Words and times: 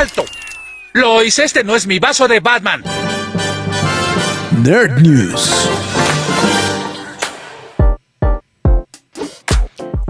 ¡Alto! 0.00 0.24
Lois, 0.94 1.38
este 1.38 1.62
no 1.62 1.76
es 1.76 1.86
mi 1.86 1.98
vaso 1.98 2.26
de 2.26 2.40
Batman. 2.40 2.82
Nerd 4.62 4.98
News. 5.02 5.50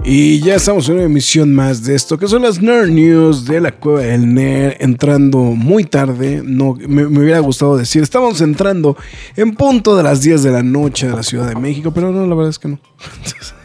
Y 0.05 0.39
ya 0.39 0.55
estamos 0.55 0.87
en 0.87 0.95
una 0.95 1.03
emisión 1.03 1.53
más 1.53 1.83
de 1.83 1.95
esto, 1.95 2.17
que 2.17 2.29
son 2.29 2.43
las 2.43 2.61
Nerd 2.61 2.87
News 2.87 3.43
de 3.43 3.59
la 3.59 3.73
Cueva 3.73 4.03
del 4.03 4.33
Nerd, 4.33 4.77
entrando 4.79 5.39
muy 5.39 5.83
tarde, 5.83 6.41
no, 6.41 6.75
me, 6.75 7.09
me, 7.09 7.19
hubiera 7.19 7.39
gustado 7.39 7.75
decir, 7.75 8.01
estamos 8.01 8.39
entrando 8.39 8.95
en 9.35 9.55
punto 9.55 9.97
de 9.97 10.03
las 10.03 10.21
10 10.21 10.43
de 10.43 10.51
la 10.51 10.63
noche 10.63 11.07
de 11.07 11.17
la 11.17 11.23
Ciudad 11.23 11.49
de 11.49 11.55
México, 11.55 11.91
pero 11.93 12.13
no, 12.13 12.25
la 12.25 12.33
verdad 12.33 12.51
es 12.51 12.59
que 12.59 12.69
no. 12.69 12.79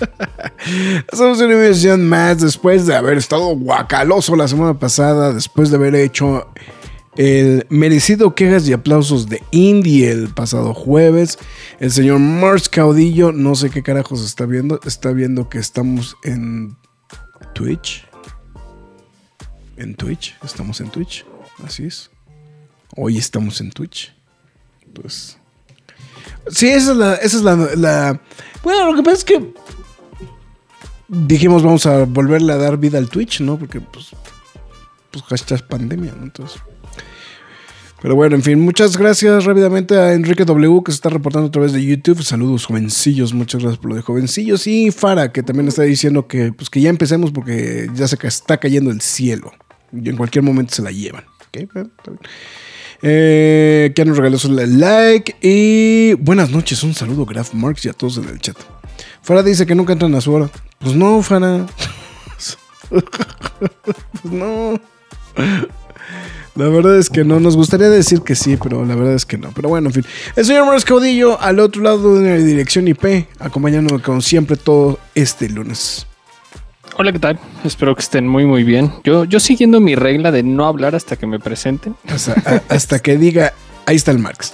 Hacemos 1.12 1.40
una 1.40 1.54
emisión 1.54 2.08
más 2.08 2.40
después 2.40 2.86
de 2.86 2.94
haber 2.94 3.18
estado 3.18 3.56
guacaloso 3.56 4.36
la 4.36 4.48
semana 4.48 4.78
pasada, 4.78 5.32
después 5.32 5.70
de 5.70 5.76
haber 5.76 5.94
hecho 5.94 6.48
el 7.16 7.66
merecido 7.68 8.34
quejas 8.34 8.66
y 8.68 8.72
aplausos 8.72 9.28
de 9.28 9.42
Indie 9.50 10.10
el 10.10 10.28
pasado 10.28 10.74
jueves. 10.74 11.38
El 11.78 11.90
señor 11.90 12.18
Mars 12.18 12.68
Caudillo, 12.68 13.32
no 13.32 13.54
sé 13.54 13.70
qué 13.70 13.82
carajos 13.82 14.24
está 14.24 14.46
viendo, 14.46 14.80
está 14.84 15.12
viendo 15.12 15.48
que 15.48 15.58
estamos 15.58 16.16
en 16.24 16.76
Twitch. 17.54 18.06
En 19.76 19.94
Twitch, 19.94 20.36
estamos 20.42 20.80
en 20.80 20.90
Twitch, 20.90 21.26
así 21.64 21.86
es. 21.86 22.10
Hoy 22.96 23.18
estamos 23.18 23.60
en 23.60 23.70
Twitch. 23.70 24.14
Pues. 24.94 25.38
Sí, 26.48 26.68
esa 26.68 26.92
es 26.92 26.96
la. 26.96 27.14
Esa 27.14 27.36
es 27.38 27.42
la, 27.42 27.56
la 27.76 28.20
bueno, 28.62 28.90
lo 28.90 28.96
que 28.96 29.02
pasa 29.02 29.16
es 29.16 29.24
que 29.24 29.54
dijimos 31.12 31.62
vamos 31.62 31.84
a 31.84 32.04
volverle 32.04 32.52
a 32.52 32.56
dar 32.56 32.78
vida 32.78 32.98
al 32.98 33.08
Twitch, 33.08 33.40
¿no? 33.40 33.58
Porque 33.58 33.80
pues, 33.80 34.08
pues 35.10 35.24
hashtag 35.24 35.66
pandemia, 35.68 36.14
¿no? 36.16 36.24
Entonces... 36.24 36.60
Pero 38.00 38.16
bueno, 38.16 38.34
en 38.34 38.42
fin, 38.42 38.58
muchas 38.58 38.96
gracias 38.96 39.44
rápidamente 39.44 39.96
a 39.96 40.12
Enrique 40.12 40.44
W 40.44 40.82
que 40.84 40.90
se 40.90 40.96
está 40.96 41.08
reportando 41.08 41.46
a 41.46 41.50
través 41.52 41.72
de 41.72 41.84
YouTube. 41.84 42.20
Saludos, 42.24 42.66
jovencillos, 42.66 43.32
muchas 43.32 43.62
gracias 43.62 43.78
por 43.78 43.90
lo 43.90 43.96
de 43.96 44.02
jovencillos. 44.02 44.66
Y 44.66 44.90
Fara, 44.90 45.30
que 45.30 45.44
también 45.44 45.68
está 45.68 45.82
diciendo 45.82 46.26
que, 46.26 46.52
pues, 46.52 46.68
que 46.68 46.80
ya 46.80 46.90
empecemos 46.90 47.30
porque 47.30 47.88
ya 47.94 48.08
se 48.08 48.18
está 48.26 48.56
cayendo 48.56 48.90
el 48.90 49.00
cielo. 49.02 49.52
Y 49.92 50.08
en 50.08 50.16
cualquier 50.16 50.42
momento 50.42 50.74
se 50.74 50.82
la 50.82 50.90
llevan. 50.90 51.22
¿Okay? 51.46 51.68
Eh, 53.02 53.92
que 53.94 54.04
nos 54.04 54.16
regaló 54.16 54.36
su 54.36 54.50
like. 54.50 55.36
Y 55.40 56.14
buenas 56.14 56.50
noches, 56.50 56.82
un 56.82 56.94
saludo, 56.94 57.24
Graf 57.24 57.54
Marx 57.54 57.84
y 57.84 57.88
a 57.88 57.92
todos 57.92 58.16
en 58.16 58.28
el 58.28 58.40
chat. 58.40 58.56
Fara 59.22 59.42
dice 59.42 59.66
que 59.66 59.74
nunca 59.74 59.92
entran 59.92 60.14
a 60.14 60.20
su 60.20 60.32
hora. 60.32 60.50
Pues 60.78 60.94
no, 60.94 61.22
Fara. 61.22 61.66
pues 62.90 63.04
no. 64.24 64.80
La 66.54 66.68
verdad 66.68 66.98
es 66.98 67.08
que 67.08 67.24
no. 67.24 67.40
Nos 67.40 67.56
gustaría 67.56 67.88
decir 67.88 68.20
que 68.20 68.34
sí, 68.34 68.58
pero 68.62 68.84
la 68.84 68.94
verdad 68.94 69.14
es 69.14 69.24
que 69.24 69.38
no. 69.38 69.50
Pero 69.54 69.68
bueno, 69.68 69.88
en 69.88 69.94
fin. 69.94 70.04
El 70.36 70.44
señor 70.44 70.66
Morris 70.66 70.84
Caudillo 70.84 71.40
al 71.40 71.60
otro 71.60 71.82
lado 71.82 72.16
de 72.18 72.38
la 72.38 72.44
dirección 72.44 72.88
IP, 72.88 73.26
acompañándonos 73.38 74.02
como 74.02 74.20
siempre 74.20 74.56
todo 74.56 74.98
este 75.14 75.48
lunes. 75.48 76.06
Hola, 76.98 77.10
¿qué 77.10 77.18
tal? 77.18 77.40
Espero 77.64 77.94
que 77.94 78.02
estén 78.02 78.28
muy, 78.28 78.44
muy 78.44 78.64
bien. 78.64 78.92
Yo, 79.02 79.24
yo 79.24 79.40
siguiendo 79.40 79.80
mi 79.80 79.94
regla 79.94 80.30
de 80.30 80.42
no 80.42 80.66
hablar 80.66 80.94
hasta 80.94 81.16
que 81.16 81.26
me 81.26 81.40
presenten. 81.40 81.96
Hasta, 82.06 82.32
a, 82.44 82.62
hasta 82.74 82.98
que 82.98 83.16
diga, 83.16 83.54
ahí 83.86 83.96
está 83.96 84.10
el 84.10 84.18
Marx. 84.18 84.52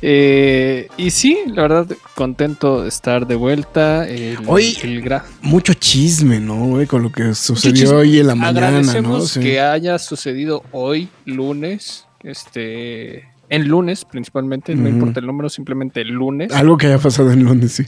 Eh, 0.00 0.88
y 0.96 1.10
sí, 1.10 1.38
la 1.46 1.62
verdad, 1.62 1.86
contento 2.14 2.82
de 2.82 2.88
estar 2.88 3.26
de 3.26 3.34
vuelta. 3.34 4.06
El, 4.08 4.38
hoy, 4.46 4.76
el 4.82 5.02
mucho 5.42 5.74
chisme, 5.74 6.40
¿no? 6.40 6.78
Con 6.86 7.02
lo 7.02 7.12
que 7.12 7.34
sucedió 7.34 7.96
hoy 7.98 8.18
en 8.18 8.26
la 8.28 8.34
mañana, 8.34 9.00
¿no? 9.00 9.20
Sí. 9.20 9.40
que 9.40 9.60
haya 9.60 9.98
sucedido 9.98 10.62
hoy, 10.72 11.08
lunes, 11.24 12.06
este. 12.22 13.30
En 13.48 13.68
lunes, 13.68 14.06
principalmente, 14.06 14.72
uh 14.72 14.76
-huh. 14.76 14.78
no 14.78 14.88
importa 14.88 15.20
el 15.20 15.26
número, 15.26 15.50
simplemente 15.50 16.00
el 16.00 16.08
lunes. 16.08 16.52
Algo 16.52 16.78
que 16.78 16.86
haya 16.86 16.98
pasado 16.98 17.32
en 17.32 17.44
lunes, 17.44 17.72
sí. 17.72 17.84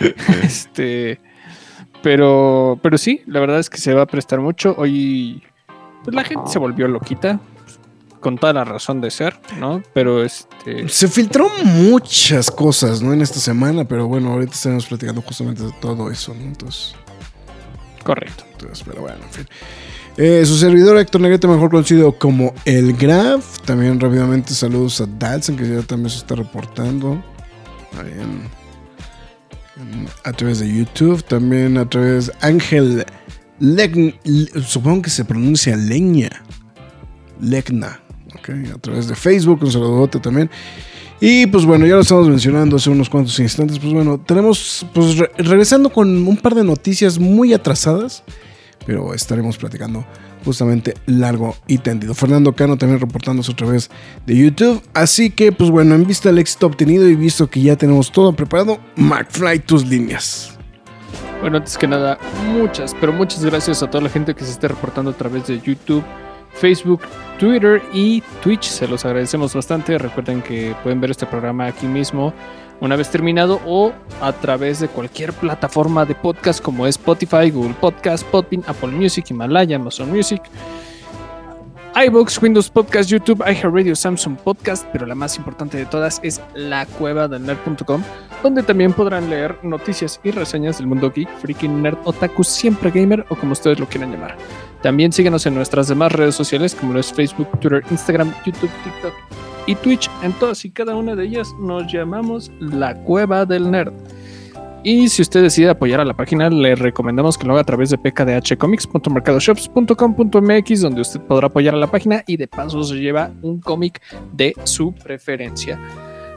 este. 0.42 1.20
Pero, 2.02 2.78
pero 2.82 2.96
sí, 2.96 3.20
la 3.26 3.40
verdad 3.40 3.58
es 3.58 3.68
que 3.68 3.78
se 3.78 3.92
va 3.92 4.02
a 4.02 4.06
prestar 4.06 4.40
mucho. 4.40 4.74
Hoy, 4.78 5.42
pues 6.02 6.14
la 6.14 6.24
gente 6.24 6.50
se 6.50 6.58
volvió 6.58 6.88
loquita 6.88 7.40
con 8.26 8.38
toda 8.38 8.52
la 8.52 8.64
razón 8.64 9.00
de 9.00 9.08
ser, 9.12 9.38
¿no? 9.60 9.84
Pero 9.94 10.24
este. 10.24 10.88
Se 10.88 11.06
filtró 11.06 11.48
muchas 11.62 12.50
cosas, 12.50 13.00
¿no? 13.00 13.12
En 13.12 13.22
esta 13.22 13.38
semana, 13.38 13.84
pero 13.86 14.08
bueno, 14.08 14.32
ahorita 14.32 14.52
estaremos 14.52 14.84
platicando 14.84 15.22
justamente 15.22 15.62
de 15.62 15.70
todo 15.80 16.10
eso, 16.10 16.34
¿no? 16.34 16.42
Entonces. 16.42 16.96
Correcto. 18.02 18.42
Entonces, 18.50 18.82
pero 18.84 19.02
bueno, 19.02 19.18
en 19.22 19.30
fin. 19.30 19.46
Eh, 20.16 20.44
su 20.44 20.56
servidor 20.56 20.98
Héctor 20.98 21.20
Negrete, 21.20 21.46
mejor 21.46 21.70
conocido 21.70 22.18
como 22.18 22.52
El 22.64 22.94
Graf. 22.94 23.60
También 23.60 24.00
rápidamente 24.00 24.54
saludos 24.54 25.00
a 25.00 25.06
Dalson, 25.06 25.56
que 25.56 25.68
ya 25.68 25.82
también 25.82 26.10
se 26.10 26.18
está 26.18 26.34
reportando. 26.34 27.22
Ahí 27.92 28.10
en, 28.10 28.50
en, 29.80 30.08
a 30.24 30.32
través 30.32 30.58
de 30.58 30.66
YouTube. 30.66 31.22
También 31.22 31.78
a 31.78 31.88
través 31.88 32.26
de 32.26 32.32
Ángel 32.40 33.06
Legn, 33.60 34.18
supongo 34.66 35.02
que 35.02 35.10
se 35.10 35.24
pronuncia 35.24 35.76
Leña. 35.76 36.42
Legna. 37.40 38.00
A 38.52 38.78
través 38.78 39.08
de 39.08 39.14
Facebook, 39.14 39.62
un 39.62 39.72
saludote 39.72 40.20
también. 40.20 40.50
Y 41.20 41.46
pues 41.46 41.64
bueno, 41.64 41.86
ya 41.86 41.94
lo 41.94 42.02
estamos 42.02 42.28
mencionando 42.28 42.76
hace 42.76 42.90
unos 42.90 43.08
cuantos 43.08 43.38
instantes. 43.40 43.78
Pues 43.78 43.92
bueno, 43.92 44.18
tenemos, 44.18 44.86
pues 44.92 45.16
re 45.16 45.30
regresando 45.38 45.90
con 45.90 46.26
un 46.26 46.36
par 46.36 46.54
de 46.54 46.64
noticias 46.64 47.18
muy 47.18 47.54
atrasadas, 47.54 48.22
pero 48.86 49.14
estaremos 49.14 49.56
platicando 49.56 50.04
justamente 50.44 50.94
largo 51.06 51.56
y 51.66 51.78
tendido. 51.78 52.14
Fernando 52.14 52.54
Cano 52.54 52.76
también 52.76 53.00
reportándose 53.00 53.50
otra 53.50 53.66
vez 53.66 53.90
de 54.26 54.36
YouTube. 54.36 54.82
Así 54.94 55.30
que, 55.30 55.52
pues 55.52 55.70
bueno, 55.70 55.94
en 55.94 56.06
vista 56.06 56.28
del 56.28 56.38
éxito 56.38 56.66
obtenido 56.66 57.08
y 57.08 57.16
visto 57.16 57.48
que 57.48 57.60
ya 57.62 57.76
tenemos 57.76 58.12
todo 58.12 58.32
preparado, 58.34 58.78
McFly, 58.96 59.60
tus 59.60 59.86
líneas. 59.86 60.56
Bueno, 61.40 61.58
antes 61.58 61.76
que 61.76 61.86
nada, 61.86 62.18
muchas, 62.52 62.94
pero 63.00 63.12
muchas 63.12 63.44
gracias 63.44 63.82
a 63.82 63.90
toda 63.90 64.04
la 64.04 64.10
gente 64.10 64.34
que 64.34 64.44
se 64.44 64.52
esté 64.52 64.68
reportando 64.68 65.10
a 65.10 65.14
través 65.14 65.46
de 65.46 65.60
YouTube. 65.60 66.04
Facebook, 66.58 67.02
Twitter 67.38 67.82
y 67.92 68.22
Twitch. 68.42 68.64
Se 68.64 68.88
los 68.88 69.04
agradecemos 69.04 69.54
bastante. 69.54 69.98
Recuerden 69.98 70.42
que 70.42 70.74
pueden 70.82 71.00
ver 71.00 71.10
este 71.10 71.26
programa 71.26 71.66
aquí 71.66 71.86
mismo 71.86 72.32
una 72.80 72.96
vez 72.96 73.10
terminado 73.10 73.60
o 73.66 73.92
a 74.20 74.32
través 74.32 74.80
de 74.80 74.88
cualquier 74.88 75.32
plataforma 75.32 76.04
de 76.04 76.14
podcast 76.14 76.62
como 76.62 76.86
Spotify, 76.86 77.50
Google 77.50 77.74
Podcast, 77.80 78.24
Podbean, 78.26 78.62
Apple 78.66 78.90
Music, 78.90 79.30
Himalaya, 79.30 79.76
Amazon 79.76 80.10
Music, 80.10 80.42
iBooks, 81.96 82.42
Windows 82.42 82.68
Podcast, 82.68 83.08
YouTube, 83.08 83.42
iHeartRadio, 83.46 83.96
Samsung 83.96 84.36
Podcast, 84.36 84.86
pero 84.92 85.06
la 85.06 85.14
más 85.14 85.38
importante 85.38 85.78
de 85.78 85.86
todas 85.86 86.20
es 86.22 86.42
la 86.54 86.84
cueva 86.84 87.26
del 87.26 87.46
nerd.com, 87.46 88.02
donde 88.42 88.62
también 88.62 88.92
podrán 88.92 89.30
leer 89.30 89.58
noticias 89.62 90.20
y 90.22 90.30
reseñas 90.30 90.76
del 90.76 90.88
mundo 90.88 91.10
geek, 91.10 91.26
freaking 91.38 91.80
nerd, 91.80 91.96
otaku, 92.04 92.44
siempre 92.44 92.90
gamer 92.90 93.24
o 93.30 93.36
como 93.36 93.52
ustedes 93.52 93.80
lo 93.80 93.88
quieran 93.88 94.12
llamar. 94.12 94.36
También 94.82 95.10
síguenos 95.10 95.46
en 95.46 95.54
nuestras 95.54 95.88
demás 95.88 96.12
redes 96.12 96.34
sociales 96.34 96.74
como 96.74 96.98
es 96.98 97.10
Facebook, 97.10 97.48
Twitter, 97.60 97.82
Instagram, 97.90 98.30
YouTube, 98.44 98.70
TikTok 98.84 99.14
y 99.66 99.74
Twitch. 99.76 100.10
En 100.22 100.34
todas 100.34 100.66
y 100.66 100.70
cada 100.70 100.96
una 100.96 101.14
de 101.16 101.24
ellas 101.24 101.48
nos 101.58 101.90
llamamos 101.90 102.52
La 102.60 102.94
Cueva 102.94 103.46
del 103.46 103.70
Nerd. 103.70 103.94
Y 104.88 105.08
si 105.08 105.20
usted 105.20 105.42
decide 105.42 105.70
apoyar 105.70 106.00
a 106.00 106.04
la 106.04 106.14
página, 106.14 106.48
le 106.48 106.76
recomendamos 106.76 107.36
que 107.36 107.44
lo 107.44 107.54
haga 107.54 107.62
a 107.62 107.64
través 107.64 107.90
de 107.90 107.98
pkdhcomics.mercadoshops.com.mx, 107.98 110.80
donde 110.80 111.00
usted 111.00 111.20
podrá 111.22 111.48
apoyar 111.48 111.74
a 111.74 111.78
la 111.78 111.88
página 111.88 112.22
y 112.24 112.36
de 112.36 112.46
paso 112.46 112.84
se 112.84 112.94
lleva 112.94 113.32
un 113.42 113.58
cómic 113.58 114.00
de 114.32 114.54
su 114.62 114.94
preferencia. 114.94 115.76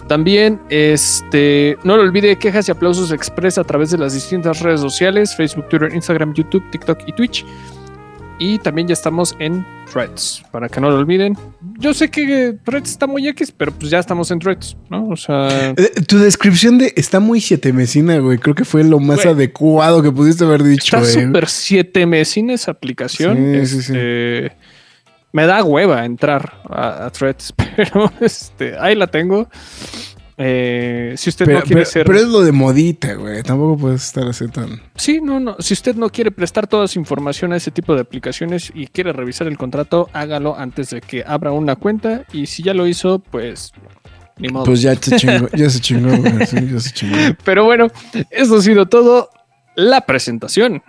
También, 0.08 0.60
este, 0.70 1.78
no 1.84 1.96
lo 1.96 2.02
olvide, 2.02 2.38
quejas 2.38 2.68
y 2.68 2.72
aplausos 2.72 3.12
expresa 3.12 3.62
a 3.62 3.66
través 3.66 3.92
de 3.92 4.00
las 4.00 4.16
distintas 4.16 4.62
redes 4.62 4.82
sociales: 4.82 5.36
Facebook, 5.36 5.70
Twitter, 5.70 5.94
Instagram, 5.94 6.34
YouTube, 6.34 6.64
TikTok 6.72 7.02
y 7.06 7.14
Twitch. 7.14 7.46
Y 8.42 8.58
también 8.60 8.88
ya 8.88 8.94
estamos 8.94 9.36
en 9.40 9.66
Threads, 9.92 10.44
para 10.52 10.70
que 10.70 10.80
no 10.80 10.90
lo 10.90 10.96
olviden. 10.98 11.38
Yo 11.78 11.94
sé 11.94 12.10
que 12.10 12.56
Threads 12.64 12.92
está 12.92 13.06
muy 13.06 13.28
X, 13.28 13.52
pero 13.52 13.72
pues 13.74 13.92
ya 13.92 14.00
estamos 14.00 14.32
en 14.32 14.40
Threads, 14.40 14.78
¿no? 14.90 15.10
O 15.10 15.18
sea, 15.18 15.72
Eh, 15.72 15.92
Tu 16.08 16.18
descripción 16.18 16.78
de 16.78 16.94
está 16.96 17.20
muy 17.20 17.42
siete 17.42 17.74
mesina, 17.74 18.18
güey. 18.20 18.38
Creo 18.38 18.56
que 18.56 18.64
fue 18.64 18.84
lo 18.86 19.00
más 19.00 19.24
Güey. 19.24 19.34
adecuado 19.34 20.02
que 20.02 20.12
pudiste 20.12 20.46
haber 20.46 20.64
dicho, 20.64 20.98
está 20.98 21.04
súper 21.22 21.48
7 21.50 22.06
meses 22.06 22.44
esa 22.50 22.72
aplicación. 22.72 23.38
Sí, 23.38 23.66
sí, 23.66 23.82
sí. 23.82 23.94
Este, 23.94 24.56
Me 25.34 25.46
da 25.46 25.64
hueva 25.64 26.06
entrar 26.06 26.62
a, 26.70 27.06
a 27.06 27.10
Threads, 27.12 27.54
pero 27.76 28.12
este, 28.22 28.78
ahí 28.80 28.96
la 28.96 29.08
tengo. 29.08 29.50
Eh, 30.42 31.16
si 31.18 31.30
usted 31.30 31.46
Pero, 31.46 31.60
no 31.60 31.66
quiere 31.66 31.82
pero- 31.82 31.92
ser. 31.92 32.06
pero 32.06 32.18
es 32.20 32.28
lo 32.28 32.40
de 32.42 32.54
modita, 32.54 33.14
güey. 33.16 33.44
Tampoco 33.44 33.78
puedes 33.78 34.06
estar 34.06 34.26
así 34.26 34.48
tan. 34.48 34.82
Sí, 34.96 35.20
no, 35.22 35.38
no. 35.42 35.58
Si 35.60 35.74
usted 35.74 35.96
no 35.96 36.10
quiere 36.10 36.32
prestar 36.32 36.66
toda 36.66 36.88
su 36.88 36.98
información 36.98 37.52
a 37.52 37.58
ese 37.58 37.72
tipo 37.72 37.94
de 37.94 38.02
aplicaciones 38.02 38.72
y 38.74 38.88
quiere 38.88 39.12
revisar 39.12 39.48
el 39.48 39.58
contrato, 39.58 40.10
hágalo 40.14 40.58
antes 40.58 40.92
de 40.92 41.02
que 41.02 41.26
abra 41.28 41.52
una 41.52 41.76
cuenta. 41.76 42.24
Y 42.32 42.46
si 42.46 42.64
ya 42.64 42.74
lo 42.74 42.88
hizo, 42.88 43.20
pues 43.20 43.74
ni 44.38 44.48
modo. 44.48 44.64
Pues 44.64 44.82
ya 44.82 44.96
se 44.96 45.18
chingó, 45.18 45.50
ya 45.54 45.70
se 45.70 45.82
chingó, 45.82 46.16
güey. 46.16 46.46
Sí, 46.48 46.56
ya 46.72 46.80
se 46.80 46.92
chingó. 46.94 47.18
Pero 47.44 47.66
bueno, 47.66 47.88
eso 48.32 48.56
ha 48.56 48.62
sido 48.62 48.86
todo 48.86 49.30
la 49.76 50.06
presentación. 50.06 50.82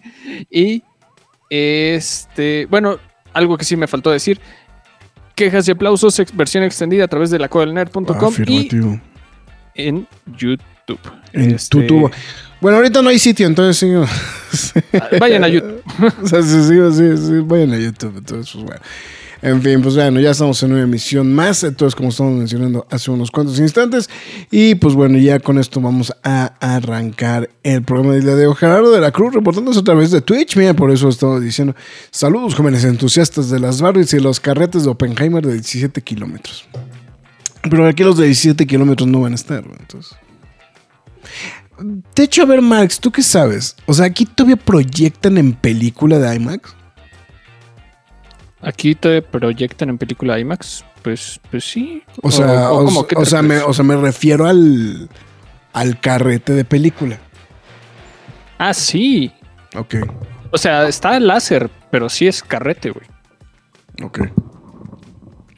y 0.50 0.82
este, 1.48 2.66
bueno, 2.66 2.98
algo 3.32 3.56
que 3.56 3.64
sí 3.64 3.76
me 3.76 3.86
faltó 3.86 4.10
decir. 4.10 4.40
Quejas 5.36 5.68
y 5.68 5.70
aplausos, 5.70 6.20
versión 6.34 6.64
extendida 6.64 7.04
a 7.04 7.08
través 7.08 7.30
de 7.30 7.38
la 7.38 7.48
y 7.48 7.78
Afirmativo. 8.26 9.00
en 9.74 10.08
YouTube. 10.36 10.98
En 11.32 11.50
Este, 11.52 11.68
tu 11.68 11.86
tubo. 11.86 12.10
Bueno, 12.60 12.78
ahorita 12.78 13.02
no 13.02 13.10
hay 13.10 13.18
sitio, 13.18 13.46
entonces 13.46 13.76
sí. 13.76 14.72
Vayan 15.20 15.44
a 15.44 15.48
YouTube. 15.48 15.82
o 16.22 16.26
sea, 16.26 16.42
sí, 16.42 16.62
sí, 16.62 17.16
sí, 17.18 17.32
vayan 17.44 17.74
a 17.74 17.78
YouTube. 17.78 18.16
Entonces, 18.16 18.50
pues 18.54 18.64
bueno. 18.64 18.80
En 19.42 19.60
fin, 19.62 19.82
pues 19.82 19.94
bueno, 19.94 20.18
ya 20.18 20.30
estamos 20.30 20.62
en 20.62 20.72
una 20.72 20.82
emisión 20.82 21.34
más. 21.34 21.62
Entonces, 21.62 21.94
como 21.94 22.08
estamos 22.08 22.32
mencionando 22.32 22.86
hace 22.90 23.10
unos 23.10 23.30
cuantos 23.30 23.58
instantes. 23.58 24.08
Y 24.50 24.76
pues 24.76 24.94
bueno, 24.94 25.18
ya 25.18 25.38
con 25.40 25.58
esto 25.58 25.80
vamos 25.80 26.12
a 26.22 26.54
arrancar 26.60 27.50
el 27.62 27.82
programa 27.82 28.14
del 28.14 28.24
día 28.24 28.34
de. 28.34 28.54
Gerardo 28.54 28.90
de 28.90 29.00
la 29.00 29.10
Cruz 29.10 29.34
reportándose 29.34 29.80
a 29.80 29.84
través 29.84 30.10
de 30.10 30.20
Twitch. 30.20 30.56
Mira, 30.56 30.74
por 30.74 30.90
eso 30.90 31.08
estaba 31.08 31.38
diciendo: 31.38 31.74
Saludos, 32.10 32.54
jóvenes 32.54 32.84
entusiastas 32.84 33.50
de 33.50 33.60
las 33.60 33.80
Barbies 33.80 34.14
y 34.14 34.20
los 34.20 34.40
carretes 34.40 34.84
de 34.84 34.90
Oppenheimer 34.90 35.44
de 35.44 35.54
17 35.54 36.00
kilómetros. 36.02 36.66
Pero 37.68 37.86
aquí 37.86 38.04
los 38.04 38.16
de 38.16 38.26
17 38.26 38.66
kilómetros 38.66 39.08
no 39.08 39.20
van 39.20 39.32
a 39.32 39.34
estar, 39.34 39.64
entonces. 39.78 40.16
De 42.14 42.22
hecho, 42.22 42.42
a 42.42 42.46
ver, 42.46 42.62
Max, 42.62 42.98
¿tú 42.98 43.10
qué 43.10 43.22
sabes? 43.22 43.76
O 43.84 43.92
sea, 43.92 44.06
aquí 44.06 44.24
todavía 44.24 44.56
proyectan 44.56 45.36
en 45.36 45.52
película 45.52 46.18
de 46.18 46.34
IMAX. 46.34 46.74
Aquí 48.60 48.94
te 48.94 49.22
proyectan 49.22 49.90
en 49.90 49.98
película 49.98 50.38
IMAX. 50.38 50.84
Pues, 51.02 51.40
pues 51.50 51.64
sí. 51.64 52.02
O 52.22 52.30
sea, 52.30 52.72
o, 52.72 52.84
¿cómo? 52.84 53.06
¿Qué 53.06 53.14
te 53.14 53.22
o 53.22 53.24
sea, 53.24 53.42
me, 53.42 53.58
o 53.58 53.72
sea, 53.72 53.84
me 53.84 53.96
refiero 53.96 54.46
al, 54.46 55.08
al 55.72 56.00
carrete 56.00 56.52
de 56.54 56.64
película. 56.64 57.18
Ah, 58.58 58.74
sí. 58.74 59.30
Ok, 59.74 59.96
O 60.50 60.56
sea, 60.58 60.88
está 60.88 61.16
el 61.18 61.26
láser, 61.26 61.70
pero 61.90 62.08
sí 62.08 62.26
es 62.26 62.42
carrete, 62.42 62.90
güey. 62.90 63.06
ok. 64.02 64.20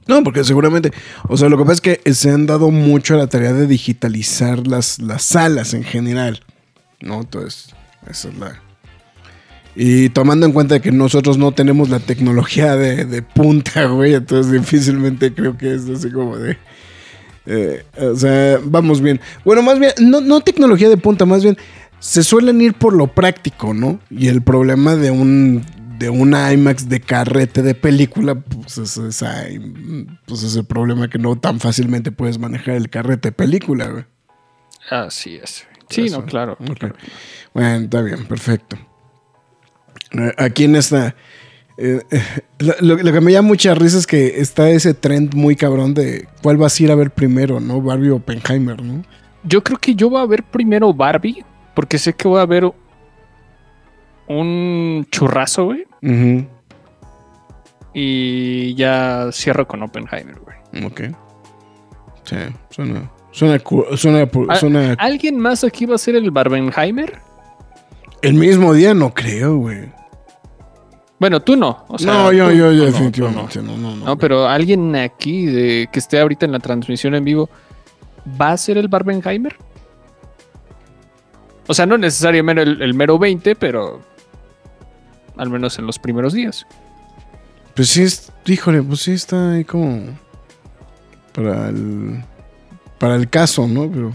No, 0.08 0.24
porque 0.24 0.42
seguramente, 0.42 0.90
o 1.28 1.36
sea, 1.36 1.48
lo 1.50 1.58
que 1.58 1.64
pasa 1.64 1.74
es 1.74 1.80
que 1.82 2.14
se 2.14 2.30
han 2.30 2.46
dado 2.46 2.70
mucho 2.70 3.14
a 3.14 3.18
la 3.18 3.26
tarea 3.26 3.52
de 3.52 3.66
digitalizar 3.66 4.66
las, 4.66 4.98
las 5.00 5.22
salas 5.22 5.74
en 5.74 5.84
general. 5.84 6.42
¿No? 7.00 7.20
Entonces, 7.20 7.74
esa 8.08 8.28
es 8.30 8.34
la... 8.38 8.60
Y 9.80 10.08
tomando 10.08 10.44
en 10.44 10.50
cuenta 10.50 10.80
que 10.80 10.90
nosotros 10.90 11.38
no 11.38 11.52
tenemos 11.52 11.88
la 11.88 12.00
tecnología 12.00 12.74
de, 12.74 13.04
de 13.04 13.22
punta, 13.22 13.84
güey, 13.86 14.14
entonces 14.14 14.50
difícilmente 14.50 15.32
creo 15.32 15.56
que 15.56 15.72
es 15.72 15.88
así 15.88 16.10
como 16.10 16.36
de... 16.36 16.58
eh, 17.46 17.84
o 17.96 18.16
sea, 18.16 18.58
vamos 18.64 19.00
bien. 19.00 19.20
Bueno, 19.44 19.62
más 19.62 19.78
bien, 19.78 19.92
no, 20.00 20.20
no 20.20 20.40
tecnología 20.40 20.88
de 20.88 20.96
punta, 20.96 21.26
más 21.26 21.44
bien 21.44 21.56
se 22.00 22.24
suelen 22.24 22.60
ir 22.60 22.74
por 22.74 22.92
lo 22.92 23.06
práctico, 23.06 23.72
¿no? 23.72 24.00
Y 24.10 24.26
el 24.26 24.42
problema 24.42 24.96
de 24.96 25.12
un 25.12 25.64
de 25.96 26.10
una 26.10 26.52
IMAX 26.52 26.88
de 26.88 27.00
carrete 27.00 27.62
de 27.62 27.76
película, 27.76 28.34
pues 28.34 28.78
es, 28.78 29.00
pues 30.26 30.42
es 30.42 30.56
el 30.56 30.64
problema 30.64 31.08
que 31.08 31.18
no 31.20 31.36
tan 31.36 31.60
fácilmente 31.60 32.10
puedes 32.10 32.40
manejar 32.40 32.74
el 32.74 32.90
carrete 32.90 33.28
de 33.28 33.32
película, 33.32 33.86
güey. 33.86 34.04
Así 34.90 35.36
es. 35.36 35.68
Sí, 35.88 36.06
Eso. 36.06 36.18
no, 36.18 36.26
claro. 36.26 36.58
Bueno, 37.54 37.84
está 37.84 38.02
bien, 38.02 38.26
perfecto. 38.26 38.76
Aquí 40.36 40.64
en 40.64 40.76
esta. 40.76 41.14
eh, 41.76 42.00
eh, 42.10 42.22
lo, 42.80 42.96
que 42.96 43.20
me 43.20 43.32
llama 43.32 43.48
mucha 43.48 43.74
risa 43.74 43.98
es 43.98 44.06
que 44.06 44.40
está 44.40 44.68
ese 44.70 44.94
trend 44.94 45.34
muy 45.34 45.54
cabrón 45.56 45.94
de 45.94 46.26
cuál 46.42 46.56
vas 46.56 46.78
a 46.78 46.82
ir 46.82 46.90
a 46.90 46.94
ver 46.94 47.10
primero, 47.10 47.60
¿no? 47.60 47.80
Barbie 47.80 48.10
o 48.10 48.16
Oppenheimer, 48.16 48.82
¿no? 48.82 49.04
Yo 49.44 49.62
creo 49.62 49.78
que 49.78 49.94
yo 49.94 50.10
voy 50.10 50.20
a 50.20 50.26
ver 50.26 50.42
primero 50.42 50.92
Barbie, 50.92 51.44
porque 51.74 51.98
sé 51.98 52.12
que 52.14 52.26
voy 52.26 52.40
a 52.40 52.46
ver 52.46 52.64
un 54.26 55.06
churrazo, 55.10 55.66
güey. 55.66 55.84
Y 57.94 58.74
ya 58.74 59.28
cierro 59.32 59.66
con 59.66 59.82
Oppenheimer, 59.82 60.36
güey. 60.40 60.84
Ok. 60.86 61.00
Sí, 62.24 62.36
suena. 62.70 63.10
Suena. 63.32 63.58
Suena. 63.96 64.26
pu- 64.26 64.46
Ah, 64.48 64.56
suena- 64.56 64.94
¿Alguien 64.98 65.38
más 65.38 65.64
aquí 65.64 65.86
va 65.86 65.94
a 65.94 65.98
ser 65.98 66.16
el 66.16 66.30
Barbenheimer? 66.30 67.18
El 68.22 68.34
mismo 68.34 68.72
día 68.74 68.94
no 68.94 69.12
creo, 69.14 69.56
güey. 69.56 69.90
Bueno, 71.20 71.40
tú 71.42 71.56
no. 71.56 71.84
o 71.88 71.98
sea, 71.98 72.12
no, 72.12 72.32
yo, 72.32 72.48
tú- 72.48 72.54
yo, 72.54 72.72
yo, 72.72 72.78
no, 72.80 72.86
definitivamente. 72.86 73.62
no, 73.62 73.76
no. 73.76 73.96
No, 73.96 74.06
No, 74.06 74.18
pero 74.18 74.46
alguien 74.48 74.94
aquí 74.96 75.46
de, 75.46 75.88
que 75.90 75.98
esté 75.98 76.20
ahorita 76.20 76.46
en 76.46 76.52
la 76.52 76.60
transmisión 76.60 77.14
en 77.16 77.24
vivo, 77.24 77.50
¿va 78.40 78.52
a 78.52 78.56
ser 78.56 78.78
el 78.78 78.86
Barbenheimer? 78.88 79.56
O 81.66 81.74
sea, 81.74 81.86
no 81.86 81.98
necesariamente 81.98 82.62
el, 82.62 82.80
el 82.82 82.94
mero 82.94 83.18
20, 83.18 83.54
pero 83.56 84.00
al 85.36 85.50
menos 85.50 85.78
en 85.78 85.86
los 85.86 85.98
primeros 85.98 86.32
días. 86.32 86.66
Pues 87.74 87.88
sí, 87.90 88.02
es, 88.02 88.32
híjole, 88.46 88.82
pues 88.82 89.00
sí 89.00 89.12
está 89.12 89.52
ahí 89.52 89.64
como 89.64 90.02
para 91.34 91.68
el 91.68 92.24
para 92.98 93.14
el 93.16 93.28
caso, 93.28 93.68
¿no? 93.68 93.88
Pero, 93.90 94.12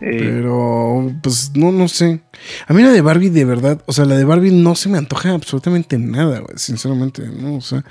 pero 0.00 1.12
pues 1.22 1.52
no, 1.54 1.72
no 1.72 1.88
sé. 1.88 2.20
A 2.66 2.72
mí 2.74 2.82
la 2.82 2.90
de 2.90 3.00
Barbie 3.00 3.30
de 3.30 3.44
verdad, 3.44 3.82
o 3.86 3.92
sea, 3.92 4.04
la 4.04 4.16
de 4.16 4.24
Barbie 4.24 4.52
no 4.52 4.74
se 4.74 4.88
me 4.88 4.98
antoja 4.98 5.32
absolutamente 5.32 5.98
nada, 5.98 6.40
güey, 6.40 6.56
sinceramente, 6.56 7.26
¿no? 7.26 7.56
O 7.56 7.60
sea, 7.60 7.84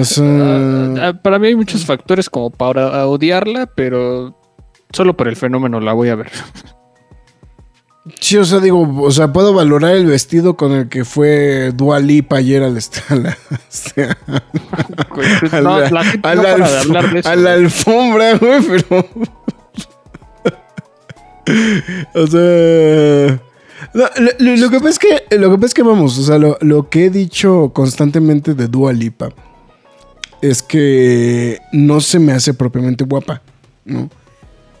o 0.00 0.04
sea, 0.04 0.24
Ah, 0.26 0.94
ah, 1.08 1.12
para 1.22 1.38
mí 1.38 1.46
hay 1.48 1.56
muchos 1.56 1.84
factores 1.84 2.28
como 2.30 2.50
para 2.50 3.06
odiarla, 3.06 3.66
pero 3.66 4.38
solo 4.92 5.16
por 5.16 5.28
el 5.28 5.36
fenómeno 5.36 5.80
la 5.80 5.92
voy 5.94 6.10
a 6.10 6.14
ver. 6.16 6.30
sí, 8.20 8.36
o 8.36 8.44
sea, 8.44 8.60
digo, 8.60 8.82
o 9.02 9.10
sea, 9.10 9.32
puedo 9.32 9.54
valorar 9.54 9.94
el 9.96 10.06
vestido 10.06 10.56
con 10.56 10.72
el 10.72 10.88
que 10.88 11.04
fue 11.04 11.72
Dua 11.74 11.98
Lipa 12.00 12.36
ayer 12.36 12.62
al 12.62 12.74
la, 15.62 16.00
a 16.22 16.34
no, 16.34 16.58
la- 16.58 16.84
la 16.84 17.02
gente 17.02 17.28
a 17.28 17.36
o 22.14 22.26
sea. 22.26 23.40
lo, 24.38 24.70
que 24.70 24.78
pasa 24.78 24.88
es 24.90 24.98
que. 24.98 25.36
Lo 25.38 25.50
que 25.50 25.56
pasa 25.56 25.66
es 25.66 25.74
que 25.74 25.82
vamos, 25.82 26.18
o 26.18 26.22
sea, 26.22 26.38
lo, 26.38 26.88
que 26.88 27.06
he 27.06 27.10
dicho 27.10 27.70
constantemente 27.74 28.54
de 28.54 28.68
Dua 28.68 28.92
Lipa 28.92 29.30
es 30.40 30.62
que 30.62 31.58
no 31.72 32.00
se 32.00 32.18
me 32.18 32.32
hace 32.32 32.54
propiamente 32.54 33.04
guapa, 33.04 33.42
¿no? 33.84 34.10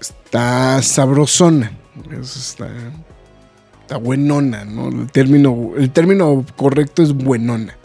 Está 0.00 0.82
sabrosona. 0.82 1.72
es- 2.20 2.36
Está, 2.36 2.68
está 3.82 3.96
buenona, 3.96 4.64
¿no? 4.64 4.88
El 4.88 5.10
término, 5.12 5.72
el 5.76 5.90
término 5.90 6.44
correcto 6.56 7.02
es 7.02 7.12
buenona. 7.12 7.76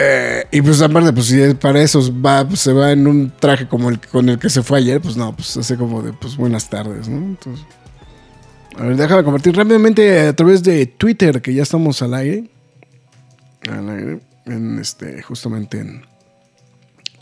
Eh, 0.00 0.44
y 0.52 0.62
pues 0.62 0.80
aparte, 0.80 1.12
pues 1.12 1.26
si 1.26 1.40
es 1.40 1.54
para 1.54 1.82
eso 1.82 2.00
va, 2.24 2.46
pues, 2.46 2.60
se 2.60 2.72
va 2.72 2.92
en 2.92 3.08
un 3.08 3.32
traje 3.36 3.66
como 3.66 3.90
el 3.90 3.98
con 3.98 4.28
el 4.28 4.38
que 4.38 4.48
se 4.48 4.62
fue 4.62 4.78
ayer, 4.78 5.00
pues 5.00 5.16
no, 5.16 5.34
pues 5.34 5.56
hace 5.56 5.76
como 5.76 6.02
de 6.02 6.12
pues 6.12 6.36
buenas 6.36 6.70
tardes, 6.70 7.08
¿no? 7.08 7.16
Entonces. 7.16 7.66
A 8.76 8.84
ver, 8.84 8.96
déjame 8.96 9.24
compartir 9.24 9.56
rápidamente 9.56 10.28
a 10.28 10.36
través 10.36 10.62
de 10.62 10.86
Twitter, 10.86 11.42
que 11.42 11.52
ya 11.52 11.64
estamos 11.64 12.00
al 12.00 12.14
aire. 12.14 12.48
Al 13.68 13.90
aire. 13.90 14.20
En 14.46 14.78
este, 14.78 15.20
justamente 15.20 15.80
en, 15.80 16.02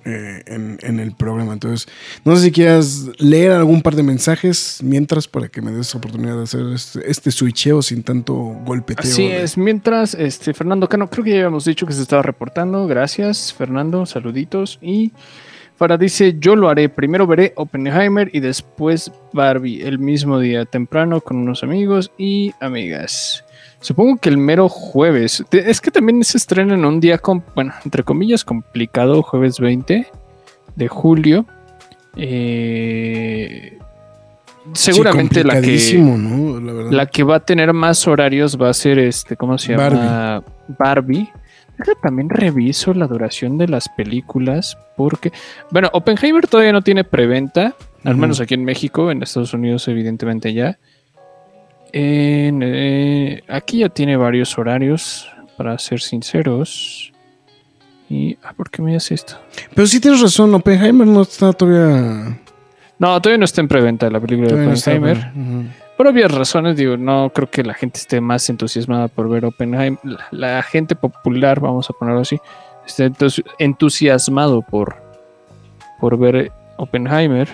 eh, 0.06 0.42
en, 0.46 0.78
en 0.80 1.00
el 1.00 1.12
programa. 1.14 1.52
Entonces, 1.52 1.86
no 2.25 2.34
sé 2.36 2.44
si 2.44 2.52
quieras 2.52 3.10
leer 3.18 3.50
algún 3.52 3.82
par 3.82 3.94
de 3.96 4.02
mensajes 4.02 4.78
mientras 4.82 5.26
para 5.28 5.48
que 5.48 5.60
me 5.60 5.72
des 5.72 5.94
oportunidad 5.94 6.36
de 6.36 6.44
hacer 6.44 6.64
este, 6.75 7.10
este 7.10 7.30
switcheo 7.30 7.82
sin 7.82 8.02
tanto 8.02 8.34
golpeteo. 8.34 9.02
Así 9.10 9.28
de- 9.28 9.42
es, 9.42 9.58
mientras 9.58 10.14
este 10.14 10.54
Fernando 10.54 10.88
Cano, 10.88 11.10
creo 11.10 11.25
que 11.25 11.30
ya 11.30 11.36
habíamos 11.36 11.64
dicho 11.64 11.86
que 11.86 11.92
se 11.92 12.02
estaba 12.02 12.22
reportando. 12.22 12.86
Gracias, 12.86 13.52
Fernando, 13.52 14.06
saluditos. 14.06 14.78
Y 14.80 15.12
Farah 15.76 15.98
dice: 15.98 16.36
Yo 16.38 16.56
lo 16.56 16.68
haré. 16.68 16.88
Primero 16.88 17.26
veré 17.26 17.52
Oppenheimer 17.56 18.30
y 18.32 18.40
después 18.40 19.10
Barbie 19.32 19.82
el 19.82 19.98
mismo 19.98 20.38
día, 20.38 20.64
temprano, 20.64 21.20
con 21.20 21.36
unos 21.36 21.62
amigos 21.62 22.12
y 22.16 22.52
amigas. 22.60 23.42
Supongo 23.80 24.16
que 24.16 24.28
el 24.28 24.38
mero 24.38 24.68
jueves. 24.68 25.45
Es 25.50 25.80
que 25.80 25.90
también 25.90 26.23
se 26.25 26.38
estrena 26.38 26.75
en 26.75 26.85
un 26.85 27.00
día, 27.00 27.18
con, 27.18 27.45
bueno, 27.54 27.73
entre 27.85 28.02
comillas, 28.02 28.45
complicado, 28.45 29.23
jueves 29.23 29.61
20 29.61 30.06
de 30.75 30.88
julio. 30.88 31.47
Eh, 32.16 33.78
seguramente 34.73 35.42
Sí, 35.42 35.47
la 35.47 35.61
que. 35.61 36.95
La 36.95 37.06
que 37.06 37.23
va 37.23 37.37
a 37.37 37.40
tener 37.40 37.73
más 37.73 38.06
horarios 38.06 38.61
va 38.61 38.71
a 38.71 38.75
ser 38.75 38.99
este, 38.99 39.37
¿cómo 39.37 39.59
se 39.59 39.76
llama? 39.76 40.42
Barbie. 40.78 41.30
Deja, 41.78 41.92
También 42.02 42.30
reviso 42.30 42.95
la 42.95 43.06
duración 43.06 43.59
de 43.59 43.68
las 43.68 43.88
películas 43.90 44.78
porque, 44.97 45.30
bueno, 45.71 45.90
Oppenheimer 45.92 46.47
todavía 46.47 46.73
no 46.73 46.80
tiene 46.80 47.04
preventa, 47.04 47.75
al 48.02 48.16
menos 48.16 48.40
aquí 48.40 48.54
en 48.54 48.64
México, 48.64 49.11
en 49.11 49.23
Estados 49.23 49.52
Unidos 49.52 49.87
evidentemente 49.88 50.54
ya. 50.54 50.78
En, 51.98 52.60
eh, 52.62 53.42
aquí 53.48 53.78
ya 53.78 53.88
tiene 53.88 54.18
varios 54.18 54.58
horarios, 54.58 55.26
para 55.56 55.78
ser 55.78 56.00
sinceros. 56.02 57.10
Y, 58.10 58.36
ah, 58.42 58.52
¿por 58.54 58.68
qué 58.70 58.82
me 58.82 58.94
hace 58.94 59.14
esto? 59.14 59.36
Pero 59.74 59.86
sí 59.86 59.98
tienes 59.98 60.20
razón, 60.20 60.54
Oppenheimer 60.54 61.06
no 61.06 61.22
está 61.22 61.54
todavía. 61.54 62.38
No, 62.98 63.20
todavía 63.22 63.38
no 63.38 63.46
está 63.46 63.62
en 63.62 63.68
preventa 63.68 64.10
la 64.10 64.20
película 64.20 64.48
de 64.48 64.66
no 64.66 64.72
Oppenheimer. 64.74 65.30
Por 65.96 66.06
obvias 66.06 66.30
razones, 66.30 66.76
digo, 66.76 66.98
no 66.98 67.30
creo 67.34 67.50
que 67.50 67.62
la 67.62 67.72
gente 67.72 67.98
esté 67.98 68.20
más 68.20 68.50
entusiasmada 68.50 69.08
por 69.08 69.30
ver 69.30 69.46
Oppenheimer. 69.46 69.98
La, 70.04 70.26
la 70.30 70.62
gente 70.62 70.96
popular, 70.96 71.60
vamos 71.60 71.88
a 71.88 71.94
ponerlo 71.94 72.20
así, 72.20 72.38
esté 72.86 73.06
entus- 73.10 73.42
entusiasmado 73.58 74.60
por, 74.60 74.96
por 75.98 76.18
ver 76.18 76.52
Oppenheimer. 76.76 77.48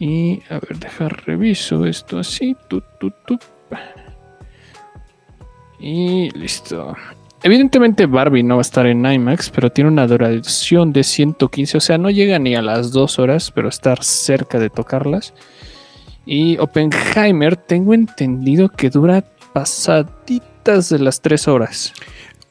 Y, 0.00 0.42
a 0.48 0.54
ver, 0.54 0.78
dejar 0.78 1.26
reviso 1.26 1.84
esto 1.84 2.18
así. 2.18 2.56
Y 5.78 6.30
listo. 6.30 6.96
Evidentemente 7.42 8.06
Barbie 8.06 8.42
no 8.42 8.56
va 8.56 8.60
a 8.60 8.62
estar 8.62 8.86
en 8.86 9.04
IMAX, 9.04 9.50
pero 9.50 9.70
tiene 9.70 9.90
una 9.90 10.06
duración 10.06 10.92
de 10.92 11.04
115, 11.04 11.76
o 11.76 11.80
sea, 11.80 11.98
no 11.98 12.10
llega 12.10 12.38
ni 12.38 12.54
a 12.54 12.62
las 12.62 12.92
dos 12.92 13.18
horas, 13.18 13.50
pero 13.50 13.68
estar 13.68 14.02
cerca 14.02 14.58
de 14.58 14.70
tocarlas. 14.70 15.34
Y 16.24 16.56
Oppenheimer, 16.58 17.56
tengo 17.56 17.92
entendido 17.92 18.70
que 18.70 18.88
dura 18.88 19.22
pasaditas 19.52 20.88
de 20.88 20.98
las 20.98 21.20
tres 21.20 21.46
horas. 21.46 21.92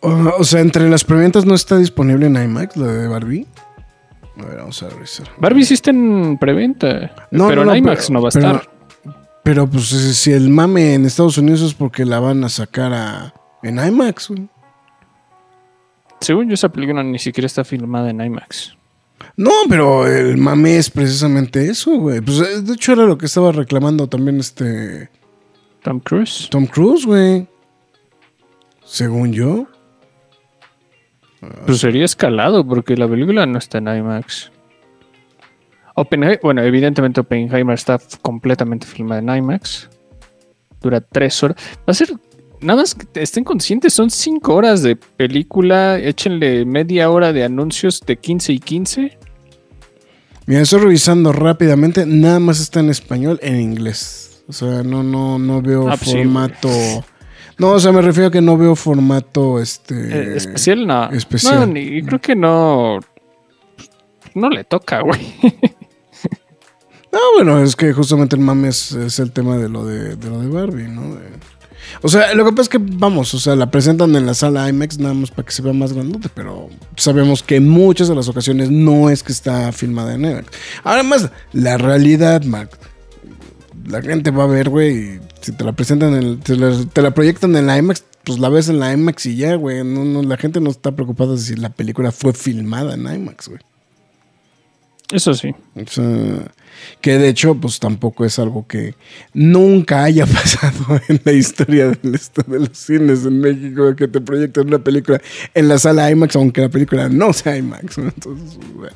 O, 0.01 0.09
o 0.37 0.43
sea, 0.43 0.61
entre 0.61 0.87
las 0.87 1.03
preventas 1.03 1.45
no 1.45 1.55
está 1.55 1.77
disponible 1.77 2.27
en 2.27 2.35
IMAX, 2.35 2.77
la 2.77 2.87
de 2.87 3.07
Barbie. 3.07 3.47
A 4.39 4.45
ver, 4.45 4.57
vamos 4.57 4.81
a 4.83 4.89
revisar. 4.89 5.27
Barbie 5.37 5.65
sí 5.65 5.73
está 5.73 5.89
en 5.91 6.37
preventa, 6.37 7.11
No, 7.31 7.47
pero 7.47 7.65
no, 7.65 7.71
en 7.73 7.79
IMAX 7.79 8.07
pero- 8.07 8.13
no 8.13 8.21
va 8.23 8.29
a 8.29 8.31
pero- 8.31 8.47
estar. 8.55 8.69
Pero 9.43 9.67
pues 9.67 9.85
si 9.87 10.13
si 10.13 10.31
el 10.31 10.49
mame 10.49 10.93
en 10.93 11.05
Estados 11.05 11.37
Unidos 11.37 11.61
es 11.61 11.73
porque 11.73 12.05
la 12.05 12.19
van 12.19 12.43
a 12.43 12.49
sacar 12.49 12.93
a, 12.93 13.33
en 13.63 13.79
IMAX, 13.79 14.27
güey. 14.29 14.47
Según 16.19 16.49
yo, 16.49 16.53
esa 16.53 16.69
película 16.69 17.01
ni 17.03 17.17
siquiera 17.17 17.45
está 17.45 17.63
filmada 17.63 18.09
en 18.09 18.21
IMAX. 18.21 18.75
No, 19.37 19.51
pero 19.69 20.05
el 20.05 20.37
mame 20.37 20.77
es 20.77 20.89
precisamente 20.89 21.65
eso, 21.69 21.97
güey. 21.97 22.19
Pues 22.21 22.39
eh, 22.41 22.61
de 22.61 22.73
hecho 22.73 22.91
era 22.93 23.05
lo 23.05 23.17
que 23.17 23.25
estaba 23.25 23.51
reclamando 23.53 24.07
también 24.07 24.39
este 24.39 25.09
Tom 25.81 25.99
Cruise. 26.01 26.47
Tom 26.51 26.65
Cruise, 26.67 27.05
güey. 27.05 27.47
Según 28.83 29.31
yo. 29.31 29.67
Pues 31.65 31.79
sería 31.79 32.05
escalado 32.05 32.65
porque 32.65 32.97
la 32.97 33.07
película 33.07 33.45
no 33.45 33.57
está 33.57 33.77
en 33.77 33.87
IMAX. 33.87 34.51
Oppenheimer, 35.95 36.39
bueno, 36.41 36.61
evidentemente 36.61 37.21
Oppenheimer 37.21 37.73
está 37.73 37.99
completamente 38.21 38.85
filmada 38.85 39.21
en 39.21 39.43
IMAX. 39.43 39.89
Dura 40.81 41.01
tres 41.01 41.41
horas. 41.43 41.57
Va 41.79 41.91
a 41.91 41.93
ser, 41.93 42.13
nada 42.61 42.81
más 42.81 42.95
que 42.95 43.21
estén 43.21 43.43
conscientes, 43.43 43.93
son 43.93 44.09
cinco 44.09 44.55
horas 44.55 44.81
de 44.81 44.95
película. 44.95 45.97
Échenle 45.99 46.65
media 46.65 47.09
hora 47.09 47.33
de 47.33 47.43
anuncios 47.43 48.01
de 48.05 48.17
15 48.17 48.53
y 48.53 48.59
15. 48.59 49.17
Mira, 50.45 50.61
estoy 50.61 50.79
revisando 50.79 51.31
rápidamente. 51.31 52.05
Nada 52.05 52.39
más 52.39 52.59
está 52.59 52.79
en 52.79 52.89
español, 52.89 53.39
en 53.41 53.59
inglés. 53.61 54.43
O 54.47 54.53
sea, 54.53 54.81
no, 54.83 55.03
no, 55.03 55.37
no 55.37 55.61
veo 55.61 55.87
Ah, 55.87 55.95
pues 55.95 56.09
sí, 56.09 56.17
formato. 56.17 56.69
No, 57.59 57.71
o 57.73 57.79
sea, 57.79 57.91
me 57.91 58.01
refiero 58.01 58.27
a 58.29 58.31
que 58.31 58.41
no 58.41 58.57
veo 58.57 58.75
formato 58.75 59.59
este. 59.61 59.93
Eh, 60.33 60.37
especial, 60.37 60.87
no. 60.87 61.09
especial. 61.11 61.59
No, 61.59 61.65
ni- 61.67 62.01
creo 62.01 62.19
que 62.19 62.35
no. 62.35 62.99
No 64.35 64.49
le 64.49 64.63
toca, 64.63 65.01
güey. 65.01 65.21
No, 67.11 67.17
bueno, 67.37 67.63
es 67.63 67.75
que 67.75 67.91
justamente 67.91 68.35
el 68.35 68.41
mame 68.43 68.67
es, 68.67 68.91
es 68.91 69.17
el 69.17 69.31
tema 69.31 69.57
de 69.57 69.67
lo 69.67 69.83
de, 69.83 70.15
de 70.15 70.29
lo 70.29 70.41
de 70.41 70.47
Barbie, 70.47 70.87
¿no? 70.87 71.15
De- 71.15 71.21
o 72.03 72.07
sea, 72.07 72.35
lo 72.35 72.45
que 72.45 72.51
pasa 72.51 72.61
es 72.61 72.69
que, 72.69 72.77
vamos, 72.79 73.33
o 73.33 73.39
sea, 73.39 73.55
la 73.55 73.71
presentan 73.71 74.15
en 74.15 74.27
la 74.27 74.35
sala 74.35 74.69
IMAX 74.69 74.99
nada 74.99 75.15
más 75.15 75.31
para 75.31 75.43
que 75.43 75.51
se 75.51 75.63
vea 75.63 75.73
más 75.73 75.91
grandote, 75.91 76.29
pero 76.31 76.69
sabemos 76.95 77.41
que 77.41 77.55
en 77.55 77.67
muchas 77.67 78.09
de 78.09 78.15
las 78.15 78.27
ocasiones 78.27 78.69
no 78.69 79.09
es 79.09 79.23
que 79.23 79.31
está 79.31 79.71
filmada 79.71 80.13
en 80.13 80.25
IMAX. 80.25 80.51
Además, 80.83 81.31
la 81.51 81.79
realidad, 81.79 82.43
Mark, 82.43 82.77
la 83.87 84.03
gente 84.03 84.29
va 84.29 84.43
a 84.43 84.47
ver, 84.47 84.69
güey, 84.69 85.15
y 85.15 85.19
si 85.41 85.51
te 85.51 85.63
la 85.63 85.71
presentan, 85.73 86.13
en 86.15 86.23
el- 86.23 86.39
te, 86.39 86.55
la, 86.55 86.73
te 86.91 87.01
la 87.01 87.11
proyectan 87.13 87.55
en 87.55 87.67
la 87.67 87.77
IMAX, 87.77 88.03
pues 88.23 88.39
la 88.39 88.49
ves 88.49 88.69
en 88.69 88.79
la 88.79 88.91
IMAX 88.93 89.25
y 89.27 89.35
ya, 89.37 89.55
güey. 89.55 89.83
No, 89.83 90.03
no, 90.05 90.21
la 90.23 90.37
gente 90.37 90.59
no 90.59 90.69
está 90.69 90.91
preocupada 90.91 91.33
de 91.33 91.37
si 91.39 91.55
la 91.55 91.69
película 91.69 92.11
fue 92.11 92.33
filmada 92.33 92.93
en 92.95 93.01
IMAX, 93.01 93.47
güey. 93.49 93.59
Eso 95.11 95.33
sí. 95.33 95.55
O 95.75 95.87
sea, 95.87 96.51
que 97.01 97.17
de 97.17 97.29
hecho, 97.29 97.55
pues 97.55 97.79
tampoco 97.79 98.25
es 98.25 98.37
algo 98.37 98.67
que 98.67 98.93
nunca 99.33 100.03
haya 100.03 100.25
pasado 100.27 101.01
en 101.07 101.19
la 101.23 101.31
historia 101.31 101.87
del 101.87 102.11
de 102.11 102.59
los 102.59 102.77
cines 102.77 103.25
en 103.25 103.39
México, 103.39 103.95
que 103.95 104.07
te 104.07 104.21
proyectan 104.21 104.67
una 104.67 104.77
película 104.79 105.19
en 105.55 105.67
la 105.67 105.79
sala 105.79 106.11
IMAX, 106.11 106.35
aunque 106.35 106.61
la 106.61 106.69
película 106.69 107.09
no 107.09 107.33
sea 107.33 107.57
IMAX. 107.57 107.97
Entonces, 107.97 108.57
pues, 108.59 108.73
bueno. 108.75 108.95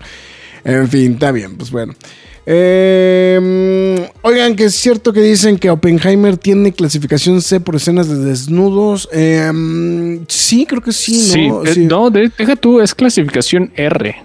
En 0.65 0.87
fin, 0.87 1.13
está 1.13 1.31
bien, 1.31 1.57
pues 1.57 1.71
bueno. 1.71 1.93
Eh, 2.45 4.09
oigan, 4.21 4.55
que 4.55 4.65
es 4.65 4.75
cierto 4.75 5.13
que 5.13 5.21
dicen 5.21 5.57
que 5.57 5.69
Oppenheimer 5.69 6.37
tiene 6.37 6.73
clasificación 6.73 7.41
C 7.41 7.59
por 7.59 7.75
escenas 7.75 8.07
de 8.09 8.17
desnudos. 8.17 9.07
Eh, 9.11 9.49
mm, 9.53 10.25
sí, 10.27 10.65
creo 10.65 10.81
que 10.81 10.91
sí, 10.91 11.47
¿no? 11.49 11.63
Sí, 11.63 11.69
eh, 11.69 11.73
Sí. 11.73 11.85
no, 11.85 12.09
de- 12.09 12.31
deja 12.37 12.55
tú, 12.55 12.81
es 12.81 12.93
clasificación 12.93 13.71
R. 13.75 14.15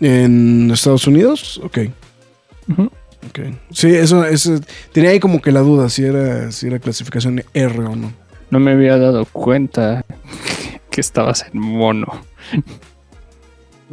¿En 0.00 0.70
Estados 0.70 1.06
Unidos? 1.06 1.60
Ok. 1.62 1.78
Ujú. 2.70 2.84
Ok. 3.28 3.40
Sí, 3.72 3.88
eso, 3.88 4.24
eso 4.24 4.58
tenía 4.92 5.10
ahí 5.10 5.20
como 5.20 5.42
que 5.42 5.52
la 5.52 5.60
duda 5.60 5.90
si 5.90 6.04
era, 6.04 6.50
si 6.52 6.66
era 6.68 6.78
clasificación 6.78 7.44
R 7.52 7.78
o 7.80 7.94
no. 7.96 8.12
No 8.50 8.58
me 8.58 8.72
había 8.72 8.96
dado 8.96 9.26
cuenta 9.26 10.04
que 10.90 11.00
estabas 11.00 11.44
en 11.52 11.60
mono. 11.60 12.24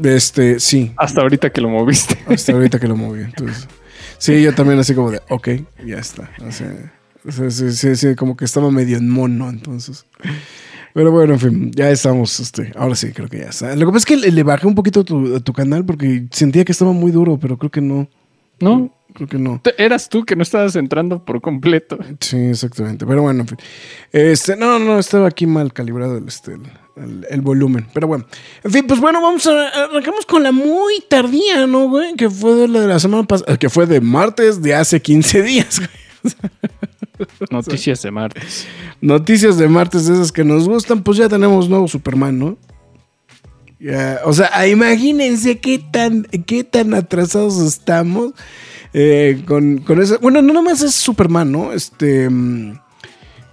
Este, 0.03 0.59
sí, 0.59 0.91
Hasta 0.97 1.21
ahorita 1.21 1.49
que 1.49 1.61
lo 1.61 1.69
moviste. 1.69 2.17
hasta 2.27 2.51
ahorita 2.51 2.79
que 2.79 2.87
lo 2.87 2.95
moví. 2.95 3.21
Entonces, 3.21 3.67
sí, 4.17 4.41
yo 4.41 4.53
también 4.53 4.79
así 4.79 4.93
como 4.93 5.11
de, 5.11 5.21
ok, 5.29 5.49
ya 5.85 5.97
está. 5.97 6.29
O 6.47 6.51
sea, 6.51 6.93
o 7.27 7.31
sea, 7.31 7.49
sí, 7.51 7.71
sí, 7.71 7.95
sí, 7.95 8.15
como 8.15 8.37
que 8.37 8.45
estaba 8.45 8.71
medio 8.71 8.97
en 8.97 9.09
mono, 9.09 9.49
entonces. 9.49 10.05
Pero 10.93 11.11
bueno, 11.11 11.33
en 11.33 11.39
fin, 11.39 11.71
ya 11.75 11.91
estamos, 11.91 12.39
este, 12.39 12.71
ahora 12.75 12.95
sí, 12.95 13.11
creo 13.11 13.27
que 13.27 13.39
ya 13.39 13.49
está. 13.49 13.75
Lo 13.75 13.85
que 13.85 13.93
pasa 13.93 13.97
es 13.97 14.05
que 14.05 14.17
le, 14.17 14.31
le 14.31 14.43
bajé 14.43 14.65
un 14.65 14.75
poquito 14.75 15.01
a 15.01 15.03
tu, 15.03 15.35
a 15.35 15.39
tu 15.39 15.53
canal 15.53 15.85
porque 15.85 16.25
sentía 16.31 16.65
que 16.65 16.71
estaba 16.71 16.91
muy 16.91 17.11
duro, 17.11 17.37
pero 17.39 17.57
creo 17.57 17.69
que 17.69 17.81
no. 17.81 18.07
No, 18.59 18.93
Creo 19.13 19.27
que 19.27 19.37
no. 19.39 19.59
te- 19.63 19.83
eras 19.83 20.09
tú 20.09 20.25
que 20.25 20.35
no 20.35 20.43
estabas 20.43 20.75
entrando 20.75 21.25
por 21.25 21.41
completo. 21.41 21.97
Sí, 22.19 22.37
exactamente. 22.37 23.05
Pero 23.05 23.23
bueno, 23.23 23.41
en 23.41 23.47
fin. 23.47 23.57
Este, 24.11 24.55
no, 24.55 24.77
no, 24.77 24.99
estaba 24.99 25.27
aquí 25.27 25.47
mal 25.47 25.73
calibrado 25.73 26.17
el, 26.17 26.27
este, 26.27 26.55
el, 27.29 27.41
volumen. 27.41 27.87
Pero 27.93 28.07
bueno. 28.07 28.25
En 28.63 28.71
fin, 28.71 28.85
pues 28.85 28.99
bueno, 28.99 29.21
vamos 29.21 29.47
a. 29.47 29.85
Arrancamos 29.85 30.25
con 30.25 30.43
la 30.43 30.51
muy 30.51 31.01
tardía, 31.09 31.65
¿no, 31.65 31.89
güey? 31.89 32.15
Que 32.15 32.29
fue 32.29 32.53
de 32.55 32.67
la 32.67 32.81
de 32.81 32.87
la 32.87 32.99
semana 32.99 33.23
pasada. 33.23 33.57
Que 33.57 33.69
fue 33.69 33.87
de 33.87 34.01
martes 34.01 34.61
de 34.61 34.75
hace 34.75 35.01
15 35.01 35.41
días, 35.41 35.79
güey. 35.79 36.33
Noticias 37.51 38.01
de 38.03 38.11
martes. 38.11 38.67
Noticias 39.01 39.57
de 39.57 39.67
martes 39.67 40.05
de 40.05 40.13
esas 40.13 40.31
que 40.31 40.43
nos 40.43 40.67
gustan, 40.67 41.01
pues 41.01 41.17
ya 41.17 41.27
tenemos 41.27 41.67
nuevo 41.69 41.87
Superman, 41.87 42.37
¿no? 42.37 42.57
Ya, 43.79 44.21
o 44.25 44.33
sea, 44.33 44.67
imagínense 44.67 45.59
qué 45.59 45.79
tan, 45.79 46.23
qué 46.23 46.63
tan 46.63 46.93
atrasados 46.93 47.59
estamos 47.59 48.33
eh, 48.93 49.43
con, 49.45 49.79
con 49.79 50.01
eso. 50.01 50.17
Bueno, 50.19 50.41
no 50.41 50.53
nomás 50.53 50.81
es 50.81 50.95
Superman, 50.95 51.51
¿no? 51.51 51.73
Este. 51.73 52.29
mm, 52.29 52.79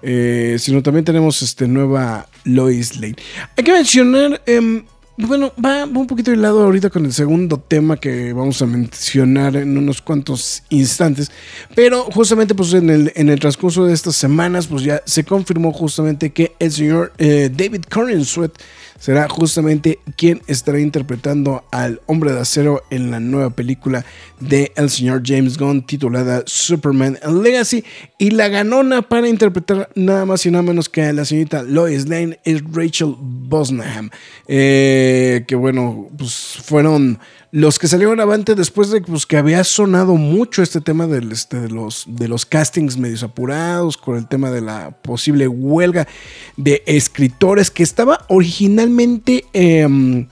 eh, 0.07 0.57
sino 0.59 0.83
también 0.83 1.04
tenemos 1.04 1.40
este 1.40 1.66
nueva 1.66 2.28
Lois 2.45 2.97
Lane. 2.97 3.16
Hay 3.57 3.64
que 3.64 3.73
mencionar. 3.73 4.43
em, 4.45 4.85
bueno, 5.16 5.52
va, 5.64 5.87
va 5.87 5.99
un 6.00 6.07
poquito 6.07 6.31
de 6.31 6.37
lado 6.37 6.62
ahorita 6.64 6.90
con 6.90 7.07
el 7.07 7.12
segundo 7.12 7.59
tema 7.59 7.97
que 7.97 8.33
vamos 8.33 8.61
a 8.61 8.66
mencionar 8.66 9.57
en 9.57 9.78
unos 9.78 10.02
cuantos 10.02 10.62
instantes. 10.69 11.31
Pero 11.75 12.04
justamente 12.04 12.54
pues 12.54 12.75
en 12.75 12.90
el, 12.90 13.12
en 13.14 13.31
el 13.31 13.38
transcurso 13.38 13.87
de 13.87 13.95
estas 13.95 14.16
semanas 14.16 14.66
pues 14.66 14.83
ya 14.83 15.02
se 15.07 15.25
confirmó 15.25 15.73
justamente 15.73 16.33
que 16.33 16.52
el 16.59 16.73
señor 16.73 17.12
eh, 17.16 17.49
David 17.50 17.85
Corenswet 17.88 18.52
será 18.98 19.28
justamente 19.28 19.98
quien 20.16 20.42
estará 20.46 20.80
interpretando 20.80 21.64
al 21.70 22.00
hombre 22.06 22.32
de 22.32 22.40
acero 22.40 22.82
en 22.90 23.10
la 23.10 23.20
nueva 23.20 23.50
película 23.50 24.04
de 24.40 24.72
el 24.76 24.90
señor 24.90 25.22
James 25.24 25.58
Gunn 25.58 25.86
titulada 25.86 26.42
Superman 26.46 27.18
Legacy. 27.42 27.84
Y 28.18 28.30
la 28.30 28.48
ganona 28.48 29.02
para 29.02 29.28
interpretar 29.28 29.90
nada 29.94 30.24
más 30.24 30.44
y 30.46 30.50
nada 30.50 30.62
menos 30.62 30.88
que 30.88 31.02
a 31.02 31.12
la 31.12 31.24
señorita 31.24 31.62
Lois 31.62 32.08
Lane 32.08 32.38
es 32.44 32.62
Rachel 32.72 33.14
Bosnaham. 33.18 34.10
Eh, 34.46 35.44
que 35.46 35.54
bueno, 35.54 36.08
pues 36.16 36.58
fueron 36.62 37.18
los 37.54 37.78
que 37.78 37.87
salieron 37.87 38.18
avante 38.18 38.56
después 38.56 38.90
de 38.90 39.00
pues, 39.00 39.26
que 39.26 39.37
había 39.37 39.62
sonado 39.62 40.16
mucho 40.16 40.61
este 40.61 40.80
tema 40.80 41.06
este, 41.30 41.61
de, 41.61 41.68
los, 41.68 42.04
de 42.08 42.26
los 42.26 42.44
castings 42.44 42.96
medios 42.96 43.23
apurados, 43.23 43.96
con 43.96 44.16
el 44.16 44.26
tema 44.26 44.50
de 44.50 44.61
la 44.61 44.90
posible 44.90 45.46
huelga 45.46 46.08
de 46.56 46.82
escritores 46.84 47.70
que 47.70 47.84
estaba 47.84 48.26
originalmente 48.28 49.44
em, 49.52 50.26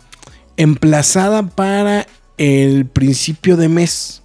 emplazada 0.57 1.47
para 1.47 2.09
el 2.39 2.87
principio 2.87 3.57
de 3.57 3.69
mes. 3.69 4.25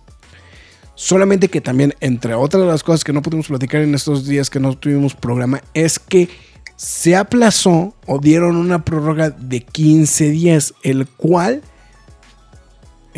Solamente 0.96 1.50
que 1.50 1.62
también, 1.62 1.94
entre 2.00 2.34
otras 2.34 2.63
de 2.63 2.68
las 2.68 2.82
cosas 2.82 3.04
que 3.04 3.13
no 3.13 3.22
pudimos 3.22 3.46
platicar 3.46 3.82
en 3.84 3.94
estos 3.94 4.25
días 4.25 4.50
que 4.50 4.60
no 4.60 4.75
tuvimos 4.75 5.13
programa, 5.13 5.62
es 5.75 6.00
que 6.00 6.30
se 6.75 7.16
aplazó 7.16 7.94
o 8.08 8.18
dieron 8.18 8.56
una 8.56 8.84
prórroga 8.84 9.30
de 9.30 9.62
15 9.62 10.32
días, 10.32 10.74
el 10.82 11.08
cual 11.08 11.62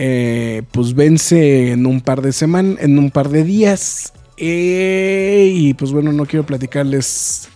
eh, 0.01 0.63
pues 0.72 0.96
vence 0.96 1.74
en 1.74 1.86
un 1.86 2.00
par 2.00 2.22
de 2.22 2.32
semanas, 2.32 2.77
en 2.79 2.98
un 2.98 3.12
par 3.12 3.27
de 3.27 3.44
días. 3.44 4.13
Eh, 4.38 5.51
y 5.53 5.74
pues 5.74 5.91
bueno, 5.91 6.13
no 6.13 6.25
quiero 6.25 6.46
platicarles 6.46 7.50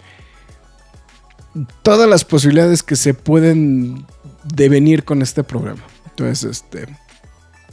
todas 1.83 2.09
las 2.09 2.25
posibilidades 2.25 2.83
que 2.83 2.97
se 2.97 3.13
pueden 3.13 4.05
devenir 4.43 5.05
con 5.05 5.21
este 5.21 5.45
programa. 5.45 5.83
Entonces, 6.09 6.43
este. 6.43 6.85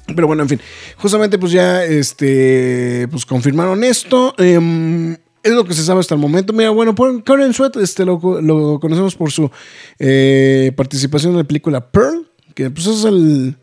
Pero 0.06 0.28
bueno, 0.28 0.44
en 0.44 0.48
fin. 0.48 0.60
Justamente, 0.98 1.36
pues 1.36 1.50
ya 1.50 1.84
este. 1.84 3.08
Pues 3.10 3.26
confirmaron 3.26 3.82
esto. 3.82 4.34
Em, 4.38 5.14
es 5.42 5.52
lo 5.52 5.64
que 5.64 5.74
se 5.74 5.82
sabe 5.82 5.98
hasta 5.98 6.14
el 6.14 6.20
momento. 6.20 6.52
Mira, 6.52 6.70
bueno, 6.70 6.94
Karen 7.24 7.52
Sweat 7.52 7.74
este, 7.78 8.04
lo, 8.04 8.20
conocemos 8.20 9.16
por 9.16 9.32
su 9.32 9.50
eh, 9.98 10.70
participación 10.76 11.32
en 11.32 11.38
la 11.38 11.44
película 11.44 11.90
Pearl. 11.90 12.30
Que 12.54 12.70
pues 12.70 12.86
es 12.86 13.04
el 13.04 13.56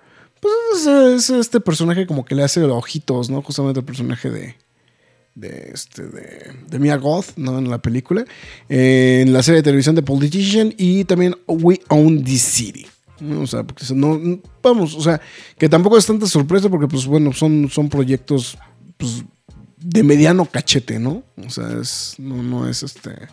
pues 0.72 0.88
es, 0.88 1.30
este 1.30 1.60
personaje 1.60 2.08
como 2.08 2.26
que 2.26 2.36
le 2.36 2.44
hace 2.44 2.64
ojitos, 2.64 3.30
¿no? 3.30 3.42
Justamente 3.42 3.80
el 3.80 3.86
personaje 3.86 4.30
de, 4.30 4.56
de, 5.36 5.72
este, 5.74 6.04
de, 6.04 6.80
Mia 6.80 6.98
Goth, 6.98 7.36
¿no? 7.36 7.58
En 7.58 7.70
la 7.70 7.82
película. 7.82 8.26
en 8.70 9.34
la 9.34 9.44
serie 9.44 9.58
de 9.58 9.64
televisión 9.64 9.96
de 9.96 10.04
Politician 10.04 10.74
y 10.78 11.06
también 11.06 11.36
We 11.48 11.80
Own 11.90 12.24
This 12.24 12.42
City. 12.42 12.88
O 13.40 13.48
sea, 13.48 13.64
porque 13.64 13.86
no, 13.96 14.40
vamos, 14.62 14.94
o 14.94 15.02
sea, 15.02 15.20
que 15.58 15.68
tampoco 15.68 15.98
es 15.98 16.06
tanta 16.06 16.28
sorpresa 16.28 16.70
porque, 16.70 16.88
pues 16.88 17.06
bueno, 17.08 17.34
son, 17.34 17.68
son 17.70 17.90
proyectos 17.90 18.58
pues, 18.98 19.24
de 19.78 20.04
mediano 20.04 20.46
cachete, 20.46 21.00
¿no? 21.00 21.24
O 21.38 21.50
sea, 21.50 21.80
es, 21.82 22.16
no, 22.20 22.44
no 22.44 22.70
es 22.70 22.84
este 22.84 23.28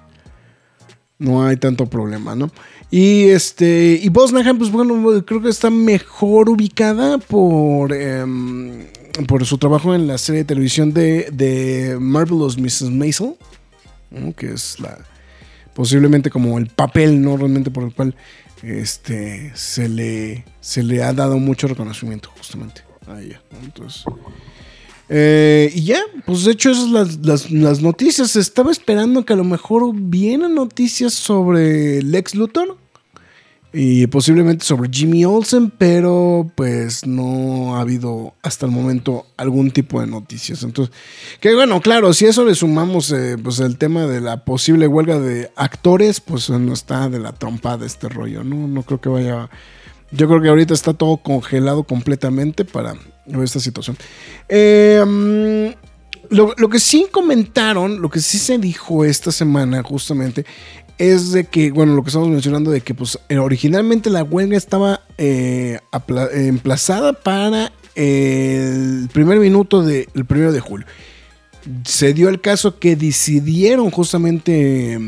no 1.18 1.44
hay 1.44 1.56
tanto 1.56 1.86
problema, 1.86 2.34
¿no? 2.34 2.50
Y 2.90 3.28
este. 3.28 3.98
Y 4.02 4.08
Bosnahan, 4.08 4.58
pues 4.58 4.70
bueno, 4.70 5.24
creo 5.24 5.42
que 5.42 5.48
está 5.48 5.70
mejor 5.70 6.48
ubicada 6.48 7.18
por. 7.18 7.92
Em, 7.92 8.86
por 9.28 9.44
su 9.46 9.58
trabajo 9.58 9.94
en 9.94 10.06
la 10.06 10.18
serie 10.18 10.40
de 10.40 10.46
televisión 10.46 10.92
de, 10.92 11.28
de 11.32 11.96
Marvelous 12.00 12.58
Mrs. 12.58 12.90
Maisel. 12.90 13.36
Que 14.36 14.52
es 14.52 14.78
la. 14.80 14.98
Posiblemente 15.74 16.30
como 16.30 16.58
el 16.58 16.68
papel, 16.68 17.20
¿no? 17.22 17.36
Realmente 17.36 17.70
por 17.70 17.84
el 17.84 17.94
cual. 17.94 18.14
Este. 18.62 19.52
Se 19.54 19.88
le. 19.88 20.44
Se 20.60 20.82
le 20.82 21.02
ha 21.02 21.12
dado 21.12 21.38
mucho 21.38 21.68
reconocimiento, 21.68 22.30
justamente. 22.36 22.82
A 23.06 23.20
ella. 23.20 23.40
Entonces. 23.62 24.04
Eh, 25.08 25.70
y 25.74 25.84
ya, 25.84 26.00
pues 26.24 26.44
de 26.44 26.52
hecho 26.52 26.70
esas 26.70 26.84
son 26.84 27.62
las, 27.62 27.82
noticias. 27.82 28.36
Estaba 28.36 28.72
esperando 28.72 29.24
que 29.24 29.32
a 29.32 29.36
lo 29.36 29.44
mejor 29.44 29.92
vienen 29.94 30.54
noticias 30.54 31.12
sobre 31.12 32.02
Lex 32.02 32.34
Luthor 32.34 32.78
y 33.72 34.06
posiblemente 34.06 34.64
sobre 34.64 34.88
Jimmy 34.90 35.24
Olsen, 35.24 35.70
pero 35.70 36.50
pues 36.54 37.06
no 37.06 37.76
ha 37.76 37.80
habido 37.80 38.34
hasta 38.42 38.66
el 38.66 38.72
momento 38.72 39.26
algún 39.36 39.72
tipo 39.72 40.00
de 40.00 40.06
noticias. 40.06 40.62
Entonces, 40.62 40.94
que 41.40 41.54
bueno, 41.54 41.80
claro, 41.80 42.14
si 42.14 42.26
eso 42.26 42.44
le 42.44 42.54
sumamos 42.54 43.10
eh, 43.10 43.36
pues 43.42 43.58
el 43.58 43.76
tema 43.76 44.06
de 44.06 44.20
la 44.20 44.44
posible 44.44 44.86
huelga 44.86 45.18
de 45.18 45.50
actores, 45.56 46.20
pues 46.20 46.48
no 46.50 46.72
está 46.72 47.08
de 47.08 47.18
la 47.18 47.32
trompa 47.32 47.76
de 47.76 47.86
este 47.86 48.08
rollo, 48.08 48.44
¿no? 48.44 48.68
No 48.68 48.82
creo 48.84 49.00
que 49.00 49.08
vaya... 49.08 49.50
Yo 50.12 50.28
creo 50.28 50.40
que 50.40 50.48
ahorita 50.48 50.72
está 50.72 50.94
todo 50.94 51.16
congelado 51.16 51.82
completamente 51.82 52.64
para 52.64 52.94
esta 53.26 53.60
situación. 53.60 53.96
Em, 54.48 55.74
lo, 56.30 56.68
que 56.68 56.78
sí 56.78 57.06
comentaron, 57.10 58.00
lo 58.00 58.10
que 58.10 58.20
sí 58.20 58.38
se 58.38 58.58
dijo 58.58 59.04
esta 59.04 59.32
semana 59.32 59.82
justamente, 59.82 60.44
es 60.98 61.32
de 61.32 61.44
que, 61.44 61.70
bueno, 61.70 61.94
lo 61.94 62.02
que 62.02 62.08
estamos 62.08 62.28
mencionando 62.28 62.70
de 62.70 62.80
que 62.80 62.94
pues 62.94 63.18
eh, 63.28 63.38
originalmente 63.38 64.10
la 64.10 64.22
huelga 64.22 64.56
estaba 64.56 65.00
eh, 65.18 65.78
emplazada 66.32 67.12
para 67.12 67.72
el 67.94 69.08
primer 69.12 69.38
minuto 69.38 69.82
del 69.82 70.24
primero 70.26 70.52
de 70.52 70.60
julio. 70.60 70.86
Se 71.84 72.12
dio 72.12 72.28
el 72.28 72.40
caso 72.40 72.78
que 72.78 72.94
decidieron 72.94 73.90
justamente 73.90 74.98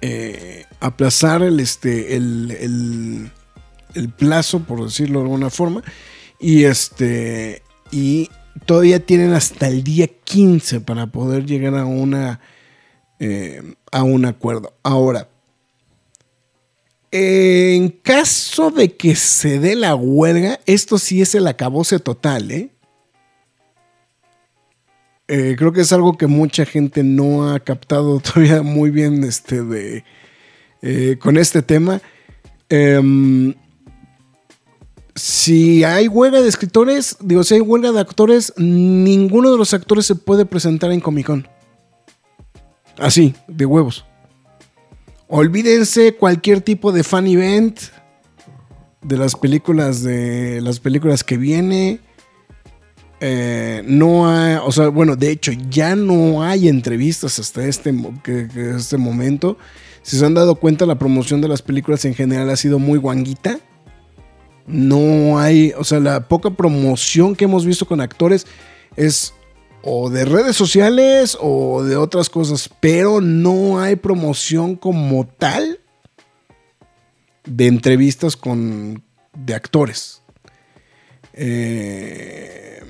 eh, 0.00 0.64
aplazar 0.80 1.42
el, 1.42 1.60
este, 1.60 2.16
el, 2.16 3.30
el 3.94 4.08
plazo, 4.10 4.60
por 4.60 4.84
decirlo 4.84 5.20
de 5.20 5.24
alguna 5.24 5.50
forma, 5.50 5.82
y 6.38 6.64
este. 6.64 7.62
Y 7.90 8.30
todavía 8.64 9.04
tienen 9.04 9.32
hasta 9.32 9.68
el 9.68 9.82
día 9.82 10.06
15 10.06 10.80
para 10.80 11.06
poder 11.06 11.46
llegar 11.46 11.76
a 11.76 11.84
una. 11.84 12.40
Eh, 13.18 13.74
a 13.92 14.02
un 14.02 14.24
acuerdo. 14.24 14.74
Ahora. 14.82 15.28
En 17.12 17.88
caso 17.88 18.70
de 18.70 18.94
que 18.94 19.14
se 19.14 19.58
dé 19.58 19.74
la 19.74 19.94
huelga, 19.94 20.60
esto 20.66 20.98
sí 20.98 21.22
es 21.22 21.34
el 21.34 21.46
acabose 21.46 21.98
total, 21.98 22.50
¿eh? 22.50 22.70
eh 25.28 25.54
creo 25.56 25.72
que 25.72 25.82
es 25.82 25.92
algo 25.92 26.18
que 26.18 26.26
mucha 26.26 26.66
gente 26.66 27.04
no 27.04 27.48
ha 27.48 27.60
captado 27.60 28.20
todavía 28.34 28.60
muy 28.60 28.90
bien 28.90 29.24
este 29.24 29.62
de, 29.62 30.04
eh, 30.82 31.16
con 31.18 31.38
este 31.38 31.62
tema. 31.62 32.02
Eh, 32.68 33.00
si 35.16 35.82
hay 35.82 36.08
huelga 36.08 36.42
de 36.42 36.48
escritores, 36.48 37.16
digo, 37.20 37.42
si 37.42 37.54
hay 37.54 37.60
huelga 37.60 37.90
de 37.90 38.00
actores, 38.00 38.52
ninguno 38.58 39.50
de 39.50 39.56
los 39.56 39.72
actores 39.72 40.04
se 40.04 40.14
puede 40.14 40.44
presentar 40.44 40.92
en 40.92 41.00
Comic 41.00 41.26
Con. 41.26 41.48
Así, 42.98 43.34
de 43.48 43.64
huevos. 43.64 44.04
Olvídense 45.28 46.14
cualquier 46.14 46.60
tipo 46.60 46.92
de 46.92 47.02
fan 47.02 47.26
event 47.26 47.80
de 49.02 49.16
las 49.16 49.34
películas 49.34 50.02
de 50.02 50.60
las 50.60 50.80
películas 50.80 51.24
que 51.24 51.38
viene. 51.38 52.00
Eh, 53.20 53.82
no 53.86 54.28
hay, 54.28 54.56
o 54.62 54.70
sea, 54.70 54.88
bueno, 54.88 55.16
de 55.16 55.30
hecho 55.30 55.50
ya 55.70 55.96
no 55.96 56.42
hay 56.42 56.68
entrevistas 56.68 57.38
hasta 57.38 57.64
este, 57.64 57.94
este 58.76 58.98
momento. 58.98 59.56
Si 60.02 60.18
se 60.18 60.26
han 60.26 60.34
dado 60.34 60.56
cuenta, 60.56 60.84
la 60.84 60.98
promoción 60.98 61.40
de 61.40 61.48
las 61.48 61.62
películas 61.62 62.04
en 62.04 62.14
general 62.14 62.50
ha 62.50 62.56
sido 62.56 62.78
muy 62.78 62.98
guanguita 62.98 63.58
no 64.66 65.38
hay, 65.38 65.72
o 65.76 65.84
sea, 65.84 66.00
la 66.00 66.28
poca 66.28 66.50
promoción 66.50 67.36
que 67.36 67.44
hemos 67.44 67.64
visto 67.64 67.86
con 67.86 68.00
actores 68.00 68.46
es 68.96 69.34
o 69.82 70.10
de 70.10 70.24
redes 70.24 70.56
sociales 70.56 71.38
o 71.40 71.84
de 71.84 71.96
otras 71.96 72.28
cosas, 72.28 72.68
pero 72.80 73.20
no 73.20 73.80
hay 73.80 73.96
promoción 73.96 74.74
como 74.74 75.26
tal 75.26 75.78
de 77.44 77.68
entrevistas 77.68 78.36
con 78.36 79.04
de 79.32 79.54
actores. 79.54 80.22
Eh, 81.32 82.82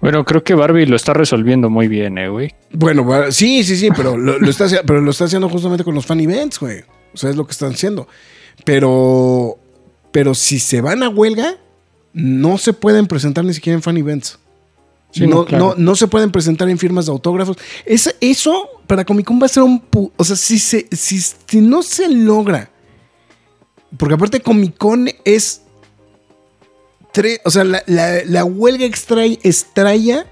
bueno, 0.00 0.24
creo 0.24 0.42
que 0.42 0.54
Barbie 0.54 0.86
lo 0.86 0.96
está 0.96 1.14
resolviendo 1.14 1.70
muy 1.70 1.88
bien, 1.88 2.18
eh, 2.18 2.28
güey. 2.28 2.54
Bueno, 2.72 3.06
sí, 3.30 3.64
sí, 3.64 3.76
sí, 3.76 3.88
pero 3.94 4.16
lo, 4.16 4.34
está, 4.48 4.66
pero 4.86 5.00
lo 5.00 5.10
está 5.10 5.24
haciendo 5.24 5.48
justamente 5.48 5.84
con 5.84 5.94
los 5.94 6.04
fan 6.06 6.20
events, 6.20 6.58
güey. 6.58 6.80
O 7.12 7.16
sea, 7.16 7.30
es 7.30 7.36
lo 7.36 7.46
que 7.46 7.52
están 7.52 7.72
haciendo. 7.72 8.08
Pero 8.64 9.58
pero 10.12 10.34
si 10.34 10.58
se 10.58 10.80
van 10.80 11.02
a 11.02 11.08
huelga, 11.08 11.56
no 12.12 12.58
se 12.58 12.72
pueden 12.72 13.06
presentar 13.06 13.44
ni 13.44 13.54
siquiera 13.54 13.76
en 13.76 13.82
fan 13.82 13.96
events. 13.96 14.38
no, 15.16 15.74
no, 15.76 15.96
se 15.96 16.08
pueden 16.08 16.30
presentar 16.30 16.68
en 16.68 16.78
firmas 16.78 17.06
de 17.06 17.12
autógrafos. 17.12 17.56
eso 17.84 18.68
para 18.86 19.04
Comic 19.04 19.26
Con 19.26 19.40
va 19.40 19.46
a 19.46 19.48
ser 19.48 19.62
un... 19.62 19.82
O 20.16 20.24
sea, 20.24 20.36
si, 20.36 20.58
se, 20.58 20.88
si, 20.92 21.60
no 21.60 21.82
se 21.82 22.08
logra... 22.08 22.70
Porque 23.96 24.14
aparte 24.14 24.40
Comic 24.40 24.76
Con 24.76 25.08
es... 25.24 25.62
o 27.44 27.50
sea, 27.50 27.64
la, 27.64 28.44
huelga 28.44 28.84
extra, 28.84 29.24
extraña 29.24 30.26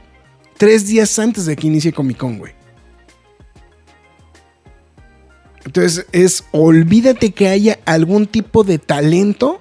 tres 0.56 0.86
días 0.86 1.18
antes 1.18 1.46
de 1.46 1.56
que 1.56 1.66
inicie 1.66 1.92
Comic 1.92 2.18
Con, 2.18 2.38
güey. 2.38 2.52
Entonces 5.64 6.06
es, 6.12 6.44
olvídate 6.50 7.32
que 7.32 7.48
haya 7.48 7.78
algún 7.84 8.26
tipo 8.26 8.64
de 8.64 8.78
talento 8.78 9.60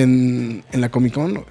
en, 0.00 0.64
en 0.72 0.80
la 0.80 0.88
Comic 0.90 1.14
Con. 1.14 1.32
güey. 1.34 1.44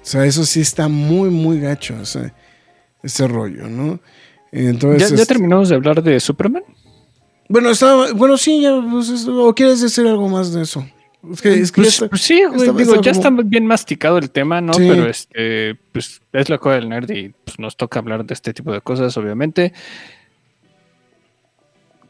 O 0.00 0.04
sea, 0.04 0.24
eso 0.26 0.44
sí 0.44 0.60
está 0.60 0.88
muy, 0.88 1.30
muy 1.30 1.60
gacho, 1.60 1.94
ese, 2.00 2.32
ese 3.02 3.28
rollo, 3.28 3.68
¿no? 3.68 4.00
Entonces, 4.50 5.10
¿Ya, 5.10 5.16
ya 5.16 5.22
este, 5.22 5.34
terminamos 5.34 5.68
de 5.68 5.76
hablar 5.76 6.02
de 6.02 6.18
Superman? 6.20 6.64
bueno, 7.48 7.70
estaba, 7.70 8.12
bueno, 8.12 8.36
sí, 8.38 8.62
ya, 8.62 8.80
pues, 8.90 9.08
es- 9.10 9.28
o 9.28 9.54
quieres 9.54 9.80
decir 9.80 10.06
algo 10.06 10.28
más 10.28 10.52
de 10.52 10.62
eso. 10.62 10.84
Es 11.30 11.40
que, 11.40 11.54
es 11.54 11.70
que 11.70 11.82
Pues, 11.82 11.88
está- 11.94 12.08
pues 12.08 12.20
sí, 12.22 12.42
güey, 12.46 12.62
está- 12.68 12.72
digo, 12.78 12.94
está 12.94 13.12
ya 13.12 13.12
como- 13.22 13.40
está 13.40 13.48
bien 13.48 13.66
masticado 13.66 14.18
el 14.18 14.30
tema, 14.30 14.60
¿no? 14.60 14.72
Sí. 14.74 14.86
Pero 14.88 15.06
este, 15.08 15.76
pues 15.92 16.20
es 16.32 16.48
la 16.48 16.58
cosa 16.58 16.74
del 16.76 16.88
nerd 16.88 17.08
y 17.10 17.28
pues, 17.44 17.58
nos 17.60 17.76
toca 17.76 18.00
hablar 18.00 18.24
de 18.24 18.34
este 18.34 18.52
tipo 18.52 18.72
de 18.72 18.80
cosas, 18.80 19.16
obviamente. 19.16 19.72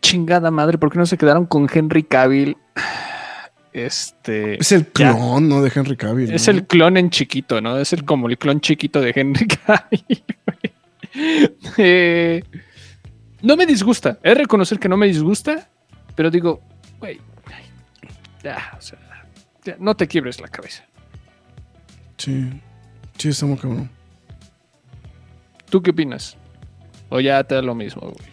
Chingada 0.00 0.50
madre, 0.50 0.78
¿por 0.78 0.90
qué 0.90 0.98
no 0.98 1.07
se 1.07 1.18
quedaron 1.18 1.44
con 1.46 1.68
Henry 1.72 2.02
Cavill? 2.05 2.57
Este. 3.72 4.61
es 4.61 4.70
el 4.72 4.85
ya. 4.85 5.14
clon, 5.14 5.48
¿no? 5.48 5.62
De 5.62 5.72
Henry 5.74 5.96
Cavill. 5.96 6.32
Es 6.32 6.48
el 6.48 6.66
clon 6.66 6.96
en 6.96 7.11
chiquito, 7.11 7.61
¿no? 7.61 7.78
Es 7.78 7.92
el 7.92 8.04
como 8.04 8.28
el 8.28 8.37
clon 8.37 8.61
chiquito 8.61 9.00
de 9.00 9.12
Henry 9.14 9.46
Cavill. 9.66 10.24
Eh, 11.78 12.42
no 13.42 13.56
me 13.56 13.66
disgusta. 13.66 14.18
Es 14.22 14.37
reconocer 14.37 14.78
que 14.78 14.88
no 14.88 14.96
me 14.96 15.06
disgusta, 15.06 15.68
pero 16.14 16.30
digo, 16.30 16.61
güey, 17.00 17.20
ya, 18.42 18.74
o 18.76 18.80
sea, 18.80 18.98
ya, 19.64 19.76
no 19.78 19.94
te 19.94 20.06
quiebres 20.06 20.40
la 20.40 20.48
cabeza. 20.48 20.85
Sí, 22.16 22.50
sí, 23.18 23.28
está 23.28 23.46
muy 23.46 23.56
cabrón. 23.56 23.90
¿Tú 25.70 25.82
qué 25.82 25.90
opinas? 25.90 26.37
O 27.08 27.20
ya 27.20 27.42
te 27.44 27.54
da 27.54 27.62
lo 27.62 27.74
mismo, 27.74 28.02
güey. 28.02 28.32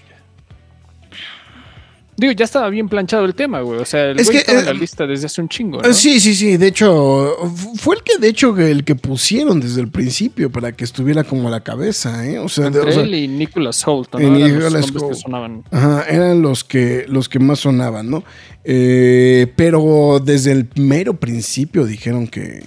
Digo, 2.19 2.33
ya 2.33 2.43
estaba 2.45 2.69
bien 2.69 2.89
planchado 2.89 3.23
el 3.25 3.33
tema, 3.33 3.61
güey. 3.61 3.79
O 3.79 3.85
sea, 3.85 4.05
el 4.11 4.19
Es 4.19 4.27
güey 4.27 4.35
que, 4.37 4.41
estaba 4.41 4.59
en 4.59 4.65
eh, 4.65 4.73
la 4.73 4.79
lista 4.79 5.07
desde 5.07 5.25
hace 5.27 5.41
un 5.41 5.47
chingo, 5.49 5.81
¿no? 5.81 5.93
Sí, 5.93 6.19
sí, 6.19 6.35
sí. 6.35 6.57
De 6.57 6.67
hecho, 6.67 7.35
fu- 7.55 7.75
fue 7.77 7.95
el 7.95 8.03
que, 8.03 8.17
de 8.19 8.27
hecho, 8.27 8.57
el 8.57 8.83
que 8.83 8.95
pusieron 8.95 9.59
desde 9.61 9.79
el 9.81 9.89
principio 9.89 10.51
para 10.51 10.73
que 10.73 10.83
estuviera 10.83 11.23
como 11.23 11.47
a 11.47 11.51
la 11.51 11.61
cabeza, 11.63 12.27
¿eh? 12.27 12.37
O 12.39 12.49
sea, 12.49 12.69
de- 12.69 12.79
o 12.81 12.91
sea, 12.91 13.03
él 13.03 13.15
y 13.15 13.27
Nicholas 13.27 13.81
Holt, 13.87 14.13
¿no? 14.15 14.19
y 14.37 14.41
Eran 14.43 14.73
los 14.73 14.91
que 14.91 15.15
sonaban. 15.15 15.63
Ajá, 15.71 16.03
eran 16.09 16.41
los 16.41 16.63
que, 16.63 17.05
los 17.07 17.29
que 17.29 17.39
más 17.39 17.59
sonaban, 17.59 18.09
¿no? 18.09 18.23
Eh, 18.63 19.51
pero 19.55 20.21
desde 20.23 20.51
el 20.51 20.69
mero 20.75 21.13
principio 21.19 21.85
dijeron 21.85 22.27
que, 22.27 22.65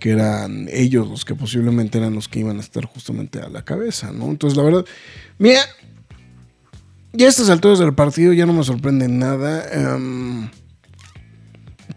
que 0.00 0.10
eran 0.10 0.68
ellos 0.70 1.08
los 1.08 1.24
que 1.24 1.34
posiblemente 1.34 1.96
eran 1.98 2.14
los 2.14 2.28
que 2.28 2.40
iban 2.40 2.58
a 2.58 2.60
estar 2.60 2.84
justamente 2.84 3.38
a 3.38 3.48
la 3.48 3.62
cabeza, 3.64 4.12
¿no? 4.12 4.26
Entonces, 4.26 4.56
la 4.56 4.64
verdad, 4.64 4.84
mira, 5.38 5.60
ya 7.14 7.26
a 7.26 7.28
estas 7.28 7.48
alturas 7.48 7.78
del 7.78 7.94
partido 7.94 8.32
ya 8.32 8.44
no 8.46 8.52
me 8.52 8.64
sorprende 8.64 9.08
nada. 9.08 9.64
Em, 9.72 10.50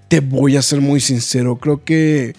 te 0.08 0.20
voy 0.22 0.56
a 0.56 0.62
ser 0.62 0.80
muy 0.80 1.00
sincero, 1.00 1.58
creo 1.58 1.84
que 1.84 2.36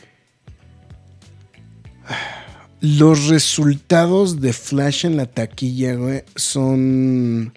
los 2.81 3.27
resultados 3.27 4.41
de 4.41 4.53
Flash 4.53 5.05
en 5.05 5.17
la 5.17 5.27
taquilla, 5.27 5.95
güey, 5.95 6.23
son. 6.37 7.53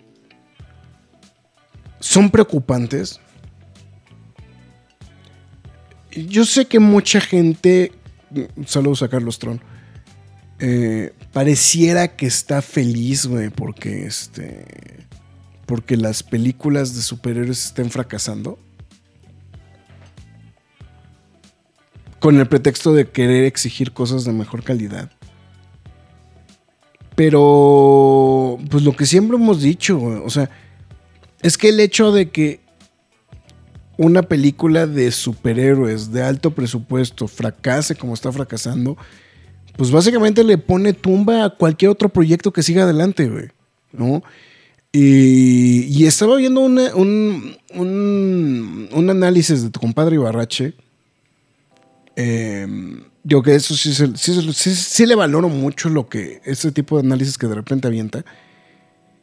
Son 2.00 2.32
preocupantes. 2.32 3.20
Yo 6.12 6.46
sé 6.46 6.66
que 6.66 6.80
mucha 6.80 7.22
gente. 7.22 7.92
Saludos 8.66 9.04
a 9.04 9.10
Carlos 9.10 9.38
Tron. 9.38 9.62
eh, 10.60 11.14
pareciera 11.34 12.16
que 12.16 12.26
está 12.26 12.62
feliz, 12.62 13.26
güey, 13.26 13.50
porque 13.50 14.06
este. 14.06 15.08
Porque 15.66 15.96
las 15.96 16.24
películas 16.24 16.96
de 16.96 17.02
superhéroes 17.02 17.66
estén 17.66 17.90
fracasando. 17.90 18.60
Con 22.20 22.40
el 22.40 22.48
pretexto 22.48 22.94
de 22.94 23.10
querer 23.10 23.46
exigir 23.46 23.94
cosas 23.94 24.26
de 24.26 24.34
mejor 24.34 24.64
calidad. 24.64 25.10
Pero, 27.16 28.58
pues 28.70 28.84
lo 28.84 28.96
que 28.96 29.06
siempre 29.06 29.38
hemos 29.38 29.62
dicho, 29.62 30.00
o 30.00 30.30
sea, 30.30 30.50
es 31.42 31.58
que 31.58 31.70
el 31.70 31.80
hecho 31.80 32.12
de 32.12 32.30
que 32.30 32.62
una 33.98 34.24
película 34.24 34.88
de 34.88 35.12
superhéroes 35.12 36.12
de 36.12 36.24
alto 36.24 36.52
presupuesto 36.52 37.28
fracase 37.28 37.96
como 37.96 38.14
está 38.14 38.32
fracasando, 38.32 38.98
pues 39.78 39.92
básicamente 39.92 40.44
le 40.44 40.58
pone 40.58 40.94
tumba 40.94 41.46
a 41.46 41.50
cualquier 41.50 41.90
otro 41.92 42.10
proyecto 42.10 42.52
que 42.54 42.64
siga 42.64 42.84
adelante, 42.84 43.28
güey, 43.30 43.48
¿no? 43.92 44.24
Y, 44.94 45.84
y 45.86 46.06
estaba 46.06 46.36
viendo 46.36 46.60
una- 46.62 46.94
un, 46.96 47.56
un, 47.76 48.90
un 48.92 49.10
análisis 49.10 49.64
de 49.64 49.70
tu 49.70 49.80
compadre 49.80 50.16
Ibarrache. 50.16 50.74
Eh, 52.16 52.68
digo 53.24 53.42
que 53.42 53.56
eso 53.56 53.76
sí, 53.76 53.94
sí, 53.94 55.06
le 55.06 55.16
valoro 55.16 55.48
mucho 55.50 55.90
lo 55.90 56.10
que 56.10 56.42
ese 56.44 56.72
tipo 56.72 56.98
de 57.00 57.06
análisis 57.08 57.38
que 57.38 57.48
de 57.48 57.56
repente 57.56 57.88
avienta. 57.88 58.26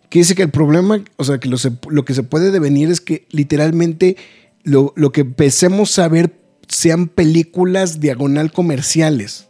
Que 0.08 0.20
dice 0.20 0.34
que 0.34 0.42
el 0.42 0.50
problema, 0.50 1.02
o 1.16 1.24
sea, 1.24 1.38
que 1.38 1.50
lo 1.50 2.04
que 2.04 2.14
se 2.14 2.22
puede 2.22 2.50
devenir 2.50 2.90
es 2.90 3.02
que 3.02 3.26
literalmente 3.30 4.16
lo, 4.64 4.94
lo 4.96 5.12
que 5.12 5.20
empecemos 5.20 5.98
a 5.98 6.08
ver 6.08 6.32
sean 6.66 7.08
películas 7.08 8.00
diagonal 8.00 8.52
comerciales. 8.52 9.47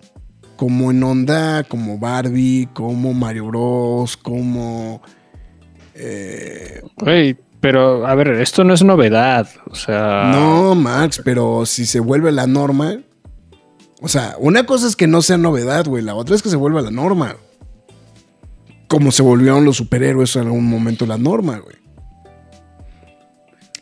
Como 0.58 0.90
en 0.90 1.02
onda, 1.02 1.62
como 1.64 1.98
Barbie, 1.98 2.68
como 2.74 3.14
Mario 3.14 3.46
Bros, 3.46 4.16
como. 4.18 5.00
eh, 5.94 6.82
Güey, 6.96 7.36
pero 7.60 8.06
a 8.06 8.14
ver, 8.14 8.28
esto 8.40 8.64
no 8.64 8.74
es 8.74 8.82
novedad. 8.84 9.48
O 9.70 9.74
sea. 9.76 10.30
No, 10.34 10.74
Max, 10.74 11.22
pero 11.24 11.64
si 11.64 11.86
se 11.86 12.00
vuelve 12.00 12.30
la 12.32 12.46
norma. 12.46 12.98
O 14.02 14.08
sea, 14.08 14.34
una 14.38 14.66
cosa 14.66 14.86
es 14.88 14.96
que 14.96 15.06
no 15.06 15.22
sea 15.22 15.38
novedad, 15.38 15.86
güey. 15.86 16.02
La 16.04 16.14
otra 16.16 16.34
es 16.36 16.42
que 16.42 16.50
se 16.50 16.56
vuelva 16.56 16.82
la 16.82 16.90
norma. 16.90 17.36
Como 18.88 19.12
se 19.12 19.22
volvieron 19.22 19.64
los 19.64 19.76
superhéroes 19.76 20.34
en 20.36 20.42
algún 20.46 20.64
momento 20.68 21.06
la 21.06 21.18
norma, 21.18 21.58
güey. 21.58 21.76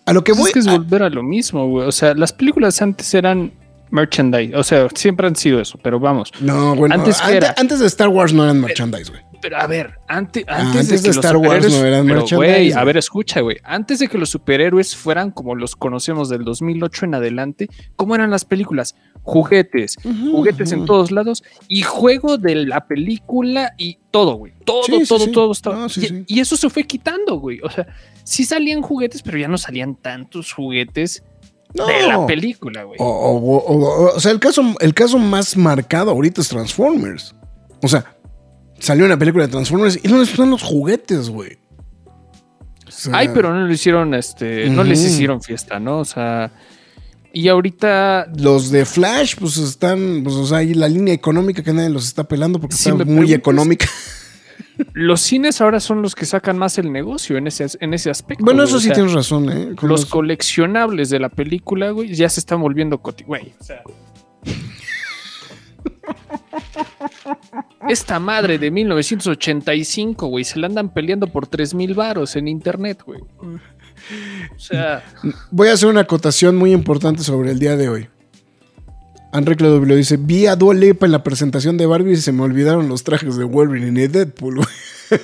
A 0.05 0.13
lo 0.13 0.23
que 0.25 0.33
Pues 0.33 0.41
voy. 0.41 0.49
es 0.49 0.53
que 0.55 0.59
es 0.61 0.67
a- 0.69 0.77
volver 0.79 1.03
a 1.05 1.11
lo 1.11 1.23
mismo, 1.23 1.69
güey. 1.69 1.87
O 1.89 1.93
sea, 1.93 2.15
las 2.15 2.33
películas 2.35 2.81
antes 2.83 3.13
eran 3.15 3.53
merchandise. 3.91 4.55
O 4.57 4.63
sea, 4.65 4.89
siempre 4.95 5.27
han 5.27 5.37
sido 5.37 5.61
eso, 5.61 5.79
pero 5.83 5.99
vamos. 6.01 6.33
no, 6.41 6.75
bueno, 6.75 6.95
antes 6.95 7.21
antes, 7.21 7.31
que 7.31 7.37
era- 7.37 7.55
antes 7.57 7.79
de 7.79 7.87
Star 7.87 8.09
Wars 8.09 8.33
no 8.33 8.45
eran 8.45 8.61
merchandise, 8.61 9.11
güey. 9.11 9.23
Pero 9.43 9.59
a 9.59 9.67
ver, 9.67 9.99
ante- 10.09 10.45
antes, 10.49 10.67
antes 10.67 10.89
de 10.89 10.97
de 10.97 11.03
que 11.03 11.07
los 11.09 11.17
Star 11.19 11.37
Wars 11.37 11.69
no 11.71 11.85
eran 11.85 12.07
pero, 12.07 12.21
merchandise, 12.21 12.37
güey, 12.37 12.73
a 12.73 12.85
ver, 12.85 12.97
escucha, 12.97 13.41
güey. 13.43 13.59
Antes 13.63 13.99
de 13.99 14.09
que 14.09 14.17
los 14.19 14.31
superhéroes 14.31 14.97
fueran 14.97 15.31
como 15.31 15.55
los 15.55 15.77
conocemos 15.77 16.29
del 16.31 16.43
2008 16.43 17.05
en 17.05 17.15
adelante, 17.15 17.69
¿cómo 17.97 18.15
eran 18.15 18.31
las 18.31 18.45
películas? 18.47 18.97
Juguetes, 19.23 19.97
juguetes 20.03 20.73
en 20.73 20.85
todos 20.87 21.11
lados 21.11 21.43
y 21.69 21.83
juego 21.83 22.39
de 22.39 22.55
la 22.65 22.87
película 22.87 23.75
y 23.77 23.99
todo, 24.11 24.35
güey. 24.37 24.53
Todo, 24.65 24.85
Sí, 24.85 25.01
sí, 25.03 25.07
todo, 25.07 25.55
sí. 25.55 25.63
todo. 25.63 25.77
No, 25.77 25.87
y, 25.87 25.91
sí. 25.91 26.25
y 26.27 26.41
eso 26.41 26.57
se 26.57 26.71
fue 26.71 26.85
quitando, 26.85 27.37
güey. 27.39 27.61
O 27.63 27.71
sea, 27.71 27.87
sí 28.25 28.45
salían 28.45 28.83
juguetes, 28.83 29.23
pero 29.23 29.37
ya 29.37 29.49
no 29.49 29.59
salían 29.59 29.97
tantos 29.97 30.53
juguetes 30.53 31.23
de 31.85 32.07
la 32.09 32.27
película, 32.27 32.85
güey. 32.85 32.97
O, 33.01 33.05
o- 33.05 33.57
o- 33.59 34.15
o- 34.17 34.21
sea, 34.21 34.33
el 34.33 34.39
caso, 34.41 34.63
el 34.81 34.95
caso 34.95 35.19
más 35.19 35.57
marcado 35.57 36.11
ahorita 36.13 36.41
es 36.41 36.49
Transformers. 36.49 37.35
O 37.83 37.89
sea, 37.89 38.17
salió 38.79 39.05
una 39.05 39.19
película 39.19 39.47
de 39.47 39.53
Transformers 39.53 39.99
y 40.03 40.09
no 40.09 40.19
les 40.19 40.31
están 40.31 40.51
los 40.51 40.63
juguetes, 40.63 41.29
güey. 41.29 41.59
Sea, 42.89 43.17
Ay, 43.17 43.29
pero 43.35 43.53
no 43.53 43.67
lo 43.67 43.73
hicieron, 43.73 44.15
este, 44.15 44.71
no 44.71 44.83
les 44.85 45.03
hicieron 45.05 45.43
fiesta, 45.43 45.79
¿no? 45.81 45.99
O 45.99 46.05
sea, 46.05 46.53
y 47.33 47.49
ahorita 47.49 48.29
Los 48.39 48.71
de 48.71 48.87
Flash, 48.87 49.35
pues 49.39 49.59
están, 49.59 50.23
pues, 50.25 50.37
o 50.37 50.47
sea, 50.47 50.59
hay 50.59 50.73
la 50.73 50.89
línea 50.89 51.13
económica 51.13 51.63
que 51.63 51.73
nadie 51.73 51.91
los 51.91 52.07
está 52.07 52.25
pelando 52.25 52.59
porque 52.61 52.77
Si 52.77 52.89
está 52.89 52.95
muy 52.95 53.05
preguntas- 53.05 53.33
económica. 53.35 53.87
Los 54.93 55.21
cines 55.21 55.61
ahora 55.61 55.81
son 55.81 56.03
los 56.03 56.15
que 56.15 56.27
sacan 56.27 56.59
más 56.59 56.79
el 56.79 56.93
negocio 56.93 57.37
en 57.37 57.47
ese, 57.47 57.67
en 57.81 57.95
ese 57.95 58.11
aspecto. 58.11 58.45
Bueno, 58.45 58.59
güey. 58.63 58.69
eso 58.69 58.77
O 58.77 58.81
sí 58.81 58.87
sea, 58.87 58.95
tienes 58.95 59.13
razón, 59.13 59.51
¿eh? 59.51 59.75
Con 59.77 59.89
Los 59.89 60.03
los- 60.03 60.11
coleccionables 60.11 61.11
de 61.11 61.19
la 61.19 61.29
película, 61.29 61.91
güey, 61.91 62.15
ya 62.15 62.29
se 62.29 62.41
están 62.41 62.61
volviendo 62.61 63.01
coti... 63.01 63.25
Güey, 63.25 63.55
o 63.61 63.65
sea... 63.65 63.83
Esta 67.89 68.19
madre 68.19 68.59
de 68.59 68.71
1985, 68.71 70.27
güey, 70.27 70.45
se 70.45 70.59
la 70.59 70.67
andan 70.67 70.93
peleando 70.93 71.27
por 71.29 71.47
3 71.47 71.75
mil 71.75 71.95
varos 71.95 72.37
en 72.37 72.49
internet, 72.49 73.03
güey. 73.05 73.21
O 73.21 74.59
sea, 74.59 75.03
Voy 75.51 75.69
a 75.69 75.73
hacer 75.73 75.89
una 75.89 76.01
acotación 76.03 76.57
muy 76.57 76.73
importante 76.73 77.23
sobre 77.23 77.51
el 77.53 77.59
día 77.59 77.77
de 77.77 77.89
hoy. 77.89 78.09
Enrique 79.33 79.65
W 79.65 79.97
dice, 79.97 80.17
vi 80.19 80.47
a 80.47 80.57
Dua 80.57 80.75
Lipa 80.75 81.07
en 81.07 81.13
la 81.13 81.23
presentación 81.23 81.77
de 81.77 81.87
Barbie 81.87 82.13
y 82.13 82.17
se 82.17 82.33
me 82.33 82.43
olvidaron 82.43 82.89
los 82.89 83.05
trajes 83.05 83.37
de 83.37 83.45
Wolverine 83.45 84.03
y 84.05 84.07
Deadpool, 84.09 84.57
güey. 84.57 84.69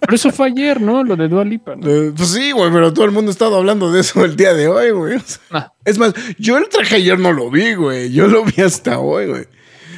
pero 0.00 0.14
eso 0.14 0.30
fue 0.32 0.48
ayer, 0.48 0.80
¿no? 0.80 1.04
Lo 1.04 1.16
de 1.16 1.28
Dua 1.28 1.44
Lipa, 1.44 1.76
¿no? 1.76 1.86
Eh, 1.88 2.12
Pues 2.16 2.30
sí, 2.30 2.50
güey, 2.52 2.72
pero 2.72 2.92
todo 2.92 3.04
el 3.04 3.10
mundo 3.12 3.30
ha 3.30 3.32
estado 3.32 3.56
hablando 3.56 3.92
de 3.92 4.00
eso 4.00 4.24
el 4.24 4.36
día 4.36 4.54
de 4.54 4.66
hoy, 4.68 4.90
güey. 4.90 5.16
O 5.16 5.20
sea, 5.20 5.40
Ah, 5.50 5.72
Es 5.84 5.98
más, 5.98 6.12
yo 6.38 6.58
el 6.58 6.68
traje 6.68 6.96
ayer 6.96 7.18
no 7.18 7.32
lo 7.32 7.50
vi, 7.50 7.74
güey. 7.74 8.10
Yo 8.12 8.26
lo 8.26 8.44
vi 8.44 8.62
hasta 8.62 8.98
hoy, 8.98 9.26
güey. 9.26 9.44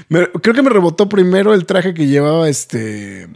Me- 0.09 0.28
creo 0.42 0.55
que 0.55 0.62
me 0.62 0.70
rebotó 0.70 1.09
primero 1.09 1.55
el 1.55 1.64
traje 1.64 1.94
que 1.94 2.07
llevaba 2.07 2.48
este. 2.48 3.28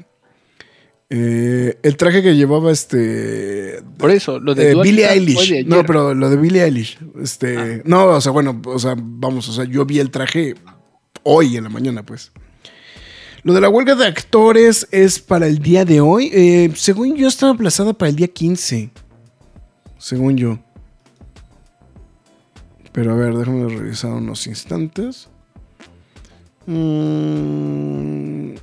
Eh, 1.09 1.79
el 1.83 1.97
traje 1.97 2.23
que 2.23 2.35
llevaba 2.35 2.73
este. 2.73 3.83
Por 3.97 4.11
eso, 4.11 4.41
lo 4.41 4.55
de 4.55 4.73
eh, 4.73 4.75
Billie 4.83 5.07
de 5.07 5.13
Eilish. 5.13 5.67
No, 5.67 5.85
pero 5.87 6.15
lo 6.15 6.29
de 6.29 6.37
Billie 6.37 6.65
Eilish. 6.65 6.99
Este. 7.23 7.57
Ah. 7.57 7.83
No, 7.85 8.07
o 8.07 8.21
sea, 8.21 8.33
bueno, 8.33 8.61
o 8.65 8.79
sea, 8.79 8.97
vamos, 8.99 9.49
o 9.49 9.53
sea, 9.53 9.65
yo 9.65 9.85
vi 9.85 10.01
el 10.01 10.11
traje 10.11 10.55
hoy 11.23 11.57
en 11.57 11.65
la 11.65 11.71
mañana, 11.71 12.05
pues. 12.05 12.33
Lo 13.45 13.55
de 13.55 13.61
la 13.61 13.69
huelga 13.69 13.95
de 13.95 14.07
actores 14.07 14.89
es 14.91 15.21
para 15.21 15.47
el 15.47 15.61
día 15.61 15.85
de 15.85 16.01
hoy. 16.01 16.31
Eh, 16.33 16.73
según 16.75 17.15
yo, 17.15 17.29
estaba 17.29 17.53
aplazada 17.53 17.93
para 17.93 18.09
el 18.09 18.17
día 18.17 18.27
15. 18.27 18.91
Según 19.99 20.37
yo. 20.37 20.59
Pero 22.91 23.13
a 23.13 23.15
ver, 23.15 23.35
déjame 23.35 23.69
revisar 23.69 24.11
unos 24.11 24.49
instantes. 24.49 25.29
Mm, 26.67 28.55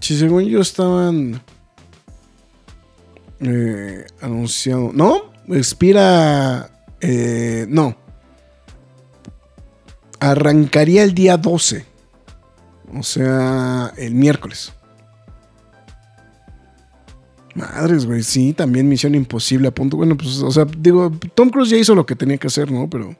si 0.00 0.18
según 0.18 0.44
yo 0.44 0.60
estaban 0.60 1.40
eh, 3.40 4.04
anunciado. 4.20 4.90
No, 4.92 5.32
expira. 5.48 6.70
eh, 7.00 7.66
no. 7.68 7.96
Arrancaría 10.20 11.04
el 11.04 11.14
día 11.14 11.36
12. 11.36 11.84
O 12.94 13.02
sea, 13.02 13.92
el 13.96 14.14
miércoles. 14.14 14.72
Madres, 17.54 18.06
güey. 18.06 18.22
Sí, 18.22 18.52
también 18.52 18.88
Misión 18.88 19.14
Imposible 19.14 19.68
a 19.68 19.70
punto. 19.72 19.96
Bueno, 19.96 20.16
pues, 20.16 20.38
o 20.38 20.50
sea, 20.50 20.64
digo, 20.64 21.12
Tom 21.34 21.50
Cruise 21.50 21.70
ya 21.70 21.76
hizo 21.76 21.94
lo 21.94 22.06
que 22.06 22.16
tenía 22.16 22.38
que 22.38 22.46
hacer, 22.46 22.70
¿no? 22.70 22.88
Pero. 22.88 23.16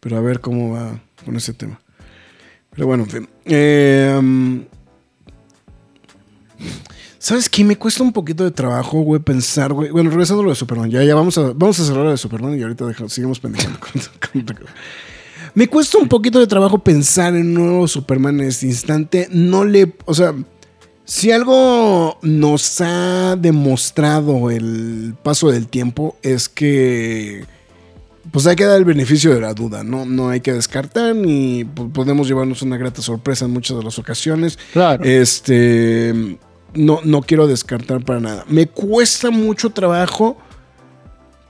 Pero 0.00 0.16
a 0.16 0.20
ver 0.20 0.40
cómo 0.40 0.72
va 0.72 1.00
con 1.24 1.36
ese 1.36 1.52
tema. 1.52 1.80
Pero 2.78 2.86
bueno, 2.86 3.02
en 3.02 3.10
fin. 3.10 3.28
Eh, 3.44 4.14
um, 4.16 4.62
¿Sabes 7.18 7.48
qué? 7.48 7.64
Me 7.64 7.74
cuesta 7.74 8.04
un 8.04 8.12
poquito 8.12 8.44
de 8.44 8.52
trabajo, 8.52 9.00
güey, 9.00 9.20
pensar, 9.20 9.72
güey. 9.72 9.90
Bueno, 9.90 10.10
regresando 10.10 10.42
a 10.42 10.44
lo 10.44 10.50
de 10.50 10.54
Superman. 10.56 10.88
Ya, 10.88 11.02
ya 11.02 11.16
vamos 11.16 11.36
a, 11.38 11.52
vamos 11.56 11.80
a 11.80 11.84
cerrar 11.84 12.04
lo 12.04 12.12
de 12.12 12.16
Superman 12.16 12.56
y 12.56 12.62
ahorita 12.62 12.86
deja- 12.86 13.08
seguimos 13.08 13.40
pendejando. 13.40 13.80
Me 15.54 15.66
cuesta 15.66 15.98
un 15.98 16.08
poquito 16.08 16.38
de 16.38 16.46
trabajo 16.46 16.78
pensar 16.78 17.34
en 17.34 17.48
un 17.48 17.54
nuevo 17.54 17.88
Superman 17.88 18.38
en 18.40 18.46
este 18.46 18.66
instante. 18.66 19.26
No 19.32 19.64
le. 19.64 19.94
O 20.04 20.14
sea, 20.14 20.32
si 21.04 21.32
algo 21.32 22.16
nos 22.22 22.80
ha 22.80 23.34
demostrado 23.34 24.50
el 24.50 25.16
paso 25.24 25.50
del 25.50 25.66
tiempo 25.66 26.16
es 26.22 26.48
que. 26.48 27.44
Pues 28.30 28.46
hay 28.46 28.56
que 28.56 28.64
dar 28.64 28.76
el 28.78 28.84
beneficio 28.84 29.34
de 29.34 29.40
la 29.40 29.54
duda, 29.54 29.82
¿no? 29.84 30.04
No 30.04 30.28
hay 30.28 30.40
que 30.40 30.52
descartar 30.52 31.14
ni 31.16 31.64
podemos 31.64 32.28
llevarnos 32.28 32.62
una 32.62 32.76
grata 32.76 33.00
sorpresa 33.02 33.44
en 33.46 33.52
muchas 33.52 33.76
de 33.78 33.82
las 33.84 33.98
ocasiones. 33.98 34.58
Claro. 34.72 35.02
Este. 35.04 36.38
No, 36.74 37.00
no 37.04 37.22
quiero 37.22 37.46
descartar 37.46 38.04
para 38.04 38.20
nada. 38.20 38.44
Me 38.48 38.66
cuesta 38.66 39.30
mucho 39.30 39.70
trabajo 39.70 40.36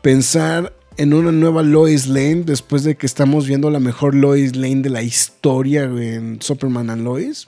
pensar 0.03 0.73
en 0.97 1.15
una 1.15 1.33
nueva 1.33 1.63
Lois 1.63 2.07
Lane 2.09 2.43
después 2.45 2.85
de 2.85 2.97
que 2.97 3.07
estamos 3.07 3.47
viendo 3.47 3.71
la 3.71 3.81
mejor 3.81 4.15
Lois 4.15 4.57
Lane 4.57 4.83
de 4.83 4.91
la 4.91 5.03
historia 5.03 5.85
en 5.85 6.41
Superman 6.41 6.91
and 6.91 7.03
Lois. 7.05 7.47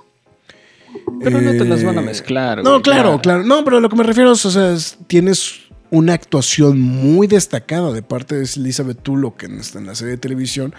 pero 1.22 1.40
no 1.40 1.52
te 1.52 1.64
las 1.64 1.84
van 1.84 1.98
a 1.98 2.00
Eh, 2.00 2.04
mezclar. 2.04 2.64
No, 2.64 2.70
güey, 2.70 2.82
claro, 2.82 3.14
ya. 3.16 3.20
claro. 3.22 3.44
No, 3.44 3.64
pero 3.64 3.76
a 3.76 3.80
lo 3.80 3.88
que 3.88 3.94
me 3.96 4.02
refiero 4.02 4.32
es, 4.32 4.44
o 4.44 4.50
sea, 4.50 4.72
es- 4.72 4.98
tienes 5.06 5.60
una 5.90 6.14
actuación 6.14 6.81
muy 6.81 7.26
destacada 7.26 7.92
de 7.92 8.03
parte 8.03 8.37
de 8.37 8.48
Elizabeth 8.57 9.03
Tulloch 9.03 9.42
en, 9.42 9.59
esta- 9.61 9.79
en 9.79 9.87
la 9.87 9.94
serie 9.94 10.12
de 10.12 10.18
televisión. 10.18 10.74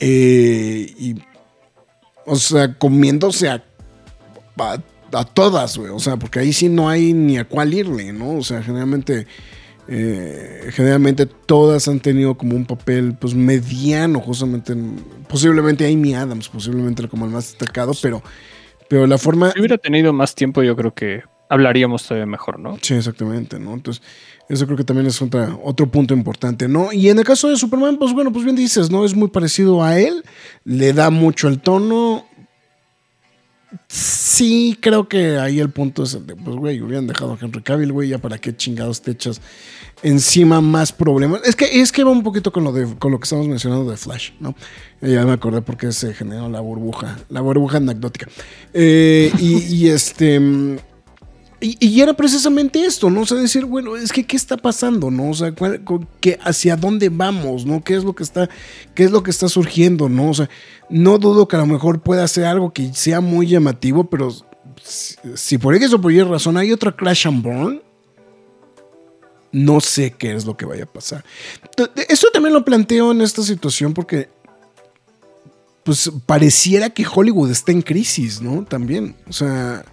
eh, 0.00 0.92
y, 0.98 1.14
o 2.26 2.36
sea, 2.36 2.74
comiéndose 2.78 3.48
a, 3.48 3.62
a, 4.58 5.24
todas, 5.24 5.76
güey. 5.78 5.90
O 5.90 5.98
sea, 5.98 6.16
porque 6.16 6.40
ahí 6.40 6.52
sí 6.52 6.68
no 6.68 6.88
hay 6.88 7.12
ni 7.12 7.38
a 7.38 7.44
cuál 7.44 7.74
irle, 7.74 8.12
¿no? 8.12 8.36
O 8.38 8.42
sea, 8.42 8.62
generalmente... 8.62 9.26
eh, 9.86 10.70
generalmente 10.72 11.26
todas 11.26 11.88
han 11.88 12.00
tenido 12.00 12.36
como 12.38 12.56
un 12.56 12.64
papel 12.64 13.14
pues 13.20 13.34
mediano 13.34 14.18
justamente 14.20 14.72
en- 14.72 14.96
posiblemente 15.28 15.86
Amy 15.92 16.14
Adams 16.14 16.48
posiblemente 16.48 17.06
como 17.06 17.26
el 17.26 17.30
más 17.32 17.50
destacado 17.50 17.92
pero 18.00 18.22
pero 18.88 19.06
la 19.06 19.18
forma 19.18 19.50
Si 19.52 19.58
hubiera 19.58 19.76
tenido 19.76 20.14
más 20.14 20.34
tiempo, 20.34 20.62
yo 20.62 20.74
creo 20.74 20.94
que 20.94 21.22
hablaríamos 21.48 22.02
todavía 22.04 22.26
mejor, 22.26 22.58
¿no? 22.58 22.78
Sí, 22.80 22.94
exactamente, 22.94 23.58
¿no? 23.58 23.74
Entonces, 23.74 24.02
eso 24.48 24.66
creo 24.66 24.76
que 24.76 24.84
también 24.84 25.06
es 25.06 25.20
otro 25.22 25.90
punto 25.90 26.14
importante, 26.14 26.68
¿no? 26.68 26.92
Y 26.92 27.08
en 27.08 27.18
el 27.18 27.24
caso 27.24 27.48
de 27.48 27.56
Superman, 27.56 27.96
pues 27.98 28.12
bueno, 28.12 28.32
pues 28.32 28.44
bien 28.44 28.56
dices, 28.56 28.90
¿no? 28.90 29.04
Es 29.04 29.14
muy 29.14 29.28
parecido 29.28 29.82
a 29.82 29.98
él, 29.98 30.24
le 30.64 30.92
da 30.92 31.10
mucho 31.10 31.48
el 31.48 31.60
tono. 31.60 32.26
Sí, 33.88 34.78
creo 34.80 35.08
que 35.08 35.36
ahí 35.38 35.58
el 35.58 35.70
punto 35.70 36.04
es 36.04 36.14
el 36.14 36.26
de, 36.26 36.36
pues, 36.36 36.56
güey, 36.56 36.80
hubieran 36.80 37.06
dejado 37.06 37.32
a 37.32 37.38
Henry 37.40 37.62
Cavill, 37.62 37.92
güey, 37.92 38.08
ya 38.08 38.18
para 38.18 38.38
qué 38.38 38.54
chingados 38.54 39.02
te 39.02 39.10
echas 39.10 39.40
encima 40.02 40.60
más 40.60 40.92
problemas. 40.92 41.40
Es 41.44 41.56
que, 41.56 41.80
es 41.80 41.90
que 41.90 42.04
va 42.04 42.10
un 42.10 42.22
poquito 42.22 42.52
con 42.52 42.62
lo, 42.62 42.72
de, 42.72 42.86
con 42.98 43.10
lo 43.10 43.18
que 43.18 43.24
estamos 43.24 43.48
mencionando 43.48 43.90
de 43.90 43.96
Flash, 43.96 44.30
¿no? 44.38 44.54
Eh, 45.00 45.12
Ya 45.12 45.24
me 45.24 45.32
acordé 45.32 45.60
porque 45.62 45.90
se 45.92 46.14
generó 46.14 46.48
la 46.48 46.60
burbuja, 46.60 47.18
la 47.30 47.40
burbuja 47.40 47.78
anecdótica. 47.78 48.28
Eh, 48.72 49.32
y, 49.38 49.74
y 49.74 49.88
este... 49.88 50.40
y, 51.60 52.00
era 52.00 52.12
precisamente 52.14 52.84
esto, 52.84 53.08
¿no? 53.10 53.22
O 53.22 53.26
sea, 53.26 53.38
decir, 53.38 53.64
bueno, 53.64 53.96
es 53.96 54.12
que 54.12 54.24
¿qué 54.24 54.36
está 54.36 54.56
pasando, 54.56 55.10
no? 55.10 55.30
O 55.30 55.34
sea, 55.34 55.52
¿cuál- 55.52 55.82
¿hacia 56.42 56.76
dónde 56.76 57.08
vamos, 57.08 57.64
no? 57.64 57.82
¿Qué 57.82 57.94
es 57.94 58.04
lo 58.04 58.14
que 58.14 58.22
está, 58.22 58.48
qué 58.94 59.04
es 59.04 59.10
lo 59.10 59.22
que 59.22 59.30
está 59.30 59.48
surgiendo, 59.48 60.08
no? 60.08 60.30
O 60.30 60.34
sea, 60.34 60.50
no 60.90 61.18
dudo 61.18 61.48
que 61.48 61.56
a 61.56 61.60
lo 61.60 61.66
mejor 61.66 62.00
pueda 62.00 62.26
ser 62.28 62.44
algo 62.44 62.72
que 62.72 62.92
sea 62.92 63.20
muy 63.20 63.46
llamativo, 63.46 64.04
pero 64.04 64.34
si, 64.82 65.58
por 65.58 65.74
X 65.74 65.92
o 65.94 66.00
por 66.00 66.12
Y 66.12 66.22
razón 66.22 66.56
hay 66.56 66.72
otra 66.72 66.94
Crash 66.94 67.26
and 67.26 67.42
Burn, 67.42 67.82
no 69.52 69.80
sé 69.80 70.10
qué 70.10 70.34
es 70.34 70.44
lo 70.44 70.56
que 70.56 70.66
vaya 70.66 70.84
a 70.84 70.92
pasar. 70.92 71.24
Esto 72.08 72.28
también 72.32 72.52
lo 72.52 72.64
planteo 72.64 73.12
en 73.12 73.20
esta 73.20 73.42
situación 73.42 73.94
porque 73.94 74.28
pues 75.84 76.10
pareciera 76.26 76.90
que 76.90 77.06
Hollywood 77.06 77.50
está 77.50 77.70
en 77.70 77.82
crisis, 77.82 78.40
¿no? 78.40 78.64
También, 78.64 79.14
o 79.28 79.32
sea, 79.32 79.84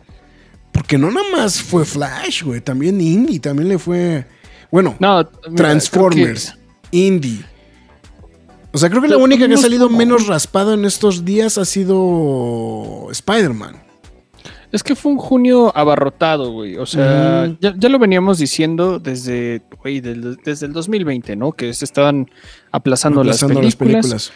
porque 0.71 0.97
no 0.97 1.11
nada 1.11 1.25
más 1.31 1.61
fue 1.61 1.85
Flash, 1.85 2.43
güey, 2.43 2.61
también 2.61 2.99
Indy, 3.01 3.39
también 3.39 3.69
le 3.69 3.77
fue, 3.79 4.25
bueno, 4.71 4.95
No, 4.99 5.27
mira, 5.49 5.55
Transformers, 5.55 6.51
creo 6.51 6.61
Indy. 6.91 7.43
O 8.73 8.77
sea, 8.77 8.89
creo 8.89 9.01
que 9.01 9.09
la 9.09 9.17
única 9.17 9.47
que 9.47 9.53
ha 9.55 9.57
salido 9.57 9.89
menos 9.89 10.27
raspado 10.27 10.73
en 10.73 10.85
estos 10.85 11.25
días 11.25 11.57
ha 11.57 11.65
sido 11.65 13.07
Spider-Man. 13.11 13.73
que- 13.75 13.81
Es 14.71 14.83
que 14.83 14.95
fue 14.95 15.11
un 15.11 15.17
junio 15.17 15.73
abarrotado, 15.75 16.53
güey. 16.53 16.77
O 16.77 16.85
sea, 16.85 17.53
ya, 17.59 17.73
ya 17.77 17.89
lo 17.89 17.99
veníamos 17.99 18.37
diciendo 18.37 18.99
desde, 18.99 19.61
güey, 19.81 19.99
del- 19.99 20.37
desde 20.45 20.65
el 20.67 20.71
2020, 20.71 21.35
¿no? 21.35 21.51
Que 21.51 21.73
se 21.73 21.83
estaban 21.83 22.29
aplazando, 22.71 23.19
Aplazando 23.19 23.61
las, 23.61 23.75
películas, 23.75 24.31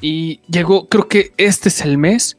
Y 0.00 0.40
llegó, 0.48 0.88
creo 0.88 1.06
que 1.06 1.32
este 1.36 1.68
es 1.68 1.80
el 1.82 1.96
mes 1.98 2.36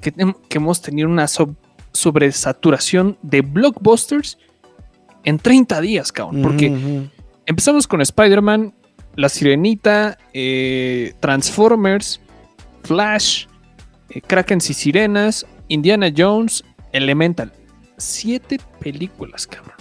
que, 0.00 0.12
que 0.12 0.58
hemos 0.58 0.80
tenido 0.80 1.08
una 1.08 1.26
sob- 1.26 1.56
sobresaturación 1.96 3.18
de 3.22 3.40
blockbusters 3.40 4.38
en 5.24 5.38
30 5.38 5.80
días, 5.80 6.12
cabrón. 6.12 6.42
Porque 6.42 7.08
empezamos 7.46 7.86
con 7.86 8.00
Spider-Man, 8.00 8.74
La 9.16 9.28
Sirenita, 9.28 10.18
eh, 10.32 11.14
Transformers, 11.20 12.20
Flash, 12.84 13.46
eh, 14.10 14.20
Kraken 14.20 14.58
y 14.58 14.74
Sirenas, 14.74 15.46
Indiana 15.68 16.12
Jones, 16.16 16.64
Elemental. 16.92 17.52
Siete 17.96 18.58
películas, 18.78 19.46
cabrón. 19.46 19.74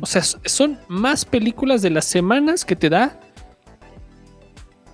O 0.00 0.06
sea, 0.06 0.22
son 0.22 0.78
más 0.88 1.24
películas 1.24 1.80
de 1.80 1.90
las 1.90 2.04
semanas 2.04 2.64
que 2.64 2.74
te 2.76 2.90
da 2.90 3.18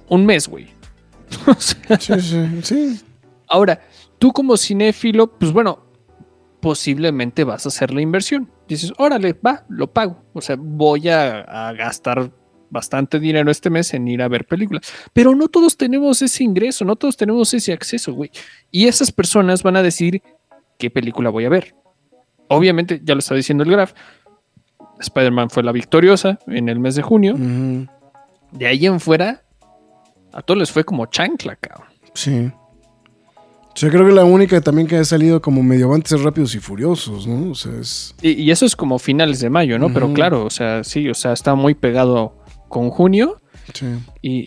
un 0.08 0.26
mes, 0.26 0.46
güey. 0.48 0.68
O 1.46 1.54
sea, 1.54 1.98
Sí, 1.98 2.20
sí, 2.20 2.62
sí. 2.62 3.00
Ahora, 3.48 3.80
tú 4.20 4.32
como 4.32 4.56
cinéfilo, 4.56 5.26
pues 5.38 5.52
bueno, 5.52 5.80
posiblemente 6.60 7.42
vas 7.42 7.66
a 7.66 7.70
hacer 7.70 7.92
la 7.92 8.02
inversión. 8.02 8.48
Dices, 8.68 8.92
órale, 8.98 9.32
va, 9.32 9.64
lo 9.68 9.92
pago. 9.92 10.22
O 10.32 10.40
sea, 10.40 10.56
voy 10.56 11.08
a, 11.08 11.40
a 11.40 11.72
gastar 11.72 12.30
bastante 12.68 13.18
dinero 13.18 13.50
este 13.50 13.70
mes 13.70 13.92
en 13.94 14.06
ir 14.06 14.22
a 14.22 14.28
ver 14.28 14.46
películas. 14.46 14.82
Pero 15.12 15.34
no 15.34 15.48
todos 15.48 15.76
tenemos 15.76 16.22
ese 16.22 16.44
ingreso, 16.44 16.84
no 16.84 16.94
todos 16.94 17.16
tenemos 17.16 17.52
ese 17.54 17.72
acceso, 17.72 18.12
güey. 18.12 18.30
Y 18.70 18.86
esas 18.86 19.10
personas 19.10 19.62
van 19.64 19.76
a 19.76 19.82
decidir 19.82 20.22
qué 20.78 20.90
película 20.90 21.30
voy 21.30 21.46
a 21.46 21.48
ver. 21.48 21.74
Obviamente, 22.48 23.00
ya 23.02 23.14
lo 23.14 23.20
está 23.20 23.34
diciendo 23.34 23.64
el 23.64 23.70
Graf, 23.70 23.94
Spider-Man 25.00 25.50
fue 25.50 25.62
la 25.62 25.72
victoriosa 25.72 26.38
en 26.46 26.68
el 26.68 26.78
mes 26.78 26.94
de 26.94 27.02
junio. 27.02 27.36
De 28.52 28.66
ahí 28.66 28.86
en 28.86 29.00
fuera, 29.00 29.42
a 30.32 30.42
todos 30.42 30.58
les 30.58 30.70
fue 30.70 30.84
como 30.84 31.06
chancla, 31.06 31.56
cabrón. 31.56 31.88
Sí. 32.14 32.52
Yo 33.74 33.88
creo 33.88 34.06
que 34.06 34.12
la 34.12 34.24
única 34.24 34.60
también 34.60 34.86
que 34.88 34.96
ha 34.96 35.04
salido 35.04 35.40
como 35.40 35.62
medio 35.62 35.86
avantes 35.86 36.12
es 36.12 36.22
Rápidos 36.22 36.54
y 36.54 36.58
Furiosos, 36.60 37.26
¿no? 37.26 37.52
O 37.52 37.54
sea, 37.54 37.72
es... 37.80 38.14
Y, 38.20 38.32
y 38.32 38.50
eso 38.50 38.66
es 38.66 38.74
como 38.76 38.98
finales 38.98 39.40
de 39.40 39.48
mayo, 39.48 39.78
¿no? 39.78 39.92
Pero 39.92 40.12
claro, 40.12 40.44
o 40.44 40.50
sea, 40.50 40.82
sí, 40.84 41.08
o 41.08 41.14
sea, 41.14 41.32
está 41.32 41.54
muy 41.54 41.74
pegado 41.74 42.36
con 42.68 42.90
junio. 42.90 43.36
Sí. 43.72 43.86
Y, 44.20 44.44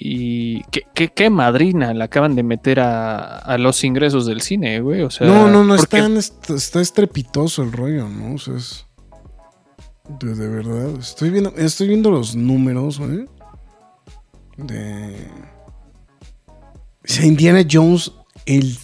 y 0.58 0.64
¿qué, 0.72 0.82
qué, 0.94 1.08
qué 1.08 1.30
madrina 1.30 1.94
le 1.94 2.04
acaban 2.04 2.36
de 2.36 2.44
meter 2.44 2.82
a, 2.82 3.38
a 3.38 3.58
los 3.58 3.82
ingresos 3.86 4.26
del 4.26 4.42
cine, 4.42 4.82
güey. 4.82 5.02
O 5.02 5.10
sea, 5.10 5.26
no, 5.26 5.48
no, 5.50 5.64
no, 5.64 5.78
porque- 5.78 5.98
está, 6.00 6.20
está, 6.20 6.54
está 6.56 6.82
estrepitoso 6.82 7.64
el 7.64 7.72
rollo, 7.72 8.10
¿no? 8.10 8.36
O 8.36 8.38
sea, 8.38 8.56
es. 8.56 8.86
De, 10.20 10.36
de 10.36 10.48
verdad. 10.50 10.90
Estoy 11.00 11.30
viendo, 11.30 11.54
estoy 11.56 11.88
viendo 11.88 12.12
los 12.12 12.36
números, 12.36 13.00
güey. 13.00 13.26
De. 14.58 15.16
O 16.48 17.06
sea, 17.06 17.26
Indiana 17.26 17.66
Jones, 17.70 18.12
el. 18.46 18.78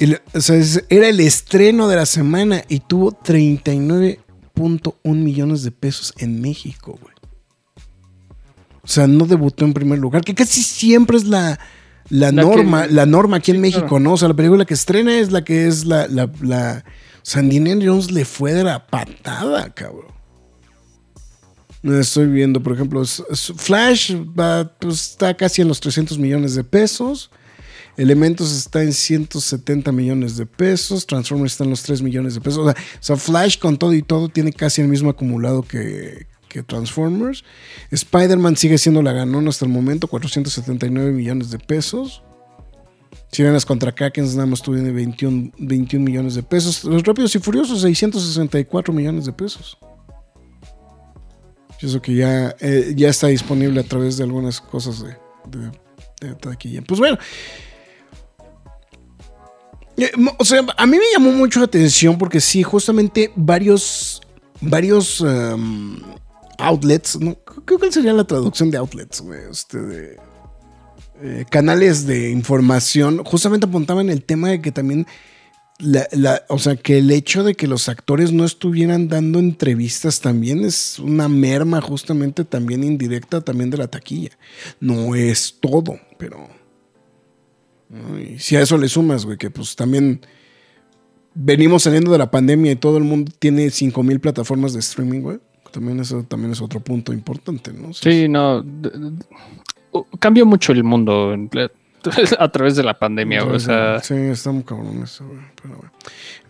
El- 0.00 0.20
o 0.34 0.40
sea, 0.40 0.56
es- 0.56 0.84
era 0.88 1.08
el 1.08 1.20
estreno 1.20 1.88
de 1.88 1.96
la 1.96 2.06
semana 2.06 2.64
y 2.68 2.80
tuvo 2.80 3.12
39.1 3.12 5.22
millones 5.22 5.62
de 5.62 5.70
pesos 5.70 6.12
en 6.18 6.40
México, 6.40 6.98
güey. 7.00 7.14
O 8.82 8.88
sea, 8.88 9.06
no 9.06 9.26
debutó 9.26 9.64
en 9.64 9.72
primer 9.74 9.98
lugar, 9.98 10.24
que 10.24 10.34
casi 10.34 10.62
siempre 10.62 11.16
es 11.16 11.24
la, 11.24 11.60
la, 12.08 12.32
La 12.32 12.42
que- 12.42 12.48
norma, 12.48 12.86
la 12.86 13.06
norma 13.06 13.36
aquí 13.36 13.50
en 13.52 13.58
Sí, 13.58 13.62
México, 13.62 13.86
claro. 13.86 14.00
¿no? 14.00 14.12
O 14.14 14.16
sea, 14.16 14.28
la 14.28 14.34
película 14.34 14.64
que 14.64 14.74
estrena 14.74 15.18
es 15.18 15.30
la 15.30 15.44
que 15.44 15.68
es 15.68 15.84
la. 15.84 16.08
la, 16.08 16.30
la 16.40 16.84
o 17.16 17.20
sea, 17.22 17.42
Indiana 17.42 17.84
Jones 17.84 18.10
le 18.10 18.24
fue 18.24 18.54
de 18.54 18.64
la 18.64 18.86
patada, 18.86 19.72
cabrón. 19.74 20.10
Estoy 21.82 22.26
viendo, 22.26 22.62
por 22.62 22.72
ejemplo, 22.74 23.02
Flash 23.04 24.14
va, 24.38 24.70
pues, 24.80 25.10
está 25.12 25.34
casi 25.34 25.62
en 25.62 25.68
los 25.68 25.80
300 25.80 26.18
millones 26.18 26.54
de 26.54 26.64
pesos. 26.64 27.30
Elementos 28.00 28.50
está 28.50 28.82
en 28.82 28.94
170 28.94 29.92
millones 29.92 30.38
de 30.38 30.46
pesos. 30.46 31.06
Transformers 31.06 31.52
está 31.52 31.64
en 31.64 31.70
los 31.70 31.82
3 31.82 32.00
millones 32.00 32.32
de 32.32 32.40
pesos. 32.40 32.66
O 32.66 32.74
sea, 32.98 33.16
Flash 33.18 33.58
con 33.58 33.76
todo 33.76 33.92
y 33.92 34.00
todo 34.00 34.30
tiene 34.30 34.54
casi 34.54 34.80
el 34.80 34.88
mismo 34.88 35.10
acumulado 35.10 35.60
que, 35.60 36.26
Transformers. 36.66 37.44
Spider-Man 37.90 38.56
sigue 38.56 38.78
siendo 38.78 39.02
la 39.02 39.12
ganona 39.12 39.50
hasta 39.50 39.66
el 39.66 39.70
momento, 39.70 40.08
479 40.08 41.12
millones 41.12 41.50
de 41.50 41.58
pesos. 41.58 42.22
Sirenas 43.30 43.66
contra 43.66 43.92
Krakens 43.92 44.34
nada 44.34 44.46
más 44.46 44.62
tuvieron 44.62 44.94
21, 44.94 45.52
21 45.58 46.02
millones 46.02 46.34
de 46.36 46.42
pesos. 46.42 46.84
Los 46.84 47.02
Rápidos 47.02 47.34
y 47.36 47.38
Furiosos, 47.38 47.82
664 47.82 48.94
millones 48.94 49.26
de 49.26 49.32
pesos. 49.34 49.76
Eso 51.78 52.00
que 52.00 52.14
ya, 52.14 52.56
eh, 52.60 52.94
ya 52.96 53.10
está 53.10 53.26
disponible 53.26 53.78
a 53.78 53.84
través 53.84 54.16
de 54.16 54.24
algunas 54.24 54.58
cosas 54.58 55.02
de, 55.02 55.10
de, 55.50 55.70
de 56.26 56.34
taquilla. 56.36 56.80
Pues 56.80 56.98
bueno. 56.98 57.18
Eh, 60.00 60.10
O 60.38 60.44
sea, 60.44 60.64
a 60.76 60.86
mí 60.86 60.96
me 60.96 61.04
llamó 61.12 61.30
mucho 61.32 61.60
la 61.60 61.66
atención 61.66 62.16
porque 62.16 62.40
sí, 62.40 62.62
justamente 62.62 63.30
varios, 63.36 64.22
varios 64.60 65.20
um, 65.20 66.00
outlets, 66.58 67.18
¿no? 67.20 67.36
Creo 67.64 67.78
que 67.78 67.92
sería 67.92 68.12
la 68.12 68.24
traducción 68.24 68.70
de 68.70 68.78
outlets, 68.78 69.20
güey, 69.20 69.40
este, 69.50 69.78
de, 69.78 70.16
eh, 71.22 71.44
canales 71.50 72.06
de 72.06 72.30
información, 72.30 73.22
justamente 73.24 73.66
apuntaban 73.66 74.08
el 74.08 74.24
tema 74.24 74.48
de 74.48 74.62
que 74.62 74.72
también, 74.72 75.06
o 76.48 76.58
sea, 76.58 76.76
que 76.76 76.98
el 76.98 77.10
hecho 77.10 77.44
de 77.44 77.54
que 77.54 77.66
los 77.66 77.90
actores 77.90 78.32
no 78.32 78.46
estuvieran 78.46 79.08
dando 79.08 79.38
entrevistas 79.38 80.20
también 80.20 80.64
es 80.64 80.98
una 80.98 81.28
merma 81.28 81.82
justamente 81.82 82.44
también 82.44 82.84
indirecta 82.84 83.42
también 83.42 83.68
de 83.68 83.76
la 83.76 83.88
taquilla. 83.88 84.30
No 84.80 85.14
es 85.14 85.56
todo, 85.60 85.98
pero... 86.18 86.59
¿no? 87.90 88.18
Y 88.18 88.38
si 88.38 88.56
a 88.56 88.60
eso 88.62 88.78
le 88.78 88.88
sumas, 88.88 89.24
güey, 89.26 89.36
que 89.36 89.50
pues 89.50 89.76
también 89.76 90.20
venimos 91.34 91.82
saliendo 91.82 92.10
de 92.12 92.18
la 92.18 92.30
pandemia 92.30 92.72
y 92.72 92.76
todo 92.76 92.96
el 92.98 93.04
mundo 93.04 93.32
tiene 93.38 93.70
5000 93.70 94.20
plataformas 94.20 94.72
de 94.72 94.80
streaming, 94.80 95.20
güey. 95.20 95.38
También 95.70 96.00
eso 96.00 96.24
también 96.24 96.52
es 96.52 96.60
otro 96.60 96.80
punto 96.80 97.12
importante, 97.12 97.72
¿no? 97.72 97.88
O 97.90 97.92
sea, 97.92 98.10
Sí, 98.10 98.28
no. 98.28 98.64
cambió 100.18 100.44
mucho 100.44 100.72
el 100.72 100.82
mundo 100.82 101.34
a 102.38 102.48
través 102.50 102.76
de 102.76 102.82
la 102.82 102.98
pandemia, 102.98 103.42
güey, 103.42 103.56
o 103.56 103.60
sea. 103.60 104.00
Sí, 104.00 104.14
está 104.14 104.50
muy 104.50 104.64
cabrón 104.64 105.02
eso, 105.02 105.26
güey, 105.26 105.38
pero 105.60 105.76
bueno. 105.76 105.92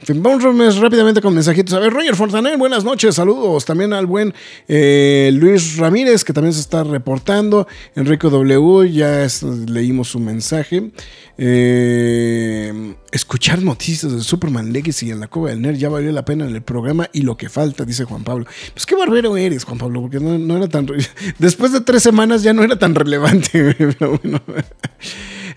En 0.00 0.06
fin, 0.06 0.22
vamos 0.22 0.78
rápidamente 0.78 1.20
con 1.20 1.34
mensajitos. 1.34 1.74
A 1.74 1.78
ver, 1.78 1.92
Roger 1.92 2.16
Fontaner, 2.16 2.56
buenas 2.56 2.84
noches, 2.84 3.16
saludos. 3.16 3.66
También 3.66 3.92
al 3.92 4.06
buen 4.06 4.32
eh, 4.66 5.30
Luis 5.34 5.76
Ramírez, 5.76 6.24
que 6.24 6.32
también 6.32 6.54
se 6.54 6.60
está 6.60 6.84
reportando. 6.84 7.68
Enrico 7.94 8.30
W, 8.30 8.90
ya 8.90 9.26
leímos 9.66 10.08
su 10.08 10.18
mensaje. 10.18 10.90
Eh, 11.36 12.94
escuchar 13.12 13.60
noticias 13.60 14.10
de 14.10 14.22
Superman 14.22 14.72
Legacy 14.72 15.10
en 15.10 15.20
la 15.20 15.28
Cueva 15.28 15.50
del 15.50 15.60
Nerd 15.60 15.76
ya 15.76 15.90
valió 15.90 16.12
la 16.12 16.24
pena 16.24 16.46
en 16.46 16.54
el 16.54 16.62
programa 16.62 17.10
y 17.12 17.20
lo 17.20 17.36
que 17.36 17.50
falta, 17.50 17.84
dice 17.84 18.04
Juan 18.04 18.24
Pablo. 18.24 18.46
Pues 18.72 18.86
qué 18.86 18.94
barbero 18.94 19.36
eres, 19.36 19.64
Juan 19.64 19.76
Pablo, 19.76 20.00
porque 20.00 20.18
no, 20.18 20.56
era 20.56 20.68
tan. 20.68 20.86
Después 21.38 21.72
de 21.72 21.82
tres 21.82 22.02
semanas 22.02 22.42
ya 22.42 22.54
no 22.54 22.62
era 22.62 22.78
tan 22.78 22.94
relevante, 22.94 23.74
pero 23.78 24.18
bueno. 24.18 24.40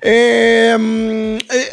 Mm, 0.05 1.37
eh, 1.49 1.69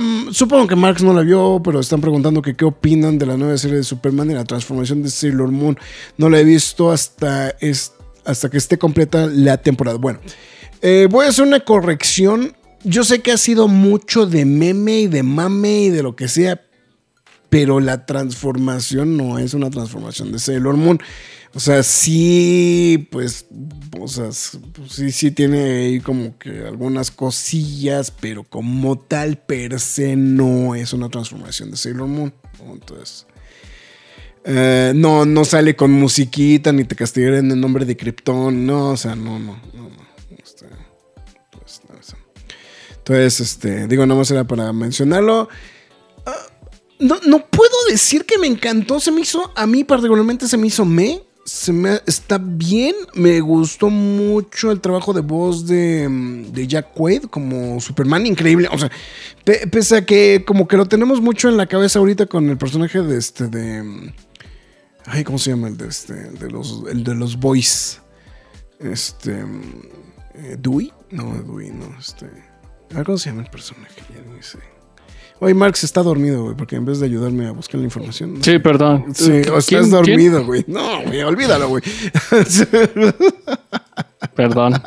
mm, 0.00 0.30
supongo 0.32 0.66
que 0.66 0.74
Marx 0.74 1.02
no 1.02 1.12
la 1.12 1.20
vio, 1.20 1.60
pero 1.62 1.80
están 1.80 2.00
preguntando 2.00 2.40
que 2.40 2.56
qué 2.56 2.64
opinan 2.64 3.18
de 3.18 3.26
la 3.26 3.36
nueva 3.36 3.58
serie 3.58 3.76
de 3.76 3.84
Superman 3.84 4.30
y 4.30 4.34
la 4.34 4.44
transformación 4.44 5.02
de 5.02 5.10
Sailor 5.10 5.50
Moon. 5.50 5.78
No 6.16 6.30
la 6.30 6.40
he 6.40 6.44
visto 6.44 6.90
hasta, 6.90 7.54
hasta 8.24 8.48
que 8.48 8.56
esté 8.56 8.78
completa 8.78 9.26
la 9.26 9.58
temporada. 9.58 9.98
Bueno, 9.98 10.20
eh, 10.80 11.08
voy 11.10 11.26
a 11.26 11.28
hacer 11.28 11.46
una 11.46 11.60
corrección. 11.60 12.56
Yo 12.84 13.04
sé 13.04 13.20
que 13.20 13.32
ha 13.32 13.36
sido 13.36 13.68
mucho 13.68 14.24
de 14.24 14.46
meme 14.46 15.00
y 15.00 15.06
de 15.06 15.22
mame 15.22 15.82
y 15.82 15.90
de 15.90 16.02
lo 16.02 16.16
que 16.16 16.28
sea, 16.28 16.62
pero 17.50 17.80
la 17.80 18.06
transformación 18.06 19.18
no 19.18 19.38
es 19.38 19.52
una 19.52 19.68
transformación 19.68 20.32
de 20.32 20.38
Sailor 20.38 20.78
Moon. 20.78 21.00
O 21.54 21.60
sea, 21.60 21.82
sí, 21.82 23.08
pues, 23.10 23.46
o 24.00 24.08
sea, 24.08 24.32
sí, 24.32 25.12
sí 25.12 25.30
tiene 25.32 25.84
ahí 25.84 26.00
como 26.00 26.38
que 26.38 26.64
algunas 26.66 27.10
cosillas, 27.10 28.10
pero 28.10 28.42
como 28.44 28.98
tal 28.98 29.36
per 29.36 29.78
se 29.78 30.16
no 30.16 30.74
es 30.74 30.94
una 30.94 31.10
transformación 31.10 31.70
de 31.70 31.76
Sailor 31.76 32.08
Moon. 32.08 32.32
Entonces, 32.72 33.26
eh, 34.44 34.92
no, 34.94 35.26
no 35.26 35.44
sale 35.44 35.76
con 35.76 35.92
musiquita 35.92 36.72
ni 36.72 36.84
te 36.84 36.96
castigarán 36.96 37.44
en 37.44 37.50
el 37.50 37.60
nombre 37.60 37.84
de 37.84 37.98
Krypton, 37.98 38.64
no, 38.64 38.90
o 38.90 38.96
sea, 38.96 39.14
no, 39.14 39.38
no, 39.38 39.60
no, 39.74 39.90
no. 39.90 40.06
Este, 40.42 40.66
pues, 41.50 41.82
no, 41.86 42.00
eso. 42.00 42.16
Entonces, 42.96 43.40
este, 43.40 43.86
digo, 43.88 44.06
nada 44.06 44.18
más 44.18 44.30
era 44.30 44.44
para 44.44 44.72
mencionarlo. 44.72 45.50
Ah, 46.24 46.34
No, 46.98 47.18
no 47.26 47.46
puedo 47.46 47.74
decir 47.90 48.24
que 48.24 48.38
me 48.38 48.46
encantó. 48.46 49.00
Se 49.00 49.10
me 49.12 49.20
hizo, 49.20 49.52
a 49.54 49.66
mí 49.66 49.84
particularmente 49.84 50.48
se 50.48 50.56
me 50.56 50.68
hizo 50.68 50.86
me. 50.86 51.20
Se 51.44 51.72
me 51.72 52.00
está 52.06 52.38
bien. 52.38 52.94
Me 53.14 53.40
gustó 53.40 53.90
mucho 53.90 54.70
el 54.70 54.80
trabajo 54.80 55.12
de 55.12 55.22
voz 55.22 55.66
de, 55.66 56.08
mm, 56.08 56.52
de 56.52 56.66
Jack 56.68 56.92
Quaid 56.94 57.24
como 57.24 57.80
Superman. 57.80 58.26
Increíble. 58.26 58.68
O 58.70 58.78
sea, 58.78 58.90
pe- 59.44 59.66
pese 59.66 59.96
a 59.96 60.06
que 60.06 60.44
como 60.46 60.68
que 60.68 60.76
lo 60.76 60.86
tenemos 60.86 61.20
mucho 61.20 61.48
en 61.48 61.56
la 61.56 61.66
cabeza 61.66 61.98
ahorita 61.98 62.26
con 62.26 62.48
el 62.48 62.58
personaje 62.58 63.02
de 63.02 63.18
este 63.18 63.48
de. 63.48 63.82
mm, 63.82 64.12
Ay, 65.06 65.24
¿cómo 65.24 65.36
se 65.38 65.50
llama? 65.50 65.66
El 65.68 65.76
de 65.76 65.88
este. 65.88 66.14
de 66.14 66.48
los. 66.50 66.84
El 66.88 67.02
de 67.02 67.14
los 67.16 67.36
boys. 67.38 68.00
Este. 68.78 69.44
mm, 69.44 69.82
eh, 70.34 70.56
Dewey. 70.60 70.92
No, 71.10 71.24
Dewey, 71.42 71.70
no. 71.70 71.92
Este. 71.98 72.26
¿Cómo 73.04 73.18
se 73.18 73.30
llama 73.30 73.42
el 73.42 73.50
personaje? 73.50 74.00
Ya 74.14 74.22
ni 74.32 74.42
sé. 74.42 74.58
Hoy 75.44 75.54
Marx 75.54 75.82
está 75.82 76.04
dormido, 76.04 76.44
güey, 76.44 76.56
porque 76.56 76.76
en 76.76 76.84
vez 76.84 77.00
de 77.00 77.06
ayudarme 77.06 77.48
a 77.48 77.50
buscar 77.50 77.80
la 77.80 77.84
información. 77.84 78.38
Sí, 78.44 78.60
perdón. 78.60 79.06
Sí, 79.12 79.40
o 79.40 79.58
¿Quién- 79.58 79.58
estás 79.58 79.90
dormido, 79.90 80.44
güey. 80.46 80.64
No, 80.68 81.02
güey, 81.02 81.20
olvídalo, 81.22 81.68
güey. 81.68 81.82
Perdón. 84.36 84.80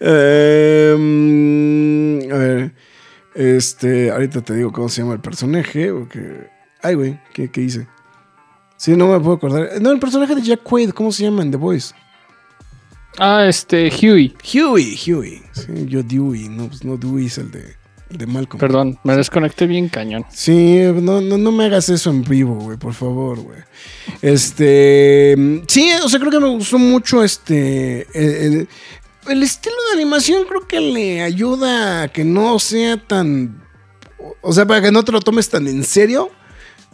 Eh, 0.00 0.96
mm, 0.98 2.32
a 2.32 2.36
ver. 2.38 2.74
Este, 3.34 4.10
ahorita 4.10 4.40
te 4.40 4.54
digo 4.54 4.72
cómo 4.72 4.88
se 4.88 5.02
llama 5.02 5.12
el 5.12 5.20
personaje. 5.20 5.92
Porque. 5.92 6.48
Ay, 6.82 6.94
güey, 6.94 7.20
¿qué, 7.34 7.50
¿qué 7.50 7.60
hice? 7.60 7.86
Sí, 8.78 8.96
no 8.96 9.06
me 9.08 9.20
puedo 9.20 9.36
acordar. 9.36 9.82
No, 9.82 9.92
el 9.92 10.00
personaje 10.00 10.34
de 10.34 10.40
Jack 10.40 10.62
Quaid, 10.62 10.92
¿cómo 10.92 11.12
se 11.12 11.24
llama 11.24 11.42
en 11.42 11.50
The 11.50 11.58
Voice? 11.58 11.94
Ah, 13.18 13.44
este, 13.46 13.90
Huey. 13.90 14.34
Huey, 14.54 14.96
Huey. 15.06 15.42
Sí, 15.52 15.66
yo 15.88 16.02
Dewey, 16.02 16.48
no, 16.48 16.68
pues 16.68 16.86
no 16.86 16.96
Dewey 16.96 17.26
es 17.26 17.36
el 17.36 17.50
de, 17.50 17.74
de 18.10 18.26
Malcolm. 18.26 18.58
Perdón, 18.60 18.98
me 19.04 19.16
desconecté 19.16 19.66
bien 19.66 19.88
cañón. 19.88 20.24
Sí, 20.30 20.80
no, 20.94 21.20
no, 21.20 21.38
no 21.38 21.52
me 21.52 21.64
hagas 21.66 21.88
eso 21.88 22.10
en 22.10 22.22
vivo, 22.24 22.54
güey, 22.56 22.76
por 22.76 22.92
favor, 22.94 23.40
güey. 23.40 23.58
Este. 24.22 25.34
Sí, 25.68 25.90
o 26.02 26.08
sea, 26.08 26.18
creo 26.20 26.30
que 26.32 26.40
me 26.40 26.48
gustó 26.48 26.78
mucho 26.78 27.22
este. 27.22 28.06
El, 28.14 28.52
el- 28.54 28.68
el 29.28 29.42
estilo 29.42 29.74
de 29.92 30.00
animación 30.00 30.44
creo 30.48 30.66
que 30.66 30.80
le 30.80 31.20
ayuda 31.22 32.02
a 32.02 32.08
que 32.08 32.24
no 32.24 32.58
sea 32.58 32.96
tan. 32.96 33.62
O 34.40 34.52
sea, 34.52 34.66
para 34.66 34.80
que 34.80 34.90
no 34.90 35.04
te 35.04 35.12
lo 35.12 35.20
tomes 35.20 35.48
tan 35.48 35.66
en 35.68 35.84
serio. 35.84 36.30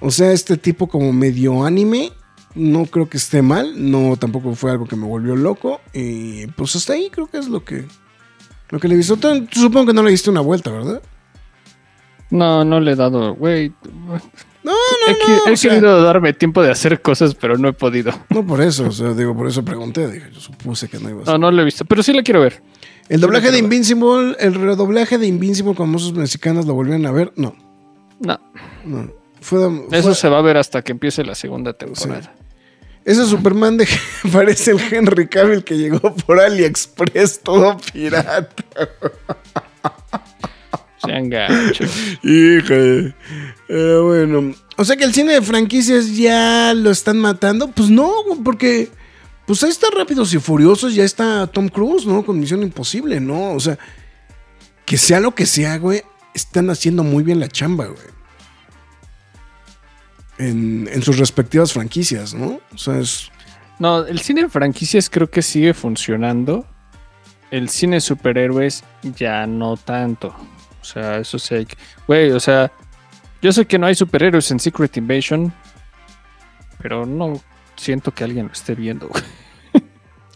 O 0.01 0.11
sea, 0.11 0.33
este 0.33 0.57
tipo 0.57 0.89
como 0.89 1.13
medio 1.13 1.65
anime. 1.65 2.13
No 2.55 2.87
creo 2.87 3.09
que 3.09 3.17
esté 3.19 3.43
mal. 3.43 3.75
No, 3.91 4.17
tampoco 4.17 4.55
fue 4.55 4.71
algo 4.71 4.87
que 4.87 4.97
me 4.97 5.07
volvió 5.07 5.37
loco. 5.37 5.81
Y 5.95 6.47
pues 6.49 6.75
hasta 6.75 6.95
ahí 6.95 7.11
creo 7.11 7.27
que 7.29 7.39
es 7.39 7.49
lo 7.49 7.65
que. 7.65 7.85
Lo 8.71 8.79
que 8.81 8.89
le 8.89 8.97
hizo. 8.97 9.17
Supongo 9.51 9.87
que 9.87 9.93
no 9.93 10.03
le 10.03 10.11
diste 10.11 10.31
una 10.31 10.41
vuelta, 10.41 10.71
¿verdad? 10.71 11.03
No, 12.31 12.65
no 12.65 12.81
le 12.81 12.93
he 12.93 12.97
dado, 12.97 13.35
güey. 13.35 13.73
No, 14.65 14.73
no, 14.73 14.73
he, 15.07 15.13
no. 15.13 15.47
he 15.47 15.53
o 15.53 15.57
sea, 15.57 15.71
querido 15.71 16.03
darme 16.03 16.33
tiempo 16.33 16.61
de 16.63 16.73
hacer 16.73 17.01
cosas, 17.01 17.37
pero 17.37 17.57
no 17.57 17.69
he 17.69 17.73
podido. 17.73 18.13
no 18.31 18.45
por 18.45 18.61
eso, 18.61 18.87
o 18.89 18.91
sea, 18.91 19.13
digo, 19.15 19.37
por 19.37 19.47
eso 19.47 19.65
pregunté. 19.65 20.11
Dije, 20.11 20.31
yo 20.33 20.41
supuse 20.41 20.89
que 20.89 20.99
no 20.99 21.09
iba 21.11 21.23
a 21.23 21.25
ser. 21.27 21.35
No, 21.35 21.39
no 21.39 21.51
lo 21.53 21.63
he 21.63 21.65
visto, 21.65 21.85
pero 21.85 22.03
sí 22.03 22.13
la 22.13 22.23
quiero 22.23 22.41
ver. 22.41 22.63
El 23.09 23.21
doblaje 23.21 23.47
sí, 23.47 23.53
de 23.53 23.59
Invincible, 23.61 24.37
el 24.41 24.55
redoblaje 24.55 25.19
de 25.19 25.29
Invincible 25.29 25.77
con 25.77 25.93
voces 25.93 26.13
mexicanas 26.15 26.67
lo 26.67 26.75
volvieron 26.75 27.07
a 27.07 27.13
ver. 27.13 27.33
No, 27.37 27.55
No, 28.19 28.41
no. 28.85 29.09
Fue, 29.41 29.61
fue- 29.89 29.99
eso 29.99 30.13
se 30.15 30.29
va 30.29 30.39
a 30.39 30.43
ver 30.43 30.57
hasta 30.57 30.83
que 30.83 30.91
empiece 30.91 31.23
la 31.23 31.37
segunda 31.37 31.73
temporada. 31.73 32.35
Ese 33.07 33.25
Superman 33.25 33.77
de 33.77 33.87
parece 34.33 34.73
el 34.73 34.81
Henry 34.81 35.29
Cavill 35.29 35.63
que 35.63 35.79
llegó 35.79 36.13
por 36.13 36.41
AliExpress 36.41 37.39
todo 37.39 37.77
pirata. 37.93 38.49
Sean 41.05 41.31
gachos. 41.31 41.89
Híjole. 42.25 43.15
Eh, 43.69 44.01
bueno. 44.03 44.53
O 44.77 44.85
sea 44.85 44.97
que 44.97 45.05
el 45.05 45.15
cine 45.15 45.35
de 45.35 45.43
franquicias 45.43 46.17
ya 46.17 46.75
lo 46.75 46.91
están 46.91 47.19
matando. 47.19 47.69
Pues 47.69 47.89
no, 47.89 48.25
güey, 48.25 48.41
porque. 48.43 48.91
Pues 49.47 49.63
ahí 49.63 49.71
está 49.71 49.87
Rápidos 49.97 50.35
y 50.35 50.41
Furiosos, 50.41 50.93
ya 50.97 51.05
está 51.05 51.47
Tom 51.47 51.69
Cruise, 51.69 52.05
¿no? 52.05 52.27
Con 52.27 52.41
Misión 52.41 52.65
Imposible, 52.65 53.21
¿no? 53.21 53.53
O 53.53 53.61
sea, 53.61 53.79
que 54.85 54.99
sea 54.99 55.21
lo 55.21 55.37
que 55.37 55.47
sea, 55.47 55.79
güey, 55.79 56.03
están 56.35 56.69
haciendo 56.69 57.05
muy 57.05 57.23
bien 57.23 57.39
la 57.39 57.47
chamba, 57.47 57.87
güey. 57.87 58.16
En, 60.39 61.03
sus 61.03 61.19
respectivas 61.19 61.73
franquicias, 61.73 62.35
¿no? 62.35 62.61
O 62.75 62.79
sea, 62.79 62.99
es. 62.99 63.31
No, 63.79 64.07
el 64.07 64.21
cine 64.21 64.49
franquicias 64.49 65.11
creo 65.11 65.31
que 65.31 65.43
sigue 65.43 65.75
funcionando. 65.75 66.67
El 67.51 67.69
cine 67.69 68.01
superhéroes 68.01 68.85
ya 69.03 69.47
no 69.47 69.77
tanto. 69.77 70.35
O 70.81 70.85
sea, 70.85 71.19
eso 71.19 71.39
sí 71.39 71.55
hay 71.55 71.67
que... 71.67 71.77
Güey, 72.07 72.31
o 72.33 72.41
sea, 72.41 72.73
yo 73.43 73.53
sé 73.53 73.67
que 73.67 73.79
no 73.79 73.87
hay 73.87 73.95
superhéroes 73.95 74.51
en 74.51 74.61
Secret 74.61 74.97
Invasion, 74.97 75.53
pero 76.81 77.07
no 77.07 77.41
siento 77.77 78.13
que 78.13 78.25
alguien 78.25 78.47
lo 78.47 78.53
esté 78.53 78.75
viendo. 78.75 79.09
güey. 79.09 79.23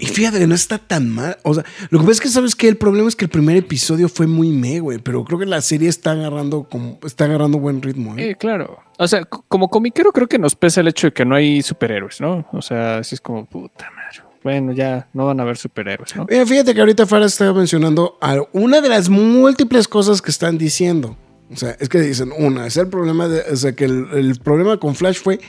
Y 0.01 0.07
fíjate 0.07 0.39
que 0.39 0.47
no 0.47 0.55
está 0.55 0.79
tan 0.79 1.11
mal. 1.11 1.37
O 1.43 1.53
sea, 1.53 1.65
lo 1.91 1.99
que 1.99 2.05
pasa 2.07 2.13
es 2.13 2.21
que 2.21 2.29
sabes 2.29 2.57
que 2.57 2.69
el 2.69 2.79
problema 2.79 3.07
es 3.07 3.15
que 3.15 3.27
el 3.27 3.31
primer 3.31 3.57
episodio 3.57 4.09
fue 4.09 4.27
muy 4.27 4.49
me, 4.49 4.81
güey. 4.81 4.99
Pero 4.99 5.25
creo 5.25 5.39
que 5.39 5.45
la 5.45 5.61
serie 5.61 5.91
está 5.91 6.13
agarrando 6.13 6.65
como, 6.65 6.99
está 7.05 7.27
agarrando 7.27 7.59
buen 7.59 7.83
ritmo, 7.83 8.17
¿eh? 8.17 8.31
Eh, 8.31 8.37
claro. 8.37 8.79
O 8.99 9.07
sea, 9.07 9.25
como 9.25 9.69
comiquero 9.69 10.11
creo 10.13 10.27
que 10.27 10.39
nos 10.39 10.55
pesa 10.55 10.81
el 10.81 10.89
hecho 10.89 11.09
de 11.09 11.13
que 11.13 11.27
no 11.27 11.35
hay 11.35 11.61
superhéroes, 11.61 12.21
¿no? 12.21 12.47
O 12.53 12.63
sea, 12.63 12.99
así 12.99 13.15
es 13.15 13.21
como, 13.21 13.45
puta 13.45 13.91
madre. 13.91 14.31
Bueno, 14.43 14.73
ya 14.73 15.07
no 15.13 15.27
van 15.27 15.39
a 15.39 15.43
haber 15.43 15.59
superhéroes, 15.59 16.17
¿no? 16.17 16.27
Fíjate 16.27 16.73
que 16.73 16.81
ahorita 16.81 17.05
Farah 17.05 17.27
estaba 17.27 17.53
mencionando 17.53 18.17
a 18.23 18.39
una 18.53 18.81
de 18.81 18.89
las 18.89 19.11
múltiples 19.11 19.87
cosas 19.87 20.23
que 20.23 20.31
están 20.31 20.57
diciendo. 20.57 21.19
O 21.53 21.57
sea, 21.57 21.77
es 21.79 21.91
que 21.91 22.01
dicen, 22.01 22.31
una, 22.39 22.67
es 22.67 22.79
el 22.79 22.89
problema 22.89 23.29
de, 23.29 23.41
o 23.53 23.57
sea, 23.57 23.73
que 23.73 23.85
el, 23.85 24.07
el 24.13 24.39
problema 24.41 24.79
con 24.79 24.95
Flash 24.95 25.21
fue 25.21 25.41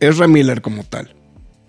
Ezra 0.00 0.26
Miller 0.26 0.62
como 0.62 0.82
tal, 0.82 1.14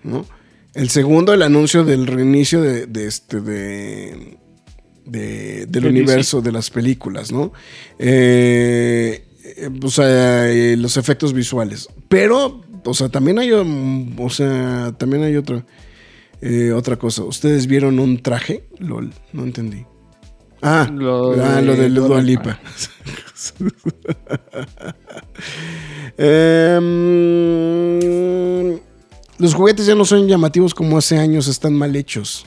¿no? 0.02 0.26
El 0.74 0.90
segundo, 0.90 1.34
el 1.34 1.42
anuncio 1.44 1.84
del 1.84 2.08
reinicio 2.08 2.62
de, 2.62 2.88
de 2.88 3.08
este, 3.08 3.42
de, 3.42 4.38
de- 5.06 5.66
del 5.68 5.86
universo 5.86 6.42
de 6.42 6.52
las 6.52 6.70
películas, 6.72 7.32
¿no? 7.32 7.54
Eh, 8.00 9.28
eh, 9.44 9.70
o 9.84 9.90
sea, 9.90 10.50
eh, 10.50 10.76
los 10.78 10.98
efectos 10.98 11.34
visuales. 11.34 11.88
Pero, 12.10 12.62
o 12.86 12.94
sea, 12.94 13.10
también 13.10 13.38
hay, 13.40 13.52
um, 13.52 14.20
o 14.20 14.30
sea, 14.32 14.94
también 14.98 15.24
hay 15.24 15.36
otra, 15.36 15.64
eh, 16.42 16.72
otra 16.72 16.96
cosa. 16.98 17.24
¿Ustedes 17.24 17.68
vieron 17.68 18.00
un 18.00 18.22
traje? 18.24 18.64
LOL, 18.80 19.14
no 19.32 19.44
entendí. 19.44 19.86
Ah, 20.64 20.90
Lo 20.92 21.34
ah, 21.44 21.58
de 21.58 21.62
lo 21.62 21.76
de 21.76 21.90
Dua 21.90 22.08
Dua 22.08 22.22
Lipa. 22.22 22.60
Em, 27.74 28.80
los 29.38 29.54
juguetes 29.54 29.86
ya 29.86 29.96
no 29.96 30.06
son 30.06 30.28
llamativos 30.28 30.74
como 30.74 30.98
hace 30.98 31.18
años, 31.18 31.48
están 31.48 31.74
mal 31.74 31.96
hechos. 31.96 32.46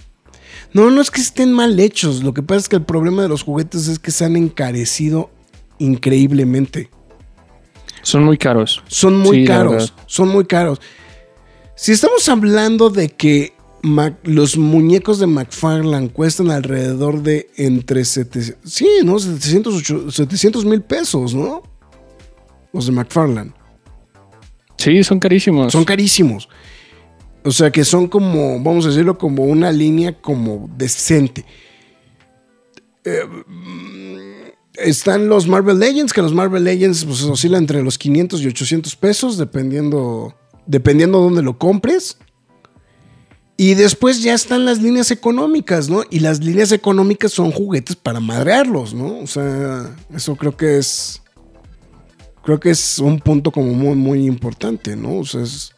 No, 0.72 0.90
no 0.90 1.00
es 1.00 1.10
que 1.10 1.20
estén 1.20 1.52
mal 1.52 1.78
hechos. 1.78 2.22
Lo 2.22 2.34
que 2.34 2.42
pasa 2.42 2.58
es 2.60 2.68
que 2.68 2.76
el 2.76 2.82
problema 2.84 3.22
de 3.22 3.28
los 3.28 3.42
juguetes 3.42 3.88
es 3.88 3.98
que 3.98 4.10
se 4.10 4.24
han 4.24 4.36
encarecido 4.36 5.30
increíblemente. 5.78 6.90
Son 8.02 8.24
muy 8.24 8.38
caros. 8.38 8.82
Son 8.86 9.16
muy 9.18 9.40
Sí, 9.40 9.44
caros. 9.46 9.94
Son 10.06 10.28
muy 10.28 10.44
caros. 10.44 10.80
Si 11.74 11.92
estamos 11.92 12.28
hablando 12.28 12.90
de 12.90 13.08
que 13.08 13.52
Mac- 13.82 14.18
los 14.24 14.56
muñecos 14.56 15.18
de 15.18 15.26
McFarlane 15.26 16.10
cuestan 16.10 16.50
alrededor 16.50 17.22
de 17.22 17.50
entre 17.56 18.04
700, 18.04 18.70
sí, 18.70 18.88
¿no? 19.04 19.18
700 19.18 20.64
mil 20.64 20.82
pesos, 20.82 21.34
¿no? 21.34 21.62
Los 22.72 22.86
de 22.86 22.92
McFarlane. 22.92 23.52
Sí, 24.78 25.02
son 25.04 25.18
carísimos. 25.20 25.72
Son 25.72 25.84
carísimos. 25.84 26.48
O 27.46 27.52
sea 27.52 27.70
que 27.70 27.84
son 27.84 28.08
como, 28.08 28.60
vamos 28.60 28.84
a 28.86 28.88
decirlo, 28.88 29.16
como 29.18 29.44
una 29.44 29.70
línea 29.70 30.20
como 30.20 30.68
decente. 30.76 31.44
Eh, 33.04 33.20
están 34.74 35.28
los 35.28 35.46
Marvel 35.46 35.78
Legends, 35.78 36.12
que 36.12 36.22
los 36.22 36.34
Marvel 36.34 36.64
Legends 36.64 37.04
pues, 37.04 37.22
oscilan 37.22 37.62
entre 37.62 37.84
los 37.84 37.98
500 37.98 38.40
y 38.42 38.48
800 38.48 38.96
pesos, 38.96 39.38
dependiendo, 39.38 40.34
dependiendo 40.66 41.20
dónde 41.20 41.42
lo 41.42 41.56
compres. 41.56 42.18
Y 43.56 43.74
después 43.74 44.24
ya 44.24 44.34
están 44.34 44.64
las 44.64 44.82
líneas 44.82 45.12
económicas, 45.12 45.88
¿no? 45.88 46.02
Y 46.10 46.18
las 46.18 46.40
líneas 46.44 46.72
económicas 46.72 47.30
son 47.32 47.52
juguetes 47.52 47.94
para 47.94 48.18
madrearlos, 48.18 48.92
¿no? 48.92 49.20
O 49.20 49.26
sea, 49.28 49.94
eso 50.12 50.34
creo 50.34 50.56
que 50.56 50.78
es 50.78 51.22
creo 52.42 52.58
que 52.58 52.70
es 52.70 52.98
un 52.98 53.20
punto 53.20 53.52
como 53.52 53.72
muy, 53.72 53.94
muy 53.94 54.26
importante, 54.26 54.96
¿no? 54.96 55.18
O 55.20 55.24
sea, 55.24 55.42
es- 55.42 55.75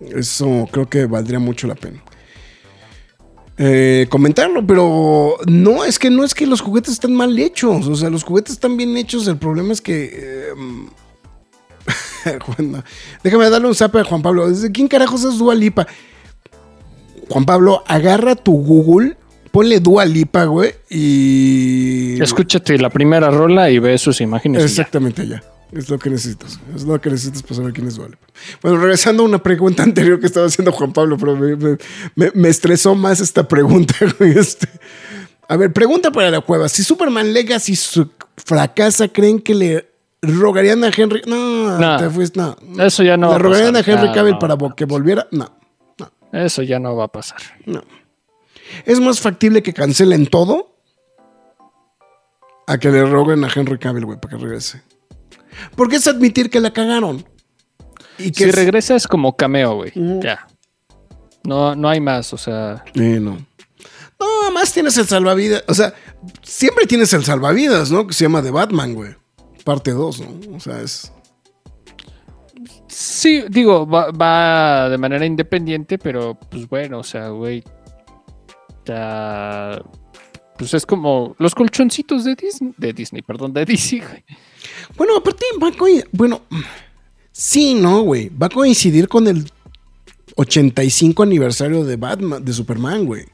eso 0.00 0.68
creo 0.70 0.88
que 0.88 1.06
valdría 1.06 1.38
mucho 1.38 1.66
la 1.66 1.74
pena. 1.74 2.02
Eh, 3.62 4.06
comentarlo, 4.08 4.66
pero 4.66 5.36
no, 5.46 5.84
es 5.84 5.98
que 5.98 6.08
no 6.08 6.24
es 6.24 6.32
que 6.32 6.46
los 6.46 6.62
juguetes 6.62 6.94
están 6.94 7.12
mal 7.12 7.38
hechos, 7.38 7.86
o 7.88 7.94
sea, 7.94 8.08
los 8.08 8.24
juguetes 8.24 8.54
están 8.54 8.76
bien 8.78 8.96
hechos, 8.96 9.28
el 9.28 9.36
problema 9.36 9.72
es 9.72 9.82
que... 9.82 10.04
eh, 10.04 10.54
déjame 13.22 13.50
darle 13.50 13.68
un 13.68 13.74
zape 13.74 14.00
a 14.00 14.04
Juan 14.04 14.22
Pablo. 14.22 14.48
¿Desde 14.48 14.70
quién 14.72 14.88
carajos 14.88 15.24
es 15.24 15.38
Dua 15.38 15.54
Lipa? 15.54 15.86
Juan 17.28 17.44
Pablo, 17.44 17.84
agarra 17.86 18.34
tu 18.34 18.52
Google, 18.52 19.16
ponle 19.50 19.78
Dua 19.80 20.04
Lipa, 20.04 20.44
güey, 20.44 20.72
y... 20.88 22.20
Escúchate 22.20 22.78
la 22.78 22.90
primera 22.90 23.30
rola 23.30 23.70
y 23.70 23.78
ve 23.78 23.96
sus 23.98 24.20
imágenes. 24.20 24.62
ya. 24.62 24.66
Exactamente, 24.66 25.26
ya. 25.26 25.42
Es 25.72 25.88
lo 25.88 25.98
que 25.98 26.10
necesitas. 26.10 26.58
Es 26.74 26.82
lo 26.84 27.00
que 27.00 27.10
necesitas 27.10 27.42
para 27.42 27.54
saber 27.54 27.72
quién 27.72 27.86
es. 27.86 27.96
Bueno, 27.98 28.16
regresando 28.78 29.22
a 29.22 29.26
una 29.26 29.42
pregunta 29.42 29.82
anterior 29.84 30.18
que 30.18 30.26
estaba 30.26 30.46
haciendo 30.46 30.72
Juan 30.72 30.92
Pablo, 30.92 31.16
pero 31.16 31.36
me, 31.36 32.30
me- 32.34 32.48
estresó 32.48 32.94
más 32.94 33.20
esta 33.20 33.46
pregunta. 33.46 33.94
este. 34.20 34.68
A 35.48 35.56
ver, 35.56 35.72
pregunta 35.72 36.10
para 36.10 36.30
la 36.30 36.40
cueva. 36.40 36.68
Si 36.68 36.82
Superman 36.82 37.32
Legacy 37.32 37.76
su- 37.76 38.10
fracasa, 38.36 39.08
¿creen 39.08 39.40
que 39.40 39.54
le 39.54 39.90
rogarían 40.22 40.82
a 40.84 40.90
Henry? 40.96 41.22
No, 41.26 41.78
No. 41.78 41.96
te 41.98 42.10
fuiste. 42.10 42.38
No. 42.40 42.56
Eso 42.78 43.02
ya 43.02 43.16
no 43.16 43.28
va 43.28 43.34
¿Le 43.34 43.36
a 43.36 43.38
rogarían 43.42 43.76
a 43.76 43.78
pasar. 43.80 43.94
Henry 43.94 44.08
No, 44.08 44.14
Cavill 44.14 44.32
no, 44.34 44.38
para 44.38 44.56
no. 44.56 44.74
que 44.76 44.84
volviera? 44.84 45.28
No, 45.30 45.56
no, 45.98 46.10
Eso 46.32 46.62
ya 46.62 46.78
no 46.78 46.96
va 46.96 47.04
a 47.04 47.08
pasar. 47.08 47.38
no. 47.66 47.82
Es 48.86 49.00
más 49.00 49.18
factible 49.20 49.62
que 49.62 49.72
cancelen 49.72 50.26
todo 50.28 50.76
a 52.66 52.78
que 52.78 52.88
le 52.90 53.04
roguen 53.04 53.42
a 53.44 53.48
Henry 53.52 53.78
Cavill, 53.78 54.04
güey, 54.04 54.20
para 54.20 54.36
que 54.36 54.42
regrese. 54.44 54.82
Porque 55.76 55.96
es 55.96 56.06
admitir 56.06 56.50
que 56.50 56.60
la 56.60 56.72
cagaron. 56.72 57.24
Y 58.18 58.32
que 58.32 58.44
Si 58.44 58.50
es- 58.50 58.54
regresas 58.54 59.06
como 59.08 59.36
cameo, 59.36 59.76
güey. 59.76 59.92
Ya. 60.20 60.46
No, 61.44 61.74
no 61.74 61.88
hay 61.88 62.00
más, 62.00 62.32
o 62.34 62.36
sea. 62.38 62.84
Eh, 62.94 63.18
no. 63.20 63.38
No, 64.18 64.26
además 64.42 64.72
tienes 64.72 64.96
el 64.98 65.06
salvavidas. 65.06 65.64
O 65.68 65.72
sea, 65.74 65.94
siempre 66.42 66.86
tienes 66.86 67.12
el 67.14 67.24
salvavidas, 67.24 67.90
¿no? 67.90 68.06
Que 68.06 68.12
se 68.12 68.24
llama 68.24 68.42
The 68.42 68.50
Batman, 68.50 68.94
güey. 68.94 69.14
Parte 69.64 69.92
2, 69.92 70.20
¿no? 70.20 70.56
O 70.56 70.60
sea, 70.60 70.80
es. 70.82 71.10
Sí, 72.88 73.44
digo, 73.48 73.86
va, 73.86 74.10
va 74.10 74.88
de 74.90 74.98
manera 74.98 75.24
independiente, 75.24 75.96
pero 75.96 76.34
pues 76.34 76.68
bueno, 76.68 76.98
o 76.98 77.02
sea, 77.04 77.28
güey. 77.28 77.64
Ya. 78.84 79.80
Pues 80.60 80.74
es 80.74 80.84
como 80.84 81.34
los 81.38 81.54
colchoncitos 81.54 82.24
de 82.24 82.34
Disney, 82.34 82.74
de 82.76 82.92
Disney, 82.92 83.22
perdón, 83.22 83.54
de 83.54 83.64
DC, 83.64 83.96
güey. 83.96 84.22
Bueno, 84.94 85.16
aparte, 85.16 85.42
va 85.58 85.68
a 85.68 86.04
Bueno, 86.12 86.42
sí, 87.32 87.72
no, 87.72 88.02
güey. 88.02 88.28
Va 88.28 88.48
a 88.48 88.50
coincidir 88.50 89.08
con 89.08 89.26
el 89.26 89.50
85 90.36 91.22
aniversario 91.22 91.82
de 91.82 91.96
Batman, 91.96 92.44
de 92.44 92.52
Superman, 92.52 93.06
güey. 93.06 93.24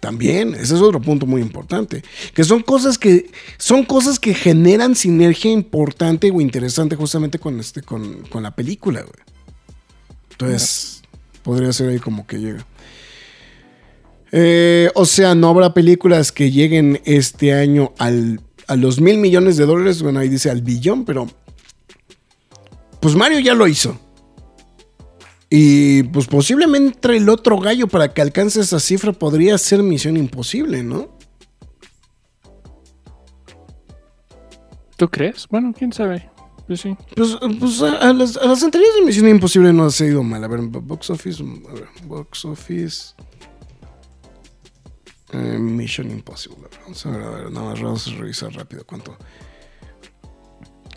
También, 0.00 0.54
ese 0.54 0.74
es 0.74 0.80
otro 0.80 1.00
punto 1.00 1.26
muy 1.26 1.40
importante. 1.40 2.02
Que 2.34 2.42
son 2.42 2.62
cosas 2.62 2.98
que. 2.98 3.30
Son 3.56 3.84
cosas 3.84 4.18
que 4.18 4.34
generan 4.34 4.96
sinergia 4.96 5.52
importante 5.52 6.28
o 6.32 6.40
interesante 6.40 6.96
justamente 6.96 7.38
con 7.38 7.60
este, 7.60 7.82
con, 7.82 8.24
con 8.24 8.42
la 8.42 8.50
película, 8.50 9.02
güey. 9.02 9.24
Entonces, 10.32 11.02
podría 11.44 11.72
ser 11.72 11.90
ahí 11.90 12.00
como 12.00 12.26
que 12.26 12.38
llega. 12.38 12.66
Eh, 14.36 14.90
o 14.96 15.04
sea, 15.04 15.36
no 15.36 15.48
habrá 15.48 15.72
películas 15.74 16.32
que 16.32 16.50
lleguen 16.50 17.00
este 17.04 17.54
año 17.54 17.92
al, 17.98 18.40
a 18.66 18.74
los 18.74 19.00
mil 19.00 19.18
millones 19.18 19.56
de 19.56 19.64
dólares. 19.64 20.02
Bueno, 20.02 20.18
ahí 20.18 20.28
dice 20.28 20.50
al 20.50 20.60
billón, 20.60 21.04
pero 21.04 21.28
pues 22.98 23.14
Mario 23.14 23.38
ya 23.38 23.54
lo 23.54 23.68
hizo. 23.68 23.96
Y 25.48 26.02
pues 26.04 26.26
posiblemente 26.26 27.16
el 27.16 27.28
otro 27.28 27.60
gallo 27.60 27.86
para 27.86 28.12
que 28.12 28.22
alcance 28.22 28.60
esa 28.60 28.80
cifra 28.80 29.12
podría 29.12 29.56
ser 29.56 29.84
misión 29.84 30.16
imposible, 30.16 30.82
¿no? 30.82 31.16
¿Tú 34.96 35.08
crees? 35.08 35.46
Bueno, 35.48 35.72
quién 35.78 35.92
sabe. 35.92 36.28
Pues 36.66 36.80
sí. 36.80 36.96
Pues, 37.14 37.36
pues 37.60 37.82
a, 37.82 38.08
a 38.08 38.12
las, 38.12 38.36
a 38.36 38.46
las 38.46 38.64
anteriores 38.64 38.96
de 38.96 39.02
Misión 39.02 39.28
Imposible 39.28 39.72
no 39.72 39.86
ha 39.86 40.04
ido 40.04 40.22
mal. 40.22 40.42
A 40.42 40.48
ver, 40.48 40.60
Box 40.62 41.10
Office. 41.10 41.40
A 41.42 41.72
ver, 41.72 41.88
Box 42.06 42.44
Office. 42.46 43.14
Eh, 45.34 45.58
Mission 45.58 46.10
Impossible. 46.12 46.68
Vamos 46.82 47.04
a 47.06 47.10
ver, 47.10 47.22
a 47.22 47.30
ver, 47.30 47.50
nada 47.50 47.70
más 47.70 47.82
vamos 47.82 48.06
a 48.06 48.10
revisar 48.12 48.52
rápido 48.52 48.86
cuánto. 48.86 49.16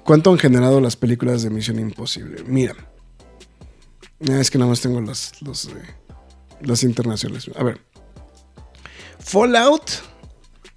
¿Cuánto 0.03 0.29
han 0.31 0.37
generado 0.37 0.79
las 0.79 0.95
películas 0.95 1.41
de 1.41 1.49
Misión 1.49 1.79
Imposible? 1.79 2.43
Mira. 2.45 2.75
Es 4.19 4.51
que 4.51 4.59
nada 4.59 4.69
más 4.69 4.81
tengo 4.81 5.01
las, 5.01 5.41
los, 5.41 5.65
eh, 5.65 5.71
las 6.61 6.83
internacionales. 6.83 7.49
A 7.55 7.63
ver. 7.63 7.81
Fallout 9.19 9.89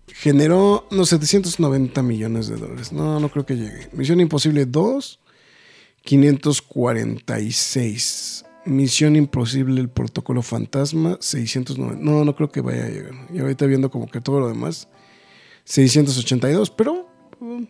generó 0.06 0.88
unos 0.90 1.10
790 1.10 2.02
millones 2.02 2.48
de 2.48 2.56
dólares. 2.56 2.92
No, 2.92 3.20
no 3.20 3.28
creo 3.28 3.44
que 3.44 3.56
llegue. 3.56 3.90
Misión 3.92 4.20
Imposible 4.20 4.64
2, 4.64 5.20
546. 6.02 8.46
Misión 8.70 9.16
Imposible, 9.16 9.80
el 9.80 9.88
protocolo 9.88 10.42
fantasma, 10.42 11.16
690. 11.20 12.02
No, 12.04 12.24
no 12.24 12.34
creo 12.34 12.50
que 12.50 12.60
vaya 12.60 12.84
a 12.84 12.88
llegar. 12.88 13.12
Y 13.32 13.38
ahorita 13.40 13.66
viendo 13.66 13.90
como 13.90 14.06
que 14.10 14.20
todo 14.20 14.40
lo 14.40 14.48
demás, 14.48 14.88
682, 15.64 16.70
pero... 16.70 17.08
mm, 17.40 17.62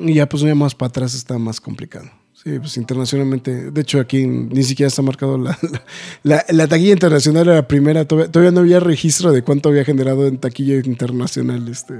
Y 0.00 0.14
ya 0.14 0.28
pues 0.28 0.42
ya 0.42 0.54
más 0.54 0.74
para 0.74 0.88
atrás 0.88 1.14
está 1.14 1.38
más 1.38 1.60
complicado. 1.60 2.10
Sí, 2.32 2.58
pues 2.58 2.76
internacionalmente. 2.76 3.70
De 3.70 3.80
hecho, 3.80 4.00
aquí 4.00 4.26
ni 4.26 4.62
siquiera 4.64 4.88
está 4.88 5.00
marcado 5.02 5.38
la, 5.38 5.56
la, 5.62 5.82
la- 6.24 6.44
la 6.48 6.66
taquilla 6.68 6.92
internacional 6.92 7.44
era 7.46 7.54
la 7.54 7.68
primera. 7.68 8.04
Todavía, 8.06 8.50
no 8.50 8.60
había 8.60 8.80
registro 8.80 9.32
de 9.32 9.42
cuánto 9.42 9.68
había 9.70 9.84
generado 9.84 10.26
en 10.26 10.38
taquilla 10.38 10.74
internacional 10.84 11.66
este, 11.68 11.94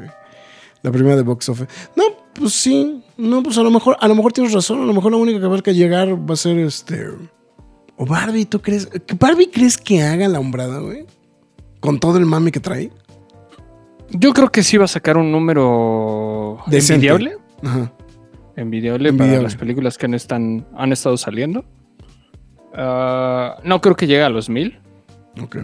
la 0.83 0.91
primera 0.93 1.17
de 1.17 1.23
Box 1.23 1.49
Office. 1.49 1.69
No, 1.97 2.05
pues 2.35 2.53
sí. 2.53 3.03
No, 3.17 3.43
pues 3.43 3.57
a 3.57 3.63
lo 3.63 3.71
mejor, 3.71 3.97
a 4.01 4.09
lo 4.09 4.15
mejor 4.17 4.33
tienes 4.35 4.53
razón. 4.53 4.83
A 4.83 4.85
lo 4.87 4.93
mejor 4.93 5.13
la 5.13 5.19
única 5.19 5.41
que 5.41 5.47
va 5.47 5.57
a 5.57 5.71
llegar 5.73 6.29
va 6.29 6.35
a 6.35 6.37
ser 6.37 6.59
este. 6.59 7.07
O 7.97 8.07
Barbie, 8.07 8.45
¿tú 8.47 8.61
crees? 8.61 8.87
¿que 8.87 9.15
¿Barbie 9.15 9.51
crees 9.51 9.79
que 9.79 10.03
haga 10.03 10.27
la 10.29 10.41
hombrada, 10.41 10.79
güey? 10.81 11.07
Con 11.81 12.01
todo 12.01 12.19
el 12.19 12.27
mami 12.27 12.51
que 12.51 12.61
trae. 12.61 12.91
Yo 14.11 14.33
creo 14.33 14.51
que 14.51 14.63
sí 14.63 14.77
va 14.77 14.85
a 14.85 14.89
sacar 14.89 15.17
un 15.17 15.31
número 15.33 16.59
Decente. 16.67 17.07
envidiable. 17.09 17.39
Ajá. 17.63 17.93
Envidiable, 18.57 19.09
Envidiable. 19.09 19.33
para 19.37 19.43
las 19.43 19.57
películas 19.57 19.99
que 19.99 20.07
han, 20.07 20.15
están, 20.15 20.67
han 20.77 20.93
estado 20.93 21.17
saliendo. 21.17 21.65
Ah, 22.75 23.57
no 23.65 23.81
creo 23.81 23.97
que 23.97 24.07
llegue 24.07 24.23
a 24.23 24.29
los 24.29 24.49
mil. 24.49 24.79
Ok. 25.43 25.57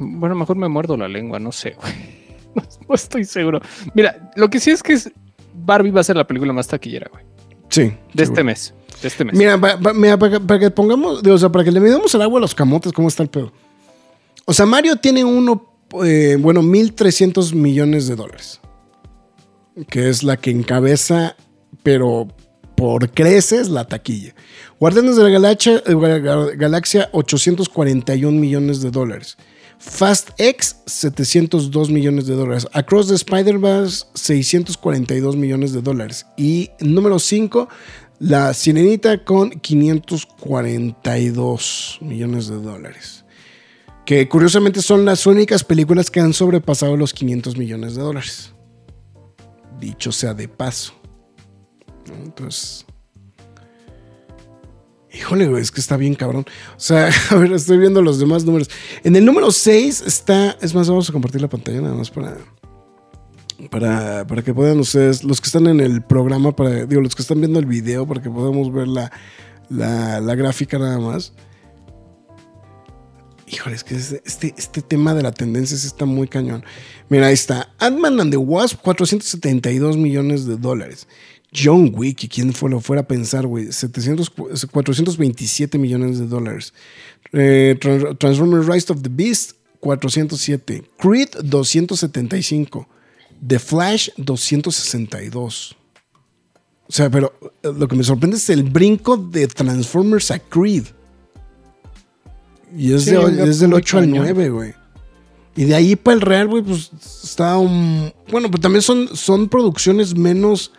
Bueno, 0.00 0.34
mejor 0.34 0.56
me 0.56 0.68
muerdo 0.68 0.96
la 0.96 1.08
lengua, 1.08 1.38
no 1.38 1.52
sé, 1.52 1.76
güey. 1.80 1.92
No, 2.54 2.62
no 2.88 2.94
estoy 2.94 3.24
seguro. 3.24 3.60
Mira, 3.94 4.30
lo 4.36 4.48
que 4.48 4.60
sí 4.60 4.70
es 4.70 4.80
que 4.80 4.92
es 4.92 5.10
Barbie 5.54 5.90
va 5.90 6.02
a 6.02 6.04
ser 6.04 6.14
la 6.14 6.24
película 6.24 6.52
más 6.52 6.68
taquillera, 6.68 7.08
güey. 7.12 7.24
Sí. 7.74 7.92
De 8.12 8.22
este 8.22 8.44
mes. 8.44 8.72
De 9.02 9.08
este 9.08 9.24
mes. 9.24 9.34
Mira, 9.34 9.60
pa- 9.60 9.78
pa- 9.78 9.92
mira, 9.92 10.18
para, 10.18 10.32
que- 10.38 10.40
para 10.44 10.60
que 10.60 10.70
pongamos, 10.70 11.26
o 11.26 11.38
sea, 11.38 11.50
para 11.50 11.64
que 11.64 11.72
le 11.72 11.80
midamos 11.80 12.14
el 12.14 12.22
agua 12.22 12.38
a 12.38 12.40
los 12.42 12.54
camotes, 12.54 12.92
¿cómo 12.92 13.08
está 13.08 13.22
el 13.22 13.28
pedo? 13.30 13.52
O 14.44 14.52
sea, 14.52 14.66
Mario 14.66 14.96
tiene 14.96 15.24
uno, 15.24 15.66
eh, 16.04 16.36
bueno, 16.38 16.62
1.300 16.62 17.52
millones 17.54 18.06
de 18.06 18.16
dólares. 18.16 18.60
Que 19.88 20.08
es 20.08 20.22
la 20.22 20.36
que 20.36 20.50
encabeza, 20.50 21.34
pero 21.82 22.28
por 22.76 23.10
creces, 23.10 23.68
la 23.68 23.86
taquilla. 23.86 24.34
Guardianes 24.78 25.16
de 25.16 25.22
la 25.24 25.28
Galaxia, 25.30 25.82
eh, 25.86 25.94
Gal- 25.94 26.56
Galaxia 26.56 27.08
841 27.12 28.38
millones 28.38 28.80
de 28.82 28.90
dólares. 28.90 29.36
Fast 29.84 30.30
X, 30.38 30.76
702 30.86 31.90
millones 31.90 32.26
de 32.26 32.34
dólares. 32.34 32.66
Across 32.72 33.08
the 33.08 33.14
Spider-Verse, 33.14 34.06
642 34.14 35.36
millones 35.36 35.72
de 35.72 35.82
dólares. 35.82 36.24
Y 36.36 36.70
número 36.80 37.18
5, 37.18 37.68
La 38.18 38.54
Sirenita 38.54 39.24
con 39.24 39.50
542 39.50 41.98
millones 42.00 42.48
de 42.48 42.56
dólares. 42.56 43.26
Que 44.06 44.26
curiosamente 44.28 44.80
son 44.82 45.04
las 45.04 45.26
únicas 45.26 45.62
películas 45.62 46.10
que 46.10 46.20
han 46.20 46.32
sobrepasado 46.32 46.96
los 46.96 47.12
500 47.12 47.58
millones 47.58 47.94
de 47.94 48.02
dólares. 48.02 48.54
Dicho 49.78 50.10
sea 50.12 50.32
de 50.34 50.48
paso. 50.48 50.94
Entonces... 52.24 52.86
Híjole, 55.14 55.46
güey, 55.46 55.62
es 55.62 55.70
que 55.70 55.80
está 55.80 55.96
bien 55.96 56.14
cabrón. 56.14 56.44
O 56.76 56.80
sea, 56.80 57.10
a 57.30 57.34
ver, 57.36 57.52
estoy 57.52 57.78
viendo 57.78 58.02
los 58.02 58.18
demás 58.18 58.44
números. 58.44 58.68
En 59.04 59.14
el 59.16 59.24
número 59.24 59.50
6 59.50 60.02
está. 60.06 60.56
Es 60.60 60.74
más, 60.74 60.88
vamos 60.88 61.08
a 61.08 61.12
compartir 61.12 61.40
la 61.40 61.48
pantalla 61.48 61.80
nada 61.80 61.94
más 61.94 62.10
para. 62.10 62.36
Para, 63.70 64.26
para 64.26 64.42
que 64.42 64.52
puedan 64.52 64.80
ustedes, 64.80 65.22
los 65.22 65.40
que 65.40 65.46
están 65.46 65.68
en 65.68 65.78
el 65.78 66.02
programa, 66.02 66.54
para, 66.54 66.86
digo, 66.86 67.00
los 67.00 67.14
que 67.14 67.22
están 67.22 67.40
viendo 67.40 67.60
el 67.60 67.66
video, 67.66 68.06
para 68.06 68.20
que 68.20 68.28
podamos 68.28 68.70
ver 68.72 68.88
la, 68.88 69.12
la, 69.70 70.20
la 70.20 70.34
gráfica 70.34 70.76
nada 70.76 70.98
más. 70.98 71.32
Híjole, 73.46 73.76
es 73.76 73.84
que 73.84 73.94
este, 73.94 74.22
este, 74.24 74.54
este 74.56 74.82
tema 74.82 75.14
de 75.14 75.22
la 75.22 75.30
tendencia 75.30 75.76
sí 75.76 75.86
está 75.86 76.04
muy 76.04 76.26
cañón. 76.26 76.64
Mira, 77.08 77.28
ahí 77.28 77.34
está. 77.34 77.72
Ant-Man 77.78 78.20
and 78.20 78.30
the 78.32 78.36
Wasp, 78.36 78.80
472 78.82 79.96
millones 79.96 80.46
de 80.46 80.56
dólares. 80.56 81.06
John 81.54 81.92
Wick, 81.94 82.28
quién 82.32 82.52
fue, 82.52 82.68
lo 82.70 82.80
fuera 82.80 83.02
a 83.02 83.06
pensar, 83.06 83.46
güey, 83.46 83.70
700, 83.72 84.30
427 84.70 85.78
millones 85.78 86.18
de 86.18 86.26
dólares. 86.26 86.74
Eh, 87.32 87.76
Trans- 87.80 88.18
Transformers 88.18 88.66
Rise 88.66 88.92
of 88.92 89.02
the 89.02 89.08
Beast, 89.10 89.52
407. 89.80 90.82
Creed, 90.98 91.28
275. 91.44 92.88
The 93.46 93.58
Flash, 93.58 94.08
262. 94.16 95.76
O 96.86 96.92
sea, 96.92 97.08
pero 97.10 97.32
eh, 97.62 97.70
lo 97.76 97.86
que 97.88 97.96
me 97.96 98.04
sorprende 98.04 98.36
es 98.36 98.48
el 98.50 98.62
brinco 98.64 99.16
de 99.16 99.46
Transformers 99.46 100.30
a 100.30 100.38
Creed. 100.38 100.84
Y 102.76 102.92
es, 102.92 103.04
Sí, 103.04 103.10
de- 103.12 103.48
es 103.48 103.60
del 103.60 103.70
muy 103.70 103.78
8 103.78 103.98
al 103.98 104.04
cañón. 104.04 104.18
9, 104.24 104.48
güey. 104.50 104.74
Y 105.56 105.64
de 105.64 105.74
ahí 105.76 105.94
para 105.94 106.16
el 106.16 106.20
Real, 106.20 106.48
güey, 106.48 106.62
pues 106.64 106.90
está 107.22 107.56
un... 107.58 108.12
Bueno, 108.30 108.50
pero 108.50 108.60
también 108.60 108.82
son, 108.82 109.08
son 109.16 109.48
producciones 109.48 110.16
menos... 110.16 110.72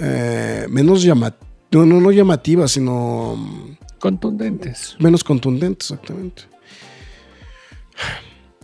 eh, 0.00 0.66
menos 0.68 1.02
llamativas. 1.02 1.48
No, 1.72 1.86
no, 1.86 2.00
no 2.00 2.10
llamativas, 2.10 2.72
sino 2.72 3.36
mm, 3.36 3.76
Contundentes. 4.00 4.96
menos 4.98 5.22
contundentes, 5.22 5.90
exactamente. 5.90 6.42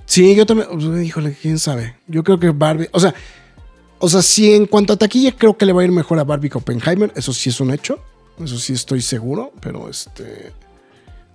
Sí, 0.06 0.34
yo 0.34 0.46
también... 0.46 1.04
Híjole, 1.04 1.36
quién 1.40 1.58
sabe. 1.58 1.96
Yo 2.06 2.24
creo 2.24 2.38
que 2.38 2.50
Barbie... 2.50 2.88
O 2.92 3.00
sea, 3.00 3.14
o 3.98 4.08
sea, 4.08 4.22
sí, 4.22 4.54
en 4.54 4.66
cuanto 4.66 4.92
a 4.92 4.96
taquilla, 4.96 5.32
creo 5.32 5.56
que 5.56 5.66
le 5.66 5.72
va 5.72 5.82
a 5.82 5.84
ir 5.84 5.92
mejor 5.92 6.18
a 6.18 6.24
Barbie 6.24 6.48
que 6.48 6.58
Oppenheimer. 6.58 7.12
Eso 7.16 7.32
sí 7.32 7.50
es 7.50 7.60
un 7.60 7.70
hecho. 7.72 8.00
Eso 8.42 8.58
sí 8.58 8.72
estoy 8.72 9.02
seguro. 9.02 9.52
Pero 9.60 9.88
este... 9.88 10.52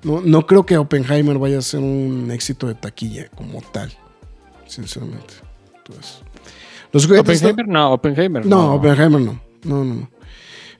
No, 0.03 0.21
no 0.21 0.47
creo 0.47 0.65
que 0.65 0.77
Oppenheimer 0.77 1.37
vaya 1.37 1.59
a 1.59 1.61
ser 1.61 1.81
un 1.81 2.31
éxito 2.31 2.67
de 2.67 2.75
taquilla 2.75 3.29
como 3.29 3.61
tal. 3.61 3.91
Sinceramente. 4.65 5.35
Entonces, 5.77 6.21
los 6.91 7.05
Oppenheimer, 7.05 7.67
no, 7.67 7.93
Oppenheimer. 7.93 8.45
no, 8.45 8.73
Oppenheimer 8.75 9.21
no. 9.21 9.33
No, 9.33 9.50
no, 9.63 9.83
no. 9.83 10.09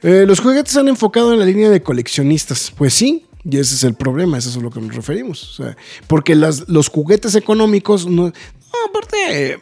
Eh, 0.03 0.25
los 0.25 0.39
juguetes 0.39 0.73
se 0.73 0.79
han 0.79 0.87
enfocado 0.87 1.33
en 1.33 1.39
la 1.39 1.45
línea 1.45 1.69
de 1.69 1.81
coleccionistas. 1.81 2.73
Pues 2.75 2.93
sí, 2.93 3.25
y 3.43 3.57
ese 3.57 3.75
es 3.75 3.83
el 3.83 3.93
problema, 3.93 4.37
eso 4.37 4.49
es 4.49 4.57
a 4.57 4.59
lo 4.59 4.69
que 4.69 4.81
nos 4.81 4.95
referimos. 4.95 5.51
O 5.51 5.63
sea, 5.63 5.77
porque 6.07 6.35
las, 6.35 6.67
los 6.69 6.89
juguetes 6.89 7.35
económicos 7.35 8.07
no. 8.07 8.27
No, 8.27 8.89
aparte. 8.89 9.59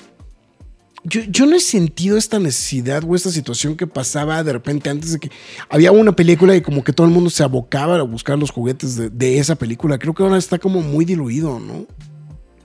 Yo, 1.05 1.45
no 1.45 1.55
he 1.55 1.61
sentido 1.61 2.17
esta 2.17 2.39
necesidad 2.39 3.03
o 3.07 3.15
esta 3.15 3.31
situación 3.31 3.77
que 3.77 3.87
pasaba 3.87 4.43
de 4.43 4.51
repente 4.51 4.89
antes 4.89 5.13
de 5.13 5.19
que 5.19 5.31
había 5.69 5.93
una 5.93 6.11
película 6.11 6.55
y 6.55 6.61
como 6.61 6.83
que 6.83 6.91
todo 6.91 7.07
el 7.07 7.13
mundo 7.13 7.29
se 7.29 7.41
abocaba 7.41 7.95
a 7.95 8.01
buscar 8.03 8.37
los 8.37 8.51
juguetes 8.51 8.97
de, 8.97 9.09
de 9.09 9.39
esa 9.39 9.55
película. 9.55 9.97
Creo 9.97 10.13
que 10.13 10.23
ahora 10.23 10.37
está 10.37 10.59
como 10.59 10.81
muy 10.81 11.05
diluido, 11.05 11.57
¿no? 11.59 11.87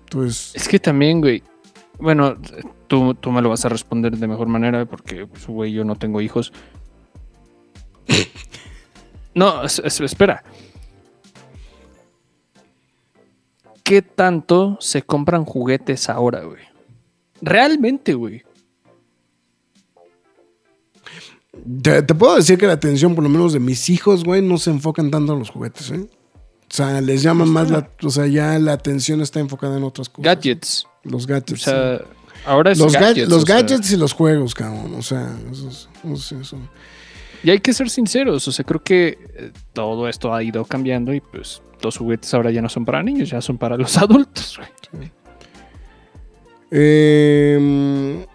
Entonces. 0.02 0.50
Es 0.54 0.68
que 0.68 0.80
también, 0.80 1.20
güey. 1.20 1.42
Bueno, 1.98 2.36
tú, 2.86 3.14
tú 3.14 3.30
me 3.32 3.42
lo 3.42 3.48
vas 3.50 3.64
a 3.64 3.68
responder 3.68 4.16
de 4.16 4.26
mejor 4.26 4.46
manera 4.48 4.84
porque, 4.86 5.26
pues, 5.26 5.46
güey, 5.46 5.72
yo 5.72 5.84
no 5.84 5.96
tengo 5.96 6.20
hijos. 6.20 6.52
No, 9.36 9.64
es- 9.64 9.80
es- 9.84 10.00
espera. 10.00 10.44
¿Qué 13.82 14.00
tanto 14.00 14.76
se 14.80 15.02
compran 15.02 15.44
juguetes 15.44 16.08
ahora, 16.08 16.42
güey? 16.44 16.62
Realmente, 17.42 18.14
güey. 18.14 18.42
Te, 21.82 22.02
te 22.02 22.14
puedo 22.14 22.36
decir 22.36 22.58
que 22.58 22.66
la 22.66 22.72
atención, 22.74 23.14
por 23.14 23.22
lo 23.24 23.30
menos 23.30 23.52
de 23.52 23.60
mis 23.60 23.88
hijos, 23.90 24.24
güey, 24.24 24.40
no 24.42 24.58
se 24.58 24.70
enfocan 24.70 25.10
tanto 25.10 25.32
en 25.34 25.40
los 25.40 25.50
juguetes, 25.50 25.90
¿eh? 25.90 26.08
O 26.70 26.76
sea, 26.76 27.00
les 27.00 27.22
llama 27.22 27.44
más 27.44 27.70
la. 27.70 27.90
O 28.02 28.10
sea, 28.10 28.26
ya 28.26 28.58
la 28.58 28.72
atención 28.72 29.20
está 29.20 29.38
enfocada 29.40 29.76
en 29.76 29.84
otras 29.84 30.08
cosas. 30.08 30.24
Gadgets. 30.24 30.86
Los 31.04 31.24
O 31.24 31.28
gadgets. 31.28 31.62
sea, 31.62 31.98
sí. 31.98 32.04
Ahora 32.46 32.72
es 32.72 32.78
los, 32.78 32.94
ga- 32.94 33.00
gadgets. 33.00 33.28
los 33.28 33.42
sea, 33.44 33.56
gadgets 33.56 33.90
y 33.92 33.96
los 33.96 34.12
juegos, 34.12 34.54
cabrón. 34.54 34.94
O 34.96 35.02
sea, 35.02 35.34
eso 35.50 35.68
es- 35.68 35.88
no 36.02 36.16
sé, 36.16 36.40
eso. 36.40 36.58
Y 37.42 37.50
hay 37.50 37.60
que 37.60 37.72
ser 37.74 37.90
sinceros, 37.90 38.48
o 38.48 38.52
sea, 38.52 38.64
creo 38.64 38.82
que 38.82 39.18
eh, 39.34 39.52
todo 39.74 40.08
esto 40.08 40.32
ha 40.34 40.42
ido 40.42 40.64
cambiando 40.64 41.12
y 41.12 41.20
pues 41.20 41.60
los 41.82 41.98
juguetes 41.98 42.32
ahora 42.32 42.50
ya 42.50 42.62
no 42.62 42.68
son 42.70 42.84
para 42.86 43.02
niños, 43.02 43.28
ya 43.30 43.40
son 43.42 43.58
para 43.58 43.76
los 43.76 43.96
adultos. 43.98 44.58
güey. 44.92 45.12
Eh, 46.70 48.26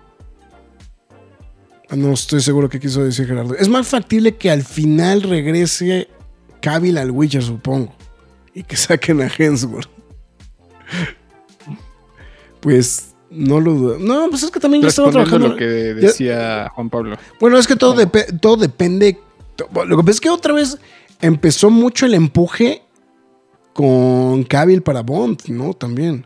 no 1.95 2.14
estoy 2.14 2.39
seguro 2.41 2.70
qué 2.70 2.80
quiso 2.80 3.03
decir 3.03 3.26
Gerardo. 3.28 3.55
Es 3.55 3.68
más 3.68 3.88
factible 3.88 4.36
que 4.36 4.51
al 4.51 4.64
final 4.64 5.24
regrese 5.24 6.07
Cavill 6.62 6.97
al 6.99 7.10
Witcher, 7.12 7.41
supongo. 7.43 7.93
Y 8.53 8.64
que 8.64 8.76
saquen 8.78 9.22
a 9.22 9.28
Hemsworth. 9.36 9.89
Pues 12.60 13.09
no 13.32 13.60
lo 13.60 13.74
dudo. 13.74 13.98
No, 14.00 14.30
pues 14.30 14.44
es 14.44 14.52
que 14.52 14.60
también 14.60 14.82
ya 14.84 14.90
estaba 14.90 15.12
trabajando. 15.12 15.50
lo 15.50 15.56
que 15.56 15.66
decía 15.66 16.70
Juan 16.76 16.90
Pablo. 16.90 17.18
Bueno, 17.40 17.58
es 17.58 17.68
que 17.68 17.76
todo, 17.76 17.96
depe- 17.96 18.40
todo 18.40 18.58
depende. 18.58 19.20
Lo 19.86 19.98
que 19.98 20.04
pasa 20.04 20.12
es 20.12 20.22
que 20.22 20.30
otra 20.30 20.54
vez 20.54 20.78
empezó 21.22 21.70
mucho 21.70 22.06
el 22.06 22.14
empuje 22.14 22.82
con 23.74 24.44
Cavill 24.44 24.82
para 24.82 25.02
Bond, 25.02 25.44
¿no? 25.48 25.74
También. 25.74 26.26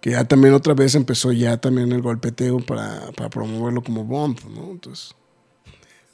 Que 0.00 0.10
ya 0.12 0.24
también 0.24 0.54
otra 0.54 0.74
vez 0.74 0.94
empezó 0.94 1.32
ya 1.32 1.56
también 1.56 1.90
el 1.92 2.02
golpeteo 2.02 2.58
para, 2.60 3.10
para 3.16 3.28
promoverlo 3.30 3.82
como 3.82 4.04
Bond, 4.04 4.40
¿no? 4.54 4.70
Entonces. 4.70 5.14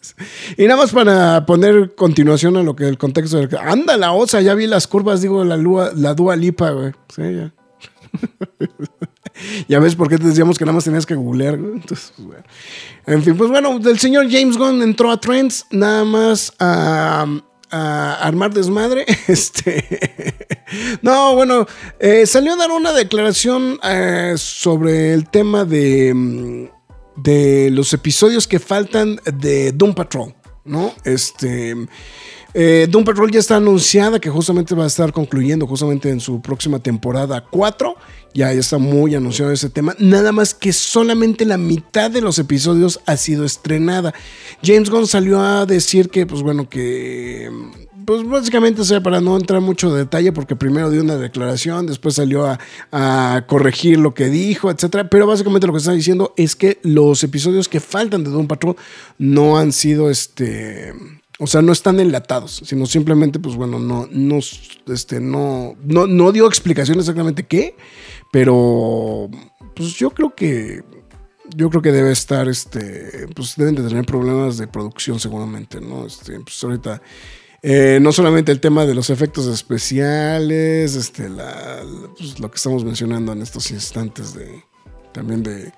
Y 0.57 0.64
nada 0.66 0.80
más 0.80 0.90
para 0.90 1.46
poner 1.46 1.94
continuación 1.94 2.57
a 2.57 2.64
lo 2.64 2.74
que 2.74 2.88
el 2.88 2.98
contexto 2.98 3.36
del 3.36 3.48
anda 3.57 3.96
la 3.96 4.12
osa, 4.12 4.40
ya 4.40 4.55
vi 4.55 4.66
las 4.66 4.88
curvas, 4.88 5.22
digo 5.22 5.44
la 5.44 5.57
lua, 5.57 5.92
la 5.94 6.12
Dua 6.14 6.34
Lipa, 6.34 6.70
güey. 6.70 6.92
Sí, 7.14 7.22
ya. 7.22 7.53
ya 9.68 9.78
ves 9.78 9.94
por 9.94 10.08
qué 10.08 10.18
te 10.18 10.24
decíamos 10.24 10.58
que 10.58 10.64
nada 10.64 10.74
más 10.74 10.84
tenías 10.84 11.06
que 11.06 11.14
googlear, 11.14 11.58
güey. 11.58 11.72
Entonces. 11.74 12.12
En 13.06 13.22
fin, 13.22 13.36
pues 13.36 13.50
bueno, 13.50 13.78
el 13.84 13.98
señor 13.98 14.30
James 14.30 14.56
Gunn 14.56 14.82
entró 14.82 15.10
a 15.10 15.20
Trends 15.20 15.66
nada 15.70 16.04
más 16.04 16.52
a, 16.58 17.26
a 17.70 18.14
armar 18.14 18.52
desmadre. 18.52 19.06
Este. 19.28 20.34
no, 21.02 21.34
bueno, 21.34 21.66
eh, 21.98 22.26
salió 22.26 22.52
a 22.52 22.56
dar 22.56 22.70
una 22.70 22.92
declaración 22.92 23.78
eh, 23.82 24.34
sobre 24.36 25.12
el 25.12 25.28
tema 25.28 25.64
de, 25.64 26.12
mm, 26.14 26.64
de 27.16 27.70
los 27.70 27.92
episodios 27.92 28.46
que 28.46 28.58
faltan 28.58 29.20
de 29.24 29.72
Doom 29.72 29.94
Patrol, 29.94 30.34
¿no? 30.64 30.94
Este. 31.04 31.74
Eh, 32.55 32.86
Doom 32.90 33.05
Patrol 33.05 33.30
ya 33.30 33.40
está 33.40 33.57
anunciada 33.57 34.18
que 34.20 34.30
justamente 34.30 34.74
va 34.74 34.84
a 34.84 34.88
estar 34.88 35.12
concluyendo 35.12 35.66
justamente 35.66 36.11
en 36.11 36.20
su 36.20 36.40
próxima 36.40 36.78
temporada 36.78 37.44
4. 37.50 37.94
Ya, 38.34 38.53
ya 38.53 38.61
está 38.61 38.78
muy 38.78 39.14
anunciado 39.14 39.53
ese 39.53 39.70
tema. 39.70 39.94
Nada 39.98 40.32
más 40.32 40.55
que 40.55 40.72
solamente 40.72 41.44
la 41.44 41.59
mitad 41.59 42.11
de 42.11 42.22
los 42.22 42.38
episodios 42.38 43.00
ha 43.07 43.16
sido 43.16 43.44
estrenada. 43.44 44.14
James 44.62 44.88
Gunn 44.88 45.07
salió 45.07 45.40
a 45.40 45.66
decir 45.66 46.09
que, 46.09 46.26
pues 46.26 46.42
bueno, 46.42 46.68
que 46.68 47.50
pues 48.05 48.26
básicamente, 48.26 48.80
o 48.80 48.84
sea, 48.84 49.00
para 49.03 49.20
no 49.20 49.36
entrar 49.36 49.61
mucho 49.61 49.94
detalle, 49.94 50.32
porque 50.32 50.57
primero 50.57 50.90
dio 50.90 51.03
una 51.03 51.16
declaración, 51.16 51.86
después 51.86 52.16
salió 52.16 52.46
a, 52.46 52.59
a 52.90 53.44
corregir 53.46 53.98
lo 53.98 54.14
que 54.14 54.28
dijo, 54.28 54.70
etcétera. 54.70 55.09
Pero 55.09 55.26
básicamente 55.26 55.66
lo 55.66 55.72
que 55.72 55.78
está 55.78 55.92
diciendo 55.92 56.32
es 56.36 56.57
que 56.57 56.78
los 56.82 57.22
episodios 57.22 57.68
que 57.68 57.80
faltan 57.80 58.24
de 58.24 58.30
Doom 58.30 58.46
Patrol 58.46 58.76
no 59.18 59.57
han 59.59 59.72
sido 59.72 60.11
este. 60.11 60.92
O 61.43 61.49
sea, 61.49 61.61
no 61.61 61.72
están 61.72 61.99
enlatados, 61.99 62.62
sino 62.64 62.86
simplemente, 62.86 63.40
pues 63.40 63.57
bueno, 63.57 63.80
no, 63.80 64.07
no, 64.12 64.38
este, 64.86 65.18
no, 65.18 65.74
no, 65.82 66.07
no 66.07 66.30
dio 66.30 66.47
explicación 66.47 67.01
exactamente 67.01 67.43
qué, 67.43 67.74
pero 68.30 69.28
pues 69.74 69.95
yo 69.95 70.11
creo 70.11 70.36
que 70.36 70.84
yo 71.57 71.68
creo 71.68 71.82
que 71.82 71.90
debe 71.90 72.12
estar, 72.12 72.49
este, 72.49 73.26
pues 73.34 73.57
deben 73.57 73.74
de 73.74 73.82
tener 73.82 74.07
problemas 74.07 74.57
de 74.57 74.68
producción 74.68 75.18
seguramente, 75.18 75.80
¿no? 75.80 76.07
Este, 76.07 76.38
pues 76.38 76.62
ahorita, 76.62 77.03
eh, 77.61 77.99
no 78.01 78.12
solamente 78.12 78.53
el 78.53 78.61
tema 78.61 78.86
de 78.86 78.95
los 78.95 79.11
efectos 79.11 79.49
especiales, 79.49 80.95
este, 80.95 81.28
pues, 82.16 82.38
lo 82.38 82.53
que 82.53 82.57
estamos 82.57 82.84
mencionando 82.84 83.32
en 83.32 83.43
estos 83.43 83.68
instantes 83.72 84.32
de, 84.32 84.62
también 85.12 85.43
de, 85.43 85.72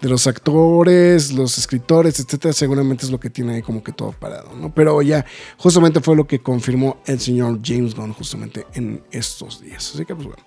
de 0.00 0.08
los 0.08 0.26
actores, 0.26 1.32
los 1.32 1.58
escritores, 1.58 2.20
etcétera, 2.20 2.52
seguramente 2.52 3.04
es 3.04 3.10
lo 3.10 3.18
que 3.18 3.30
tiene 3.30 3.54
ahí 3.54 3.62
como 3.62 3.82
que 3.82 3.92
todo 3.92 4.12
parado, 4.12 4.54
¿no? 4.54 4.72
Pero 4.72 5.02
ya, 5.02 5.24
justamente 5.56 6.00
fue 6.00 6.14
lo 6.14 6.26
que 6.26 6.38
confirmó 6.40 7.02
el 7.06 7.18
señor 7.20 7.58
James 7.64 7.94
Gunn 7.94 8.12
justamente 8.12 8.66
en 8.74 9.02
estos 9.10 9.60
días. 9.60 9.92
Así 9.94 10.04
que, 10.04 10.14
pues 10.14 10.28
bueno, 10.28 10.42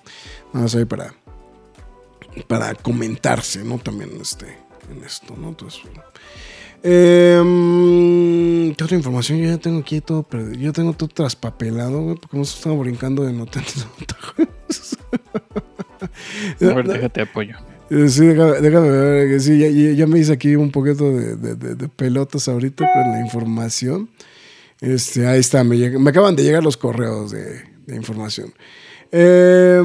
vamos 0.54 0.74
a 0.74 0.78
ver 0.78 0.88
para, 0.88 1.14
para 2.48 2.74
comentarse, 2.76 3.64
¿no? 3.64 3.78
También 3.78 4.12
este, 4.22 4.58
en 4.90 5.04
esto, 5.04 5.36
¿no? 5.38 5.50
Entonces. 5.50 5.82
Eh, 6.84 8.74
¿Qué 8.76 8.84
otra 8.84 8.98
información? 8.98 9.38
Yo 9.38 9.50
ya 9.50 9.58
tengo 9.60 9.80
aquí 9.80 10.02
todo 10.02 10.24
perdido. 10.24 10.60
Yo 10.60 10.74
tengo 10.74 10.94
todo 10.94 11.10
traspapelado, 11.10 12.02
güey, 12.02 12.16
porque 12.16 12.38
nos 12.38 12.56
estamos 12.56 12.80
brincando 12.80 13.24
de 13.24 13.34
nota 13.34 13.60
en. 13.60 13.66
A 16.70 16.74
ver, 16.74 16.88
déjate 16.88 17.22
apoyo. 17.22 17.56
Sí, 18.08 18.26
déjame, 18.26 18.62
déjame 18.62 18.90
ver, 18.90 19.42
sí, 19.42 19.96
ya, 19.98 20.08
me 20.08 20.18
hice 20.20 20.32
aquí 20.32 20.56
un 20.56 20.72
poquito 20.72 21.12
de, 21.12 21.36
de- 21.36 21.76
de- 21.76 21.90
pelotas 21.90 22.48
ahorita 22.48 22.86
con 22.94 23.12
la 23.12 23.20
información. 23.20 24.10
Este, 24.80 25.28
ahí 25.28 25.42
está, 25.42 25.64
me, 25.66 25.76
acaban 26.08 26.36
de 26.38 26.44
llegar 26.44 26.64
los 26.64 26.78
correos 26.78 27.32
de, 27.32 27.70
información. 27.94 28.54
Eh, 29.12 29.82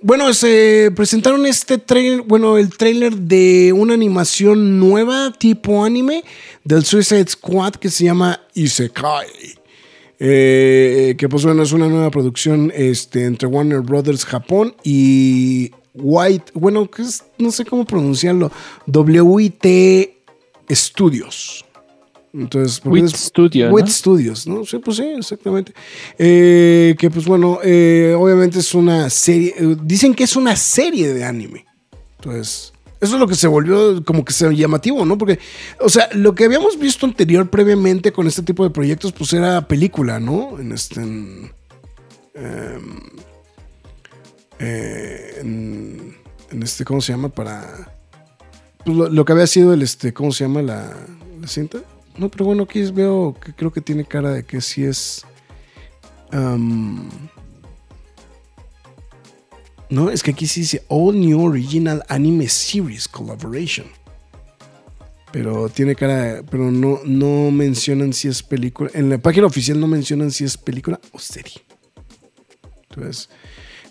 bueno, 0.00 0.32
se 0.32 0.90
presentaron 0.96 1.44
este 1.44 1.76
trailer, 1.76 2.22
bueno, 2.22 2.56
el 2.56 2.70
trailer 2.70 3.14
de 3.14 3.74
una 3.76 3.92
animación 3.92 4.78
nueva 4.80 5.32
tipo 5.38 5.84
anime 5.84 6.24
del 6.64 6.84
Suicide 6.84 7.28
Squad 7.28 7.72
que 7.74 7.90
se 7.90 8.04
llama 8.04 8.40
Isekai. 8.54 9.26
Eh, 10.18 11.14
que 11.18 11.28
pues 11.28 11.44
bueno, 11.44 11.62
es 11.62 11.72
una 11.72 11.88
nueva 11.88 12.10
producción 12.10 12.72
este, 12.74 13.24
entre 13.26 13.46
Warner 13.46 13.80
Brothers 13.80 14.24
Japón 14.24 14.74
y 14.82 15.72
White, 15.96 16.52
bueno, 16.54 16.90
que 16.90 17.02
es, 17.02 17.24
no 17.38 17.50
sé 17.50 17.64
cómo 17.64 17.84
pronunciarlo, 17.84 18.50
WIT 18.86 19.64
Studios. 20.70 21.64
Entonces, 22.32 22.82
WIT 22.84 23.04
es- 23.04 23.12
Studio, 23.12 23.70
WIT 23.70 23.86
¿no? 23.86 23.90
Studios, 23.90 24.46
¿no? 24.46 24.64
Sí, 24.66 24.78
pues 24.78 24.98
sí, 24.98 25.04
exactamente. 25.04 25.72
Eh, 26.18 26.94
que 26.98 27.08
pues 27.10 27.24
bueno, 27.24 27.60
eh, 27.64 28.14
obviamente 28.18 28.58
es 28.58 28.74
una 28.74 29.08
serie, 29.08 29.54
eh, 29.56 29.76
dicen 29.82 30.14
que 30.14 30.24
es 30.24 30.36
una 30.36 30.54
serie 30.54 31.14
de 31.14 31.24
anime. 31.24 31.64
Entonces, 32.18 32.72
eso 33.00 33.14
es 33.14 33.20
lo 33.20 33.26
que 33.26 33.34
se 33.36 33.46
volvió 33.46 34.04
como 34.04 34.22
que 34.24 34.32
se 34.34 34.54
llamativo, 34.54 35.04
¿no? 35.06 35.16
Porque, 35.16 35.38
o 35.80 35.88
sea, 35.88 36.08
lo 36.12 36.34
que 36.34 36.44
habíamos 36.44 36.78
visto 36.78 37.06
anterior 37.06 37.48
previamente 37.48 38.12
con 38.12 38.26
este 38.26 38.42
tipo 38.42 38.64
de 38.64 38.70
proyectos, 38.70 39.12
pues 39.12 39.32
era 39.32 39.66
película, 39.66 40.20
¿no? 40.20 40.58
En 40.60 40.72
este. 40.72 41.00
En, 41.00 41.52
em, 42.34 43.00
eh, 44.58 45.38
en- 45.40 46.16
este, 46.62 46.84
¿cómo 46.84 47.00
se 47.00 47.12
llama? 47.12 47.28
Para. 47.28 47.92
pues, 48.84 48.96
lo, 48.96 49.24
que 49.24 49.32
había 49.32 49.46
sido 49.46 49.72
el, 49.74 49.82
este, 49.82 50.12
¿cómo 50.12 50.32
se 50.32 50.44
llama 50.44 50.62
la, 50.62 50.96
la 51.40 51.48
cinta? 51.48 51.78
No, 52.16 52.30
pero 52.30 52.46
bueno, 52.46 52.62
aquí 52.62 52.82
veo 52.90 53.36
que 53.38 53.52
creo 53.52 53.72
que 53.72 53.80
tiene 53.80 54.04
cara 54.04 54.30
de 54.30 54.44
que 54.44 54.60
sí 54.60 54.84
es. 54.84 55.24
no, 59.88 60.10
es 60.10 60.22
que 60.22 60.30
aquí 60.32 60.46
sí 60.46 60.60
dice 60.60 60.84
All 60.88 61.18
New 61.18 61.42
Original 61.44 62.02
Anime 62.08 62.48
Series 62.48 63.08
Collaboration. 63.08 63.86
Pero 65.32 65.68
tiene 65.68 65.94
cara, 65.94 66.42
pero 66.50 66.70
no, 66.70 67.00
no 67.04 67.50
mencionan 67.50 68.12
si 68.12 68.28
es 68.28 68.42
película. 68.42 68.90
En 68.94 69.10
la 69.10 69.18
página 69.18 69.46
oficial 69.46 69.78
no 69.78 69.86
mencionan 69.86 70.30
si 70.30 70.44
es 70.44 70.56
película 70.56 70.98
o 71.12 71.18
serie. 71.18 71.60
Entonces, 72.88 73.28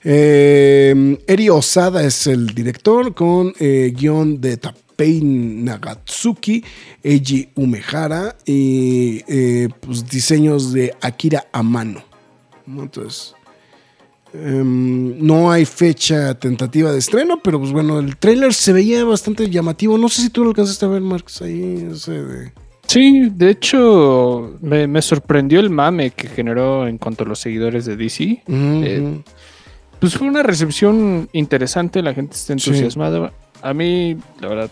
eh, 0.08 1.18
Eri 1.26 1.50
Osada 1.50 2.04
es 2.04 2.28
el 2.28 2.54
director 2.54 3.16
con 3.16 3.54
eh, 3.60 3.92
guion 3.96 4.40
de 4.40 4.58
Tapei 4.58 5.20
Nagatsuki, 5.20 6.64
Eiji 7.04 7.50
Umehara 7.56 8.36
y 8.46 9.24
eh, 9.28 9.68
pues, 9.80 10.08
diseños 10.08 10.72
de 10.74 10.94
Akira 11.02 11.48
Amano. 11.52 12.04
¿no? 12.68 12.84
Entonces, 12.84 13.34
em, 14.32 15.18
no 15.26 15.52
hay 15.52 15.66
fecha 15.66 16.36
tentativa 16.36 16.92
de 16.92 17.00
estreno, 17.00 17.42
pero 17.44 17.60
pues 17.60 17.72
bueno, 17.72 17.98
el 17.98 18.16
tráiler 18.18 18.54
se 18.54 18.74
veía 18.74 19.04
bastante 19.06 19.50
llamativo. 19.50 19.98
No 19.98 20.08
sé 20.08 20.22
si 20.22 20.30
tú 20.30 20.44
lo 20.44 20.52
alcanzaste 20.52 20.86
a 20.86 20.90
ver, 20.90 21.02
Marx, 21.02 21.42
ahí 21.42 21.88
ese 21.92 22.12
de... 22.12 22.54
Sí, 22.86 23.32
de 23.34 23.50
hecho, 23.50 24.56
me, 24.62 24.86
me 24.86 25.02
sorprendió 25.02 25.60
el 25.60 25.72
mame 25.72 26.12
que 26.12 26.28
generó 26.28 26.88
en 26.88 27.00
cuanto 27.00 27.24
a 27.24 27.28
los 27.28 27.40
seguidores 27.40 27.86
de 27.86 27.98
DC. 27.98 28.44
Eh, 28.48 29.02
ujú. 29.02 29.24
Pues 30.06 30.18
fue 30.20 30.28
una 30.28 30.44
recepción 30.44 31.30
interesante, 31.34 32.02
la 32.04 32.14
gente 32.14 32.36
está 32.36 32.58
Sí. 32.58 32.70
entusiasmada. 32.70 33.34
A 33.64 33.74
mí, 33.74 34.16
la 34.40 34.48
verdad, 34.48 34.72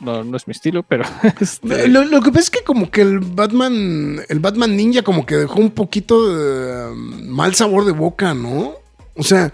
no, 0.00 0.22
no 0.22 0.36
es 0.36 0.46
mi 0.46 0.52
estilo, 0.52 0.84
pero 0.84 1.02
este, 1.40 1.88
Lo, 1.88 2.04
lo 2.04 2.20
que 2.20 2.30
pasa 2.30 2.40
es 2.42 2.50
que 2.50 2.62
como 2.62 2.88
que 2.90 3.00
el 3.02 3.18
Batman, 3.18 4.20
el 4.28 4.38
Batman 4.38 4.76
Ninja 4.76 5.02
como 5.02 5.26
que 5.26 5.34
dejó 5.36 5.58
un 5.58 5.70
poquito 5.72 6.28
de 6.36 6.90
um, 6.92 7.26
mal 7.30 7.54
sabor 7.56 7.84
de 7.84 7.90
boca, 7.92 8.32
¿no? 8.34 8.74
O 9.16 9.24
sea, 9.24 9.52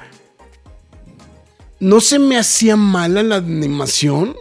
no 1.81 2.01
se 2.01 2.19
me 2.19 2.37
hacía 2.37 2.77
mala 2.77 3.23
la 3.23 3.37
animación, 3.37 4.37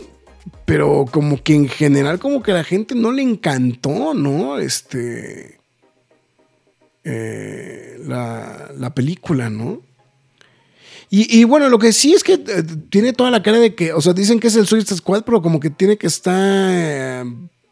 pero 0.66 1.06
como 1.10 1.42
que 1.42 1.56
en 1.56 1.70
general 1.70 2.20
como 2.20 2.44
que 2.44 2.52
a 2.52 2.56
la 2.56 2.64
gente 2.66 2.96
no 2.96 3.14
le 3.14 3.22
encantó, 3.22 4.14
¿no? 4.14 4.58
Este... 4.58 5.58
eh, 7.06 7.98
la, 8.06 8.72
la 8.78 8.94
película, 8.94 9.50
¿no? 9.50 9.82
Y, 11.16 11.42
y 11.42 11.44
bueno, 11.44 11.70
lo 11.70 11.78
que 11.78 11.94
sí 11.94 12.12
es 12.12 12.24
que 12.24 12.34
eh, 12.34 12.64
tiene 12.90 13.14
toda 13.14 13.30
la 13.30 13.44
cara 13.44 13.60
de 13.60 13.76
que, 13.76 13.94
o 13.94 14.02
sea, 14.02 14.14
dicen 14.14 14.40
que 14.40 14.48
es 14.48 14.56
el 14.56 14.66
Suicide 14.66 14.98
Squad, 14.98 15.22
pero 15.24 15.44
como 15.44 15.60
que 15.60 15.70
tiene 15.70 15.96
que 15.96 16.08
estar 16.08 16.72
eh, 16.72 17.24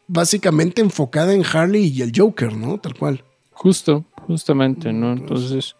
básicamente 0.07 0.79
enfocada 0.79 1.33
en 1.33 1.43
Harley 1.43 1.87
y 1.87 2.03
el 2.03 2.11
Joker, 2.15 2.55
¿no? 2.55 2.79
Tal 2.79 2.93
cual. 2.93 3.23
Justo, 3.49 4.05
justamente, 4.27 4.93
¿no? 4.93 5.13
Entonces, 5.13 5.75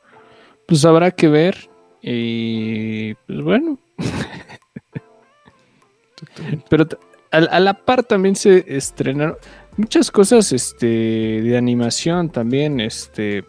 pues 0.66 0.84
habrá 0.86 1.12
que 1.12 1.28
ver. 1.28 1.70
Y 2.02 3.14
pues 3.28 3.44
bueno. 3.44 3.78
Pero 6.68 6.88
a, 7.30 7.38
a 7.38 7.60
la 7.60 7.86
par 7.86 8.02
también 8.02 8.36
se 8.36 8.66
estrenaron 8.76 9.38
muchas 9.78 10.10
cosas 10.10 10.52
este, 10.52 10.88
de 10.88 11.56
animación 11.56 12.32
también. 12.32 12.80
Este. 12.80 13.46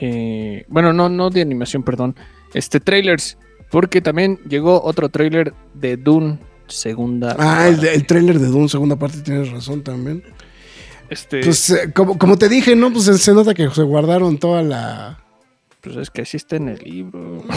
Eh, 0.00 0.64
bueno, 0.68 0.92
no, 0.92 1.08
no 1.08 1.30
de 1.30 1.42
animación, 1.42 1.82
perdón. 1.82 2.16
Este, 2.54 2.80
trailers. 2.80 3.36
Porque 3.70 4.00
también 4.00 4.38
llegó 4.48 4.82
otro 4.82 5.08
trailer 5.10 5.54
de 5.74 5.96
Dune 5.96 6.38
segunda. 6.66 7.36
Ah, 7.38 7.68
el, 7.68 8.06
tráiler 8.06 8.38
de 8.38 8.48
Dune, 8.48 8.68
segunda 8.68 8.96
parte, 8.96 9.20
tienes 9.20 9.50
razón 9.50 9.82
también. 9.82 10.22
Este, 11.08 11.40
Pues 11.40 11.70
eh, 11.70 11.92
como, 11.92 12.18
como 12.18 12.36
te 12.36 12.48
dije, 12.48 12.74
¿no? 12.76 12.92
Pues 12.92 13.04
se 13.04 13.34
nota 13.34 13.54
que 13.54 13.68
se 13.70 13.82
guardaron 13.82 14.38
toda 14.38 14.62
la... 14.62 15.24
pues 15.82 15.96
es 15.96 16.10
que 16.10 16.22
así 16.22 16.36
está 16.36 16.56
en 16.56 16.68
el 16.68 16.78
libro. 16.78 17.42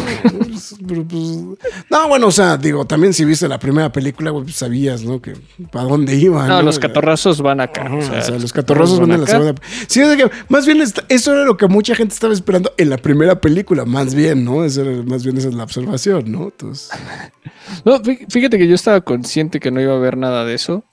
No, 1.89 2.07
bueno, 2.07 2.27
o 2.27 2.31
sea, 2.31 2.57
digo, 2.57 2.85
también 2.85 3.13
si 3.13 3.25
viste 3.25 3.47
la 3.47 3.59
primera 3.59 3.91
película, 3.91 4.31
pues 4.31 4.55
sabías, 4.55 5.03
¿no? 5.03 5.21
Que 5.21 5.33
para 5.71 5.85
dónde 5.85 6.15
iba. 6.15 6.47
No, 6.47 6.61
los 6.61 6.79
catorrazos 6.79 7.41
van 7.41 7.59
acá. 7.61 7.83
Ajá, 7.85 7.95
o 7.97 8.01
sea, 8.01 8.19
o 8.19 8.21
sea, 8.21 8.39
los 8.39 8.53
catorrazos 8.53 8.99
van 8.99 9.11
en 9.11 9.17
la 9.21 9.23
acá. 9.25 9.31
segunda. 9.33 9.61
Sí, 9.87 9.99
sea 9.99 10.15
que 10.17 10.29
más 10.49 10.65
bien 10.65 10.81
eso 10.81 11.33
era 11.33 11.43
lo 11.45 11.57
que 11.57 11.67
mucha 11.67 11.95
gente 11.95 12.13
estaba 12.13 12.33
esperando 12.33 12.71
en 12.77 12.89
la 12.89 12.97
primera 12.97 13.39
película, 13.39 13.85
más 13.85 14.15
bien, 14.15 14.43
¿no? 14.43 14.63
Eso 14.63 14.81
era- 14.81 15.03
más 15.03 15.23
bien 15.23 15.37
esa 15.37 15.49
es 15.49 15.53
la 15.55 15.63
observación, 15.63 16.31
¿no? 16.31 16.43
Entonces, 16.45 16.89
No, 17.85 17.97
fí- 18.01 18.25
fíjate 18.29 18.57
que 18.57 18.67
yo 18.67 18.75
estaba 18.75 19.01
consciente 19.01 19.59
que 19.59 19.71
no 19.71 19.81
iba 19.81 19.93
a 19.93 19.97
haber 19.97 20.17
nada 20.17 20.45
de 20.45 20.53
eso. 20.55 20.83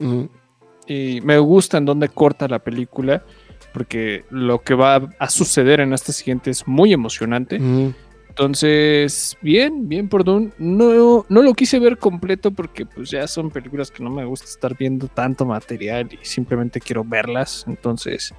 Y 0.86 1.20
me 1.22 1.38
gusta 1.38 1.78
en 1.78 1.84
dónde 1.84 2.08
corta 2.08 2.48
la 2.48 2.58
película. 2.58 3.24
Porque 3.72 4.24
lo 4.30 4.62
que 4.62 4.74
va 4.74 5.10
a 5.18 5.30
suceder 5.30 5.80
en 5.80 5.92
esta 5.92 6.12
siguiente 6.12 6.50
es 6.50 6.66
muy 6.66 6.92
emocionante. 6.92 7.56
ujú. 7.56 7.94
Entonces, 8.30 9.36
bien, 9.42 9.88
bien 9.88 10.08
por 10.08 10.24
Dune. 10.24 10.50
No, 10.56 11.26
no 11.28 11.42
lo 11.42 11.52
quise 11.52 11.80
ver 11.80 11.98
completo 11.98 12.52
porque 12.52 12.86
pues 12.86 13.10
ya 13.10 13.26
son 13.26 13.50
películas 13.50 13.90
que 13.90 14.04
no 14.04 14.08
me 14.08 14.24
gusta 14.24 14.46
estar 14.46 14.76
viendo 14.76 15.08
tanto 15.08 15.44
material 15.44 16.08
y 16.10 16.24
simplemente 16.24 16.80
quiero 16.80 17.04
verlas. 17.04 17.64
Entonces, 17.66 18.32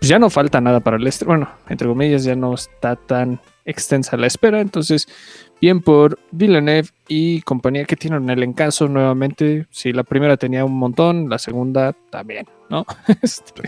pues 0.00 0.08
ya 0.08 0.18
no 0.18 0.30
falta 0.30 0.60
nada 0.60 0.80
para 0.80 0.96
el 0.96 1.06
estreno. 1.06 1.28
Bueno, 1.28 1.50
entre 1.68 1.86
comillas, 1.86 2.24
ya 2.24 2.34
no 2.34 2.54
está 2.54 2.96
tan 2.96 3.38
extensa 3.66 4.16
la 4.16 4.26
espera. 4.28 4.60
Entonces, 4.60 5.06
bien 5.60 5.80
por 5.80 6.18
Villeneuve 6.32 6.88
y 7.08 7.40
compañía 7.42 7.84
que 7.84 7.96
tienen 7.96 8.22
un 8.22 8.30
elencazo 8.30 8.88
nuevamente. 8.88 9.66
Si 9.70 9.92
la 9.92 10.04
primera 10.04 10.36
tenía 10.36 10.64
un 10.64 10.76
montón, 10.76 11.28
la 11.28 11.38
segunda 11.38 11.94
también, 12.10 12.46
¿no? 12.70 12.86
Este, 13.22 13.62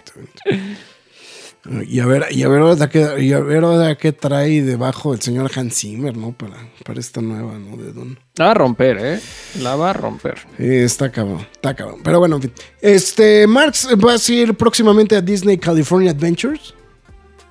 Y 1.89 2.01
a 2.01 2.07
ver, 2.07 2.27
y 2.31 2.45
a 2.45 2.49
ver 2.49 2.63
ahora 2.63 2.89
qué, 2.89 3.21
y 3.21 3.33
a 3.33 3.41
ver 3.41 3.65
ahora 3.65 3.95
qué 3.97 4.13
trae 4.13 4.63
debajo 4.63 5.13
el 5.13 5.21
señor 5.21 5.51
Hans 5.55 5.75
Zimmer, 5.75 6.17
¿no? 6.17 6.33
Para, 6.33 6.57
para 6.85 7.01
esta 7.01 7.21
nueva, 7.21 7.59
¿no? 7.59 7.77
De 7.77 7.93
Dune. 7.93 8.17
la 8.37 8.47
va 8.47 8.51
a 8.53 8.55
romper, 8.55 8.99
¿eh? 9.01 9.21
La 9.61 9.77
va 9.77 9.91
a 9.91 9.93
romper. 9.93 10.39
Sí, 10.57 10.67
está 10.67 11.11
cabrón, 11.11 11.47
está 11.53 11.75
cabrón. 11.75 12.01
Pero 12.03 12.21
bueno, 12.21 12.37
en 12.37 12.43
fin. 12.43 12.53
Este, 12.81 13.47
Marx, 13.47 13.89
¿vas 13.99 14.29
a 14.29 14.33
ir 14.33 14.55
próximamente 14.55 15.17
a 15.17 15.21
Disney 15.21 15.59
California 15.59 16.13
Adventures? 16.13 16.75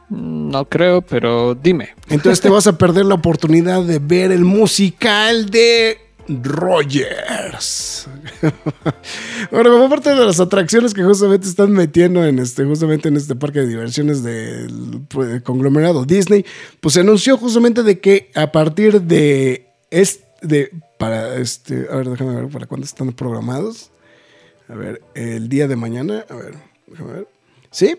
No 0.09 0.65
creo, 0.65 1.01
pero 1.01 1.55
dime. 1.55 1.89
Entonces 2.09 2.39
te 2.39 2.49
vas 2.49 2.67
a 2.67 2.77
perder 2.77 3.05
la 3.05 3.15
oportunidad 3.15 3.83
de 3.83 3.99
ver 3.99 4.31
el 4.31 4.45
musical 4.45 5.49
de 5.49 5.97
Rogers. 6.29 8.07
bueno, 9.51 9.71
como 9.71 9.89
parte 9.89 10.09
de 10.09 10.25
las 10.25 10.39
atracciones 10.39 10.93
que 10.93 11.03
justamente 11.03 11.47
están 11.47 11.71
metiendo 11.71 12.25
en 12.25 12.39
este, 12.39 12.65
justamente 12.65 13.09
en 13.09 13.17
este 13.17 13.35
parque 13.35 13.59
de 13.59 13.67
diversiones 13.67 14.23
del 14.23 15.01
pues, 15.09 15.41
conglomerado 15.43 16.05
Disney, 16.05 16.45
pues 16.79 16.93
se 16.93 17.01
anunció 17.01 17.37
justamente 17.37 17.83
de 17.83 17.99
que 17.99 18.31
a 18.35 18.51
partir 18.51 19.01
de 19.01 19.69
este, 19.89 20.71
para 20.97 21.35
este, 21.35 21.87
a 21.91 21.97
ver, 21.97 22.09
déjame 22.09 22.35
ver 22.35 22.49
para 22.49 22.65
cuándo 22.65 22.85
están 22.85 23.11
programados. 23.13 23.91
A 24.69 24.75
ver, 24.75 25.01
el 25.15 25.47
día 25.47 25.67
de 25.67 25.77
mañana, 25.77 26.25
a 26.29 26.35
ver, 26.35 26.55
déjame 26.87 27.13
ver. 27.13 27.27
Sí, 27.71 27.97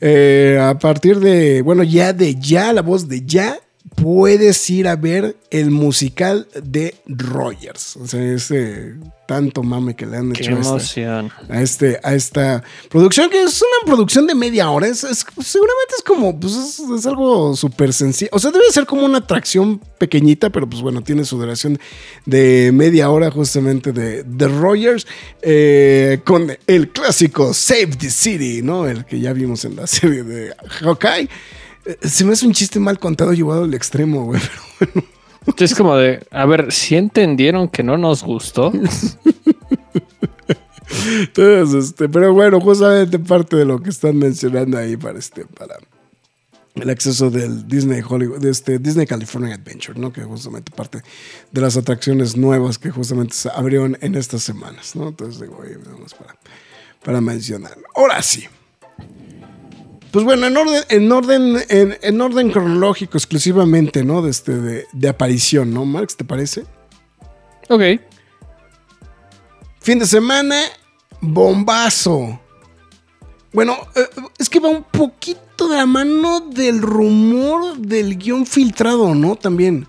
eh, 0.00 0.58
a 0.60 0.78
partir 0.78 1.18
de, 1.20 1.62
bueno, 1.62 1.82
ya 1.82 2.12
de 2.12 2.34
ya, 2.36 2.72
la 2.72 2.82
voz 2.82 3.08
de 3.08 3.24
ya, 3.24 3.58
puedes 4.02 4.68
ir 4.70 4.88
a 4.88 4.96
ver 4.96 5.36
el 5.50 5.70
musical 5.70 6.46
de 6.62 6.94
Rogers. 7.06 7.96
O 7.96 8.06
sea, 8.06 8.22
ese 8.32 8.94
tanto 9.26 9.62
mame 9.62 9.94
que 9.94 10.06
le 10.06 10.16
han 10.16 10.30
hecho 10.34 10.50
a 10.56 10.58
esta, 10.58 10.68
emoción. 10.70 11.30
a, 11.50 11.60
este, 11.60 12.00
a 12.02 12.14
esta 12.14 12.64
producción, 12.88 13.28
que 13.28 13.42
es 13.42 13.60
una 13.60 13.92
producción 13.92 14.26
de 14.26 14.34
media 14.34 14.70
hora. 14.70 14.86
Es, 14.86 15.04
es- 15.04 15.26
seguramente 15.44 15.94
es 15.98 16.02
como, 16.02 16.38
pues 16.40 16.54
es, 16.54 16.78
es 16.80 17.06
algo 17.06 17.54
súper 17.54 17.92
sencillo. 17.92 18.30
O 18.32 18.38
sea, 18.38 18.50
debe 18.50 18.64
ser 18.70 18.86
como 18.86 19.04
una 19.04 19.18
atracción 19.18 19.80
pequeñita, 19.98 20.48
pero 20.50 20.68
pues 20.68 20.80
bueno, 20.80 21.02
tiene 21.02 21.24
su 21.26 21.36
duración 21.38 21.78
de 22.24 22.70
media 22.72 23.10
hora 23.10 23.30
justamente 23.30 23.92
de, 23.92 24.22
de 24.22 24.48
Rogers, 24.48 25.06
eh, 25.42 26.20
con 26.24 26.56
el 26.66 26.88
clásico 26.90 27.52
Save 27.52 27.96
the 27.98 28.10
City, 28.10 28.62
¿no? 28.62 28.86
El 28.86 29.04
que 29.04 29.20
ya 29.20 29.32
vimos 29.34 29.64
en 29.66 29.76
la 29.76 29.86
serie 29.86 30.22
de 30.22 30.54
Hawkeye. 30.80 31.28
Eh, 31.88 31.98
Se 32.02 32.24
me 32.24 32.34
hace 32.34 32.46
un 32.46 32.52
chiste 32.52 32.78
mal 32.78 32.98
contado 32.98 33.32
llevado 33.32 33.64
al 33.64 33.74
extremo, 33.74 34.24
güey. 34.24 34.40
Pero 34.78 34.92
bueno. 34.92 35.08
Es 35.58 35.74
como 35.74 35.96
de, 35.96 36.26
a 36.30 36.44
ver, 36.44 36.70
si 36.70 36.94
entendieron 36.94 37.68
que 37.68 37.82
no 37.82 37.96
nos 37.96 38.22
gustó? 38.22 38.70
Entonces, 41.20 41.84
este, 41.86 42.08
pero 42.08 42.32
bueno, 42.32 42.60
justamente 42.60 43.18
parte 43.18 43.56
de 43.56 43.64
lo 43.64 43.80
que 43.80 43.90
están 43.90 44.16
mencionando 44.16 44.78
ahí 44.78 44.96
para 44.96 45.18
este, 45.18 45.44
para 45.44 45.76
el 46.74 46.90
acceso 46.90 47.30
del 47.30 47.66
Disney 47.66 48.02
Hollywood, 48.06 48.40
de 48.40 48.50
este 48.50 48.78
Disney 48.78 49.06
California 49.06 49.54
Adventure, 49.54 49.98
¿no? 49.98 50.12
Que 50.12 50.22
justamente 50.22 50.70
parte 50.72 51.02
de 51.50 51.60
las 51.60 51.76
atracciones 51.76 52.36
nuevas 52.36 52.78
que 52.78 52.90
justamente 52.90 53.34
se 53.34 53.50
abrieron 53.50 53.96
en 54.00 54.14
estas 54.14 54.42
semanas, 54.42 54.94
¿no? 54.96 55.08
Entonces 55.08 55.40
digo, 55.40 55.62
ahí 55.62 55.74
vamos 55.86 56.14
para, 56.14 56.36
para 57.02 57.20
mencionarlo. 57.20 57.84
Ahora 57.94 58.22
sí. 58.22 58.46
Pues 60.10 60.24
bueno, 60.24 60.46
en 60.46 60.56
orden, 60.56 60.82
en 60.88 61.12
orden, 61.12 61.56
en, 61.68 61.98
en 62.00 62.20
orden 62.20 62.50
cronológico 62.50 63.18
exclusivamente, 63.18 64.04
¿no? 64.04 64.22
De, 64.22 64.30
este, 64.30 64.52
de, 64.52 64.86
de 64.92 65.08
aparición, 65.08 65.74
¿no, 65.74 65.84
Marx? 65.84 66.16
¿Te 66.16 66.24
parece? 66.24 66.64
Ok. 67.68 67.82
Fin 69.80 69.98
de 69.98 70.06
semana, 70.06 70.62
bombazo. 71.20 72.40
Bueno, 73.52 73.76
eh, 73.94 74.08
es 74.38 74.48
que 74.48 74.60
va 74.60 74.68
un 74.68 74.84
poquito 74.84 75.68
de 75.68 75.76
la 75.76 75.86
mano 75.86 76.40
del 76.40 76.80
rumor 76.80 77.76
del 77.76 78.16
guion 78.16 78.46
filtrado, 78.46 79.14
¿no? 79.14 79.36
También 79.36 79.86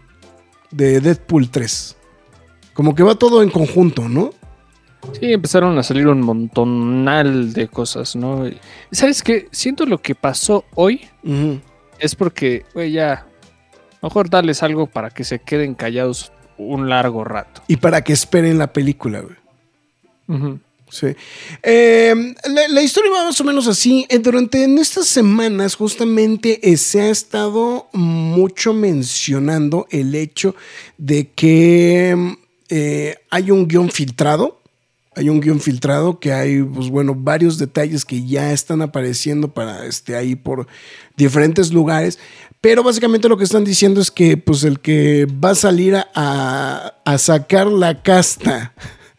de 0.72 1.00
Deadpool 1.00 1.50
3. 1.50 1.96
Como 2.74 2.96
que 2.96 3.04
va 3.04 3.16
todo 3.16 3.44
en 3.44 3.50
conjunto, 3.50 4.08
¿no? 4.08 4.34
Sí, 5.20 5.32
empezaron 5.32 5.78
a 5.78 5.84
salir 5.84 6.08
un 6.08 6.22
montonal 6.22 7.54
de 7.54 7.68
cosas, 7.68 8.16
¿no? 8.16 8.50
¿Sabes 8.92 9.24
qué? 9.24 9.48
Siento 9.52 9.86
lo 9.86 10.02
que 10.02 10.16
pasó 10.16 10.66
hoy 10.76 11.08
es 12.00 12.16
porque, 12.16 12.66
güey, 12.74 12.92
ya. 12.92 13.26
Mejor 14.02 14.30
darles 14.30 14.64
algo 14.64 14.88
para 14.88 15.10
que 15.10 15.24
se 15.26 15.40
queden 15.40 15.76
callados 15.76 16.32
un 16.58 16.90
largo 16.90 17.24
rato. 17.24 17.62
Y 17.68 17.78
para 17.78 18.02
que 18.02 18.14
esperen 18.14 18.58
la 18.58 18.72
película, 18.72 19.22
güey. 19.22 20.60
Sí. 20.90 21.08
Eh, 21.64 22.16
la, 22.48 22.68
la 22.68 22.82
historia 22.82 23.12
va 23.12 23.26
más 23.26 23.40
o 23.40 23.44
menos 23.44 23.68
así. 23.68 24.06
Eh, 24.10 24.20
durante 24.20 24.64
estas 24.80 25.08
semanas, 25.08 25.76
justamente 25.76 26.60
eh, 26.70 26.78
se 26.78 27.02
ha 27.02 27.10
estado 27.10 27.90
mucho 27.94 28.74
mencionando 28.74 29.88
el 29.92 30.16
hecho 30.16 30.56
de 30.98 31.30
que 31.30 32.36
hay 33.32 33.52
un 33.52 33.68
guion 33.68 33.90
filtrado. 33.90 34.59
Hay 35.20 35.28
un 35.28 35.42
guion 35.42 35.60
filtrado 35.60 36.18
que 36.20 36.32
hay, 36.32 36.64
pues 36.64 36.88
bueno, 36.90 37.14
varios 37.14 37.58
detalles 37.58 38.06
que 38.06 38.26
ya 38.26 38.54
están 38.54 38.82
apareciendo 38.82 39.54
para 39.54 39.86
este, 39.86 40.16
ahí 40.16 40.36
por 40.38 40.66
diferentes 41.18 41.74
lugares. 41.74 42.18
Pero 42.62 42.84
básicamente 42.84 43.28
lo 43.28 43.38
que 43.38 43.44
están 43.44 43.66
diciendo 43.66 44.00
es 44.00 44.12
que, 44.12 44.38
pues, 44.38 44.64
el 44.64 44.80
que 44.80 45.28
va 45.44 45.50
a 45.50 45.56
salir 45.56 45.96
a- 45.96 46.94
a, 47.06 47.18
sacar 47.18 47.68
la 47.68 48.02
casta 48.02 48.74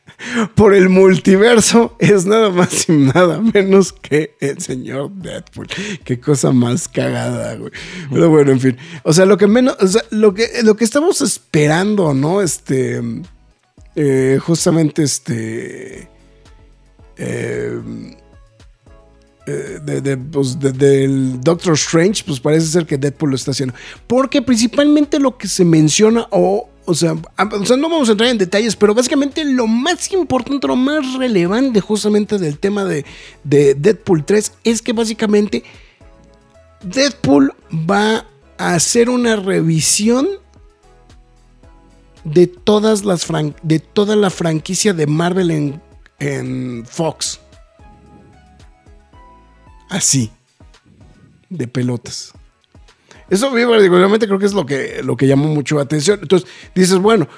por 0.55 0.75
el 0.75 0.89
multiverso 0.89 1.97
es 1.99 2.25
nada 2.25 2.49
más 2.49 2.89
y 2.89 2.93
nada 2.93 3.41
menos 3.41 3.93
que 3.93 4.37
el 4.41 4.59
señor 4.61 5.11
Deadpool. 5.13 5.69
Qué 6.05 6.19
cosa 6.19 6.51
más 6.53 6.89
cagada, 6.89 7.57
güey. 7.57 7.73
Pero 8.11 8.31
bueno, 8.31 8.53
en 8.53 8.61
fin. 8.61 8.77
O 9.03 9.13
sea, 9.13 9.27
lo 9.27 9.37
que 9.37 9.47
menos, 9.47 9.77
o 9.81 9.87
sea, 9.87 10.03
lo 10.11 10.33
que, 10.33 10.49
lo 10.63 10.77
que 10.77 10.85
estamos 10.85 11.21
esperando, 11.21 12.15
¿no? 12.15 12.41
Este. 12.41 13.03
Eh, 13.97 14.39
justamente 14.41 15.03
este. 15.03 16.09
eh, 17.17 17.81
eh, 19.47 20.17
pues, 20.31 20.59
de- 20.61 20.73
del 20.73 21.41
Doctor 21.41 21.75
Strange, 21.75 22.23
pues 22.25 22.39
parece 22.41 22.67
ser 22.67 22.87
que 22.87 22.97
Deadpool 22.99 23.31
lo 23.31 23.37
está 23.37 23.51
haciendo. 23.51 23.75
Porque 24.07 24.43
principalmente 24.43 25.19
lo 25.19 25.37
que 25.37 25.49
se 25.49 25.65
menciona, 25.65 26.27
o, 26.31 26.69
o, 26.85 26.95
sea, 26.95 27.17
a- 27.37 27.45
o 27.47 27.67
sea, 27.67 27.77
no 27.77 27.89
vamos 27.89 28.09
a 28.09 28.13
entrar 28.13 28.31
en 28.31 28.39
detalles, 28.39 28.77
pero 28.77 28.95
básicamente 28.95 29.45
lo 29.45 29.67
más 29.67 30.13
importante, 30.13 30.67
lo 30.67 30.77
más 30.77 31.15
relevante 31.15 31.81
justamente 31.81 32.39
del 32.39 32.59
tema 32.59 32.85
de, 32.85 33.05
de 33.43 33.75
Deadpool 33.75 34.25
3 34.25 34.53
es 34.65 34.83
que 34.83 34.93
básicamente 34.93 35.65
Deadpool 36.83 37.53
va 37.73 38.27
a 38.59 38.75
hacer 38.75 39.09
una 39.11 39.37
revisión 39.37 40.29
de 42.25 42.47
todas 42.47 43.05
las 43.05 43.29
fran- 43.29 43.55
de 43.63 43.79
toda 43.79 44.17
la 44.17 44.31
franquicia 44.31 44.93
de 44.93 45.07
Marvel 45.07 45.51
en, 45.51 45.83
en 46.19 46.85
Fox. 46.87 47.41
Así. 49.89 50.31
De 51.49 51.67
pelotas. 51.67 52.33
Eso 53.29 53.51
particularmente 53.53 54.27
creo 54.27 54.39
que 54.39 54.47
es 54.47 54.53
lo 54.53 54.67
que, 54.67 55.03
lo 55.05 55.17
que 55.17 55.27
llamó 55.27 55.49
mucho 55.49 55.77
la 55.77 55.83
atención. 55.83 56.19
Entonces, 56.23 56.49
dices, 56.75 56.99
bueno, 56.99 57.29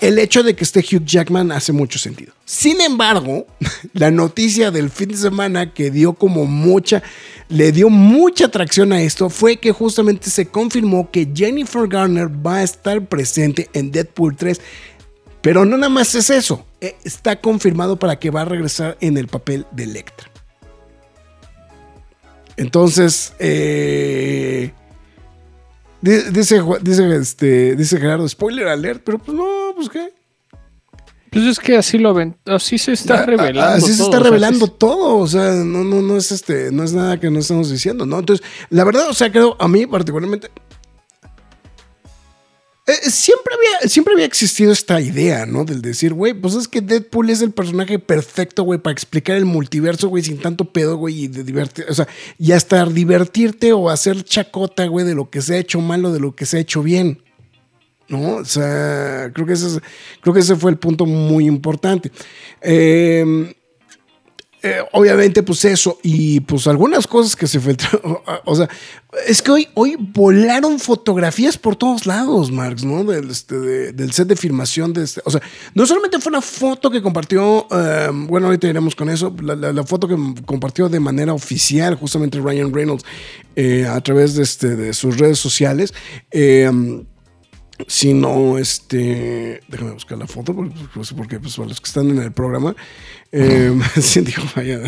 el 0.00 0.18
hecho 0.18 0.42
de 0.42 0.54
que 0.54 0.64
esté 0.64 0.80
Hugh 0.80 1.04
Jackman 1.04 1.52
hace 1.52 1.72
mucho 1.72 1.98
sentido. 1.98 2.32
Sin 2.44 2.80
embargo, 2.80 3.46
la 3.92 4.10
noticia 4.10 4.70
del 4.70 4.90
fin 4.90 5.08
de 5.08 5.16
semana 5.16 5.72
que 5.72 5.90
dio 5.90 6.14
como 6.14 6.46
mucha, 6.46 7.02
le 7.48 7.72
dio 7.72 7.90
mucha 7.90 8.46
atracción 8.46 8.92
a 8.92 9.02
esto 9.02 9.30
fue 9.30 9.58
que 9.58 9.72
justamente 9.72 10.30
se 10.30 10.46
confirmó 10.46 11.10
que 11.10 11.30
Jennifer 11.34 11.86
Garner 11.86 12.28
va 12.28 12.56
a 12.56 12.62
estar 12.62 13.04
presente 13.06 13.68
en 13.72 13.90
Deadpool 13.92 14.36
3. 14.36 14.60
Pero 15.42 15.64
no 15.64 15.76
nada 15.76 15.90
más 15.90 16.14
es 16.14 16.30
eso, 16.30 16.66
eh, 16.80 16.96
está 17.04 17.40
confirmado 17.40 17.98
para 17.98 18.18
que 18.18 18.30
va 18.30 18.42
a 18.42 18.46
regresar 18.46 18.96
en 19.00 19.16
el 19.16 19.28
papel 19.28 19.64
de 19.70 19.84
Electra. 19.84 20.28
Entonces, 22.56 23.34
eh, 23.38 24.72
dice, 26.10 26.62
dice, 26.82 27.16
este, 27.16 27.76
dice 27.76 27.98
Gerardo, 27.98 28.28
spoiler 28.28 28.68
alert, 28.68 29.02
pero 29.04 29.18
pues 29.18 29.36
no, 29.36 29.44
pues 29.74 29.88
qué. 29.88 30.12
Pues 31.30 31.44
es 31.44 31.58
que 31.58 31.76
así 31.76 31.98
lo 31.98 32.14
ven, 32.14 32.36
así 32.46 32.78
se 32.78 32.92
está 32.92 33.20
A- 33.22 33.26
revelando. 33.26 33.60
a- 33.62 33.74
Así 33.74 33.86
se 33.92 34.02
está 34.04 34.06
o 34.06 34.10
sea, 34.12 34.20
revelando 34.20 34.68
todo, 34.68 35.16
o 35.18 35.26
sea, 35.26 35.50
no, 35.52 35.84
no, 35.84 36.00
no 36.00 36.16
es 36.16 36.32
este, 36.32 36.70
no 36.72 36.82
es 36.82 36.92
nada 36.94 37.20
que 37.20 37.30
no 37.30 37.40
estamos 37.40 37.70
diciendo, 37.70 38.06
¿no? 38.06 38.18
Entonces, 38.18 38.46
la 38.70 38.84
verdad, 38.84 39.08
o 39.10 39.14
sea, 39.14 39.30
creo, 39.30 39.54
a 39.58 39.68
mí 39.68 39.86
particularmente, 39.86 40.50
eh, 42.86 43.10
siempre, 43.10 43.52
había, 43.54 43.88
siempre 43.88 44.14
había 44.14 44.26
existido 44.26 44.72
esta 44.72 45.00
idea, 45.00 45.44
¿no? 45.46 45.64
Del 45.64 45.82
decir, 45.82 46.14
güey, 46.14 46.34
pues 46.34 46.54
es 46.54 46.68
que 46.68 46.80
Deadpool 46.80 47.30
es 47.30 47.42
el 47.42 47.50
personaje 47.52 47.98
perfecto, 47.98 48.62
güey, 48.62 48.78
para 48.78 48.92
explicar 48.92 49.36
el 49.36 49.44
multiverso, 49.44 50.08
güey, 50.08 50.22
sin 50.22 50.38
tanto 50.38 50.66
pedo, 50.72 50.96
güey, 50.96 51.24
y 51.24 51.28
de 51.28 51.42
divertir, 51.44 51.86
o 51.88 51.94
sea, 51.94 52.06
y 52.38 52.52
hasta 52.52 52.84
divertirte 52.86 53.72
o 53.72 53.90
hacer 53.90 54.22
chacota, 54.22 54.86
güey, 54.86 55.04
de 55.04 55.14
lo 55.14 55.30
que 55.30 55.42
se 55.42 55.54
ha 55.54 55.58
hecho 55.58 55.80
mal 55.80 56.04
o 56.04 56.12
de 56.12 56.20
lo 56.20 56.34
que 56.36 56.46
se 56.46 56.58
ha 56.58 56.60
hecho 56.60 56.82
bien. 56.82 57.22
¿no? 58.08 58.36
O 58.36 58.44
sea, 58.44 59.32
creo 59.34 59.46
que 59.48 59.54
ese, 59.54 59.66
es- 59.66 59.80
creo 60.20 60.32
que 60.32 60.38
ese 60.38 60.54
fue 60.54 60.70
el 60.70 60.78
punto 60.78 61.06
muy 61.06 61.44
importante. 61.46 62.12
Eh, 62.62 63.52
eh, 64.66 64.78
obviamente, 64.92 65.42
pues 65.42 65.64
eso, 65.64 65.98
y 66.02 66.40
pues 66.40 66.66
algunas 66.66 67.06
cosas 67.06 67.36
que 67.36 67.46
se 67.46 67.60
filtraron, 67.60 68.18
o 68.44 68.56
sea, 68.56 68.68
es 69.26 69.40
que 69.40 69.50
hoy, 69.50 69.68
hoy 69.74 69.96
volaron 69.98 70.78
fotografías 70.78 71.56
por 71.56 71.76
todos 71.76 72.06
lados, 72.06 72.50
Marx, 72.50 72.84
¿no? 72.84 73.04
Del, 73.04 73.30
este, 73.30 73.58
de- 73.58 73.92
del 73.92 74.12
set 74.12 74.28
de 74.28 74.36
filmación, 74.36 74.92
de 74.92 75.04
este, 75.04 75.20
o 75.24 75.30
sea, 75.30 75.40
no 75.74 75.86
solamente 75.86 76.18
fue 76.18 76.30
una 76.30 76.42
foto 76.42 76.90
que 76.90 77.00
compartió, 77.02 77.66
eh, 77.70 78.08
bueno, 78.12 78.46
ahorita 78.48 78.66
iremos 78.68 78.94
con 78.94 79.08
eso, 79.08 79.34
la 79.42 79.84
foto 79.84 80.08
que 80.08 80.16
compartió 80.44 80.88
de 80.88 81.00
manera 81.00 81.32
oficial 81.32 81.94
justamente 81.94 82.40
Ryan 82.40 82.72
Reynolds 82.74 83.04
eh, 83.54 83.86
a 83.88 84.00
través 84.00 84.34
de, 84.34 84.42
este, 84.42 84.76
de 84.76 84.92
sus 84.92 85.18
redes 85.18 85.38
sociales, 85.38 85.94
eh, 86.30 86.70
sino 87.86 88.58
este 88.58 89.60
déjame 89.68 89.92
buscar 89.92 90.18
la 90.18 90.26
foto 90.26 90.54
porque, 90.54 90.74
pues, 90.94 91.12
porque 91.12 91.40
pues, 91.40 91.56
para 91.56 91.68
los 91.68 91.80
que 91.80 91.88
están 91.88 92.10
en 92.10 92.18
el 92.18 92.32
programa 92.32 92.74
eh, 93.32 93.78
sí, 94.00 94.20
digo, 94.20 94.42
vaya. 94.54 94.80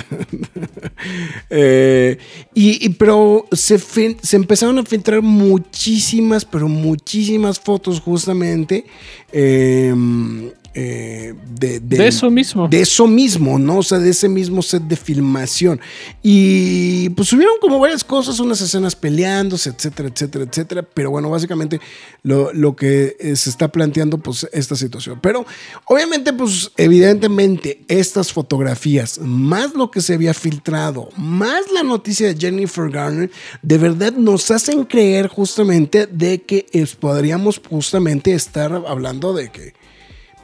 Eh, 1.51 2.19
y, 2.55 2.89
pero 2.91 3.47
se, 3.53 3.79
se 3.79 4.37
empezaron 4.37 4.79
a 4.79 4.85
filtrar 4.85 5.23
muchísimas 5.23 6.45
pero 6.45 6.69
muchísimas 6.69 7.59
fotos 7.59 8.01
justamente 8.01 8.85
eh, 9.33 9.95
eh, 10.81 11.35
de, 11.59 11.81
De 11.81 12.07
eso 12.07 12.31
mismo. 12.31 12.69
de 12.69 12.81
eso 12.81 13.09
mismo, 13.09 13.59
¿no? 13.59 13.79
O 13.79 13.83
sea, 13.83 13.99
de 13.99 14.11
ese 14.11 14.29
mismo 14.29 14.63
set 14.63 14.83
de 14.85 14.95
filmación. 14.97 15.81
Y 16.23 17.09
pues 17.11 17.29
subieron 17.29 17.55
como 17.61 17.81
varias 17.81 18.05
cosas, 18.05 18.39
unas 18.39 18.61
escenas 18.61 18.95
peleándose, 18.95 19.71
etcétera, 19.71 20.09
etcétera, 20.09 20.45
etcétera. 20.45 20.83
Pero 20.95 21.11
bueno, 21.11 21.31
básicamente 21.31 21.81
lo, 22.23 22.53
lo 22.53 22.77
que 22.77 23.17
eh, 23.19 23.35
se 23.35 23.51
está 23.51 23.69
planteando, 23.73 24.19
pues, 24.19 24.47
esta 24.53 24.77
situación. 24.77 25.19
Pero 25.21 25.45
obviamente, 25.87 26.33
pues, 26.33 26.71
evidentemente, 26.77 27.83
estas 27.89 28.33
fotografías, 28.33 29.19
más 29.19 29.75
lo 29.75 29.91
que 29.91 30.01
se 30.01 30.15
había 30.15 30.35
filtrado, 30.35 31.09
más 31.17 31.63
la 31.73 31.83
noticia 31.83 32.29
de 32.29 32.37
Jennifer 32.39 32.89
Garner, 32.89 33.31
de 33.63 33.79
verdad 33.79 34.13
nos 34.13 34.51
hacen 34.53 34.85
creer 34.85 35.27
justamente 35.29 36.07
de 36.07 36.43
que 36.43 36.67
es- 36.73 36.95
podríamos 36.95 37.61
justamente 37.69 38.33
estar 38.35 38.73
hablando 38.87 39.33
de 39.35 39.51
que 39.51 39.73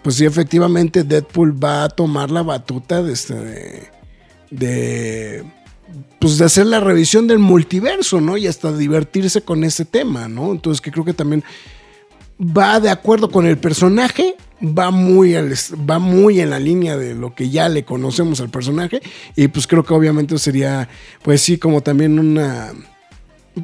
pues 0.04 0.16
sí, 0.16 0.26
efectivamente 0.26 1.02
Deadpool 1.02 1.64
va 1.64 1.84
a 1.84 1.88
tomar 1.88 2.30
la 2.30 2.42
batuta 2.42 3.02
de, 3.02 3.14
este, 3.14 3.34
de, 3.34 3.88
de, 4.50 5.44
pues 6.20 6.36
de 6.36 6.44
hacer 6.44 6.66
la 6.66 6.78
revisión 6.78 7.26
del 7.26 7.38
multiverso, 7.38 8.20
¿no? 8.20 8.36
Y 8.36 8.46
hasta 8.46 8.70
divertirse 8.76 9.40
con 9.40 9.64
ese 9.64 9.86
tema, 9.86 10.28
¿no? 10.28 10.52
Entonces 10.52 10.82
que 10.82 10.92
creo 10.92 11.06
que 11.06 11.14
también 11.14 11.42
va 12.38 12.80
de 12.80 12.90
acuerdo 12.90 13.30
con 13.30 13.46
el 13.46 13.56
personaje, 13.56 14.36
va 14.60 14.90
muy, 14.90 15.36
al 15.36 15.54
va 15.88 15.98
muy 15.98 16.38
en 16.40 16.50
la 16.50 16.60
línea 16.60 16.98
de 16.98 17.14
lo 17.14 17.34
que 17.34 17.48
ya 17.48 17.70
le 17.70 17.86
conocemos 17.86 18.42
al 18.42 18.50
personaje 18.50 19.00
y 19.36 19.48
pues 19.48 19.66
creo 19.66 19.84
que 19.84 19.94
obviamente 19.94 20.36
sería, 20.36 20.86
pues 21.22 21.40
sí, 21.40 21.56
como 21.56 21.80
también 21.80 22.18
una... 22.18 22.74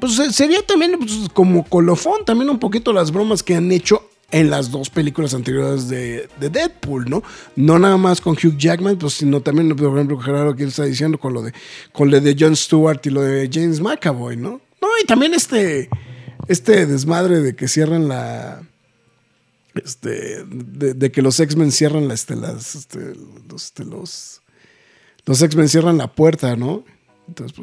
Pues 0.00 0.14
sería 0.34 0.64
también 0.64 0.92
pues, 0.98 1.28
como 1.34 1.64
colofón, 1.64 2.24
también 2.24 2.48
un 2.48 2.58
poquito 2.58 2.94
las 2.94 3.10
bromas 3.10 3.42
que 3.42 3.56
han 3.56 3.70
hecho 3.72 4.08
en 4.30 4.50
las 4.50 4.70
dos 4.70 4.90
películas 4.90 5.34
anteriores 5.34 5.88
de, 5.88 6.28
de 6.38 6.50
Deadpool, 6.50 7.08
¿no? 7.08 7.22
No 7.56 7.78
nada 7.78 7.96
más 7.96 8.20
con 8.20 8.34
Hugh 8.34 8.56
Jackman, 8.56 8.96
pues, 8.96 9.14
sino 9.14 9.40
también, 9.40 9.74
por 9.74 9.94
ejemplo, 9.94 10.18
Gerardo 10.18 10.54
que 10.54 10.62
él 10.62 10.68
está 10.68 10.84
diciendo 10.84 11.18
con 11.18 11.32
lo 11.32 11.42
de, 11.42 11.52
con 11.92 12.10
lo 12.10 12.20
de 12.20 12.36
Jon 12.38 12.56
Stewart 12.56 13.00
y 13.04 13.10
lo 13.10 13.22
de 13.22 13.48
James 13.52 13.80
McAvoy, 13.80 14.36
¿no? 14.36 14.60
No, 14.80 14.88
y 15.02 15.06
también 15.06 15.34
este, 15.34 15.88
este 16.48 16.86
desmadre 16.86 17.40
de 17.40 17.54
que 17.54 17.68
cierran 17.68 18.08
la... 18.08 18.62
Este, 19.74 20.44
de, 20.44 21.12
que 21.12 21.22
los 21.22 21.38
X-Men 21.38 21.70
cierran 21.70 22.08
la, 22.08 22.14
este, 22.14 22.34
las, 22.34 22.74
este, 22.74 23.12
este, 23.54 23.84
los, 23.84 24.42
los 25.24 25.42
X-Men 25.42 25.68
cierran 25.68 25.96
la 25.96 26.12
puerta, 26.12 26.56
¿no? 26.56 26.84
Entonces, 27.30 27.56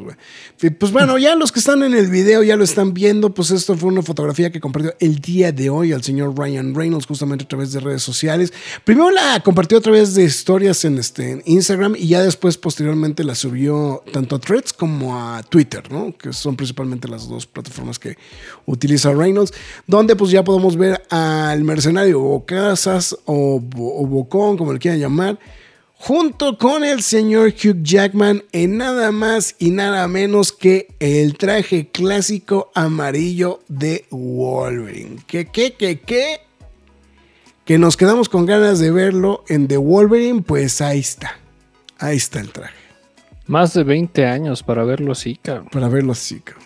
pues 0.58 0.72
pues 0.78 0.92
bueno, 0.92 1.18
ya 1.18 1.36
los 1.36 1.52
que 1.52 1.58
están 1.60 1.82
en 1.82 1.92
el 1.92 2.08
video 2.08 2.42
ya 2.42 2.56
lo 2.56 2.64
están 2.64 2.94
viendo, 2.94 3.34
pues 3.34 3.50
esto 3.50 3.76
fue 3.76 3.90
una 3.90 4.02
fotografía 4.02 4.50
que 4.50 4.60
compartió 4.60 4.94
el 4.98 5.18
día 5.18 5.52
de 5.52 5.68
hoy 5.68 5.92
al 5.92 6.02
señor 6.02 6.36
Ryan 6.38 6.74
Reynolds 6.74 7.06
justamente 7.06 7.44
a 7.44 7.48
través 7.48 7.72
de 7.72 7.80
redes 7.80 8.02
sociales. 8.02 8.52
Primero 8.84 9.10
la 9.10 9.40
compartió 9.40 9.76
a 9.76 9.80
través 9.82 10.14
de 10.14 10.24
historias 10.24 10.86
en, 10.86 10.98
este, 10.98 11.42
Instagram 11.44 11.94
y 11.96 12.08
ya 12.08 12.22
después 12.22 12.56
posteriormente 12.56 13.24
la 13.24 13.34
subió 13.34 14.02
tanto 14.10 14.36
a 14.36 14.38
Threads 14.38 14.72
como 14.72 15.18
a 15.18 15.42
Twitter, 15.42 15.92
¿no? 15.92 16.16
Que 16.16 16.32
son 16.32 16.56
principalmente 16.56 17.06
las 17.06 17.28
dos 17.28 17.46
plataformas 17.46 17.98
que 17.98 18.16
utiliza 18.64 19.12
Reynolds, 19.12 19.52
donde 19.86 20.16
pues 20.16 20.30
ya 20.30 20.42
podemos 20.42 20.76
ver 20.76 21.02
al 21.10 21.62
mercenario 21.62 22.22
o 22.22 22.46
Casas 22.46 23.14
o, 23.26 23.56
o 23.76 24.06
Bocón, 24.06 24.56
como 24.56 24.72
le 24.72 24.78
quieran 24.78 24.98
llamar, 24.98 25.38
junto 25.98 26.56
con 26.56 26.84
el 26.84 27.02
señor 27.02 27.48
Hugh 27.48 27.82
Jackman 27.82 28.44
en 28.52 28.78
nada 28.78 29.12
más 29.12 29.56
y 29.58 29.70
nada 29.70 30.06
menos 30.08 30.52
que 30.52 30.88
el 31.00 31.36
traje 31.36 31.88
clásico 31.88 32.70
amarillo 32.74 33.60
de 33.68 34.06
Wolverine. 34.10 35.18
¿Qué, 35.26 35.46
qué, 35.46 35.74
qué, 35.74 36.00
qué? 36.00 36.40
Que 37.64 37.78
nos 37.78 37.96
quedamos 37.96 38.28
con 38.28 38.46
ganas 38.46 38.78
de 38.78 38.90
verlo 38.90 39.44
en 39.48 39.68
The 39.68 39.76
Wolverine, 39.76 40.42
pues 40.42 40.80
ahí 40.80 41.00
está. 41.00 41.38
Ahí 41.98 42.16
está 42.16 42.40
el 42.40 42.50
traje. 42.50 42.74
Más 43.46 43.74
de 43.74 43.82
20 43.82 44.24
años 44.24 44.62
para 44.62 44.84
verlo 44.84 45.12
así, 45.12 45.36
cabrón. 45.36 45.68
Para 45.70 45.88
verlo 45.88 46.12
así, 46.12 46.40
cabrón. 46.40 46.64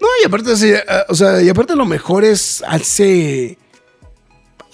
No, 0.00 0.06
y 0.22 0.26
aparte, 0.26 0.52
eh, 0.52 0.82
o 1.08 1.14
sea, 1.14 1.42
y 1.42 1.48
aparte 1.48 1.74
lo 1.74 1.84
mejor 1.84 2.24
es 2.24 2.62
hace 2.66 3.58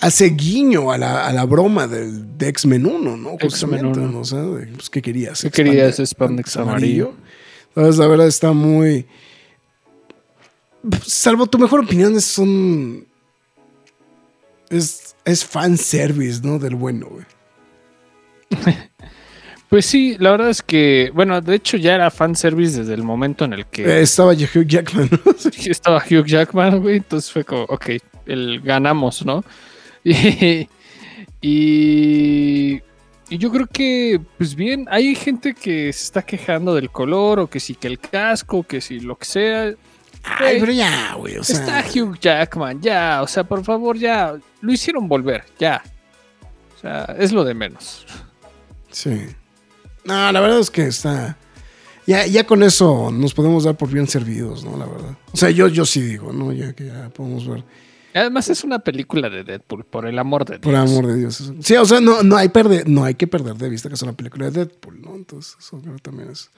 hace 0.01 0.31
guiño 0.31 0.91
a 0.91 0.99
la, 0.99 1.27
a 1.27 1.33
la 1.33 1.45
broma 1.45 1.87
del, 1.87 2.37
de 2.37 2.49
X-Men 2.49 2.87
1, 2.87 3.17
¿no? 3.17 3.33
X-Men 3.35 3.51
Justamente, 3.51 4.01
1. 4.01 4.13
¿no? 4.13 4.21
O 4.21 4.25
sea, 4.25 4.43
pues, 4.75 4.91
¿qué 4.91 5.03
querías? 5.03 5.43
¿Qué 5.43 5.51
querías? 5.51 5.99
Spandex 5.99 6.57
amarillo. 6.57 7.15
Entonces, 7.69 7.99
la 7.99 8.07
verdad 8.07 8.27
está 8.27 8.53
muy... 8.53 9.07
Salvo 11.07 11.47
tu 11.47 11.59
mejor 11.59 11.81
opinión, 11.81 12.19
son... 12.21 13.07
es, 14.71 15.15
es 15.25 15.45
fanservice, 15.45 16.41
¿no? 16.43 16.59
Del 16.59 16.75
bueno, 16.75 17.09
güey. 17.09 17.27
Pues 19.71 19.87
sí, 19.87 20.17
la 20.19 20.33
verdad 20.33 20.51
es 20.51 20.63
que, 20.63 21.13
bueno, 21.15 21.41
de 21.41 21.55
hecho 21.55 21.77
ya 21.77 21.95
era 21.95 22.11
fanservice 22.11 22.81
desde 22.81 22.93
el 22.93 23.05
momento 23.05 23.45
en 23.45 23.53
el 23.53 23.67
que 23.67 23.85
Eh, 23.85 24.03
estaba 24.03 24.33
Hugh 24.33 24.67
Jackman, 24.67 25.09
¿no? 25.13 25.21
estaba 25.65 25.99
Hugh 25.99 26.27
Jackman, 26.27 26.81
güey. 26.81 26.97
Entonces 26.97 27.31
fue 27.31 27.45
como, 27.45 27.63
ok, 27.63 27.91
el 28.27 28.61
ganamos, 28.63 29.25
¿no? 29.25 29.45
Y, 30.05 30.69
y, 31.41 32.81
y 33.31 33.39
yo 33.39 33.51
creo 33.51 33.67
que, 33.67 34.21
pues 34.39 34.55
bien, 34.55 34.87
hay 34.91 35.15
gente 35.15 35.55
que 35.55 35.93
se 35.93 36.05
está 36.05 36.23
quejando 36.23 36.75
del 36.75 36.91
color, 36.91 37.41
o 37.41 37.47
que 37.49 37.61
sí 37.61 37.75
que 37.75 37.87
el 37.87 37.99
casco, 37.99 38.63
que 38.65 38.81
si 38.81 39.01
lo 39.01 39.17
que 39.17 39.25
sea. 39.25 39.75
Ay, 40.23 40.59
pero 40.61 40.73
ya, 40.73 41.15
güey. 41.15 41.37
O 41.37 41.45
sea, 41.45 41.61
Está 41.61 41.85
Hugh 41.89 42.19
Jackman, 42.19 42.81
ya, 42.81 43.23
o 43.23 43.29
sea, 43.29 43.45
por 43.45 43.65
favor, 43.65 43.97
ya, 43.97 44.35
lo 44.61 44.73
hicieron 44.73 45.09
volver, 45.09 45.45
ya. 45.59 45.83
O 46.77 46.81
sea, 46.81 47.15
es 47.19 47.31
lo 47.33 47.45
de 47.45 47.55
menos. 47.55 48.07
Sí. 48.91 49.27
No, 50.05 50.33
la 50.33 50.41
verdad 50.41 50.59
es 50.59 50.71
que 50.71 50.87
está. 50.87 51.37
Ya, 52.07 52.27
ya 52.27 52.45
con 52.45 52.63
eso 52.63 53.11
nos 53.13 53.35
podemos 53.35 53.65
dar 53.65 53.77
por 53.77 53.91
bien 53.91 54.09
servidos, 54.09 54.65
¿no? 54.65 54.77
La 54.77 54.87
verdad. 54.87 55.17
O 55.33 55.37
sea, 55.37 55.51
yo, 55.51 55.69
yo 55.69 55.85
sí 55.85 56.01
digo, 56.01 56.33
¿no? 56.33 56.53
Ya 56.53 56.73
que 56.73 56.87
ya 56.87 57.11
podemos 57.11 57.47
ver. 57.47 57.63
Además 58.15 58.49
es 58.49 58.65
una 58.65 58.81
película 58.81 59.31
de 59.31 59.45
Deadpool, 59.45 59.85
por 59.85 60.07
el 60.07 60.19
amor 60.19 60.45
de 60.45 60.59
Dios. 60.59 60.65
Por 60.65 60.75
amor 60.75 61.07
de 61.07 61.17
Dios. 61.17 61.53
Sí, 61.61 61.77
o 61.77 61.85
sea, 61.85 62.01
no, 62.01 62.23
no, 62.23 62.37
hay 62.37 62.49
perder, 62.49 62.89
no 62.89 63.05
hay 63.05 63.15
que 63.15 63.27
perder 63.27 63.55
de 63.57 63.69
vista 63.69 63.89
que 63.89 63.95
es 63.95 64.03
una 64.03 64.15
película 64.15 64.51
de 64.51 64.65
Deadpool, 64.65 65.01
¿no? 65.01 65.15
Entonces, 65.15 65.57
eso 65.59 65.81
creo 65.81 65.95
que 65.95 66.01
también 66.01 66.31
es, 66.31 66.51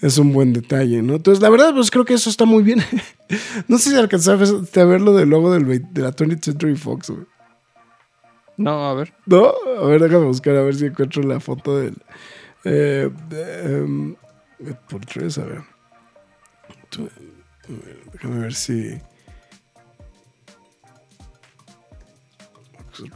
es 0.00 0.18
un 0.18 0.32
buen 0.32 0.52
detalle, 0.52 1.00
¿no? 1.02 1.14
Entonces, 1.14 1.40
la 1.40 1.50
verdad, 1.50 1.72
pues 1.72 1.90
creo 1.90 2.04
que 2.04 2.14
eso 2.14 2.28
está 2.28 2.44
muy 2.44 2.64
bien. 2.64 2.82
no 3.68 3.78
sé 3.78 3.90
si 3.90 3.96
alcanzaste 3.96 4.80
a 4.80 4.84
ver 4.84 5.00
lo 5.00 5.14
del 5.14 5.28
logo 5.28 5.52
del, 5.52 5.66
de 5.66 6.02
la 6.02 6.10
20th 6.10 6.42
Century 6.42 6.74
Fox, 6.74 7.10
güey. 7.10 7.26
No, 8.56 8.88
a 8.88 8.94
ver. 8.94 9.12
¿No? 9.26 9.52
A 9.80 9.86
ver, 9.86 10.02
déjame 10.02 10.26
buscar 10.26 10.56
a 10.56 10.62
ver 10.62 10.74
si 10.74 10.86
encuentro 10.86 11.22
la 11.22 11.40
foto 11.40 11.78
del. 11.78 11.96
Eh, 12.64 13.10
de, 13.28 13.76
em, 13.76 14.14
Deadpool 14.58 15.00
3, 15.06 15.38
a 15.38 15.44
ver. 15.44 15.58
A 15.58 16.98
ver, 16.98 18.02
Déjame 18.12 18.40
ver 18.40 18.54
si. 18.54 19.00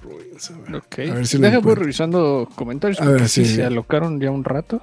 Ruins, 0.02 0.50
a 0.50 0.58
ver. 0.58 0.82
A 1.10 1.24
si 1.24 1.38
Deja, 1.38 1.58
voy 1.58 1.74
revisando 1.74 2.48
comentarios. 2.54 3.00
A 3.00 3.06
ver, 3.06 3.28
sí, 3.28 3.44
sí. 3.44 3.56
se 3.56 3.64
alocaron 3.64 4.20
ya 4.20 4.30
un 4.30 4.44
rato. 4.44 4.80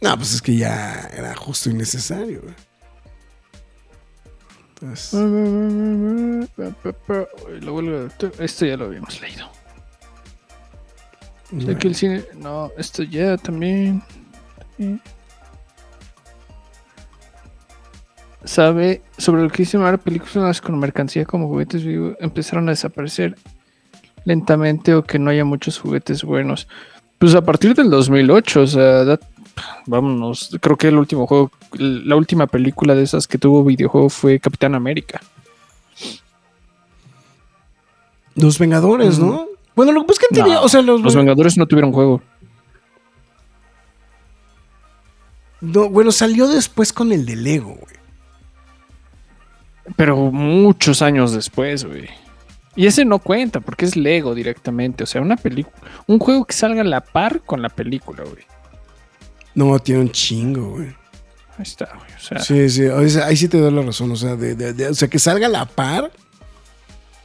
No, 0.00 0.16
pues 0.16 0.34
es 0.34 0.42
que 0.42 0.56
ya 0.56 1.08
era 1.16 1.34
justo 1.34 1.70
y 1.70 1.74
necesario, 1.74 2.42
güey. 2.42 2.54
Entonces, 4.80 5.14
Lo 7.62 7.72
vuelvo 7.72 8.06
a- 8.08 8.44
Esto 8.44 8.66
ya 8.66 8.76
lo 8.76 8.84
habíamos 8.86 9.20
leído. 9.20 9.48
Que 11.78 11.88
el 11.88 11.94
cine. 11.94 12.24
No, 12.34 12.70
esto 12.76 13.02
ya 13.02 13.36
también. 13.38 14.02
Sí. 14.76 15.00
Sabe 18.44 19.02
sobre 19.18 19.42
lo 19.42 19.50
que 19.50 19.62
hizo 19.62 19.82
ahora 19.84 19.96
películas 19.96 20.60
con 20.60 20.78
mercancía 20.78 21.24
como 21.24 21.48
juguetes 21.48 21.82
vivos 21.84 22.16
empezaron 22.20 22.68
a 22.68 22.72
desaparecer 22.72 23.36
lentamente 24.26 24.94
o 24.94 25.02
que 25.04 25.18
no 25.18 25.30
haya 25.30 25.46
muchos 25.46 25.78
juguetes 25.78 26.22
buenos. 26.22 26.68
Pues 27.18 27.34
a 27.34 27.40
partir 27.42 27.74
del 27.74 27.88
2008, 27.88 28.60
o 28.60 28.66
sea, 28.66 29.04
da- 29.04 29.20
vámonos. 29.86 30.54
Creo 30.60 30.76
que 30.76 30.88
el 30.88 30.98
último 30.98 31.26
juego, 31.26 31.50
la 31.78 32.14
última 32.16 32.46
película 32.46 32.94
de 32.94 33.04
esas 33.04 33.26
que 33.26 33.38
tuvo 33.38 33.64
videojuego 33.64 34.10
fue 34.10 34.38
Capitán 34.38 34.74
América. 34.74 35.22
Los 38.34 38.58
Vengadores, 38.58 39.18
¿no? 39.18 39.46
Bueno, 39.74 39.92
lo 39.92 40.02
que 40.02 40.08
pasa 40.08 40.20
es 40.22 40.28
que 40.28 40.34
No, 40.38 40.44
tenía, 40.44 40.60
o 40.60 40.68
sea, 40.68 40.82
los, 40.82 41.00
Los 41.00 41.16
Vengadores 41.16 41.56
no 41.56 41.66
tuvieron 41.66 41.92
juego. 41.92 42.20
no, 45.60 45.88
bueno, 45.88 46.12
salió 46.12 46.46
después 46.48 46.92
con 46.92 47.12
el 47.12 47.24
de 47.24 47.36
Lego, 47.36 47.74
güey. 47.74 47.96
Pero 49.96 50.16
muchos 50.16 51.00
años 51.00 51.32
después, 51.32 51.84
güey. 51.84 52.08
Y 52.76 52.86
ese 52.86 53.04
no 53.06 53.18
cuenta 53.18 53.60
porque 53.60 53.86
es 53.86 53.96
Lego 53.96 54.34
directamente. 54.34 55.02
O 55.04 55.06
sea, 55.06 55.22
una 55.22 55.36
película. 55.36 55.76
Un 56.06 56.18
juego 56.18 56.44
que 56.44 56.54
salga 56.54 56.82
a 56.82 56.84
la 56.84 57.00
par 57.00 57.40
con 57.40 57.62
la 57.62 57.70
película, 57.70 58.22
güey. 58.24 58.44
No, 59.54 59.78
tiene 59.78 60.02
un 60.02 60.10
chingo, 60.12 60.72
güey. 60.72 60.88
Ahí 61.56 61.62
está, 61.62 61.86
güey. 61.86 62.12
O 62.14 62.20
sea, 62.20 62.38
Sí, 62.40 62.68
sí, 62.68 62.82
ahí 63.22 63.36
sí 63.36 63.48
te 63.48 63.58
doy 63.58 63.72
la 63.72 63.80
razón. 63.82 64.10
O 64.12 64.16
sea, 64.16 64.36
de, 64.36 64.54
de- 64.54 64.74
de- 64.74 64.88
o 64.88 64.94
sea, 64.94 65.08
que 65.08 65.18
salga 65.18 65.46
a 65.46 65.50
la 65.50 65.64
par, 65.64 66.12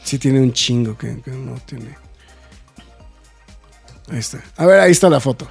sí 0.01 0.17
tiene 0.17 0.39
un 0.39 0.53
chingo 0.53 0.97
que, 0.97 1.21
que 1.21 1.31
no 1.31 1.55
tiene. 1.65 1.97
Ahí 4.09 4.19
está. 4.19 4.39
A 4.57 4.65
ver, 4.65 4.79
ahí 4.79 4.91
está 4.91 5.09
la 5.09 5.19
foto. 5.19 5.47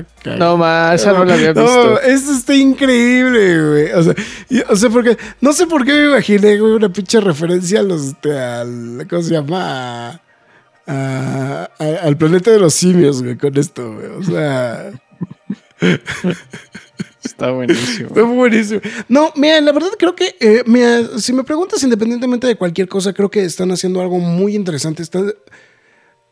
Está 0.00 0.22
cagado. 0.22 0.38
no 0.52 0.56
más, 0.56 1.00
esa 1.00 1.12
no 1.12 1.24
la 1.24 1.34
había 1.34 1.52
No, 1.54 1.62
visto. 1.62 2.00
esto 2.02 2.32
está 2.32 2.54
increíble, 2.54 3.68
güey. 3.68 3.92
O 3.92 4.02
sea, 4.02 4.14
o 4.70 4.76
sea, 4.76 4.90
porque 4.90 5.16
no 5.40 5.52
sé 5.52 5.66
por 5.66 5.84
qué 5.84 5.92
me 5.92 6.04
imaginé, 6.06 6.58
güey, 6.58 6.72
una 6.74 6.88
pinche 6.92 7.20
referencia 7.20 7.80
a 7.80 7.82
los, 7.82 8.14
al, 8.24 9.06
¿cómo 9.08 9.22
se 9.22 9.30
llama? 9.32 10.10
A- 10.10 10.20
a- 10.86 11.70
a- 11.78 12.06
al 12.06 12.16
planeta 12.16 12.50
de 12.50 12.58
los 12.58 12.74
simios, 12.74 13.22
güey, 13.22 13.36
con 13.38 13.56
esto, 13.56 13.94
güey. 13.94 14.06
O 14.06 14.22
sea, 14.22 14.90
Está 17.24 17.50
buenísimo. 17.52 18.10
Fue 18.10 18.22
buenísimo. 18.22 18.80
No, 19.08 19.32
mira, 19.36 19.60
la 19.60 19.72
verdad 19.72 19.88
creo 19.98 20.14
que, 20.14 20.36
eh, 20.40 20.62
mira, 20.66 21.18
si 21.18 21.32
me 21.32 21.42
preguntas 21.42 21.82
independientemente 21.82 22.46
de 22.46 22.56
cualquier 22.56 22.86
cosa, 22.86 23.12
creo 23.14 23.30
que 23.30 23.44
están 23.44 23.70
haciendo 23.72 24.00
algo 24.00 24.18
muy 24.18 24.54
interesante. 24.54 25.02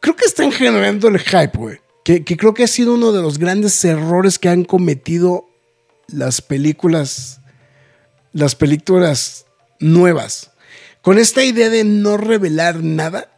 Creo 0.00 0.16
que 0.16 0.24
están 0.26 0.52
generando 0.52 1.08
el 1.08 1.18
hype, 1.18 1.56
güey. 1.58 1.78
Que, 2.04 2.24
que 2.24 2.36
creo 2.36 2.54
que 2.54 2.64
ha 2.64 2.68
sido 2.68 2.94
uno 2.94 3.12
de 3.12 3.22
los 3.22 3.38
grandes 3.38 3.84
errores 3.84 4.38
que 4.38 4.48
han 4.48 4.64
cometido 4.64 5.48
las 6.08 6.40
películas, 6.40 7.40
las 8.32 8.54
películas 8.54 9.46
nuevas. 9.78 10.50
Con 11.00 11.18
esta 11.18 11.44
idea 11.44 11.68
de 11.68 11.84
no 11.84 12.16
revelar 12.16 12.82
nada, 12.82 13.28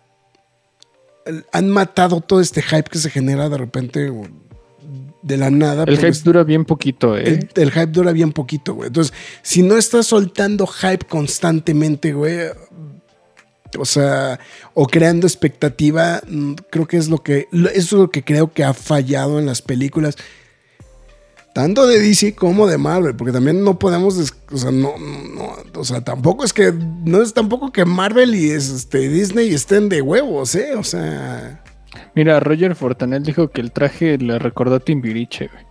han 1.52 1.70
matado 1.70 2.20
todo 2.20 2.40
este 2.40 2.62
hype 2.62 2.90
que 2.90 2.98
se 2.98 3.10
genera 3.10 3.48
de 3.48 3.58
repente 3.58 4.12
de 5.22 5.36
la 5.38 5.50
nada. 5.50 5.84
El 5.84 5.96
hype 5.96 6.18
dura 6.22 6.44
bien 6.44 6.64
poquito, 6.64 7.16
eh. 7.16 7.24
el, 7.26 7.48
el 7.54 7.70
hype 7.70 7.86
dura 7.86 8.12
bien 8.12 8.32
poquito, 8.32 8.74
güey. 8.74 8.88
Entonces, 8.88 9.14
si 9.42 9.62
no 9.62 9.76
estás 9.78 10.06
soltando 10.06 10.66
hype 10.66 11.06
constantemente, 11.06 12.12
güey, 12.12 12.50
o 13.78 13.84
sea, 13.84 14.38
o 14.74 14.86
creando 14.86 15.26
expectativa, 15.26 16.22
mm, 16.26 16.54
creo 16.70 16.86
que 16.86 16.96
es 16.96 17.08
lo 17.08 17.22
que, 17.22 17.48
eso 17.52 17.70
es 17.74 17.92
lo 17.92 18.10
que 18.10 18.22
creo 18.22 18.52
que 18.52 18.64
ha 18.64 18.74
fallado 18.74 19.38
en 19.38 19.46
las 19.46 19.62
películas. 19.62 20.16
Tanto 21.54 21.86
de 21.86 22.00
DC 22.00 22.34
como 22.34 22.66
de 22.66 22.78
Marvel, 22.78 23.14
porque 23.14 23.32
también 23.32 23.62
no 23.62 23.78
podemos, 23.78 24.34
o 24.50 24.56
sea, 24.56 24.72
no, 24.72 24.94
no, 24.98 25.54
o 25.80 25.84
sea, 25.84 26.02
tampoco 26.02 26.44
es 26.44 26.52
que, 26.52 26.72
no 26.72 27.22
es 27.22 27.32
tampoco 27.32 27.70
que 27.70 27.84
Marvel 27.84 28.34
y 28.34 28.50
es, 28.50 28.68
este, 28.70 29.08
Disney 29.08 29.54
estén 29.54 29.88
de 29.88 30.02
huevos, 30.02 30.56
¿eh? 30.56 30.74
O 30.76 30.82
sea, 30.82 31.62
Mira, 32.14 32.40
Roger 32.40 32.74
Fortanel 32.74 33.22
dijo 33.22 33.48
que 33.48 33.60
el 33.60 33.72
traje 33.72 34.18
le 34.18 34.38
recordó 34.38 34.76
a 34.76 34.80
Timbiriche, 34.80 35.48
güey. 35.48 35.64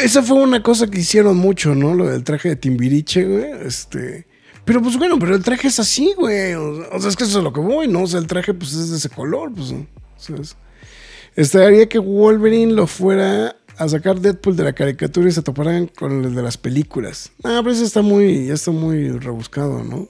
Esa 0.04 0.22
fue 0.22 0.38
una 0.38 0.62
cosa 0.62 0.88
que 0.88 1.00
hicieron 1.00 1.36
mucho, 1.36 1.74
¿no? 1.74 1.94
Lo 1.94 2.08
del 2.08 2.24
traje 2.24 2.50
de 2.50 2.56
Timbiriche, 2.56 3.24
güey. 3.24 3.66
Este. 3.66 4.26
Pero 4.64 4.80
pues 4.82 4.96
bueno, 4.96 5.18
pero 5.18 5.34
el 5.34 5.42
traje 5.42 5.68
es 5.68 5.78
así, 5.78 6.14
güey. 6.16 6.54
O 6.54 6.98
sea, 7.00 7.08
es 7.10 7.16
que 7.16 7.24
eso 7.24 7.38
es 7.38 7.44
lo 7.44 7.52
que 7.52 7.60
voy, 7.60 7.86
¿no? 7.88 8.02
O 8.02 8.06
sea, 8.06 8.18
el 8.20 8.26
traje 8.26 8.54
pues 8.54 8.72
es 8.72 8.90
de 8.90 8.96
ese 8.96 9.08
color, 9.10 9.52
pues. 9.54 9.72
¿no? 9.72 9.80
O 10.16 10.20
sea, 10.20 10.36
es- 10.36 10.56
Estaría 11.36 11.88
que 11.88 11.98
Wolverine 11.98 12.72
lo 12.72 12.86
fuera 12.86 13.56
a 13.76 13.88
sacar 13.88 14.20
Deadpool 14.20 14.56
de 14.56 14.62
la 14.64 14.72
caricatura 14.72 15.28
y 15.28 15.32
se 15.32 15.42
toparan 15.42 15.88
con 15.88 16.24
el 16.24 16.32
de 16.34 16.42
las 16.42 16.56
películas. 16.56 17.32
Ah, 17.42 17.58
pero 17.62 17.72
eso 17.72 17.84
está 17.84 18.02
muy, 18.02 18.46
ya 18.46 18.54
está 18.54 18.70
muy 18.70 19.10
rebuscado, 19.10 19.82
¿no? 19.82 20.06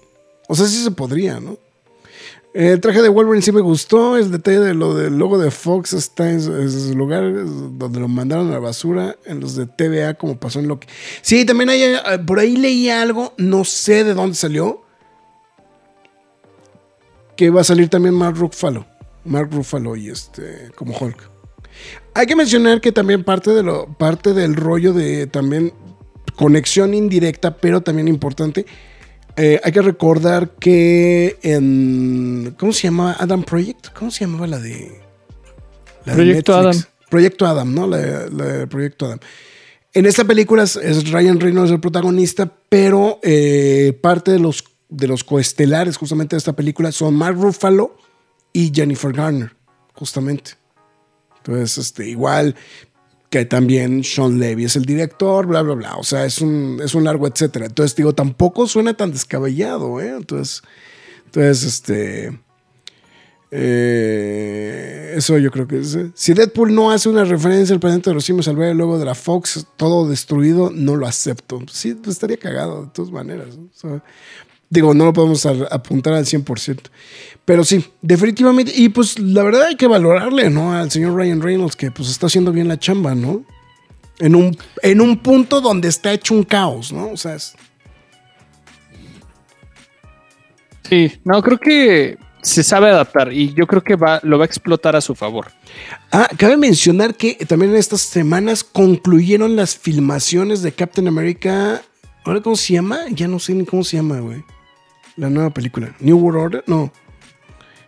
O 0.48 0.55
sea, 0.55 0.66
sí 0.66 0.84
se 0.84 0.90
podría, 0.90 1.40
¿no? 1.40 1.57
El 2.55 2.80
traje 2.80 3.02
de 3.02 3.09
Wolverine 3.09 3.42
sí 3.42 3.50
me 3.50 3.61
gustó. 3.61 4.16
El 4.16 4.30
detalle 4.30 4.61
de 4.61 4.74
lo 4.74 4.94
del 4.94 5.18
logo 5.18 5.38
de 5.38 5.50
Fox 5.50 5.92
está 5.92 6.30
en 6.30 6.36
en 6.36 6.70
su 6.70 6.94
lugar 6.96 7.24
es 7.24 7.50
donde 7.76 7.98
lo 7.98 8.07
mandaron 8.07 8.48
a 8.48 8.52
la 8.52 8.59
basura. 8.61 9.16
En 9.24 9.40
los 9.40 9.57
de 9.57 9.66
TVA, 9.66 10.14
como 10.14 10.38
pasó 10.38 10.61
en 10.61 10.68
Loki. 10.68 10.86
Sí, 11.20 11.44
también 11.44 11.68
hay, 11.70 11.82
eh, 11.82 11.98
por 12.24 12.38
ahí 12.38 12.57
leí 12.57 12.88
algo. 12.88 13.34
No 13.38 13.64
sé 13.64 14.05
de 14.05 14.14
dónde 14.14 14.36
salió. 14.36 14.84
Que 17.36 17.50
va 17.50 17.62
a 17.62 17.64
salir 17.64 17.88
también 17.88 18.14
Mark 18.14 18.36
Ruffalo. 18.36 18.86
Mark 19.24 19.48
Ruffalo 19.50 19.96
y 19.96 20.11
este, 20.11 20.70
como 20.76 20.96
Hulk. 20.96 21.28
Hay 22.14 22.26
que 22.26 22.36
mencionar 22.36 22.80
que 22.80 22.92
también 22.92 23.24
parte, 23.24 23.50
de 23.50 23.64
lo, 23.64 23.86
parte 23.98 24.32
del 24.32 24.55
rollo 24.55 24.92
de 24.92 25.26
también 25.26 25.72
conexión 26.36 26.94
indirecta, 26.94 27.57
pero 27.57 27.80
también 27.80 28.07
importante. 28.07 28.64
Eh, 29.37 29.61
hay 29.64 29.72
que 29.72 29.82
recordar 29.82 30.51
que 30.61 31.39
en. 31.43 32.55
¿Cómo 32.59 32.72
se 32.72 32.82
llamaba? 32.82 33.16
Adam 33.18 33.43
Project. 33.43 33.89
¿Cómo 33.93 34.11
se 34.11 34.20
llamaba 34.24 34.47
la 34.47 34.59
de. 34.61 35.01
la 36.05 36.12
de 36.14 36.16
Proyecto 36.22 36.53
Netflix? 36.62 36.76
Adam. 36.87 36.95
Proyecto 37.11 37.47
Adam, 37.47 37.74
¿no? 37.74 37.87
La, 37.87 37.99
la 38.28 38.45
de 38.45 38.66
Proyecto 38.66 39.07
Adam. 39.07 39.18
En 39.93 40.07
esta 40.07 40.24
película 40.24 40.64
es- 40.64 40.76
es 40.76 41.11
Ryan 41.11 41.39
Reynolds 41.41 41.70
el 41.70 41.80
protagonista, 41.80 42.51
pero 42.68 43.18
eh, 43.22 43.97
parte 44.03 44.30
de 44.32 44.39
los 44.39 44.64
de 44.89 45.09
los 45.09 45.24
coestelares 45.24 45.97
justamente 45.97 46.37
de 46.37 46.39
esta 46.39 46.53
película 46.53 46.93
son 46.93 47.14
Mark 47.16 47.37
Ruffalo 47.37 47.97
y 48.53 48.70
Jennifer 48.72 49.12
Garner, 49.12 49.53
justamente. 49.95 50.53
Entonces, 51.39 51.78
este, 51.78 52.09
igual 52.09 52.55
que 53.31 53.45
también 53.45 54.05
Sean 54.05 54.39
Levy 54.39 54.64
es 54.64 54.77
el 54.77 54.85
director, 54.85 55.47
bla, 55.47 55.62
bla, 55.62 55.75
bla. 55.75 55.97
O 55.97 56.05
sea, 56.05 56.25
es 56.25 56.41
un, 56.41 56.81
es 56.85 56.95
un 56.95 57.05
largo 57.05 57.27
etcétera. 57.27 57.66
Entonces, 57.66 57.97
digo, 57.97 58.14
tampoco 58.14 58.66
suena 58.68 58.95
tan 58.95 59.11
descabellado, 59.11 60.01
¿eh? 60.01 60.14
Entonces, 60.16 60.62
entonces 61.27 61.64
este... 61.64 62.39
eh, 63.51 65.14
eso 65.16 65.39
yo 65.39 65.51
creo 65.51 65.66
que 65.66 65.79
es. 65.79 65.95
eh. 65.95 66.11
Si 66.14 66.33
Deadpool 66.35 66.75
no 66.75 66.91
hace 66.91 67.09
una 67.09 67.25
referencia 67.25 67.75
al 67.75 67.81
planeta 67.81 68.11
de 68.11 68.14
los 68.14 68.25
simios 68.25 68.49
al 68.49 68.57
ver 68.57 68.70
el 68.70 68.79
de 68.79 69.05
la 69.05 69.14
Fox 69.14 69.66
todo 69.77 70.09
destruido, 70.09 70.70
no 70.72 70.97
lo 70.97 71.07
acepto. 71.07 71.61
Sí, 71.70 71.95
pues, 71.95 72.16
estaría 72.16 72.37
cagado 72.37 72.85
de 72.85 72.91
todas 72.93 73.11
maneras. 73.11 73.59
digo, 74.70 74.95
no 74.95 75.05
lo 75.05 75.12
podemos 75.12 75.47
apuntar 75.47 76.14
al 76.14 76.25
100%. 76.25 76.79
Pero 77.45 77.62
sí, 77.64 77.84
definitivamente. 78.01 78.72
Y 78.74 78.88
pues 78.88 79.18
la 79.18 79.42
verdad 79.42 79.64
hay 79.64 79.76
que 79.76 79.86
valorarle, 79.86 80.49
¿no? 80.51 80.72
Al 80.72 80.90
señor 80.90 81.14
Ryan 81.14 81.42
Reynolds, 81.42 81.76
que 81.76 81.90
pues 81.90 82.09
está 82.09 82.26
haciendo 82.26 82.53
bien 82.53 82.68
la 82.68 82.78
chamba, 82.78 83.14
¿no? 83.14 83.45
En 84.18 84.34
un, 84.34 84.57
en 84.82 85.01
un 85.01 85.18
punto 85.18 85.61
donde 85.61 85.88
está 85.88 86.12
hecho 86.12 86.34
un 86.34 86.45
caos, 86.45 86.92
¿no? 86.92 87.11
O 87.11 87.16
sea, 87.16 87.34
es- 87.34 87.55
Sí, 90.88 91.12
no, 91.24 91.42
creo 91.42 91.59
que 91.59 92.18
se 92.42 92.62
sabe 92.62 92.90
adaptar 92.90 93.32
y 93.32 93.55
yo 93.55 93.66
creo 93.66 93.82
que 93.82 93.97
va, 93.97 94.20
lo 94.22 94.36
va 94.38 94.45
a 94.45 94.47
explotar 94.47 94.95
a 94.97 95.01
su 95.01 95.14
favor. 95.14 95.51
Ah, 96.12 96.28
cabe 96.36 96.57
mencionar 96.59 97.14
que 97.14 97.34
también 97.49 97.70
en 97.72 97.78
estas 97.78 98.03
semanas 98.03 98.62
concluyeron 98.62 99.57
las 99.57 99.76
filmaciones 99.78 100.61
de 100.62 100.72
Captain 100.72 101.09
America. 101.09 101.80
¿Ahora 102.24 102.42
cómo 102.42 102.57
se 102.57 102.74
llama? 102.74 103.01
Ya 103.11 103.28
no 103.28 103.38
sé 103.38 103.55
ni 103.55 103.64
cómo 103.64 103.82
se 103.82 103.97
llama, 103.97 104.20
güey. 104.20 104.45
La 105.16 105.30
nueva 105.30 105.51
película. 105.51 105.95
New 106.01 106.18
World 106.18 106.40
Order, 106.40 106.64
no. 106.66 106.92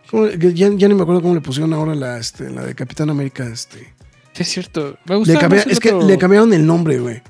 ¿Cómo- 0.09 0.27
que 0.29 0.53
Ya, 0.53 0.69
ya 0.73 0.87
ni 0.87 0.93
me 0.93 1.01
acuerdo 1.03 1.21
cómo 1.21 1.33
le 1.35 1.41
pusieron 1.41 1.73
ahora 1.73 1.95
la, 1.95 2.17
este, 2.17 2.49
la 2.49 2.63
de 2.63 2.75
Capitán 2.75 3.09
América. 3.09 3.45
Este. 3.45 3.93
Sí, 4.33 4.43
es 4.43 4.47
cierto. 4.49 4.97
Me 5.05 5.13
Le 5.15 5.19
gusta 5.19 5.47
es 5.69 5.79
que 5.79 5.91
le 5.93 6.17
cambiaron 6.17 6.53
el 6.53 6.65
nombre, 6.65 6.99
güey. 6.99 7.21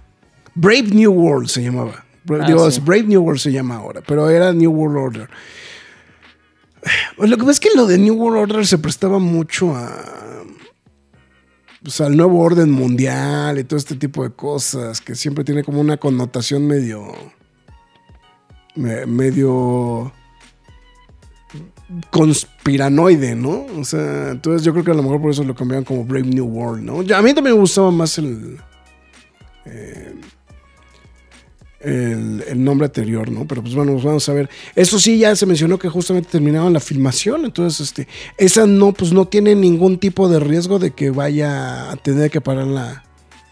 Brave 0.55 0.83
New 0.91 1.11
World 1.11 1.47
se 1.49 1.61
llamaba. 1.63 2.03
Bra- 2.25 2.43
Ah, 2.43 2.47
digo, 2.47 2.69
sí. 2.71 2.81
Brave 2.81 3.03
New 3.03 3.21
World 3.21 3.39
se 3.39 3.51
llama 3.51 3.75
ahora, 3.77 4.01
pero 4.05 4.29
era 4.29 4.51
New 4.51 4.71
World 4.71 4.97
Order. 4.97 5.29
Pues 7.15 7.29
lo 7.29 7.35
que 7.37 7.41
pasa 7.41 7.51
es 7.53 7.59
que 7.59 7.69
lo 7.75 7.85
de 7.87 7.97
New 7.97 8.15
World 8.15 8.51
Order 8.51 8.65
se 8.67 8.77
prestaba 8.77 9.19
mucho 9.19 9.75
a. 9.75 10.43
Pues 11.83 12.01
al 12.01 12.17
nuevo 12.17 12.39
orden 12.41 12.71
mundial 12.71 13.59
y 13.59 13.63
todo 13.63 13.77
este 13.77 13.95
tipo 13.95 14.23
de 14.23 14.31
cosas, 14.31 14.99
que 14.99 15.15
siempre 15.15 15.43
tiene 15.43 15.63
como 15.63 15.79
una 15.79 15.97
connotación 15.97 16.67
medio. 16.67 17.13
me- 18.75 19.05
medio. 19.05 20.11
Conspiranoide, 22.11 23.35
¿no? 23.35 23.65
O 23.77 23.83
sea, 23.85 24.31
entonces 24.31 24.63
yo 24.63 24.73
creo 24.73 24.83
que 24.83 24.91
a 24.91 24.95
lo 24.95 25.03
mejor 25.03 25.21
por 25.21 25.31
eso 25.31 25.43
lo 25.43 25.55
cambiaron 25.55 25.85
como 25.85 26.03
Brave 26.03 26.27
New 26.27 26.45
World, 26.45 26.83
¿no? 26.83 27.01
Ya, 27.01 27.17
a 27.17 27.21
mí 27.21 27.33
también 27.33 27.55
me 27.55 27.61
gustaba 27.61 27.91
más 27.91 28.17
el. 28.17 28.57
eh, 29.65 30.13
el, 31.79 32.43
el 32.47 32.63
nombre 32.63 32.85
anterior, 32.85 33.31
¿no? 33.31 33.47
Pero 33.47 33.61
pues 33.61 33.75
bueno, 33.75 33.93
pues 33.93 34.03
vamos 34.03 34.27
a 34.27 34.33
ver. 34.33 34.49
Eso 34.75 34.99
sí, 34.99 35.19
ya 35.19 35.35
se 35.35 35.45
mencionó 35.45 35.77
que 35.77 35.89
justamente 35.89 36.29
terminaron 36.31 36.73
la 36.73 36.79
filmación, 36.79 37.45
entonces 37.45 37.87
este, 37.87 38.07
esa 38.37 38.65
no, 38.65 38.91
pues 38.91 39.13
no 39.13 39.27
tiene 39.27 39.55
ningún 39.55 39.97
tipo 39.99 40.27
de 40.27 40.39
riesgo 40.39 40.79
de 40.79 40.91
que 40.91 41.11
vaya 41.11 41.91
a 41.91 41.95
tener 41.95 42.31
que 42.31 42.41
parar 42.41 42.67
la, 42.67 43.03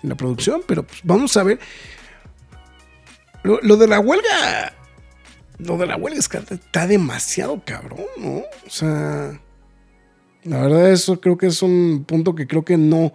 la 0.01 0.15
producción, 0.15 0.61
pero 0.67 0.83
pues 0.83 0.99
vamos 1.03 1.37
a 1.37 1.43
ver. 1.43 1.59
Lo 3.43 3.77
de 3.77 3.87
la 3.87 3.99
huelga, 3.99 4.73
lo 5.57 5.77
de 5.77 5.85
la 5.87 5.95
huelga 5.97 6.19
está 6.19 6.87
demasiado 6.87 7.61
cabrón, 7.65 8.05
¿no? 8.17 8.37
O 8.65 8.69
sea, 8.69 9.39
la 10.43 10.61
verdad 10.61 10.91
eso 10.91 11.19
creo 11.21 11.37
que 11.37 11.47
es 11.47 11.61
un 11.61 12.03
punto 12.07 12.35
que 12.35 12.47
creo 12.47 12.63
que 12.65 12.77
no, 12.77 13.13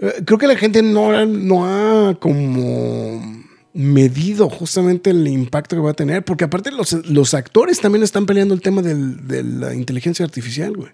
eh, 0.00 0.22
creo 0.24 0.38
que 0.38 0.46
la 0.46 0.56
gente 0.56 0.82
no, 0.82 1.24
no 1.26 1.66
ha 1.66 2.14
como 2.20 3.42
medido 3.74 4.50
justamente 4.50 5.10
el 5.10 5.26
impacto 5.26 5.76
que 5.76 5.82
va 5.82 5.92
a 5.92 5.94
tener, 5.94 6.24
porque 6.24 6.44
aparte 6.44 6.70
los, 6.70 6.92
los 7.08 7.32
actores 7.34 7.80
también 7.80 8.02
están 8.02 8.26
peleando 8.26 8.52
el 8.54 8.60
tema 8.60 8.82
del- 8.82 9.26
de 9.26 9.42
la 9.42 9.74
inteligencia 9.74 10.24
artificial, 10.24 10.76
güey. 10.76 10.90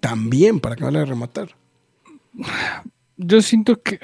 También, 0.00 0.58
para 0.60 0.74
que 0.76 0.82
vale 0.84 0.98
a 0.98 1.04
rematar. 1.04 1.54
Yo 3.22 3.42
siento 3.42 3.82
que, 3.82 4.00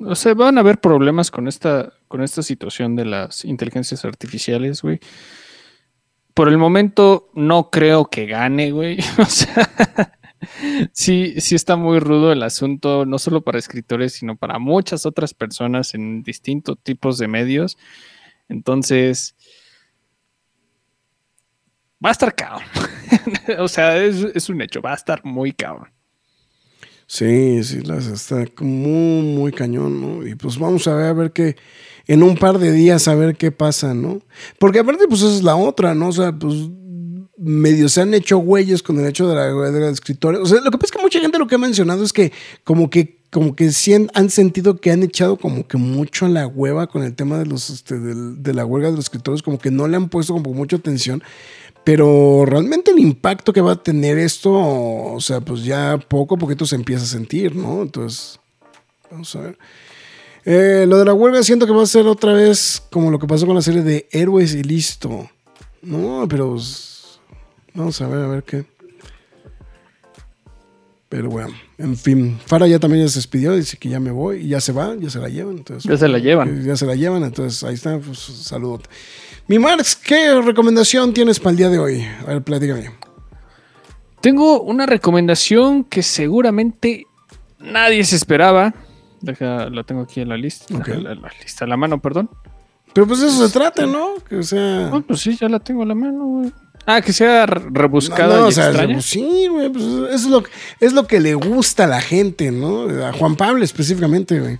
o 0.00 0.14
sea, 0.16 0.34
van 0.34 0.58
a 0.58 0.60
haber 0.60 0.80
problemas 0.80 1.30
con 1.30 1.46
esta, 1.46 1.92
con 2.08 2.20
esta 2.20 2.42
situación 2.42 2.96
de 2.96 3.04
las 3.04 3.44
inteligencias 3.44 4.04
artificiales, 4.04 4.82
güey. 4.82 4.98
Por 6.34 6.48
el 6.48 6.58
momento 6.58 7.30
no 7.34 7.70
creo 7.70 8.06
que 8.06 8.26
gane, 8.26 8.72
güey. 8.72 8.98
O 9.18 9.24
sea, 9.26 10.18
sí, 10.92 11.40
sí 11.40 11.54
está 11.54 11.76
muy 11.76 12.00
rudo 12.00 12.32
el 12.32 12.42
asunto, 12.42 13.06
no 13.06 13.20
solo 13.20 13.42
para 13.42 13.60
escritores, 13.60 14.14
sino 14.14 14.36
para 14.36 14.58
muchas 14.58 15.06
otras 15.06 15.32
personas 15.32 15.94
en 15.94 16.24
distintos 16.24 16.76
tipos 16.82 17.18
de 17.18 17.28
medios. 17.28 17.78
Entonces, 18.48 19.36
va 22.04 22.08
a 22.08 22.12
estar 22.12 22.34
cabrón. 22.34 22.68
o 23.60 23.68
sea, 23.68 23.96
es, 23.96 24.16
es 24.34 24.48
un 24.48 24.60
hecho, 24.60 24.82
va 24.82 24.90
a 24.90 24.96
estar 24.96 25.24
muy 25.24 25.52
cabrón. 25.52 25.94
Sí, 27.14 27.62
sí, 27.62 27.80
las 27.82 28.08
está 28.08 28.44
muy, 28.58 29.22
muy 29.22 29.52
cañón, 29.52 30.00
¿no? 30.00 30.26
Y 30.26 30.34
pues 30.34 30.58
vamos 30.58 30.88
a 30.88 30.94
ver, 30.96 31.06
a 31.06 31.12
ver 31.12 31.30
qué, 31.30 31.54
en 32.08 32.24
un 32.24 32.36
par 32.36 32.58
de 32.58 32.72
días 32.72 33.06
a 33.06 33.14
ver 33.14 33.36
qué 33.36 33.52
pasa, 33.52 33.94
¿no? 33.94 34.20
Porque 34.58 34.80
aparte, 34.80 35.04
pues 35.08 35.22
esa 35.22 35.36
es 35.36 35.44
la 35.44 35.54
otra, 35.54 35.94
¿no? 35.94 36.08
O 36.08 36.12
sea, 36.12 36.36
pues 36.36 36.56
medio 37.38 37.88
se 37.88 38.00
han 38.00 38.14
hecho 38.14 38.38
güeyes 38.38 38.82
con 38.82 38.98
el 38.98 39.06
hecho 39.06 39.28
de 39.28 39.36
la 39.36 39.54
huelga 39.54 39.86
de 39.86 39.92
escritores. 39.92 40.40
O 40.40 40.46
sea, 40.46 40.60
lo 40.60 40.72
que 40.72 40.78
pasa 40.78 40.86
es 40.86 40.90
que 40.90 41.02
mucha 41.02 41.20
gente 41.20 41.38
lo 41.38 41.46
que 41.46 41.54
ha 41.54 41.58
mencionado 41.58 42.02
es 42.02 42.12
que 42.12 42.32
como 42.64 42.90
que 42.90 43.22
como 43.30 43.54
que 43.54 43.70
sí 43.70 43.92
han, 43.92 44.30
sentido 44.30 44.80
que 44.80 44.90
han 44.90 45.02
echado 45.04 45.36
como 45.36 45.68
que 45.68 45.76
mucho 45.76 46.26
a 46.26 46.28
la 46.28 46.48
hueva 46.48 46.88
con 46.88 47.04
el 47.04 47.14
tema 47.14 47.38
de 47.38 47.46
los 47.46 47.70
este, 47.70 47.98
del- 47.98 48.42
de, 48.42 48.54
la 48.54 48.64
huelga 48.64 48.90
de 48.90 48.96
los 48.96 49.06
escritores, 49.06 49.42
como 49.42 49.58
que 49.58 49.70
no 49.72 49.86
le 49.86 49.96
han 49.96 50.08
puesto 50.08 50.32
como 50.34 50.52
mucha 50.52 50.76
atención. 50.76 51.22
Pero 51.84 52.44
realmente 52.46 52.90
el 52.90 52.98
impacto 52.98 53.52
que 53.52 53.60
va 53.60 53.72
a 53.72 53.82
tener 53.82 54.18
esto, 54.18 54.50
o 54.52 55.20
sea, 55.20 55.40
pues 55.42 55.64
ya 55.64 55.98
poco 55.98 56.34
a 56.34 56.38
poquito 56.38 56.64
se 56.64 56.76
empieza 56.76 57.04
a 57.04 57.06
sentir, 57.06 57.54
¿no? 57.54 57.82
Entonces, 57.82 58.40
vamos 59.10 59.36
a 59.36 59.40
ver. 59.40 59.58
Eh, 60.46 60.86
lo 60.88 60.98
de 60.98 61.04
la 61.04 61.14
huelga 61.14 61.42
siento 61.42 61.66
que 61.66 61.72
va 61.72 61.82
a 61.82 61.86
ser 61.86 62.06
otra 62.06 62.32
vez 62.32 62.82
como 62.90 63.10
lo 63.10 63.18
que 63.18 63.26
pasó 63.26 63.46
con 63.46 63.54
la 63.54 63.62
serie 63.62 63.82
de 63.82 64.08
Héroes 64.10 64.54
y 64.54 64.62
listo. 64.62 65.28
No, 65.82 66.26
pero 66.28 66.50
pues, 66.50 67.18
vamos 67.74 68.00
a 68.00 68.08
ver, 68.08 68.24
a 68.24 68.28
ver 68.28 68.42
qué. 68.44 68.64
Pero 71.10 71.28
bueno, 71.28 71.54
en 71.78 71.96
fin. 71.96 72.38
Fara 72.44 72.66
ya 72.66 72.78
también 72.78 73.04
ya 73.04 73.10
se 73.10 73.18
despidió, 73.18 73.52
dice 73.52 73.76
que 73.76 73.88
ya 73.88 74.00
me 74.00 74.10
voy 74.10 74.38
y 74.38 74.48
ya 74.48 74.60
se 74.60 74.72
va, 74.72 74.96
ya 74.96 75.10
se 75.10 75.18
la 75.18 75.28
llevan. 75.28 75.58
Entonces, 75.58 75.88
Ya 75.88 75.96
se 75.96 76.08
la 76.08 76.18
llevan. 76.18 76.64
Ya 76.64 76.76
se 76.76 76.86
la 76.86 76.94
llevan, 76.94 77.22
entonces 77.22 77.62
ahí 77.62 77.74
está, 77.74 77.98
pues 77.98 78.18
saludote. 78.18 78.88
Mi 79.46 79.58
Marx, 79.58 79.94
¿qué 79.96 80.40
recomendación 80.40 81.12
tienes 81.12 81.38
para 81.38 81.50
el 81.50 81.56
día 81.58 81.68
de 81.68 81.78
hoy? 81.78 82.02
A 82.22 82.24
ver, 82.24 82.42
platícame. 82.42 82.90
Tengo 84.20 84.62
una 84.62 84.86
recomendación 84.86 85.84
que 85.84 86.02
seguramente 86.02 87.06
nadie 87.58 88.04
se 88.04 88.16
esperaba. 88.16 88.74
Deja, 89.20 89.68
la 89.68 89.84
tengo 89.84 90.02
aquí 90.02 90.22
en 90.22 90.30
la 90.30 90.36
lista. 90.38 90.74
Ok. 90.74 90.88
La, 90.88 91.14
la 91.14 91.30
lista, 91.42 91.66
a 91.66 91.68
la 91.68 91.76
mano, 91.76 92.00
perdón. 92.00 92.30
Pero 92.94 93.06
pues 93.06 93.20
de 93.20 93.26
eso 93.28 93.46
se 93.46 93.52
trata, 93.52 93.84
¿no? 93.86 94.14
Que 94.28 94.42
sea. 94.42 94.88
Ah, 94.92 95.02
pues 95.06 95.20
sí, 95.20 95.36
ya 95.36 95.48
la 95.48 95.58
tengo 95.60 95.82
a 95.82 95.86
la 95.86 95.94
mano, 95.94 96.24
güey. 96.26 96.52
Ah, 96.86 97.00
que 97.02 97.12
sea 97.12 97.44
re- 97.46 97.62
rebuscada 97.70 98.36
no, 98.36 98.40
no, 98.42 98.46
y 98.46 98.48
o 98.50 98.52
sea, 98.52 98.68
extraña. 98.68 99.00
sí, 99.02 99.46
güey, 99.50 99.68
pues 99.70 99.84
eso 99.84 100.08
es 100.08 100.24
lo, 100.26 100.42
que- 100.42 100.50
es 100.80 100.92
lo 100.92 101.06
que 101.06 101.18
le 101.20 101.34
gusta 101.34 101.84
a 101.84 101.86
la 101.86 102.00
gente, 102.00 102.50
¿no? 102.50 102.82
A 103.06 103.12
Juan 103.12 103.36
Pablo 103.36 103.64
específicamente, 103.64 104.38
güey. 104.38 104.58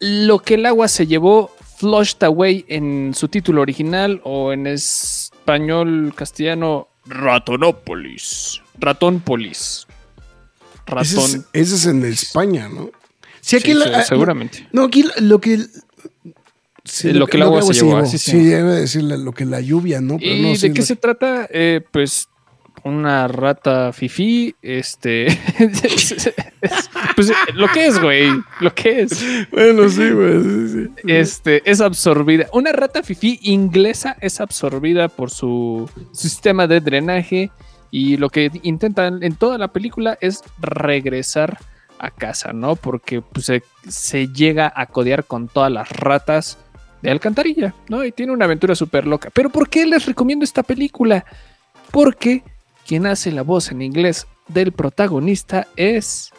Lo 0.00 0.40
que 0.40 0.54
el 0.54 0.66
agua 0.66 0.88
se 0.88 1.06
llevó, 1.06 1.50
Flushed 1.80 2.22
Away 2.22 2.66
en 2.68 3.14
su 3.14 3.28
título 3.28 3.62
original 3.62 4.20
o 4.24 4.52
en 4.52 4.66
español 4.66 6.12
castellano, 6.14 6.88
Ratonópolis. 7.06 8.60
Ratónpolis. 8.78 9.86
Ese 11.00 11.16
Ratón. 11.16 11.24
es, 11.30 11.40
ese 11.54 11.74
es 11.76 11.86
en 11.86 12.04
España, 12.04 12.68
¿no? 12.68 12.90
Sí, 13.40 13.56
aquí 13.56 13.72
Sí, 13.72 13.78
la- 13.78 13.98
ah, 13.98 14.02
seguramente. 14.04 14.68
No, 14.72 14.84
aquí 14.84 15.04
lo 15.20 15.40
que. 15.40 15.58
sí, 16.84 17.12
lo 17.14 17.26
que 17.26 17.38
el 17.38 17.44
agua 17.44 17.62
se 17.62 17.72
llevó, 17.72 18.04
sí. 18.04 18.18
se 18.18 18.32
llama. 18.44 18.74
debe 18.74 19.16
lo 19.18 19.32
que 19.32 19.44
la 19.46 19.60
lluvia, 19.60 20.00
¿no? 20.02 20.18
Pero 20.18 20.34
¿Y 20.34 20.42
no, 20.42 20.48
de 20.50 20.56
sí, 20.56 20.72
qué 20.72 20.80
lo- 20.80 20.84
se 20.86 20.96
trata? 20.96 21.48
Eh, 21.50 21.80
pues 21.90 22.28
una 22.84 23.28
rata 23.28 23.92
fifí, 23.92 24.54
este... 24.62 25.26
pues 27.16 27.32
lo 27.54 27.68
que 27.68 27.86
es, 27.86 28.00
güey, 28.00 28.28
lo 28.60 28.74
que 28.74 29.02
es. 29.02 29.24
Bueno, 29.50 29.88
sí, 29.88 30.10
güey, 30.10 30.42
sí, 30.42 30.68
sí. 30.68 30.88
Este, 31.06 31.62
es 31.70 31.80
absorbida. 31.80 32.46
Una 32.52 32.72
rata 32.72 33.02
fifí 33.02 33.38
inglesa 33.42 34.16
es 34.20 34.40
absorbida 34.40 35.08
por 35.08 35.30
su 35.30 35.88
sistema 36.12 36.66
de 36.66 36.80
drenaje 36.80 37.50
y 37.90 38.16
lo 38.16 38.30
que 38.30 38.50
intentan 38.62 39.22
en 39.22 39.34
toda 39.34 39.58
la 39.58 39.68
película 39.68 40.16
es 40.20 40.42
regresar 40.58 41.58
a 41.98 42.10
casa, 42.10 42.52
¿no? 42.52 42.76
Porque 42.76 43.20
pues, 43.20 43.46
se, 43.46 43.62
se 43.88 44.28
llega 44.28 44.72
a 44.74 44.86
codear 44.86 45.24
con 45.24 45.48
todas 45.48 45.70
las 45.70 45.90
ratas 45.90 46.58
de 47.02 47.10
alcantarilla, 47.10 47.74
¿no? 47.88 48.04
Y 48.04 48.12
tiene 48.12 48.32
una 48.32 48.44
aventura 48.44 48.74
súper 48.74 49.06
loca. 49.06 49.30
Pero 49.32 49.50
¿por 49.50 49.68
qué 49.68 49.86
les 49.86 50.06
recomiendo 50.06 50.44
esta 50.44 50.62
película? 50.62 51.24
Porque 51.90 52.42
quien 52.90 53.06
hace 53.06 53.30
la 53.30 53.42
voz 53.42 53.70
en 53.70 53.82
inglés 53.82 54.26
del 54.48 54.72
protagonista 54.72 55.68
es 55.76 56.32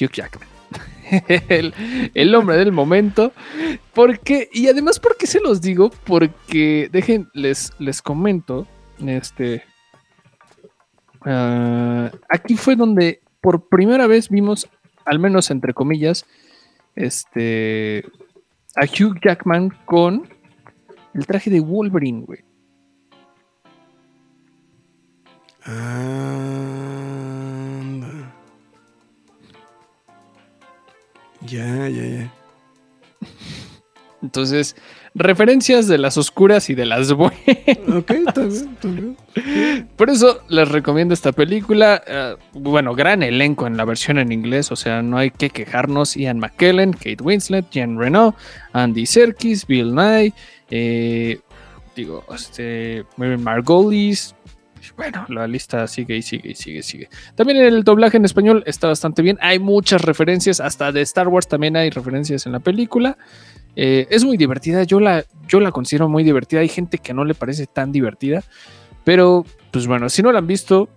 Hugh 0.00 0.10
Jackman. 0.10 0.48
el, 1.50 1.74
el, 2.14 2.34
hombre 2.34 2.56
del 2.56 2.72
momento. 2.72 3.32
Porque, 3.92 4.48
y 4.50 4.68
además, 4.68 4.98
¿por 4.98 5.18
qué 5.18 5.26
se 5.26 5.40
los 5.40 5.60
digo? 5.60 5.90
Porque, 6.04 6.88
dejen, 6.90 7.28
les, 7.34 7.70
les 7.78 8.00
comento. 8.00 8.66
Este. 9.06 9.62
Uh, 11.26 12.08
aquí 12.30 12.56
fue 12.56 12.74
donde 12.74 13.20
por 13.42 13.68
primera 13.68 14.06
vez 14.06 14.30
vimos, 14.30 14.70
al 15.04 15.18
menos 15.18 15.50
entre 15.50 15.74
comillas, 15.74 16.24
este. 16.96 18.06
A 18.74 18.86
Hugh 18.86 19.20
Jackman 19.22 19.68
con 19.84 20.26
el 21.12 21.26
traje 21.26 21.50
de 21.50 21.60
Wolverine, 21.60 22.22
güey. 22.22 22.42
Ya, 31.46 31.88
ya, 31.88 31.88
ya. 31.88 32.32
Entonces, 34.22 34.76
referencias 35.14 35.88
de 35.88 35.98
las 35.98 36.16
oscuras 36.16 36.70
y 36.70 36.74
de 36.74 36.86
las 36.86 37.12
buenas. 37.16 37.38
Ok, 37.92 38.10
está 38.10 38.42
bien, 38.42 38.70
está 38.72 38.88
bien. 38.88 39.86
Por 39.96 40.10
eso 40.10 40.42
les 40.48 40.68
recomiendo 40.68 41.12
esta 41.12 41.32
película. 41.32 42.02
Uh, 42.54 42.58
bueno, 42.58 42.94
gran 42.94 43.22
elenco 43.22 43.66
en 43.66 43.76
la 43.76 43.84
versión 43.84 44.18
en 44.18 44.30
inglés, 44.30 44.70
o 44.70 44.76
sea, 44.76 45.02
no 45.02 45.18
hay 45.18 45.30
que 45.30 45.50
quejarnos. 45.50 46.16
Ian 46.16 46.38
McKellen, 46.38 46.92
Kate 46.92 47.22
Winslet, 47.22 47.66
Jen 47.72 47.98
Renault, 47.98 48.36
Andy 48.72 49.06
Serkis, 49.06 49.66
Bill 49.66 49.94
Nye, 49.94 50.32
eh, 50.70 51.40
digo, 51.96 52.24
este, 52.32 53.04
Margolis, 53.16 54.34
bueno, 54.96 55.24
la 55.28 55.46
lista 55.46 55.86
sigue 55.86 56.16
y 56.16 56.22
sigue 56.22 56.50
y 56.50 56.54
sigue 56.54 56.82
sigue. 56.82 57.08
También 57.34 57.58
el 57.58 57.84
doblaje 57.84 58.16
en 58.16 58.24
español 58.24 58.62
está 58.66 58.88
bastante 58.88 59.22
bien. 59.22 59.38
Hay 59.40 59.58
muchas 59.58 60.02
referencias, 60.02 60.60
hasta 60.60 60.92
de 60.92 61.02
Star 61.02 61.28
Wars 61.28 61.48
también 61.48 61.76
hay 61.76 61.90
referencias 61.90 62.46
en 62.46 62.52
la 62.52 62.60
película. 62.60 63.16
Eh, 63.76 64.06
es 64.10 64.24
muy 64.24 64.36
divertida, 64.36 64.82
yo 64.84 65.00
la, 65.00 65.24
yo 65.48 65.60
la 65.60 65.72
considero 65.72 66.08
muy 66.08 66.24
divertida. 66.24 66.60
Hay 66.60 66.68
gente 66.68 66.98
que 66.98 67.14
no 67.14 67.24
le 67.24 67.34
parece 67.34 67.66
tan 67.66 67.92
divertida, 67.92 68.42
pero 69.04 69.44
pues 69.70 69.86
bueno, 69.86 70.08
si 70.08 70.22
no 70.22 70.32
la 70.32 70.38
han 70.38 70.46
visto, 70.46 70.88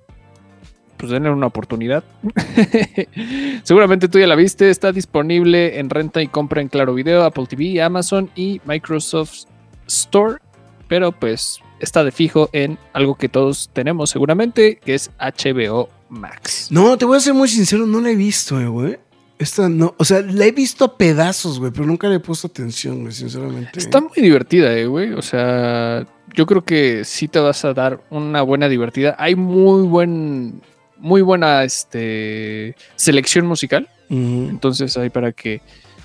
pues 0.98 1.12
denle 1.12 1.30
una 1.30 1.48
oportunidad. 1.48 2.04
Seguramente 3.64 4.08
tú 4.08 4.20
ya 4.20 4.28
la 4.28 4.36
viste, 4.36 4.70
está 4.70 4.92
disponible 4.92 5.80
en 5.80 5.90
renta 5.90 6.22
y 6.22 6.28
compra 6.28 6.62
en 6.62 6.68
Claro 6.68 6.94
Video, 6.94 7.24
Apple 7.24 7.46
TV, 7.48 7.82
Amazon 7.82 8.30
y 8.36 8.62
Microsoft 8.66 9.46
Store, 9.88 10.40
pero 10.88 11.12
pues 11.12 11.60
está 11.86 12.04
de 12.04 12.12
fijo 12.12 12.50
en 12.52 12.78
algo 12.92 13.16
que 13.16 13.30
todos 13.30 13.70
tenemos 13.72 14.10
seguramente, 14.10 14.78
que 14.84 14.96
es 14.96 15.12
HBO 15.20 15.90
Max. 16.10 16.68
No, 16.70 16.98
te 16.98 17.06
voy 17.06 17.18
a 17.18 17.20
ser 17.22 17.34
muy 17.34 17.48
sincero, 17.48 17.86
no 17.86 18.02
la 18.02 18.10
he 18.10 18.16
visto, 18.16 18.60
eh, 18.60 18.68
güey. 18.68 18.98
Esta 19.38 19.68
no, 19.68 19.94
o 19.98 20.06
sea, 20.06 20.22
la 20.22 20.46
he 20.46 20.52
visto 20.52 20.86
a 20.86 20.98
pedazos, 20.98 21.60
güey, 21.60 21.72
pero 21.72 21.86
nunca 21.86 22.08
le 22.08 22.16
he 22.16 22.20
puesto 22.20 22.48
atención, 22.48 23.02
güey, 23.02 23.14
sinceramente. 23.14 23.80
Está 23.80 24.02
muy 24.02 24.16
divertida, 24.16 24.74
eh, 24.78 24.88
güey. 24.88 25.14
O 25.14 25.22
sea, 25.22 26.06
yo 26.34 26.46
creo 26.46 26.64
que 26.64 27.04
sí 27.06 27.28
te 27.28 27.40
vas 27.40 27.64
a 27.66 27.74
dar 27.74 28.02
una 28.10 28.42
buena 28.42 28.70
divertida. 28.70 29.16
Hay 29.20 29.36
muy 29.36 29.84
buen, 29.84 30.62
muy 30.98 31.22
buena 31.22 31.64
este, 31.64 32.76
selección 32.96 33.46
musical. 33.46 33.90
Uh 34.10 34.16
-huh. 34.16 34.50
Entonces, 34.50 34.96
hay 34.98 35.10
para 35.10 35.34
que 35.34 35.62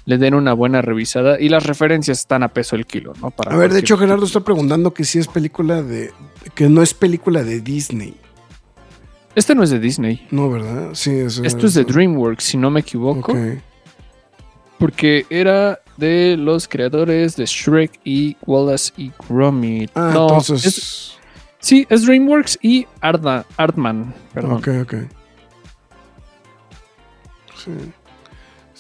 le 0.07 0.19
den 0.19 0.35
una 0.35 0.53
buena 0.53 0.83
revisada 0.83 1.39
y 1.41 1.49
las 1.49 1.67
referencias 1.67 2.19
están 2.21 2.43
a 2.43 2.49
peso 2.49 2.77
el 2.77 2.87
kilo, 2.87 3.13
¿no? 3.21 3.31
Para 3.31 3.53
a 3.55 3.57
ver, 3.57 3.73
de 3.73 3.81
hecho, 3.81 3.97
Gerardo 3.99 4.25
está 4.25 4.41
preguntando 4.41 4.93
que 4.95 5.05
si 5.05 5.19
es 5.19 5.29
película 5.29 5.83
de. 5.83 6.13
que 6.55 6.69
no 6.69 6.83
es 6.83 6.95
película 6.95 7.43
de 7.43 7.61
Disney. 7.61 8.17
Este 9.35 9.55
no 9.55 9.63
es 9.63 9.71
de 9.71 9.79
Disney. 9.79 10.27
No, 10.31 10.51
¿verdad? 10.51 10.91
Sí, 10.95 11.11
eso 11.11 11.45
Esto 11.45 11.67
es 11.67 11.75
de 11.75 11.85
DreamWorks, 11.85 12.43
si 12.43 12.57
no 12.57 12.71
me 12.71 12.81
equivoco. 12.81 13.33
Okay. 13.33 13.61
Porque 14.79 15.27
era 15.31 15.79
de 15.99 16.37
los 16.39 16.67
creadores 16.67 17.37
de 17.37 17.45
Shrek 17.47 18.01
y 18.03 18.37
Wallace 18.47 18.93
y 18.97 19.13
Gromit. 19.29 19.91
Ah, 19.95 20.11
no, 20.13 20.23
entonces. 20.25 20.65
es- 20.67 21.13
sí, 21.61 21.87
es 21.91 22.07
DreamWorks 22.07 22.59
y 22.63 22.87
Arda, 23.01 23.45
Artman. 23.57 24.13
Perdón. 24.33 24.53
Ok, 24.55 24.69
ok. 24.83 24.95
Sí. 27.63 27.71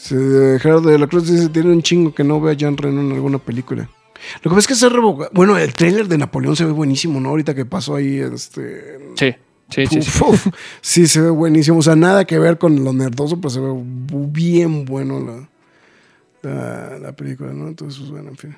Gerardo 0.09 0.89
de 0.89 0.98
la 0.98 1.06
Cruz 1.06 1.31
dice: 1.31 1.48
Tiene 1.48 1.70
un 1.70 1.82
chingo 1.82 2.14
que 2.14 2.24
no 2.24 2.40
ve 2.40 2.52
a 2.52 2.55
Jean 2.55 2.77
Reno 2.77 3.01
en 3.01 3.12
alguna 3.12 3.39
película. 3.39 3.89
Lo 4.36 4.43
que 4.43 4.48
pasa 4.51 4.60
es 4.60 4.66
que 4.66 4.74
se 4.74 4.89
revoca. 4.89 5.28
Bueno, 5.32 5.56
el 5.56 5.74
tráiler 5.74 6.09
de 6.09 6.18
Napoleón 6.18 6.56
se 6.56 6.64
ve 6.64 6.72
buenísimo, 6.72 7.20
¿no? 7.20 7.31
Ahorita 7.31 7.55
que 7.55 7.64
pasó 7.64 7.97
ahí, 7.97 8.18
este. 8.18 8.98
Sí, 9.16 9.35
sí, 9.70 9.86
sí. 9.86 10.02
sí. 10.02 10.24
Uf, 10.24 10.47
sí, 10.81 11.06
se 11.06 11.20
ve 11.20 11.31
buenísimo. 11.31 11.78
O 11.78 11.82
sea, 11.82 11.97
nada 11.97 12.24
que 12.24 12.39
ver 12.39 12.59
con 12.59 12.82
lo 12.85 12.93
nerdoso, 12.93 13.40
pero 13.40 13.51
se 13.51 13.60
ve 13.60 13.72
bien 13.74 14.85
bueno 14.85 15.20
la, 15.20 16.51
la, 16.51 16.98
la 16.98 17.12
película, 17.12 17.52
¿no? 17.52 17.68
Entonces, 17.68 17.98
pues 17.98 18.10
bueno, 18.10 18.31
en 18.31 18.36
fin. 18.36 18.56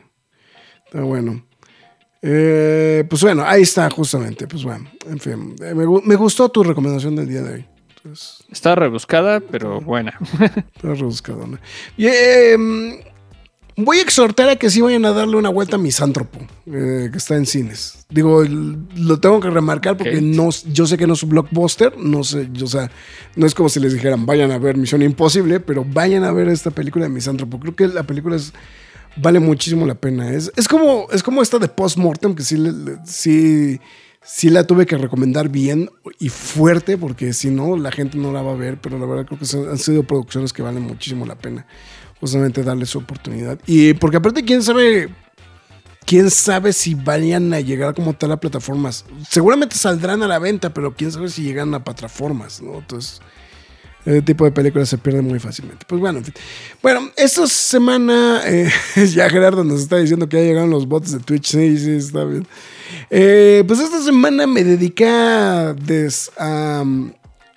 Está 0.86 1.02
bueno. 1.02 1.44
Eh, 2.20 3.05
pues 3.09 3.23
bueno, 3.23 3.43
ahí 3.44 3.62
está, 3.62 3.90
justamente. 3.90 4.47
Pues 4.47 4.62
bueno, 4.62 4.89
en 5.09 5.19
fin. 5.19 5.56
Eh, 5.60 5.74
me 5.74 6.14
gustó 6.16 6.48
tu 6.48 6.62
recomendación 6.62 7.16
del 7.16 7.28
día 7.28 7.43
de 7.43 7.55
hoy. 7.55 7.72
Entonces, 8.03 8.45
Está 8.51 8.74
rebuscada, 8.74 9.41
pero 9.41 9.81
buena. 9.81 10.19
está 10.74 10.95
rebuscadona. 10.95 11.61
Y, 11.97 12.07
eh, 12.07 12.57
mm, 12.59 12.93
voy 13.77 13.99
a 13.99 14.03
exhortar 14.03 14.49
a 14.49 14.57
que 14.57 14.70
sí 14.70 14.81
vayan 14.81 15.05
a 15.05 15.12
darle 15.12 15.37
una 15.37 15.51
vuelta 15.51 15.77
a 15.77 15.79
Misántropo, 15.79 16.41
eh, 16.66 17.09
que 17.12 17.19
está 17.19 17.37
en 17.37 17.47
cines. 17.47 18.05
Digo, 18.11 18.43
lo 18.45 19.20
tengo 19.20 19.41
que 19.41 19.51
remarcar 19.51 19.97
porque 19.97 20.20
no, 20.20 20.51
yo 20.73 20.87
sé 20.87 20.99
que 20.99 21.07
no 21.07 21.15
es 21.15 21.23
un 21.23 21.31
blockbuster, 21.31 21.97
no 21.97 22.24
sé, 22.24 22.49
yo, 22.53 22.66
o 22.66 22.69
sea, 22.69 22.91
no 23.37 23.47
es 23.47 23.55
como 23.55 23.69
si 23.69 23.81
les 23.81 23.95
dijeran 23.95 24.27
vayan 24.27 24.51
a 24.51 24.59
ver 24.59 24.77
Misión 24.77 25.03
Imposible, 25.03 25.61
pero 25.61 25.85
vayan 25.85 26.24
a 26.24 26.33
ver 26.33 26.49
esta 26.49 26.70
película 26.70 27.05
de 27.05 27.11
Misántropo. 27.11 27.59
Creo 27.61 27.77
que 27.77 27.89
la 27.89 28.03
película 28.03 28.37
es, 28.37 28.53
vale 29.16 29.39
muchísimo 29.39 29.87
la 29.87 29.95
pena. 29.95 30.33
Es, 30.33 30.53
es, 30.57 30.66
como, 30.66 31.07
es 31.12 31.23
como 31.23 31.41
esta 31.41 31.59
de 31.59 31.69
Postmortem, 31.69 32.35
que 32.35 32.43
sí, 32.43 32.57
sí, 33.05 33.81
sí 34.24 34.51
la 34.51 34.66
tuve 34.66 34.86
que 34.86 34.97
recomendar 34.97 35.49
bien 35.49 35.90
y 36.19 36.28
fuerte, 36.28 36.97
porque 36.99 37.32
si 37.32 37.51
no, 37.51 37.77
la 37.77 37.93
gente 37.93 38.19
no 38.19 38.32
la 38.32 38.43
va 38.43 38.53
a 38.53 38.57
ver, 38.57 38.78
pero 38.81 38.99
la 38.99 39.07
verdad 39.07 39.27
creo 39.27 39.39
que 39.39 39.70
han 39.70 39.78
sido 39.78 40.03
producciones 40.03 40.53
que 40.53 40.62
valen 40.62 40.82
muchísimo 40.82 41.27
la 41.27 41.36
pena. 41.36 41.66
Justamente 42.20 42.62
darle 42.62 42.86
su 42.86 42.99
oportunidad. 42.99 43.59
Y 43.66 43.94
porque 43.94 44.19
aparte, 44.19 44.44
quién 44.44 44.62
sabe 44.62 45.11
quién 46.05 46.31
sabe 46.31 46.73
si 46.73 46.94
vayan 46.94 47.53
a 47.55 47.61
llegar 47.61 47.94
como 47.94 48.12
tal 48.12 48.32
a 48.32 48.36
plataformas. 48.39 49.05
Seguramente 49.28 49.77
saldrán 49.77 50.23
a 50.23 50.28
la 50.28 50.39
venta, 50.39 50.73
pero 50.73 50.94
quién 50.94 51.12
sabe 51.12 51.28
si 51.28 51.43
llegan 51.43 51.74
a 51.74 51.85
plataformas, 51.85 52.61
¿no? 52.61 52.78
Entonces, 52.78 53.20
ese 54.05 54.23
tipo 54.23 54.45
de 54.45 54.53
películas 54.53 54.89
se 54.89 54.99
pierden 54.99 55.27
muy 55.27 55.39
fácilmente. 55.39 55.85
Pues 55.89 56.01
bueno, 56.01 56.19
en 56.19 56.24
fin. 56.24 56.35
Bueno, 56.83 57.11
esta 57.16 57.47
semana 57.47 58.43
eh, 58.45 58.70
ya 59.15 59.29
Gerardo 59.31 59.65
nos 59.65 59.81
está 59.81 59.99
diciendo 59.99 60.29
que 60.29 60.39
ya 60.39 60.43
llegaron 60.43 60.70
los 60.70 60.87
bots 60.87 61.12
de 61.12 61.20
Twitch. 61.20 61.47
Sí, 61.47 61.79
sí, 61.79 61.93
está 61.93 62.24
bien. 62.24 62.47
Eh, 63.11 63.65
pues 63.66 63.81
esta 63.81 64.03
semana 64.03 64.47
me 64.47 64.65
dediqué 64.65 65.09
a, 65.09 65.74
a, 66.39 66.85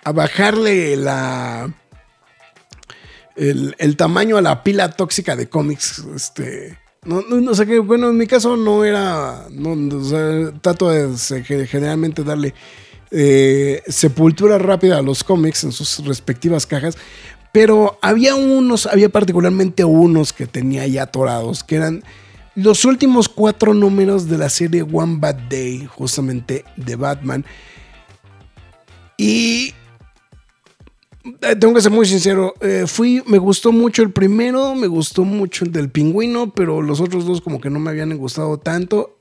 a 0.04 0.12
bajarle 0.12 0.96
la 0.96 1.70
el, 3.36 3.96
tamaño 3.96 4.36
a 4.36 4.42
la 4.42 4.62
pila 4.62 4.90
tóxica 4.90 5.36
de 5.36 5.48
cómics. 5.48 6.04
Este, 6.14 6.78
no, 7.04 7.22
no, 7.22 7.40
no 7.40 7.54
sé 7.54 7.66
qué, 7.66 7.78
bueno, 7.78 8.10
en 8.10 8.16
mi 8.16 8.26
caso 8.26 8.56
no 8.56 8.84
era, 8.84 9.46
no, 9.50 9.76
trato 10.60 10.90
de 10.90 11.66
generalmente 11.66 12.24
darle 12.24 12.54
eh, 13.10 13.82
sepultura 13.86 14.58
rápida 14.58 14.98
a 14.98 15.02
los 15.02 15.24
cómics 15.24 15.64
en 15.64 15.72
sus 15.72 16.04
respectivas 16.06 16.66
cajas. 16.66 16.96
Pero 17.52 17.98
había 18.02 18.34
unos, 18.34 18.86
había 18.86 19.08
particularmente 19.08 19.84
unos 19.84 20.32
que 20.32 20.46
tenía 20.46 20.86
ya 20.86 21.04
atorados, 21.04 21.64
que 21.64 21.76
eran 21.76 22.04
los 22.54 22.84
últimos 22.84 23.28
cuatro 23.28 23.74
números 23.74 24.28
de 24.28 24.38
la 24.38 24.48
serie 24.48 24.82
One 24.82 25.16
Bad 25.18 25.48
Day, 25.48 25.86
justamente 25.86 26.64
de 26.76 26.96
Batman. 26.96 27.44
Y 29.16 29.72
eh, 31.42 31.56
tengo 31.56 31.74
que 31.74 31.80
ser 31.80 31.92
muy 31.92 32.06
sincero, 32.06 32.54
eh, 32.60 32.84
fui, 32.86 33.22
me 33.26 33.38
gustó 33.38 33.72
mucho 33.72 34.02
el 34.02 34.12
primero, 34.12 34.74
me 34.74 34.86
gustó 34.86 35.24
mucho 35.24 35.64
el 35.64 35.72
del 35.72 35.90
pingüino, 35.90 36.52
pero 36.52 36.82
los 36.82 37.00
otros 37.00 37.26
dos 37.26 37.40
como 37.40 37.60
que 37.60 37.70
no 37.70 37.78
me 37.80 37.90
habían 37.90 38.16
gustado 38.16 38.58
tanto. 38.58 39.15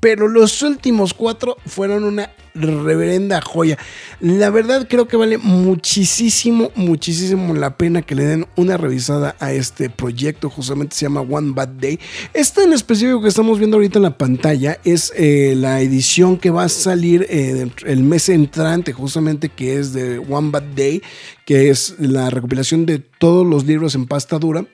Pero 0.00 0.28
los 0.28 0.62
últimos 0.62 1.14
cuatro 1.14 1.56
fueron 1.66 2.04
una 2.04 2.30
reverenda 2.54 3.40
joya. 3.40 3.78
La 4.20 4.50
verdad 4.50 4.86
creo 4.88 5.06
que 5.06 5.16
vale 5.16 5.38
muchísimo, 5.38 6.70
muchísimo 6.74 7.54
la 7.54 7.76
pena 7.76 8.02
que 8.02 8.14
le 8.14 8.24
den 8.24 8.46
una 8.56 8.76
revisada 8.76 9.36
a 9.38 9.52
este 9.52 9.90
proyecto. 9.90 10.50
Justamente 10.50 10.96
se 10.96 11.06
llama 11.06 11.20
One 11.20 11.52
Bad 11.54 11.68
Day. 11.68 11.98
Este 12.34 12.62
en 12.62 12.72
específico 12.72 13.22
que 13.22 13.28
estamos 13.28 13.58
viendo 13.58 13.76
ahorita 13.76 13.98
en 13.98 14.04
la 14.04 14.18
pantalla 14.18 14.78
es 14.84 15.12
eh, 15.16 15.54
la 15.56 15.80
edición 15.80 16.38
que 16.38 16.50
va 16.50 16.64
a 16.64 16.68
salir 16.68 17.26
eh, 17.28 17.70
el 17.86 18.02
mes 18.02 18.28
entrante, 18.28 18.92
justamente 18.92 19.48
que 19.48 19.78
es 19.78 19.92
de 19.92 20.18
One 20.18 20.50
Bad 20.50 20.74
Day, 20.74 21.02
que 21.44 21.70
es 21.70 21.96
la 21.98 22.30
recopilación 22.30 22.86
de 22.86 22.98
todos 22.98 23.46
los 23.46 23.64
libros 23.64 23.94
en 23.94 24.06
pasta 24.06 24.38
dura. 24.38 24.64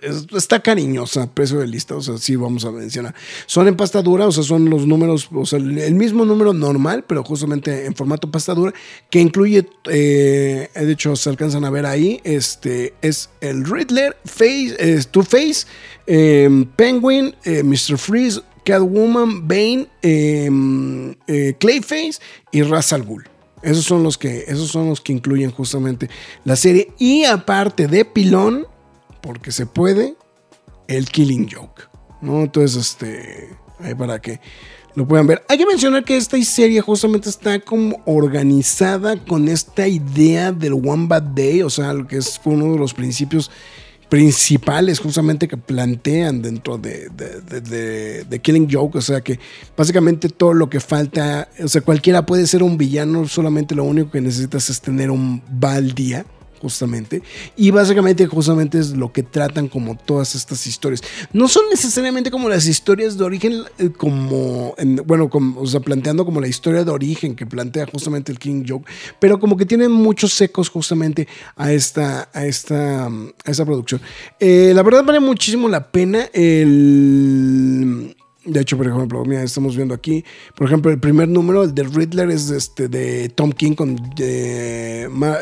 Es- 0.00 0.26
está 0.36 0.60
cariñosa, 0.60 1.32
precio 1.32 1.58
de 1.58 1.66
lista, 1.66 1.96
o 1.96 2.00
sea, 2.02 2.16
sí 2.18 2.36
vamos 2.36 2.64
a 2.64 2.70
mencionar. 2.70 3.14
Son 3.46 3.66
en 3.68 3.76
pasta 3.76 4.00
dura, 4.02 4.26
o 4.26 4.32
sea, 4.32 4.44
son 4.44 4.70
los 4.70 4.86
números, 4.86 5.28
o 5.32 5.44
sea, 5.44 5.58
el 5.58 5.94
mismo 5.94 6.24
número 6.24 6.52
normal, 6.52 7.04
pero 7.06 7.24
justamente 7.24 7.86
en 7.86 7.94
formato 7.94 8.30
pasta 8.30 8.54
dura, 8.54 8.72
que 9.10 9.20
incluye, 9.20 9.66
eh, 9.90 10.68
de 10.74 10.92
hecho, 10.92 11.16
se 11.16 11.30
alcanzan 11.30 11.64
a 11.64 11.70
ver 11.70 11.86
ahí, 11.86 12.20
este, 12.24 12.94
es 13.02 13.30
el 13.40 13.64
Riddler, 13.64 14.16
Face, 14.24 14.76
eh, 14.78 15.02
Two-Face, 15.10 15.66
eh, 16.06 16.66
Penguin, 16.76 17.34
eh, 17.44 17.62
Mr. 17.62 17.98
Freeze, 17.98 18.40
Catwoman, 18.64 19.48
Bane, 19.48 19.88
eh, 20.02 20.48
eh, 21.26 21.54
Clayface 21.58 22.20
y 22.52 22.62
Ra's 22.62 22.92
al. 22.92 23.04
Esos 23.62 23.84
son 23.84 24.02
los 24.02 24.18
que, 24.18 24.44
esos 24.48 24.68
son 24.70 24.88
los 24.88 25.00
que 25.00 25.12
incluyen 25.12 25.50
justamente 25.50 26.08
la 26.44 26.56
serie. 26.56 26.88
Y 26.98 27.24
aparte 27.24 27.86
de 27.88 28.04
Pilón, 28.04 28.66
porque 29.22 29.52
se 29.52 29.66
puede, 29.66 30.14
el 30.88 31.06
Killing 31.06 31.48
Joke. 31.50 31.84
¿no? 32.20 32.42
Entonces, 32.42 32.76
este, 32.76 33.50
ahí 33.80 33.94
para 33.94 34.20
que 34.20 34.40
lo 34.94 35.08
puedan 35.08 35.26
ver. 35.26 35.42
Hay 35.48 35.56
que 35.58 35.66
mencionar 35.66 36.04
que 36.04 36.16
esta 36.16 36.40
serie 36.42 36.80
justamente 36.80 37.28
está 37.30 37.58
como 37.60 38.00
organizada 38.04 39.16
con 39.16 39.48
esta 39.48 39.88
idea 39.88 40.52
del 40.52 40.74
One 40.74 41.06
Bad 41.06 41.22
Day, 41.34 41.62
o 41.62 41.70
sea, 41.70 41.92
lo 41.94 42.06
que 42.06 42.18
es 42.18 42.40
uno 42.44 42.72
de 42.72 42.78
los 42.78 42.92
principios 42.92 43.50
principales 44.10 44.98
justamente 45.00 45.48
que 45.48 45.56
plantean 45.56 46.42
dentro 46.42 46.76
de, 46.76 47.08
de, 47.08 48.24
de- 48.24 48.38
Killing 48.40 48.68
Joke, 48.70 48.98
o 48.98 49.00
sea 49.00 49.22
que 49.22 49.40
básicamente 49.74 50.28
todo 50.28 50.52
lo 50.52 50.68
que 50.68 50.80
falta, 50.80 51.48
o 51.64 51.68
sea, 51.68 51.80
cualquiera 51.80 52.26
puede 52.26 52.46
ser 52.46 52.62
un 52.62 52.76
villano, 52.76 53.26
solamente 53.26 53.74
lo 53.74 53.84
único 53.84 54.10
que 54.10 54.20
necesitas 54.20 54.68
es 54.68 54.82
tener 54.82 55.10
un 55.10 55.42
mal 55.58 55.92
día 55.94 56.26
justamente. 56.62 57.22
Y 57.56 57.72
básicamente, 57.72 58.24
justamente 58.26 58.78
es 58.78 58.90
lo 58.96 59.12
que 59.12 59.24
tratan 59.24 59.66
como 59.68 59.96
todas 59.96 60.34
estas 60.36 60.66
historias. 60.66 61.02
No 61.32 61.48
son 61.48 61.64
necesariamente 61.70 62.30
como 62.30 62.48
las 62.48 62.66
historias 62.66 63.18
de 63.18 63.24
origen, 63.24 63.64
eh, 63.78 63.90
como, 63.90 64.74
en- 64.78 65.02
bueno, 65.04 65.28
como, 65.28 65.60
o 65.60 65.66
sea, 65.66 65.80
planteando 65.80 66.24
como 66.24 66.40
la 66.40 66.46
historia 66.46 66.84
de 66.84 66.90
origen 66.92 67.34
que 67.34 67.44
plantea 67.46 67.86
justamente 67.86 68.30
el 68.30 68.38
King 68.38 68.64
Joke, 68.66 68.88
pero 69.18 69.40
como 69.40 69.56
que 69.56 69.66
tienen 69.66 69.90
muchos 69.90 70.40
ecos 70.40 70.68
justamente 70.70 71.26
a 71.56 71.72
esta, 71.72 72.28
a 72.32 72.46
esta, 72.46 73.06
a 73.06 73.50
esta 73.50 73.64
producción. 73.64 74.00
Eh, 74.38 74.72
la 74.74 74.82
verdad 74.84 75.04
vale 75.04 75.18
muchísimo 75.20 75.68
la 75.68 75.90
pena 75.90 76.28
el... 76.32 78.16
De 78.44 78.60
hecho, 78.60 78.76
por 78.76 78.88
ejemplo, 78.88 79.24
mira, 79.24 79.44
estamos 79.44 79.76
viendo 79.76 79.94
aquí, 79.94 80.24
por 80.56 80.66
ejemplo, 80.66 80.90
el 80.90 80.98
primer 80.98 81.28
número, 81.28 81.62
el 81.62 81.72
de 81.74 81.84
Riddler, 81.84 82.28
es 82.28 82.50
este, 82.50 82.88
de 82.88 83.28
Tom 83.28 83.52
King 83.52 83.74
con 83.74 83.96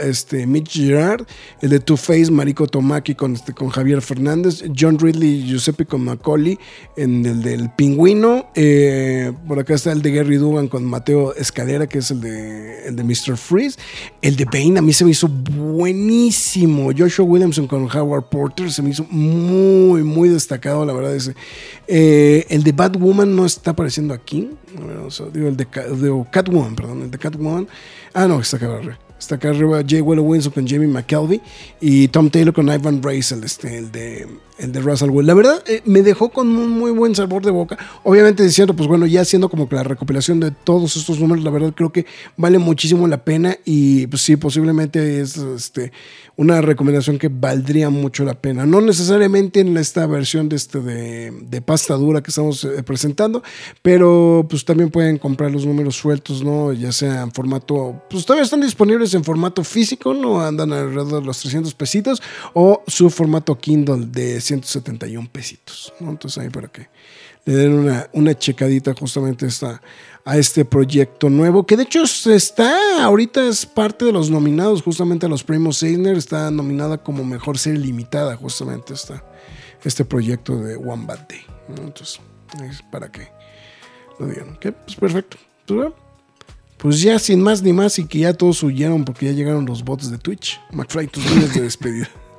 este, 0.02 0.46
Mitch 0.46 0.72
Gerard, 0.72 1.24
el 1.62 1.70
de 1.70 1.80
Two-Face, 1.80 2.30
Mariko 2.30 2.66
Tomaki 2.66 3.14
con, 3.14 3.34
este, 3.34 3.54
con 3.54 3.70
Javier 3.70 4.02
Fernández, 4.02 4.64
John 4.78 4.98
Ridley 4.98 5.40
y 5.40 5.46
Giuseppe 5.46 5.86
con 5.86 6.04
Macaulay, 6.04 6.58
en 6.98 7.24
el 7.24 7.42
del 7.42 7.70
Pingüino, 7.70 8.50
eh, 8.54 9.32
por 9.48 9.58
acá 9.58 9.76
está 9.76 9.92
el 9.92 10.02
de 10.02 10.12
Gary 10.12 10.36
Dugan 10.36 10.68
con 10.68 10.84
Mateo 10.84 11.34
Escalera, 11.34 11.86
que 11.86 12.00
es 12.00 12.10
el 12.10 12.20
de, 12.20 12.86
el 12.86 12.96
de 12.96 13.02
Mr. 13.02 13.38
Freeze, 13.38 13.78
el 14.20 14.36
de 14.36 14.44
Bane 14.44 14.78
a 14.78 14.82
mí 14.82 14.92
se 14.92 15.06
me 15.06 15.12
hizo 15.12 15.26
buenísimo, 15.26 16.90
Joshua 16.96 17.24
Williamson 17.24 17.66
con 17.66 17.88
Howard 17.90 18.28
Porter 18.28 18.70
se 18.70 18.82
me 18.82 18.90
hizo 18.90 19.06
muy, 19.10 20.02
muy 20.02 20.28
destacado, 20.28 20.84
la 20.84 20.92
verdad, 20.92 21.16
ese. 21.16 21.34
Eh, 21.88 22.44
el 22.50 22.62
de 22.62 22.72
Batwoman 22.90 23.34
no 23.36 23.46
está 23.46 23.70
apareciendo 23.72 24.12
aquí. 24.14 24.50
O 25.06 25.10
sea, 25.10 25.26
digo, 25.32 25.48
el 25.48 25.56
de, 25.56 25.64
de- 25.64 26.24
Catwoman, 26.30 26.74
perdón, 26.76 27.02
el 27.02 27.10
de 27.10 27.18
Catwoman. 27.18 27.68
Ah, 28.14 28.26
no, 28.26 28.40
está 28.40 28.56
acá 28.56 28.66
arriba. 28.76 28.98
Está 29.18 29.34
acá 29.34 29.50
arriba 29.50 29.82
Jay 29.86 30.00
Willow 30.00 30.24
Wilson 30.24 30.52
con 30.52 30.66
Jamie 30.66 30.88
McKelvey 30.88 31.40
y 31.80 32.08
Tom 32.08 32.30
Taylor 32.30 32.54
con 32.54 32.68
Ivan 32.68 33.02
Race, 33.02 33.34
el, 33.34 33.44
este, 33.44 33.76
el 33.76 33.92
de, 33.92 34.26
el 34.60 34.72
de 34.72 34.80
Russell 34.80 35.10
Will. 35.10 35.26
La 35.26 35.34
verdad, 35.34 35.62
eh, 35.66 35.82
me 35.84 36.02
dejó 36.02 36.28
con 36.28 36.48
un 36.48 36.70
muy 36.70 36.90
buen 36.90 37.14
sabor 37.14 37.44
de 37.44 37.50
boca. 37.50 37.78
Obviamente 38.04 38.42
diciendo, 38.42 38.74
pues 38.74 38.88
bueno, 38.88 39.06
ya 39.06 39.22
haciendo 39.22 39.48
como 39.48 39.68
que 39.68 39.76
la 39.76 39.82
recopilación 39.82 40.40
de 40.40 40.50
todos 40.50 40.96
estos 40.96 41.18
números, 41.18 41.44
la 41.44 41.50
verdad 41.50 41.72
creo 41.74 41.90
que 41.90 42.06
vale 42.36 42.58
muchísimo 42.58 43.08
la 43.08 43.24
pena 43.24 43.56
y 43.64 44.06
pues 44.06 44.22
sí, 44.22 44.36
posiblemente 44.36 45.20
es 45.20 45.36
este, 45.36 45.92
una 46.36 46.60
recomendación 46.60 47.18
que 47.18 47.28
valdría 47.28 47.90
mucho 47.90 48.24
la 48.24 48.34
pena. 48.34 48.66
No 48.66 48.80
necesariamente 48.80 49.60
en 49.60 49.76
esta 49.76 50.06
versión 50.06 50.48
de, 50.48 50.56
este 50.56 50.80
de, 50.80 51.62
pasta 51.62 51.94
dura 51.94 52.22
que 52.22 52.30
estamos 52.30 52.64
eh, 52.64 52.82
presentando, 52.82 53.42
pero 53.82 54.46
pues 54.48 54.64
también 54.64 54.90
pueden 54.90 55.18
comprar 55.18 55.50
los 55.50 55.66
números 55.66 55.96
sueltos, 55.96 56.42
¿no? 56.42 56.72
Ya 56.72 56.92
sea 56.92 57.22
en 57.22 57.32
formato, 57.32 58.02
pues 58.08 58.24
todavía 58.24 58.44
están 58.44 58.60
disponibles 58.60 59.12
en 59.14 59.24
formato 59.24 59.62
físico, 59.64 60.14
¿no? 60.14 60.40
Andan 60.40 60.72
alrededor 60.72 61.20
de 61.20 61.26
los 61.26 61.38
300 61.40 61.74
pesitos 61.74 62.22
o 62.54 62.82
su 62.86 63.10
formato 63.10 63.58
Kindle 63.58 64.06
de 64.06 64.40
171 64.50 65.30
pesitos, 65.30 65.92
¿no? 66.00 66.10
Entonces 66.10 66.42
ahí 66.42 66.50
para 66.50 66.68
que 66.68 66.88
le 67.44 67.54
den 67.54 67.72
una, 67.72 68.10
una 68.12 68.36
checadita 68.36 68.94
justamente 68.94 69.46
esta, 69.46 69.80
a 70.24 70.36
este 70.36 70.64
proyecto 70.64 71.30
nuevo, 71.30 71.64
que 71.64 71.76
de 71.76 71.84
hecho 71.84 72.02
está, 72.02 73.04
ahorita 73.04 73.46
es 73.46 73.64
parte 73.64 74.04
de 74.04 74.12
los 74.12 74.30
nominados 74.30 74.82
justamente 74.82 75.26
a 75.26 75.28
los 75.28 75.44
premios 75.44 75.82
Eisner, 75.82 76.16
está 76.16 76.50
nominada 76.50 76.98
como 76.98 77.24
mejor 77.24 77.58
serie 77.58 77.80
limitada 77.80 78.36
justamente 78.36 78.94
esta, 78.94 79.24
este 79.84 80.04
proyecto 80.04 80.56
de 80.58 80.76
One 80.76 81.06
Bad 81.06 81.28
Day. 81.28 81.40
¿no? 81.68 81.82
Entonces, 81.82 82.20
es 82.68 82.82
para 82.90 83.10
que 83.10 83.28
lo 84.18 84.26
digan. 84.26 84.50
¿ok? 84.50 84.66
Pues 84.84 84.96
perfecto. 84.96 85.36
Pues, 85.66 85.92
pues 86.76 87.00
ya 87.02 87.18
sin 87.18 87.40
más 87.40 87.62
ni 87.62 87.72
más 87.72 87.98
y 87.98 88.06
que 88.06 88.20
ya 88.20 88.34
todos 88.34 88.62
huyeron 88.62 89.04
porque 89.04 89.26
ya 89.26 89.32
llegaron 89.32 89.64
los 89.64 89.84
bots 89.84 90.10
de 90.10 90.18
Twitch. 90.18 90.60
McFly, 90.72 91.06
tus 91.06 91.24
líneas 91.30 91.54
de 91.54 91.62
despedida. 91.62 92.08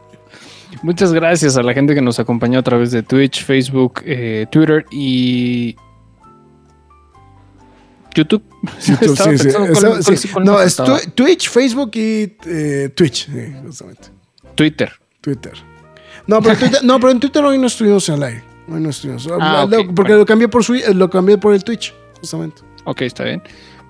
Muchas 0.83 1.13
gracias 1.13 1.57
a 1.57 1.63
la 1.63 1.73
gente 1.73 1.93
que 1.93 2.01
nos 2.01 2.19
acompañó 2.19 2.59
a 2.59 2.63
través 2.63 2.91
de 2.91 3.03
Twitch, 3.03 3.43
Facebook, 3.43 4.01
eh, 4.05 4.45
Twitter 4.51 4.85
y 4.91 5.75
YouTube. 8.15 8.43
YouTube, 8.85 9.11
Estaba 9.11 9.31
sí, 9.31 9.37
sí. 9.37 9.43
pensando 9.43 9.57
cuál- 9.57 9.71
Estaba- 9.71 9.99
cuál- 10.03 10.17
sí. 10.17 10.27
cuál 10.29 10.45
No, 10.45 10.61
es 10.61 10.81
Twitch, 11.15 11.49
Facebook 11.49 11.91
y 11.95 12.35
eh, 12.45 12.89
Twitch, 12.95 13.29
justamente. 13.65 14.07
Twitter. 14.55 14.91
Twitter. 15.21 15.53
No, 16.27 16.41
pero, 16.41 16.55
Twitter- 16.57 16.83
no, 16.83 16.99
pero 16.99 17.11
en 17.11 17.19
Twitter 17.19 17.43
hoy 17.43 17.57
no 17.57 17.67
estuvimos 17.67 18.09
al 18.09 18.23
aire. 18.23 18.43
Hoy 18.67 18.79
no 18.79 18.89
estuvimos. 18.89 19.27
Ah, 19.39 19.67
porque 19.69 19.91
bueno. 19.91 20.17
lo 20.17 20.25
cambié 20.25 20.47
por 20.47 20.63
su- 20.63 20.73
lo 20.93 21.09
cambié 21.09 21.37
por 21.37 21.53
el 21.53 21.63
Twitch, 21.63 21.93
justamente. 22.19 22.61
Ok, 22.85 23.01
está 23.01 23.23
bien. 23.23 23.41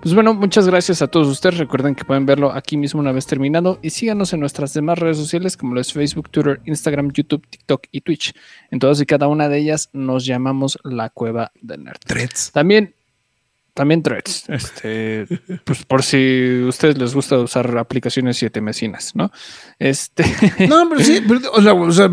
Pues 0.01 0.15
bueno, 0.15 0.33
muchas 0.33 0.65
gracias 0.65 1.03
a 1.03 1.07
todos 1.07 1.27
ustedes. 1.27 1.59
Recuerden 1.59 1.93
que 1.93 2.03
pueden 2.03 2.25
verlo 2.25 2.51
aquí 2.51 2.75
mismo 2.75 2.99
una 2.99 3.11
vez 3.11 3.27
terminado 3.27 3.77
y 3.83 3.91
síganos 3.91 4.33
en 4.33 4.39
nuestras 4.39 4.73
demás 4.73 4.97
redes 4.97 5.17
sociales 5.17 5.55
como 5.55 5.75
lo 5.75 5.81
es 5.81 5.93
Facebook, 5.93 6.31
Twitter, 6.31 6.59
Instagram, 6.65 7.11
YouTube, 7.11 7.45
TikTok 7.47 7.83
y 7.91 8.01
Twitch. 8.01 8.33
En 8.71 8.79
todas 8.79 8.99
y 8.99 9.05
cada 9.05 9.27
una 9.27 9.47
de 9.47 9.59
ellas 9.59 9.89
nos 9.93 10.25
llamamos 10.25 10.79
la 10.83 11.11
Cueva 11.11 11.51
del 11.61 11.83
Nerd. 11.83 11.99
Threads. 11.99 12.51
También, 12.51 12.95
también 13.81 14.03
threads. 14.03 14.47
Este, 14.47 15.25
pues 15.63 15.83
por 15.85 16.03
si 16.03 16.61
a 16.63 16.67
ustedes 16.67 16.99
les 16.99 17.15
gusta 17.15 17.39
usar 17.39 17.75
aplicaciones 17.79 18.37
siete 18.37 18.61
mesinas, 18.61 19.15
¿no? 19.15 19.31
Este, 19.79 20.23
No, 20.69 20.87
pero 20.87 21.01
sí, 21.01 21.19
pero, 21.27 21.51
o 21.51 21.61
sea, 21.63 21.73
o 21.73 21.91
sea, 21.91 22.11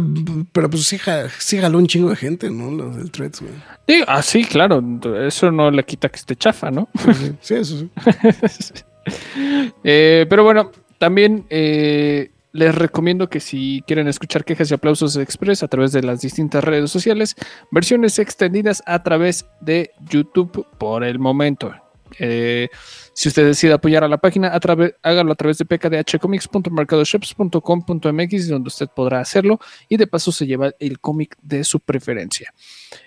pero 0.51 0.70
pues 0.70 0.86
sí, 0.86 0.99
sí 1.39 1.59
jaló 1.59 1.77
un 1.77 1.86
chingo 1.86 2.09
de 2.09 2.16
gente, 2.16 2.49
¿no? 2.51 2.70
Los 2.70 2.97
del 2.97 3.11
Threads, 3.11 3.43
güey. 3.43 3.53
digo, 3.86 4.07
ah, 4.09 4.23
sí, 4.23 4.47
claro, 4.47 4.82
eso 5.27 5.53
no 5.53 5.70
le 5.70 5.85
quita 5.85 6.09
que 6.09 6.16
esté 6.16 6.36
chafa, 6.36 6.70
¿no? 6.70 6.89
Sí, 7.05 7.12
sí, 7.12 7.36
sí, 7.43 7.55
eso 7.55 7.77
sí. 7.77 8.73
Eh, 9.85 10.27
pero 10.28 10.45
bueno, 10.45 10.70
también 10.99 11.45
eh, 11.51 12.31
les 12.52 12.74
recomiendo 12.74 13.28
que 13.28 13.40
si 13.40 13.82
quieren 13.86 14.08
escuchar 14.08 14.44
quejas 14.44 14.70
y 14.70 14.74
aplausos 14.74 15.16
express 15.16 15.62
a 15.62 15.68
través 15.68 15.92
de 15.92 16.02
las 16.02 16.20
distintas 16.20 16.64
redes 16.64 16.90
sociales, 16.90 17.36
versiones 17.70 18.18
extendidas 18.18 18.82
a 18.86 19.02
través 19.02 19.46
de 19.60 19.92
YouTube 20.08 20.66
por 20.78 21.04
el 21.04 21.18
momento. 21.18 21.74
Eh, 22.18 22.70
si 23.12 23.28
usted 23.28 23.44
decide 23.46 23.74
apoyar 23.74 24.02
a 24.04 24.08
la 24.08 24.16
página, 24.18 24.48
a 24.48 24.60
hágalo 25.02 25.32
a 25.32 25.34
través 25.34 25.58
de 25.58 25.66
pkdhcomics.mercadoshops.com.mx, 25.66 28.48
donde 28.48 28.68
usted 28.68 28.88
podrá 28.94 29.20
hacerlo 29.20 29.58
y 29.88 29.96
de 29.96 30.06
paso 30.06 30.30
se 30.32 30.46
lleva 30.46 30.70
el 30.78 31.00
cómic 31.00 31.36
de 31.42 31.64
su 31.64 31.80
preferencia. 31.80 32.54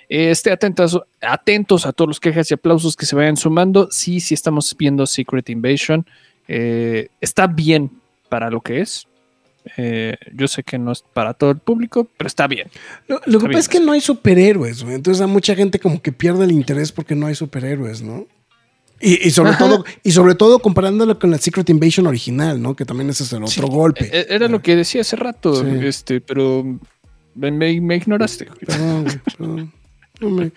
Eh, 0.10 0.32
esté 0.32 0.52
atentos, 0.52 1.00
atentos 1.22 1.86
a 1.86 1.94
todos 1.94 2.10
los 2.10 2.20
quejas 2.20 2.52
y 2.52 2.54
aplausos 2.54 2.96
que 2.96 3.06
se 3.06 3.16
vayan 3.16 3.38
sumando. 3.38 3.88
Sí, 3.90 4.20
sí 4.20 4.34
estamos 4.34 4.76
viendo 4.78 5.08
Secret 5.08 5.50
Invasion. 5.50 6.06
Eh, 6.48 7.08
está 7.22 7.48
bien 7.48 7.92
para 8.30 8.50
lo 8.50 8.62
que 8.62 8.82
es. 8.82 9.08
Eh, 9.78 10.16
yo 10.34 10.48
sé 10.48 10.64
que 10.64 10.78
no 10.80 10.92
es 10.92 11.04
para 11.14 11.34
todo 11.34 11.52
el 11.52 11.58
público, 11.60 12.08
pero 12.18 12.28
está 12.28 12.48
bien. 12.48 12.68
Lo, 13.08 13.22
lo 13.26 13.40
que 13.40 13.46
pasa 13.46 13.48
bien 13.48 13.60
es 13.60 13.70
que 13.70 13.80
no 13.80 13.92
hay 13.92 14.02
superhéroes, 14.02 14.84
güey. 14.84 14.96
Entonces 14.96 15.22
a 15.22 15.28
mucha 15.28 15.56
gente 15.56 15.80
como 15.80 16.02
que 16.02 16.12
pierde 16.12 16.46
el 16.46 16.52
interés 16.52 16.92
porque 16.92 17.16
no 17.16 17.28
hay 17.28 17.36
superhéroes, 17.36 18.02
¿no? 18.02 18.26
Y, 19.00 19.28
y 19.28 19.32
sobre 19.32 19.52
Ajá. 19.52 19.60
todo, 19.60 19.86
y 20.04 20.12
sobre 20.12 20.36
todo 20.36 20.60
comparándolo 20.60 21.18
con 21.18 21.32
la 21.32 21.38
Secret 21.40 21.68
Invasion 21.70 22.06
original, 22.08 22.62
¿no? 22.62 22.76
Que 22.76 22.86
también 22.86 23.10
ese 23.10 23.24
es 23.24 23.34
el 23.34 23.44
otro 23.44 23.68
golpe. 23.68 24.10
Eh, 24.12 24.28
Era 24.30 24.48
lo 24.48 24.62
que 24.62 24.76
decía 24.76 25.02
hace 25.02 25.16
rato, 25.16 25.56
Sí. 25.56 25.68
este, 25.88 26.22
pero 26.22 26.64
me, 27.36 27.72
ignoraste. 27.72 28.46
güey. 28.46 28.60
Perdón, 28.60 29.04
güey, 29.04 29.18
perdón. 29.20 29.74
No 30.20 30.30
me- 30.30 30.52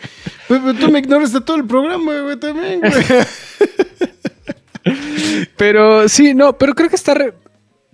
Pero- 0.46 0.60
pero 0.62 0.74
tú 0.74 0.90
me 0.90 0.98
ignoras 0.98 1.32
de 1.32 1.40
todo 1.40 1.56
el 1.56 1.64
programa, 1.66 2.20
güey, 2.20 2.36
también, 2.38 2.80
güey. 2.80 2.92
Pero 5.56 6.08
sí, 6.08 6.34
no, 6.34 6.56
pero 6.58 6.74
creo 6.74 6.90
que 6.90 6.96
está 6.96 7.14
re- 7.14 7.32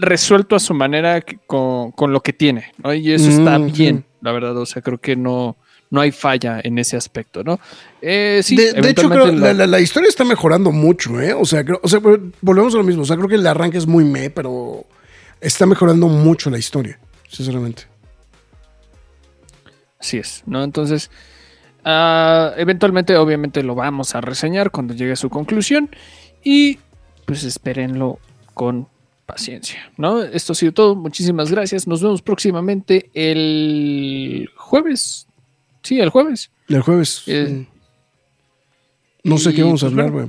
resuelto 0.00 0.56
a 0.56 0.60
su 0.60 0.74
manera 0.74 1.22
con, 1.46 1.92
con 1.92 2.12
lo 2.12 2.20
que 2.22 2.32
tiene, 2.32 2.72
¿no? 2.82 2.92
Y 2.94 3.12
eso 3.12 3.30
está 3.30 3.58
Mm, 3.58 3.66
sí. 3.72 3.82
bien. 3.82 4.04
la 4.22 4.32
verdad, 4.32 4.56
o 4.56 4.66
sea, 4.66 4.82
creo 4.82 4.98
que 4.98 5.16
no, 5.16 5.56
no 5.90 6.00
hay 6.00 6.10
falla 6.12 6.60
en 6.62 6.78
ese 6.78 6.96
aspecto, 6.96 7.42
¿no? 7.44 7.58
Eh, 8.02 8.40
sí, 8.42 8.56
de, 8.56 8.72
de 8.74 8.90
hecho, 8.90 9.08
creo 9.08 9.26
la, 9.32 9.52
la- 9.54 9.66
la 9.66 9.80
historia 9.80 10.08
está 10.08 10.24
mejorando 10.24 10.70
mucho, 10.72 11.20
¿eh? 11.20 11.32
O 11.32 11.44
sea, 11.44 11.64
creo- 11.64 11.80
o 11.82 11.88
sea, 11.88 12.00
volvemos 12.40 12.74
a 12.74 12.78
lo 12.78 12.84
mismo. 12.84 13.02
O 13.02 13.06
sea, 13.06 13.16
creo 13.16 13.28
que 13.28 13.34
el 13.36 13.46
arranque 13.46 13.78
es 13.78 13.86
muy 13.86 14.04
me, 14.04 14.30
pero 14.30 14.84
está 15.40 15.66
mejorando 15.66 16.06
mucho 16.08 16.50
la 16.50 16.58
historia, 16.58 16.98
sinceramente. 17.28 17.84
Así 19.98 20.16
es, 20.18 20.42
¿no? 20.46 20.62
Entonces, 20.64 21.10
ah, 21.84 22.52
eventualmente, 22.56 23.16
obviamente, 23.16 23.62
lo 23.62 23.74
vamos 23.74 24.14
a 24.14 24.20
reseñar 24.20 24.70
cuando 24.70 24.94
llegue 24.94 25.12
a 25.12 25.16
su 25.16 25.28
conclusión. 25.28 25.90
Y 26.42 26.78
pues 27.26 27.44
espérenlo 27.44 28.18
con 28.54 28.88
paciencia, 29.30 29.90
¿no? 29.96 30.22
Esto 30.22 30.52
ha 30.52 30.56
sido 30.56 30.72
todo. 30.72 30.94
Muchísimas 30.94 31.50
gracias. 31.50 31.86
Nos 31.86 32.02
vemos 32.02 32.22
próximamente 32.22 33.10
el 33.14 34.50
jueves. 34.56 35.26
Sí, 35.82 36.00
el 36.00 36.10
jueves. 36.10 36.50
El 36.68 36.82
jueves. 36.82 37.22
Eh, 37.26 37.66
no 39.24 39.38
sé 39.38 39.54
qué 39.54 39.62
vamos 39.62 39.82
a 39.82 39.86
pues, 39.86 39.92
hablar, 39.98 40.10
güey. 40.10 40.28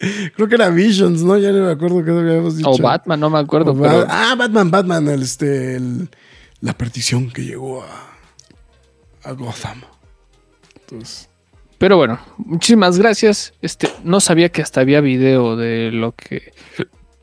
creo 0.34 0.48
que 0.48 0.54
era 0.54 0.70
Visions, 0.70 1.22
¿no? 1.22 1.38
Ya 1.38 1.52
no 1.52 1.64
me 1.64 1.72
acuerdo 1.72 2.04
qué 2.04 2.10
habíamos 2.10 2.56
dicho. 2.56 2.70
O 2.70 2.78
Batman, 2.78 3.20
no 3.20 3.30
me 3.30 3.38
acuerdo. 3.38 3.74
Pero- 3.74 4.06
Ah, 4.08 4.34
Batman, 4.36 4.70
Batman, 4.70 5.08
el, 5.08 5.22
este, 5.22 5.76
el- 5.76 6.08
la 6.60 6.76
perdición 6.76 7.30
que 7.30 7.44
llegó 7.44 7.82
a, 7.82 8.10
a 9.24 9.32
Gotham. 9.32 9.82
Entonces, 10.80 11.28
Pero 11.80 11.96
bueno, 11.96 12.20
muchísimas 12.36 12.98
gracias. 12.98 13.54
Este, 13.62 13.88
no 14.04 14.20
sabía 14.20 14.50
que 14.50 14.60
hasta 14.60 14.82
había 14.82 15.00
video 15.00 15.56
de 15.56 15.90
lo 15.90 16.12
que 16.12 16.52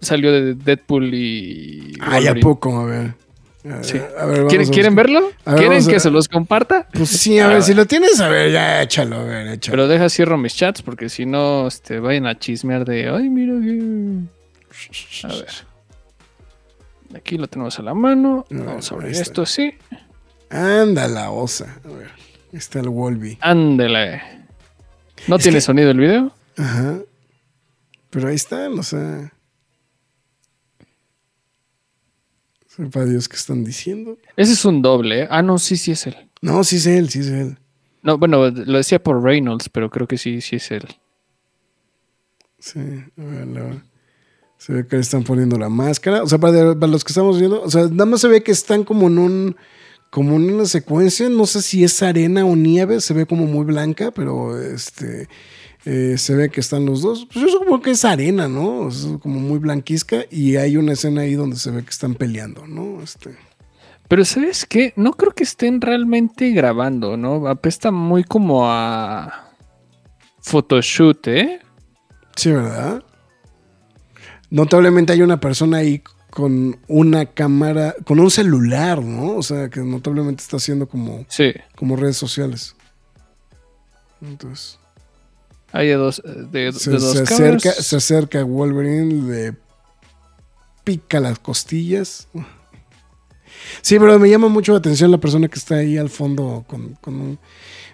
salió 0.01 0.31
de 0.31 0.55
Deadpool 0.55 1.13
y. 1.13 1.93
ay, 2.01 2.07
¿a 2.25 2.31
Wolverine. 2.31 2.41
poco? 2.41 2.77
A 2.79 2.85
ver. 2.85 3.13
A, 3.71 3.83
Sí. 3.83 3.97
a 3.97 4.25
ver, 4.25 4.37
vamos 4.37 4.49
¿Quieren, 4.49 4.67
a 4.67 4.71
¿quieren 4.71 4.95
buscar. 4.95 5.11
verlo? 5.13 5.29
A 5.45 5.51
ver, 5.51 5.59
¿Quieren 5.59 5.83
a- 5.83 5.87
que 5.87 5.99
se 5.99 6.09
los 6.09 6.27
comparta? 6.27 6.87
Pues 6.91 7.09
sí, 7.09 7.37
a 7.39 7.47
ver, 7.49 7.61
si 7.61 7.75
lo 7.75 7.85
tienes, 7.85 8.19
a 8.19 8.29
ver, 8.29 8.51
ya 8.51 8.81
échalo, 8.81 9.17
a 9.17 9.23
ver, 9.25 9.47
échalo. 9.47 9.73
Pero 9.73 9.87
deja 9.87 10.09
cierro 10.09 10.37
mis 10.39 10.55
chats 10.55 10.81
porque 10.81 11.07
si 11.09 11.25
no, 11.27 11.67
este, 11.67 11.99
vayan 11.99 12.25
a 12.25 12.39
chismear 12.39 12.83
de. 12.83 13.09
Ay, 13.09 13.29
mira 13.29 13.53
que. 13.61 14.23
A 15.23 15.27
ver. 15.27 15.47
Aquí 17.15 17.37
lo 17.37 17.47
tenemos 17.47 17.77
a 17.77 17.83
la 17.83 17.93
mano. 17.93 18.45
A 18.51 18.55
Vamos 18.63 18.91
a 18.91 18.95
abrir 18.95 19.11
esto 19.11 19.43
así. 19.43 19.73
Anda 20.49 21.07
la 21.07 21.29
osa. 21.29 21.77
A 21.85 21.87
ver, 21.89 22.09
está 22.53 22.79
el 22.79 22.89
Wolby. 22.89 23.37
Ándele. 23.41 24.36
¿No 25.27 25.37
Es 25.37 25.43
tiene 25.43 25.57
que- 25.57 25.61
sonido 25.61 25.91
el 25.91 25.99
video? 25.99 26.33
Ajá. 26.57 26.99
Pero 28.09 28.27
ahí 28.29 28.35
están, 28.35 28.77
o 28.79 28.83
sea. 28.83 29.31
Sepa 32.67 33.05
Dios 33.05 33.27
qué 33.27 33.35
están 33.35 33.63
diciendo. 33.63 34.17
Ese 34.35 34.53
es 34.53 34.63
un 34.65 34.81
doble. 34.81 35.21
¿eh? 35.23 35.27
Ah, 35.31 35.41
no, 35.41 35.57
sí, 35.57 35.77
sí 35.77 35.91
es 35.91 36.05
él. 36.07 36.15
No, 36.41 36.63
sí 36.63 36.75
es 36.77 36.85
él, 36.85 37.09
sí 37.09 37.19
es 37.19 37.27
él. 37.27 37.57
No, 38.03 38.17
bueno, 38.17 38.49
lo 38.49 38.77
decía 38.77 39.01
por 39.01 39.21
Reynolds, 39.23 39.69
pero 39.69 39.89
creo 39.89 40.07
que 40.07 40.17
sí, 40.17 40.41
sí 40.41 40.57
es 40.57 40.69
él. 40.71 40.85
Sí, 42.59 42.79
a 42.79 43.23
ver, 43.23 43.47
la- 43.47 43.83
se 44.57 44.73
ve 44.73 44.87
que 44.87 44.95
le 44.95 45.01
están 45.01 45.23
poniendo 45.23 45.57
la 45.57 45.69
máscara. 45.69 46.23
O 46.23 46.27
sea, 46.27 46.37
para, 46.39 46.73
para 46.75 46.91
los 46.91 47.03
que 47.03 47.11
estamos 47.11 47.39
viendo, 47.39 47.61
o 47.61 47.69
sea, 47.69 47.83
nada 47.83 48.05
más 48.05 48.21
se 48.21 48.27
ve 48.27 48.41
que 48.43 48.51
están 48.51 48.83
como 48.83 49.07
en 49.07 49.17
un. 49.19 49.55
Como 50.09 50.35
en 50.35 50.53
una 50.53 50.65
secuencia, 50.65 51.29
no 51.29 51.45
sé 51.45 51.61
si 51.61 51.83
es 51.83 52.01
arena 52.01 52.45
o 52.45 52.55
nieve, 52.55 53.01
se 53.01 53.13
ve 53.13 53.25
como 53.25 53.45
muy 53.45 53.65
blanca, 53.65 54.11
pero 54.11 54.59
este 54.59 55.27
eh, 55.85 56.17
se 56.17 56.35
ve 56.35 56.49
que 56.49 56.59
están 56.59 56.85
los 56.85 57.01
dos. 57.01 57.27
Pues 57.31 57.45
yo 57.45 57.49
supongo 57.49 57.81
que 57.81 57.91
es 57.91 58.03
arena, 58.03 58.47
¿no? 58.47 58.91
Sea, 58.91 59.17
como 59.19 59.39
muy 59.39 59.59
blanquizca 59.59 60.25
y 60.29 60.57
hay 60.57 60.75
una 60.75 60.93
escena 60.93 61.21
ahí 61.21 61.33
donde 61.33 61.55
se 61.55 61.71
ve 61.71 61.83
que 61.83 61.89
están 61.89 62.15
peleando, 62.15 62.67
¿no? 62.67 63.01
Este, 63.01 63.37
Pero 64.07 64.25
¿sabes 64.25 64.65
qué? 64.65 64.93
No 64.95 65.13
creo 65.13 65.31
que 65.31 65.43
estén 65.43 65.79
realmente 65.79 66.51
grabando, 66.51 67.15
¿no? 67.15 67.47
Apesta 67.47 67.91
muy 67.91 68.23
como 68.23 68.69
a 68.69 69.53
photoshoot, 70.41 71.27
¿eh? 71.27 71.61
sí, 72.35 72.51
¿verdad? 72.51 73.03
Notablemente 74.49 75.13
hay 75.13 75.21
una 75.21 75.39
persona 75.39 75.77
ahí 75.77 76.01
con 76.37 76.77
una 76.87 77.25
cámara, 77.25 77.95
con 78.05 78.19
un 78.19 78.29
celular, 78.29 79.01
¿no? 79.01 79.37
O 79.37 79.41
sea, 79.41 79.69
que 79.69 79.79
notablemente 79.79 80.43
está 80.43 80.57
haciendo 80.57 80.87
como 80.87 81.25
Sí. 81.29 81.51
como 81.75 81.95
redes 81.95 82.15
sociales. 82.17 82.75
Entonces, 84.21 84.77
Hay 85.71 85.87
de 85.87 85.95
dos, 85.95 86.21
eh, 86.23 86.45
de, 86.51 86.71
se, 86.73 86.91
de 86.91 86.97
dos 86.99 87.11
se 87.13 87.23
acerca, 87.23 87.71
se 87.71 87.95
acerca 87.95 88.39
a 88.41 88.43
Wolverine, 88.43 89.13
le 89.27 89.53
pica 90.83 91.19
las 91.19 91.39
costillas. 91.39 92.27
Sí, 93.81 93.97
pero 93.97 94.19
me 94.19 94.29
llama 94.29 94.47
mucho 94.47 94.73
la 94.73 94.77
atención 94.77 95.09
la 95.09 95.17
persona 95.17 95.47
que 95.47 95.57
está 95.57 95.77
ahí 95.77 95.97
al 95.97 96.09
fondo 96.11 96.63
con, 96.67 96.93
con 97.01 97.15
un- 97.19 97.39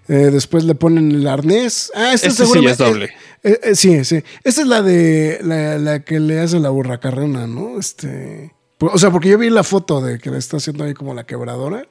eh, 0.08 0.30
después 0.32 0.64
le 0.66 0.76
ponen 0.76 1.12
el 1.12 1.28
arnés. 1.28 1.92
Ah, 1.96 2.14
esta 2.14 2.28
Este 2.28 2.30
sí 2.46 2.52
seguramente- 2.52 2.72
es 2.72 2.78
doble. 2.78 3.06
eh, 3.44 3.60
eh, 3.64 3.76
sí, 3.76 4.04
sí. 4.06 4.24
Esta 4.44 4.62
es 4.62 4.68
la 4.68 4.82
de 4.82 5.40
la, 5.44 5.78
la 5.78 6.00
que 6.04 6.20
le 6.20 6.40
hace 6.40 6.60
la 6.60 6.70
burracarrona, 6.70 7.48
¿no? 7.48 7.80
Este, 7.80 8.54
por- 8.78 8.94
o 8.94 8.98
sea, 8.98 9.12
porque 9.12 9.30
yo 9.30 9.38
vi 9.38 9.50
la 9.50 9.64
foto 9.64 10.02
de 10.02 10.20
que 10.20 10.30
le 10.30 10.38
está 10.38 10.58
haciendo 10.58 10.84
ahí 10.84 10.94
como 10.94 11.14
la 11.14 11.26
quebradora. 11.26 11.86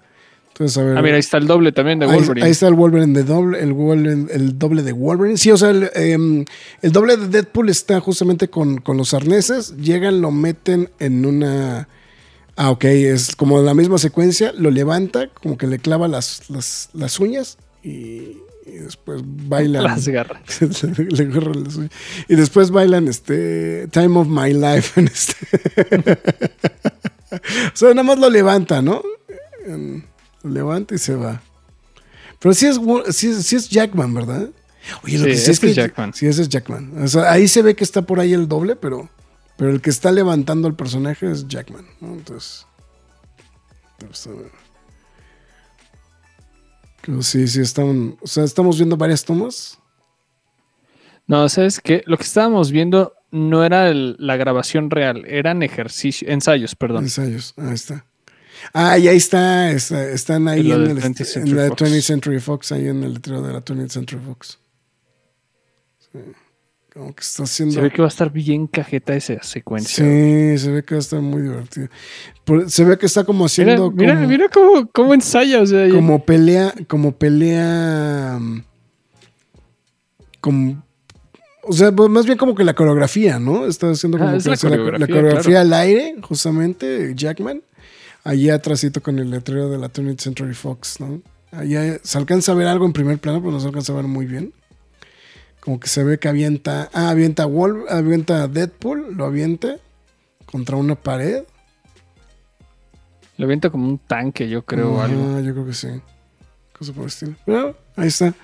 Entonces, 0.48 0.76
a 0.76 0.82
ver. 0.84 0.98
Ah, 0.98 1.02
mira, 1.02 1.14
ahí 1.14 1.20
está 1.20 1.38
el 1.38 1.46
doble 1.46 1.72
también 1.72 1.98
de 1.98 2.04
Wolverine. 2.06 2.44
Ahí, 2.44 2.52
está 2.52 2.68
el 2.68 2.74
Wolverine 2.74 3.14
de 3.14 3.24
doble, 3.24 3.58
el, 3.62 3.72
Wolverine- 3.72 4.28
el 4.30 4.58
doble 4.58 4.82
de 4.82 4.92
Wolverine. 4.92 5.38
Sí, 5.38 5.50
o 5.50 5.56
sea, 5.56 5.70
el, 5.70 5.90
em, 5.94 6.44
el 6.82 6.92
doble 6.92 7.16
de 7.16 7.28
Deadpool 7.28 7.70
está 7.70 7.98
justamente 8.00 8.48
con, 8.48 8.76
con 8.82 8.98
los 8.98 9.14
arneses. 9.14 9.74
Llegan, 9.78 10.20
lo 10.20 10.30
meten 10.30 10.90
en 10.98 11.24
una. 11.24 11.88
Ah, 12.54 12.70
ok, 12.70 12.84
es 12.84 13.34
como 13.34 13.62
la 13.62 13.72
misma 13.72 13.96
secuencia. 13.96 14.52
Lo 14.52 14.70
levanta, 14.70 15.28
como 15.42 15.56
que 15.56 15.66
le 15.66 15.78
clava 15.78 16.06
las, 16.06 16.50
las, 16.50 16.90
las 16.92 17.18
uñas 17.18 17.56
y, 17.82 18.38
y 18.66 18.72
después 18.80 19.22
bailan. 19.24 19.84
Las 19.84 20.08
garras. 20.08 20.42
le, 20.82 21.04
le 21.04 21.22
agarra 21.24 21.54
las 21.54 21.76
uñas. 21.76 21.92
Y 22.28 22.36
después 22.36 22.70
bailan 22.70 23.08
este 23.08 23.88
Time 23.88 24.18
of 24.18 24.28
My 24.28 24.52
Life. 24.52 25.00
En 25.00 25.08
este. 25.08 25.34
o 27.32 27.76
sea, 27.76 27.90
nada 27.90 28.02
más 28.02 28.18
lo 28.18 28.30
levanta, 28.30 28.82
¿no? 28.82 29.02
Lo 30.42 30.50
levanta 30.50 30.94
y 30.94 30.98
se 30.98 31.14
va. 31.14 31.42
Pero 32.38 32.54
sí 32.54 32.66
es, 32.66 32.80
sí 33.16 33.28
es, 33.28 33.46
sí 33.46 33.56
es 33.56 33.68
Jackman, 33.68 34.12
¿verdad? 34.12 34.50
Oye, 35.04 35.18
lo 35.18 35.24
Sí, 35.24 35.30
que 35.30 35.36
sí 35.36 35.50
es 35.50 35.60
que 35.60 35.70
es 35.70 35.76
Jackman. 35.76 36.14
Sí, 36.14 36.26
ese 36.26 36.42
es 36.42 36.48
Jackman. 36.48 37.02
O 37.02 37.08
sea, 37.08 37.30
ahí 37.30 37.46
se 37.46 37.62
ve 37.62 37.76
que 37.76 37.84
está 37.84 38.02
por 38.02 38.18
ahí 38.18 38.32
el 38.32 38.48
doble, 38.48 38.74
pero, 38.76 39.08
pero 39.56 39.70
el 39.70 39.80
que 39.80 39.90
está 39.90 40.10
levantando 40.10 40.66
al 40.66 40.74
personaje 40.74 41.30
es 41.30 41.46
Jackman. 41.46 41.86
¿no? 42.00 42.14
Entonces. 42.14 42.66
entonces, 44.00 44.26
a 44.26 44.30
ver. 44.30 44.50
Pero 44.50 44.71
sí, 47.20 47.46
sí, 47.48 47.60
están. 47.60 48.16
O 48.20 48.26
sea, 48.26 48.44
estamos 48.44 48.76
viendo 48.78 48.96
varias 48.96 49.24
tomas. 49.24 49.78
No, 51.26 51.48
¿sabes 51.48 51.80
qué? 51.80 52.02
Lo 52.06 52.16
que 52.16 52.24
estábamos 52.24 52.70
viendo 52.72 53.14
no 53.30 53.64
era 53.64 53.88
el- 53.88 54.16
la 54.18 54.36
grabación 54.36 54.90
real, 54.90 55.24
eran 55.26 55.62
ejercicios, 55.62 56.30
ensayos, 56.30 56.74
perdón. 56.74 57.04
Ensayos. 57.04 57.54
Ahí 57.56 57.74
está. 57.74 58.04
Ah, 58.74 58.98
y 58.98 59.08
ahí 59.08 59.16
está. 59.16 59.70
está- 59.70 60.08
están 60.10 60.46
ahí 60.48 60.60
En 60.70 60.80
el, 60.82 60.94
20th 60.96 61.20
en 61.20 61.26
Century 61.26 61.54
la 61.56 61.68
Fox. 61.68 61.82
20th 61.82 62.02
Century 62.02 62.40
Fox, 62.40 62.72
ahí 62.72 62.88
en 62.88 63.02
el 63.02 63.14
letrero 63.14 63.42
de 63.42 63.52
la 63.52 63.60
20th 63.64 63.90
Century 63.90 64.20
Fox. 64.24 64.58
Sí. 66.12 66.18
Como 66.92 67.14
que 67.14 67.22
está 67.22 67.44
haciendo. 67.44 67.74
Se 67.74 67.80
ve 67.80 67.90
que 67.90 68.02
va 68.02 68.08
a 68.08 68.10
estar 68.10 68.30
bien 68.30 68.66
cajeta 68.66 69.14
esa 69.16 69.42
secuencia. 69.42 70.04
Sí, 70.04 70.58
se 70.58 70.70
ve 70.70 70.82
que 70.84 70.94
va 70.94 70.98
a 70.98 71.00
estar 71.00 71.20
muy 71.22 71.40
divertido. 71.42 71.88
Se 72.68 72.84
ve 72.84 72.98
que 72.98 73.06
está 73.06 73.24
como 73.24 73.46
haciendo 73.46 73.90
mira, 73.90 74.14
como, 74.14 74.28
mira 74.28 74.48
cómo, 74.50 74.86
cómo 74.92 75.14
ensaya, 75.14 75.62
o 75.62 75.66
sea, 75.66 75.86
ya- 75.86 75.94
como 75.94 76.22
pelea, 76.26 76.74
como 76.88 77.12
pelea, 77.12 78.36
mm, 78.38 78.62
como, 80.40 80.82
o 81.62 81.72
sea, 81.72 81.92
pues, 81.92 82.10
más 82.10 82.26
bien 82.26 82.36
como 82.36 82.54
que 82.54 82.64
la 82.64 82.74
coreografía, 82.74 83.38
¿no? 83.38 83.66
Está 83.66 83.90
haciendo 83.90 84.18
como 84.18 84.30
Ah, 84.30 84.36
es 84.36 84.42
que 84.42 84.48
la 84.50 84.54
hace 84.54 84.68
la, 84.68 84.76
la 84.76 84.82
coreografía, 84.82 85.14
coreografía 85.16 85.60
al 85.60 85.72
aire, 85.72 86.16
justamente, 86.22 87.12
Jackman. 87.14 87.62
Allá 88.24 88.54
atrásito 88.56 89.02
con 89.02 89.18
el 89.18 89.30
letrero 89.30 89.68
de 89.68 89.78
la 89.78 89.88
20th 89.88 90.20
Century 90.20 90.54
Fox, 90.54 91.00
¿no? 91.00 91.22
Allá 91.52 91.98
se 92.02 92.18
alcanza 92.18 92.52
a 92.52 92.54
ver 92.54 92.66
algo 92.68 92.86
en 92.86 92.92
primer 92.92 93.18
plano, 93.18 93.40
pero 93.40 93.50
no 93.52 93.60
se 93.60 93.66
alcanza 93.66 93.92
a 93.92 93.96
ver 93.96 94.04
muy 94.06 94.26
bien. 94.26 94.52
Como 95.62 95.78
que 95.78 95.86
se 95.88 96.02
ve 96.02 96.18
que 96.18 96.28
avienta, 96.28 96.90
ah, 96.92 97.10
avienta 97.10 97.46
Wolf, 97.46 97.88
avienta 97.88 98.48
Deadpool, 98.48 99.14
lo 99.16 99.24
avienta 99.26 99.76
contra 100.46 100.76
una 100.76 100.96
pared. 100.96 101.44
lo 103.38 103.44
avienta 103.44 103.70
como 103.70 103.88
un 103.88 103.98
tanque, 103.98 104.48
yo 104.48 104.64
creo, 104.64 104.96
Ajá, 105.00 105.04
algo. 105.04 105.40
Yo 105.40 105.52
creo 105.52 105.66
que 105.66 105.74
sí. 105.74 105.88
Cosa 106.76 106.92
por 106.92 107.02
el 107.04 107.08
estilo. 107.08 107.34
Pero 107.46 107.76
ahí 107.96 108.08
está. 108.08 108.34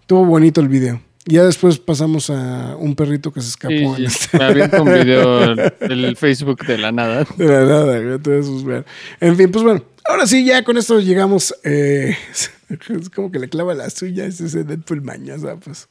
Estuvo 0.00 0.24
bonito 0.26 0.60
el 0.60 0.68
video. 0.68 1.00
Ya 1.26 1.44
después 1.44 1.78
pasamos 1.78 2.30
a 2.30 2.74
un 2.76 2.94
perrito 2.94 3.30
que 3.32 3.40
se 3.42 3.48
escapó 3.48 3.74
Sí, 3.96 4.02
en 4.02 4.04
este- 4.06 4.38
Me 4.38 4.44
avienta 4.44 4.80
un 4.80 4.92
video 4.92 5.54
del 5.80 6.16
Facebook 6.16 6.64
de 6.66 6.78
la 6.78 6.92
nada. 6.92 7.26
de 7.36 7.44
la 7.46 7.64
nada, 7.64 7.98
güey, 8.00 8.18
todo 8.18 8.34
eso 8.38 8.56
es 8.56 8.64
ver. 8.64 8.86
En 9.20 9.36
fin, 9.36 9.50
pues 9.50 9.62
bueno, 9.64 9.82
ahora 10.06 10.26
sí, 10.26 10.44
ya 10.44 10.62
con 10.64 10.76
esto 10.78 11.00
llegamos. 11.00 11.54
eh, 11.64 12.16
es 12.88 13.10
como 13.10 13.30
que 13.30 13.38
le 13.38 13.48
clava 13.48 13.74
la 13.74 13.90
suya 13.90 14.24
es 14.26 14.40
ese 14.40 14.64
Deadpool 14.64 15.02
mañosa, 15.02 15.56
pues. 15.56 15.88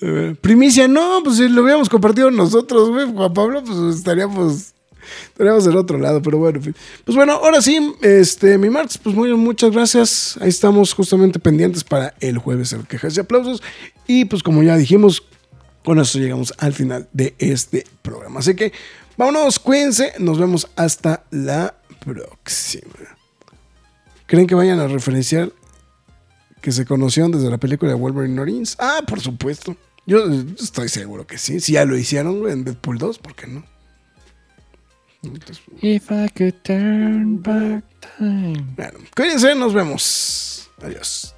Ver, 0.00 0.36
Primicia, 0.36 0.88
no, 0.88 1.20
pues 1.22 1.36
si 1.36 1.48
lo 1.48 1.62
hubiéramos 1.62 1.88
compartido 1.88 2.30
nosotros, 2.30 2.90
güey, 2.90 3.12
Juan 3.12 3.32
Pablo, 3.32 3.62
pues 3.64 3.96
estaríamos. 3.96 4.74
Tenemos 5.36 5.64
del 5.64 5.76
otro 5.76 5.98
lado, 5.98 6.22
pero 6.22 6.38
bueno. 6.38 6.60
Pues 7.04 7.16
bueno, 7.16 7.32
ahora 7.32 7.60
sí, 7.60 7.94
este, 8.02 8.56
mi 8.56 8.70
Marx, 8.70 8.98
pues 8.98 9.14
muy, 9.14 9.34
muchas 9.34 9.72
gracias. 9.72 10.38
Ahí 10.40 10.48
estamos 10.48 10.94
justamente 10.94 11.38
pendientes 11.38 11.84
para 11.84 12.14
el 12.20 12.38
jueves, 12.38 12.72
el 12.72 12.86
quejas 12.86 13.16
y 13.16 13.20
aplausos. 13.20 13.62
Y 14.06 14.24
pues 14.26 14.42
como 14.42 14.62
ya 14.62 14.76
dijimos, 14.76 15.24
con 15.84 15.98
eso 15.98 16.18
llegamos 16.18 16.54
al 16.58 16.72
final 16.72 17.08
de 17.12 17.34
este 17.38 17.84
programa. 18.02 18.40
Así 18.40 18.54
que 18.54 18.72
vámonos, 19.16 19.58
cuídense. 19.58 20.12
Nos 20.18 20.38
vemos 20.38 20.68
hasta 20.76 21.24
la 21.30 21.74
próxima. 22.04 22.92
¿Creen 24.26 24.46
que 24.46 24.54
vayan 24.54 24.78
a 24.78 24.86
referenciar 24.86 25.52
que 26.62 26.72
se 26.72 26.86
conocieron 26.86 27.32
desde 27.32 27.50
la 27.50 27.58
película 27.58 27.90
de 27.90 27.98
Wolverine 27.98 28.40
Origins? 28.40 28.76
Ah, 28.78 29.00
por 29.06 29.20
supuesto. 29.20 29.76
Yo 30.06 30.18
estoy 30.58 30.88
seguro 30.88 31.26
que 31.26 31.36
sí. 31.36 31.60
Si 31.60 31.72
ya 31.72 31.84
lo 31.84 31.96
hicieron 31.96 32.48
en 32.48 32.64
Deadpool 32.64 32.98
2, 32.98 33.18
¿por 33.18 33.34
qué 33.34 33.48
no? 33.48 33.64
If 35.82 36.10
I 36.10 36.28
could 36.36 36.54
turn 36.62 37.40
back 37.42 37.84
time. 38.18 38.64
Bueno, 38.76 38.98
cuídense, 39.14 39.54
nos 39.54 39.74
vemos. 39.74 40.70
Adiós. 40.82 41.34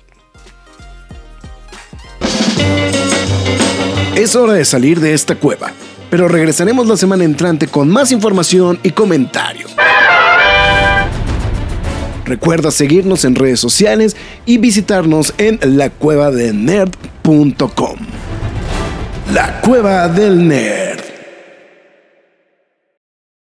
Es 4.17 4.37
hora 4.37 4.55
de 4.55 4.65
salir 4.65 5.01
de 5.01 5.13
esta 5.13 5.35
cueva, 5.35 5.73
pero 6.09 6.29
regresaremos 6.29 6.87
la 6.87 6.97
semana 6.97 7.25
entrante 7.25 7.67
con 7.67 7.91
más 7.91 8.13
información 8.13 8.79
y 8.83 8.93
comentarios. 8.93 9.75
Recuerda 12.25 12.71
seguirnos 12.71 13.25
en 13.25 13.35
redes 13.35 13.59
sociales 13.61 14.17
y 14.47 14.59
visitarnos 14.59 15.35
en 15.39 15.59
lacuevadelnerd.com. 15.63 17.97
La 19.33 19.61
Cueva 19.61 20.09
del 20.09 20.49
Nerd. 20.49 21.04